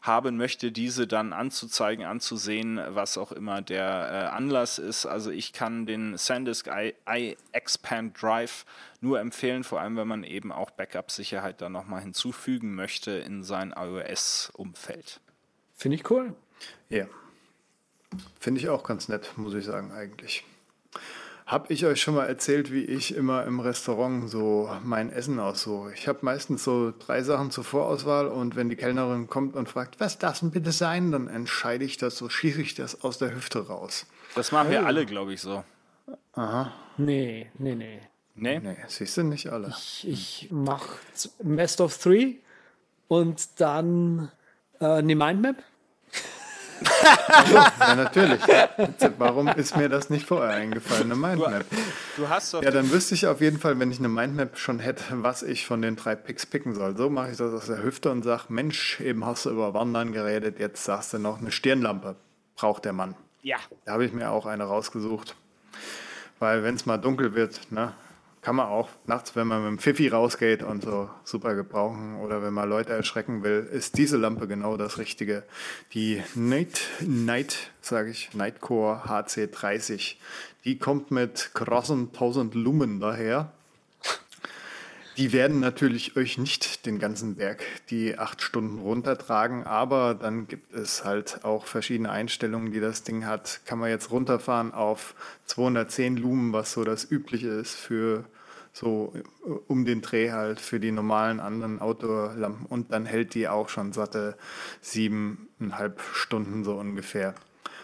haben 0.03 0.37
möchte, 0.37 0.71
diese 0.71 1.07
dann 1.07 1.33
anzuzeigen, 1.33 2.05
anzusehen, 2.05 2.79
was 2.89 3.17
auch 3.17 3.33
immer 3.33 3.63
der 3.63 3.87
äh, 3.87 4.37
Anlass 4.37 4.79
ist. 4.79 5.07
Also 5.07 5.31
ich 5.31 5.55
kann 5.55 5.87
den 5.87 6.19
SanDisk 6.19 6.67
I, 6.69 6.95
I 7.09 7.39
Expand 7.53 8.21
Drive 8.21 8.67
nur 9.01 9.19
empfehlen, 9.19 9.65
vor 9.65 9.81
allem 9.81 9.97
wenn 9.97 10.07
man 10.07 10.23
eben 10.23 10.53
auch 10.53 10.71
Backup-Sicherheit 10.71 11.63
dann 11.63 11.73
nochmal 11.73 12.03
hinzufügen 12.03 12.75
möchte 12.75 13.13
in 13.13 13.43
sein 13.43 13.75
iOS-Umfeld. 13.75 15.21
Finde 15.75 15.97
ich 15.97 16.11
cool. 16.11 16.35
Ja. 16.91 17.07
Finde 18.41 18.61
ich 18.61 18.69
auch 18.69 18.85
ganz 18.85 19.09
nett, 19.09 19.33
muss 19.37 19.55
ich 19.55 19.65
sagen, 19.65 19.93
eigentlich. 19.93 20.45
Habe 21.47 21.73
ich 21.75 21.85
euch 21.85 22.01
schon 22.01 22.15
mal 22.15 22.25
erzählt, 22.25 22.73
wie 22.73 22.85
ich 22.85 23.15
immer 23.15 23.45
im 23.45 23.61
Restaurant 23.61 24.31
so 24.31 24.71
mein 24.83 25.11
Essen 25.11 25.39
aussuche? 25.39 25.93
Ich 25.93 26.09
habe 26.09 26.21
meistens 26.23 26.65
so 26.65 26.93
drei 26.99 27.23
Sachen 27.23 27.51
zur 27.51 27.65
Vorauswahl 27.65 28.29
und 28.29 28.57
wenn 28.57 28.71
die 28.71 28.77
Kellnerin 28.77 29.29
kommt 29.29 29.55
und 29.55 29.69
fragt, 29.69 30.01
was 30.01 30.19
darf 30.19 30.41
denn 30.41 30.53
bitte 30.53 30.73
sein, 30.73 31.13
dann 31.13 31.29
entscheide 31.29 31.85
ich 31.85 31.99
das, 31.99 32.17
so 32.17 32.31
schieße 32.31 32.63
ich 32.63 32.75
das 32.75 33.05
aus 33.05 33.19
der 33.19 33.35
Hüfte 33.35 33.67
raus. 33.67 34.07
Das 34.35 34.53
machen 34.53 34.71
wir 34.71 34.87
alle, 34.87 35.05
glaube 35.05 35.35
ich, 35.35 35.43
so. 35.43 35.65
Nee, 36.97 37.51
nee, 37.59 37.75
nee. 37.75 38.01
Nee? 38.37 38.59
Nee, 38.61 38.77
siehst 38.89 39.17
du 39.17 39.23
nicht 39.23 39.49
alle. 39.49 39.69
Ich, 39.69 40.09
ich 40.09 40.49
mache 40.51 40.99
Best 41.41 41.81
of 41.81 41.97
Three 41.99 42.37
und 43.09 43.61
dann 43.61 44.31
äh, 44.81 44.87
eine 44.87 45.15
Mindmap. 45.15 45.63
Ja, 47.53 47.95
natürlich. 47.95 48.41
Warum 49.19 49.49
ist 49.49 49.77
mir 49.77 49.89
das 49.89 50.11
nicht 50.11 50.27
vorher 50.27 50.51
eingefallen, 50.55 51.05
eine 51.11 51.15
Mindmap? 51.17 51.65
Du 52.17 52.29
hast 52.29 52.55
doch 52.55 52.63
Ja, 52.63 52.71
dann 52.71 52.91
wüsste 52.91 53.15
ich 53.15 53.27
auf 53.27 53.41
jeden 53.41 53.59
Fall, 53.59 53.79
wenn 53.79 53.91
ich 53.91 53.99
eine 53.99 54.09
Mindmap 54.09 54.59
schon 54.59 54.79
hätte, 54.79 55.05
was 55.23 55.43
ich 55.43 55.67
von 55.67 55.83
den 55.83 55.97
drei 55.97 56.15
Picks 56.15 56.47
picken 56.47 56.75
soll. 56.75 56.97
So 56.97 57.11
mache 57.11 57.31
ich 57.31 57.37
das 57.37 57.53
aus 57.53 57.67
der 57.67 57.83
Hüfte 57.83 58.11
und 58.11 58.23
sage, 58.23 58.45
Mensch, 58.49 59.01
eben 59.01 59.25
hast 59.25 59.47
du 59.47 59.51
über 59.51 59.75
Wandern 59.75 60.13
geredet, 60.13 60.59
jetzt 60.59 60.85
sagst 60.85 61.13
du 61.13 61.19
noch 61.19 61.41
eine 61.41 61.51
Stirnlampe. 61.53 62.17
Braucht 62.57 62.85
der 62.85 62.93
Mann. 62.93 63.15
ja. 63.43 63.57
Da 63.85 63.93
habe 63.93 64.05
ich 64.05 64.13
mir 64.13 64.31
auch 64.31 64.47
eine 64.47 64.65
rausgesucht. 64.65 65.35
Weil 66.39 66.63
wenn 66.63 66.75
es 66.75 66.87
mal 66.87 66.99
dunkel 66.99 67.35
wird, 67.35 67.61
ne, 67.71 67.93
kann 68.45 68.57
man 68.57 68.67
auch 68.67 68.91
nachts, 69.07 69.35
wenn 69.37 69.47
man 69.47 69.63
mit 69.63 69.71
dem 69.71 69.79
Pfiffi 69.79 70.09
rausgeht 70.09 70.63
und 70.63 70.85
so 70.85 71.09
super 71.25 71.55
gebrauchen 71.55 72.17
oder 72.17 72.43
wenn 72.43 72.53
man 72.53 72.69
Leute 72.69 72.93
erschrecken 72.93 73.43
will, 73.43 73.67
ist 73.73 73.97
diese 73.97 74.19
Lampe 74.19 74.47
genau 74.47 74.77
das 74.77 74.99
Richtige. 74.99 75.45
Die 75.95 76.23
Night, 76.35 76.83
Night 77.01 77.71
sage 77.81 78.11
ich, 78.11 78.35
Nightcore 78.35 79.05
HC30. 79.07 80.17
Die 80.67 80.79
kommt 80.79 81.11
mit 81.11 81.53
krassen 81.55 82.09
1000 82.13 82.55
Lumen 82.55 83.01
daher. 83.01 83.51
Die 85.17 85.33
werden 85.33 85.61
natürlich 85.61 86.17
euch 86.17 86.37
nicht 86.37 86.85
den 86.85 86.99
ganzen 86.99 87.37
Berg 87.37 87.63
die 87.89 88.19
acht 88.19 88.43
Stunden 88.43 88.81
runtertragen, 88.81 89.65
aber 89.65 90.15
dann 90.15 90.49
gibt 90.49 90.75
es 90.75 91.05
halt 91.05 91.45
auch 91.45 91.65
verschiedene 91.65 92.11
Einstellungen, 92.11 92.73
die 92.73 92.81
das 92.81 93.05
Ding 93.05 93.25
hat. 93.25 93.61
Kann 93.65 93.79
man 93.79 93.89
jetzt 93.89 94.11
runterfahren 94.11 94.75
auf 94.75 95.15
210 95.47 96.19
Lumen, 96.19 96.53
was 96.53 96.73
so 96.73 96.85
das 96.85 97.11
Übliche 97.11 97.49
ist 97.49 97.75
für 97.75 98.25
so 98.75 99.15
äh, 99.15 99.49
um 99.69 99.87
den 99.87 100.03
Dreh 100.03 100.33
halt 100.33 100.61
für 100.61 100.81
die 100.81 100.93
normalen 100.93 101.41
anderen 101.41 101.81
Outdoor-Lampen 101.81 102.67
und 102.67 102.93
dann 102.93 103.07
hält 103.07 103.35
die 103.35 103.49
auch 103.49 103.71
schon 103.71 103.93
satte 103.93 104.37
siebeneinhalb 104.83 106.03
Stunden 106.13 106.65
so 106.65 106.75
ungefähr. 106.75 107.35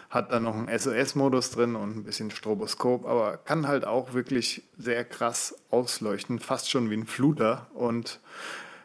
Hat 0.09 0.33
dann 0.33 0.43
noch 0.43 0.55
einen 0.55 0.67
SOS-Modus 0.77 1.51
drin 1.51 1.77
und 1.77 1.95
ein 1.95 2.03
bisschen 2.03 2.31
Stroboskop, 2.31 3.05
aber 3.05 3.37
kann 3.37 3.67
halt 3.67 3.85
auch 3.85 4.13
wirklich 4.13 4.63
sehr 4.77 5.05
krass 5.05 5.55
ausleuchten, 5.69 6.39
fast 6.39 6.69
schon 6.69 6.89
wie 6.89 6.97
ein 6.97 7.07
Fluter 7.07 7.67
und 7.73 8.19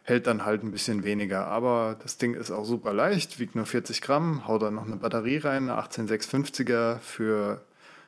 hält 0.05 0.29
dann 0.29 0.45
halt 0.45 0.63
ein 0.63 0.71
bisschen 0.71 1.03
weniger. 1.03 1.49
Aber 1.49 1.97
das 2.01 2.17
Ding 2.17 2.35
ist 2.35 2.53
auch 2.53 2.65
super 2.65 2.93
leicht, 2.93 3.41
wiegt 3.41 3.57
nur 3.57 3.67
40 3.67 4.01
Gramm, 4.01 4.47
haut 4.47 4.63
dann 4.63 4.77
noch 4.77 4.87
eine 4.87 4.95
Batterie 4.95 5.39
rein, 5.39 5.69
eine 5.69 5.83
18650er 5.83 7.01
für, 7.01 7.63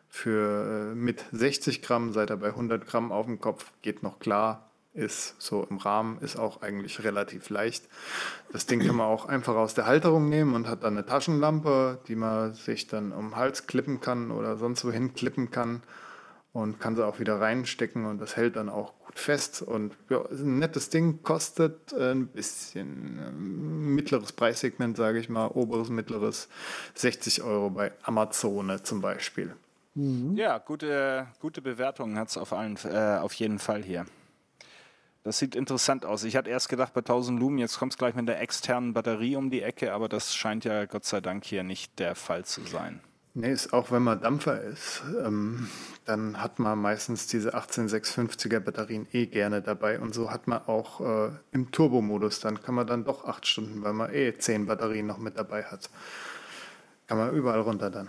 für 0.09 0.93
äh, 0.93 0.95
mit 0.95 1.25
60 1.33 1.83
Gramm, 1.83 2.13
seid 2.13 2.31
ihr 2.31 2.37
bei 2.37 2.49
100 2.49 2.87
Gramm 2.87 3.13
auf 3.13 3.27
dem 3.27 3.41
Kopf, 3.41 3.73
geht 3.83 4.03
noch 4.03 4.19
klar, 4.19 4.69
ist 4.95 5.41
so 5.41 5.67
im 5.71 5.77
Rahmen, 5.77 6.19
ist 6.21 6.39
auch 6.39 6.63
eigentlich 6.63 7.05
relativ 7.05 7.51
leicht. 7.51 7.85
Das 8.53 8.67
Ding 8.67 8.81
kann 8.85 8.97
man 8.97 9.07
auch 9.07 9.27
einfach 9.27 9.55
aus 9.55 9.75
der 9.75 9.87
Halterung 9.87 10.29
nehmen 10.29 10.55
und 10.55 10.69
hat 10.69 10.83
dann 10.83 10.95
eine 10.95 11.07
Taschenlampe, 11.07 12.01
die 12.09 12.17
man 12.17 12.55
sich 12.55 12.87
dann 12.87 13.13
um 13.13 13.31
den 13.31 13.37
Hals 13.37 13.67
klippen 13.67 14.01
kann 14.01 14.31
oder 14.31 14.57
sonst 14.57 14.85
wohin 14.85 15.15
klippen 15.15 15.51
kann 15.51 15.83
und 16.53 16.81
kann 16.81 16.97
sie 16.97 17.07
auch 17.07 17.21
wieder 17.21 17.41
reinstecken 17.41 18.07
und 18.07 18.19
das 18.19 18.37
hält 18.37 18.57
dann 18.57 18.69
auch 18.69 18.95
gut 18.99 19.19
fest 19.19 19.63
und 19.63 19.97
ja, 20.09 20.23
ist 20.23 20.41
ein 20.41 20.59
nettes 20.59 20.89
Ding, 20.91 21.23
kostet 21.23 21.93
äh, 21.93 22.13
ein 22.13 22.27
bisschen 22.29 23.21
ähm, 23.25 23.95
mittleres 23.95 24.33
Preissegment, 24.33 24.97
sage 24.97 25.19
ich 25.21 25.29
mal, 25.29 25.47
oberes, 25.49 25.91
mittleres, 25.91 26.49
60 26.95 27.43
Euro 27.43 27.71
bei 27.71 27.93
Amazone 28.03 28.83
zum 28.83 29.01
Beispiel. 29.01 29.55
Ja, 30.37 30.59
gute, 30.59 31.27
gute 31.41 31.61
Bewertungen 31.61 32.17
hat 32.19 32.29
es 32.29 32.37
auf, 32.37 32.53
allen, 32.53 32.79
äh, 32.85 33.19
auf 33.19 33.33
jeden 33.35 33.59
Fall 33.59 33.83
hier. 33.83 34.07
Das 35.25 35.39
sieht 35.39 35.57
interessant 35.57 36.07
aus. 36.07 36.23
Ich 36.23 36.37
hatte 36.37 36.51
erst 36.51 36.69
gedacht, 36.69 36.95
bei 36.95 37.01
1000 37.01 37.41
Lumen, 37.41 37.59
jetzt 37.59 37.81
kommt 37.81 37.95
es 37.95 37.99
gleich 37.99 38.15
mit 38.15 38.29
der 38.29 38.41
externen 38.41 38.95
Batterie 38.95 39.35
um 39.35 39.51
die 39.51 39.61
Ecke, 39.61 39.93
aber 39.93 40.09
das 40.09 40.37
scheint 40.37 40.65
ja 40.65 40.85
Gott 40.85 41.05
sei 41.05 41.21
Dank 41.21 41.45
hier 41.45 41.65
nicht 41.65 41.99
der 41.99 42.15
Fall 42.15 42.45
zu 42.45 42.63
sein. 42.63 43.01
Nee, 43.35 43.53
ist 43.53 43.73
auch 43.73 43.91
wenn 43.91 44.05
man 44.05 44.21
Dampfer 44.21 44.61
ist, 44.61 45.03
ähm, 45.25 45.69
dann 46.05 46.41
hat 46.41 46.61
man 46.61 46.79
meistens 46.79 47.27
diese 47.27 47.57
18650er 47.57 48.61
Batterien 48.61 49.07
eh 49.13 49.27
gerne 49.27 49.63
dabei 49.63 49.99
und 49.99 50.15
so 50.15 50.31
hat 50.31 50.47
man 50.47 50.63
auch 50.67 51.01
äh, 51.01 51.31
im 51.51 51.73
Turbomodus, 51.73 52.39
dann 52.39 52.63
kann 52.63 52.77
man 52.77 52.87
dann 52.87 53.05
doch 53.05 53.25
acht 53.25 53.47
Stunden, 53.47 53.83
weil 53.83 53.93
man 53.93 54.15
eh 54.15 54.37
zehn 54.39 54.67
Batterien 54.67 55.07
noch 55.07 55.19
mit 55.19 55.37
dabei 55.37 55.65
hat. 55.65 55.91
Kann 57.09 57.19
man 57.19 57.35
überall 57.35 57.61
runter 57.61 57.91
dann. 57.91 58.09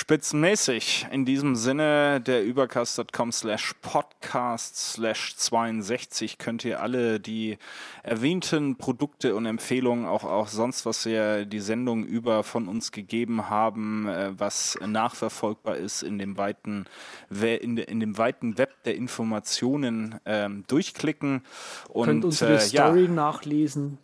Spitzenmäßig. 0.00 1.08
In 1.12 1.26
diesem 1.26 1.54
Sinne, 1.56 2.22
der 2.22 2.42
übercast.com 2.42 3.32
slash 3.32 3.74
podcast 3.82 4.94
slash 4.94 5.36
62 5.36 6.38
könnt 6.38 6.64
ihr 6.64 6.80
alle 6.80 7.20
die 7.20 7.58
erwähnten 8.02 8.76
Produkte 8.76 9.36
und 9.36 9.44
Empfehlungen, 9.44 10.06
auch, 10.06 10.24
auch 10.24 10.48
sonst, 10.48 10.86
was 10.86 11.04
wir 11.04 11.44
die 11.44 11.60
Sendung 11.60 12.06
über 12.06 12.44
von 12.44 12.66
uns 12.66 12.92
gegeben 12.92 13.50
haben, 13.50 14.08
äh, 14.08 14.32
was 14.38 14.78
nachverfolgbar 14.84 15.76
ist 15.76 16.02
in 16.02 16.18
dem 16.18 16.38
weiten, 16.38 16.86
We- 17.28 17.56
in, 17.56 17.76
in 17.76 18.00
dem 18.00 18.16
weiten 18.16 18.56
Web 18.56 18.82
der 18.84 18.94
Informationen 18.96 20.18
ähm, 20.24 20.64
durchklicken. 20.66 21.42
Und 21.90 22.06
Könnt 22.06 22.24
unsere 22.24 22.52
äh, 22.54 22.66
ja, 22.68 22.86
Story 22.86 23.06
nachlesen. 23.06 23.98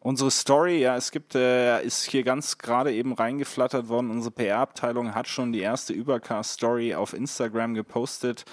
Unsere 0.00 0.30
Story, 0.30 0.78
ja, 0.78 0.96
es 0.96 1.10
gibt, 1.10 1.34
äh, 1.34 1.82
ist 1.82 2.04
hier 2.04 2.22
ganz 2.22 2.56
gerade 2.58 2.92
eben 2.92 3.14
reingeflattert 3.14 3.88
worden. 3.88 4.10
Unsere 4.10 4.30
PR-Abteilung 4.30 5.14
hat 5.14 5.26
schon 5.26 5.52
die 5.52 5.60
erste 5.60 5.92
Übercast-Story 5.92 6.94
auf 6.94 7.14
Instagram 7.14 7.74
gepostet. 7.74 8.44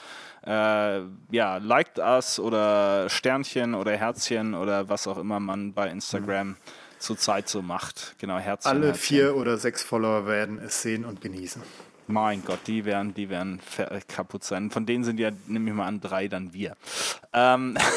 Äh, 0.44 1.02
ja, 1.30 1.58
liked 1.58 2.00
us 2.00 2.40
oder 2.40 3.10
Sternchen 3.10 3.76
oder 3.76 3.96
Herzchen 3.96 4.56
oder 4.56 4.90
was 4.90 5.08
auch 5.08 5.20
immer 5.20 5.40
man 5.40 5.74
bei 5.74 5.88
Instagram 5.90 6.56
zurzeit 6.98 7.48
so 7.48 7.62
macht. 7.62 8.16
Genau, 8.18 8.40
Herzchen. 8.40 8.72
Alle 8.72 8.88
Herzchen. 8.88 9.04
vier 9.04 9.36
oder 9.36 9.58
sechs 9.58 9.84
Follower 9.84 10.26
werden 10.26 10.60
es 10.60 10.82
sehen 10.82 11.06
und 11.06 11.22
genießen. 11.22 11.62
Mein 12.08 12.44
Gott, 12.44 12.60
die 12.66 12.86
werden, 12.86 13.14
die 13.14 13.30
werden 13.30 13.60
kaputt 14.08 14.44
sein. 14.44 14.72
Von 14.72 14.88
denen 14.88 15.04
sind 15.04 15.20
ja, 15.20 15.30
nehme 15.46 15.70
ich 15.70 15.76
mal 15.76 15.86
an, 15.86 16.02
drei 16.02 16.28
dann 16.28 16.54
wir. 16.54 16.76
Ähm 17.34 17.78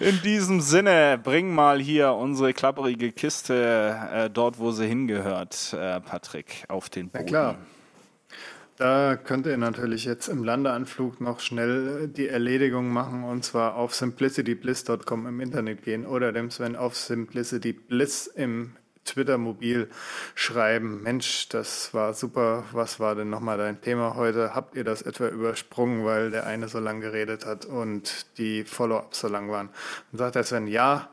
In 0.00 0.20
diesem 0.22 0.60
Sinne, 0.60 1.20
bring 1.22 1.54
mal 1.54 1.80
hier 1.80 2.12
unsere 2.12 2.52
klapperige 2.52 3.12
Kiste 3.12 3.96
äh, 4.12 4.30
dort, 4.30 4.58
wo 4.58 4.72
sie 4.72 4.86
hingehört, 4.86 5.72
äh, 5.72 6.00
Patrick, 6.00 6.64
auf 6.68 6.88
den 6.90 7.08
Boden. 7.08 7.24
Na 7.24 7.28
klar. 7.28 7.58
Da 8.76 9.14
könnt 9.14 9.46
ihr 9.46 9.56
natürlich 9.56 10.04
jetzt 10.04 10.26
im 10.26 10.42
Landeanflug 10.42 11.20
noch 11.20 11.38
schnell 11.38 12.08
die 12.08 12.26
Erledigung 12.26 12.88
machen 12.88 13.22
und 13.22 13.44
zwar 13.44 13.76
auf 13.76 13.94
simplicitybliss.com 13.94 15.28
im 15.28 15.40
Internet 15.40 15.84
gehen 15.84 16.04
oder 16.04 16.32
dem 16.32 16.50
Sven 16.50 16.74
auf 16.74 16.96
simplicitybliss 16.96 18.26
im 18.26 18.72
Twitter-Mobil 19.04 19.88
schreiben. 20.34 21.02
Mensch, 21.02 21.48
das 21.48 21.94
war 21.94 22.14
super. 22.14 22.64
Was 22.72 23.00
war 23.00 23.14
denn 23.14 23.30
nochmal 23.30 23.58
dein 23.58 23.80
Thema 23.80 24.16
heute? 24.16 24.54
Habt 24.54 24.76
ihr 24.76 24.84
das 24.84 25.02
etwa 25.02 25.28
übersprungen, 25.28 26.04
weil 26.04 26.30
der 26.30 26.46
eine 26.46 26.68
so 26.68 26.78
lang 26.78 27.00
geredet 27.00 27.46
hat 27.46 27.66
und 27.66 28.26
die 28.38 28.64
Follow-ups 28.64 29.20
so 29.20 29.28
lang 29.28 29.50
waren? 29.50 29.68
Und 30.12 30.18
sagt 30.18 30.34
der 30.34 30.44
Sven, 30.44 30.66
ja, 30.66 31.08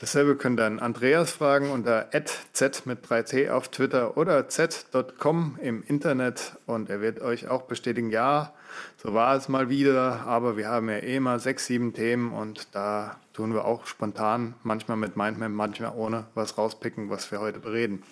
Dasselbe 0.00 0.34
könnt 0.36 0.58
ihr 0.58 0.64
an 0.64 0.80
Andreas 0.80 1.30
fragen 1.30 1.70
unter 1.70 2.08
z 2.52 2.86
mit 2.86 3.06
3t 3.06 3.50
auf 3.50 3.68
Twitter 3.68 4.16
oder 4.16 4.48
z.com 4.48 5.58
im 5.62 5.84
Internet 5.84 6.56
und 6.66 6.90
er 6.90 7.00
wird 7.00 7.20
euch 7.20 7.48
auch 7.48 7.62
bestätigen, 7.62 8.10
ja, 8.10 8.52
so 8.96 9.14
war 9.14 9.36
es 9.36 9.48
mal 9.48 9.68
wieder, 9.68 10.26
aber 10.26 10.56
wir 10.56 10.68
haben 10.68 10.88
ja 10.88 10.98
eh 10.98 11.20
mal 11.20 11.40
sechs, 11.40 11.66
sieben 11.66 11.92
Themen 11.92 12.32
und 12.32 12.74
da 12.74 13.16
tun 13.32 13.54
wir 13.54 13.64
auch 13.64 13.86
spontan, 13.86 14.54
manchmal 14.62 14.96
mit 14.96 15.16
Mindmap, 15.16 15.50
manchmal 15.50 15.92
ohne, 15.94 16.26
was 16.34 16.58
rauspicken, 16.58 17.10
was 17.10 17.30
wir 17.30 17.40
heute 17.40 17.58
bereden. 17.58 18.02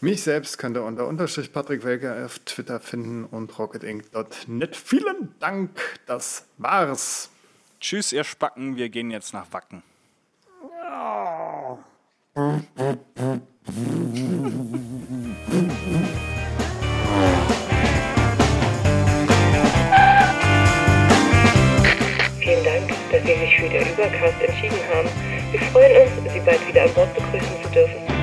Mich 0.00 0.22
selbst 0.22 0.58
könnt 0.58 0.76
ihr 0.76 0.84
unter 0.84 1.06
Unterstrich 1.06 1.52
Patrick 1.52 1.84
Welker 1.84 2.24
auf 2.24 2.38
Twitter 2.40 2.80
finden 2.80 3.24
und 3.24 3.58
rocketinc.net. 3.58 4.76
Vielen 4.76 5.34
Dank, 5.40 5.70
das 6.06 6.46
war's. 6.56 7.30
Tschüss, 7.80 8.12
ihr 8.12 8.24
Spacken, 8.24 8.76
wir 8.76 8.88
gehen 8.88 9.10
jetzt 9.10 9.34
nach 9.34 9.52
Wacken. 9.52 9.82
Den 23.66 23.88
Übercast 23.92 24.40
entschieden 24.40 24.78
haben. 24.94 25.08
Wir 25.50 25.60
freuen 25.72 26.02
uns, 26.02 26.32
Sie 26.32 26.40
bald 26.40 26.66
wieder 26.68 26.84
an 26.84 26.92
Bord 26.94 27.12
begrüßen 27.14 27.62
zu 27.62 27.68
dürfen 27.70 28.17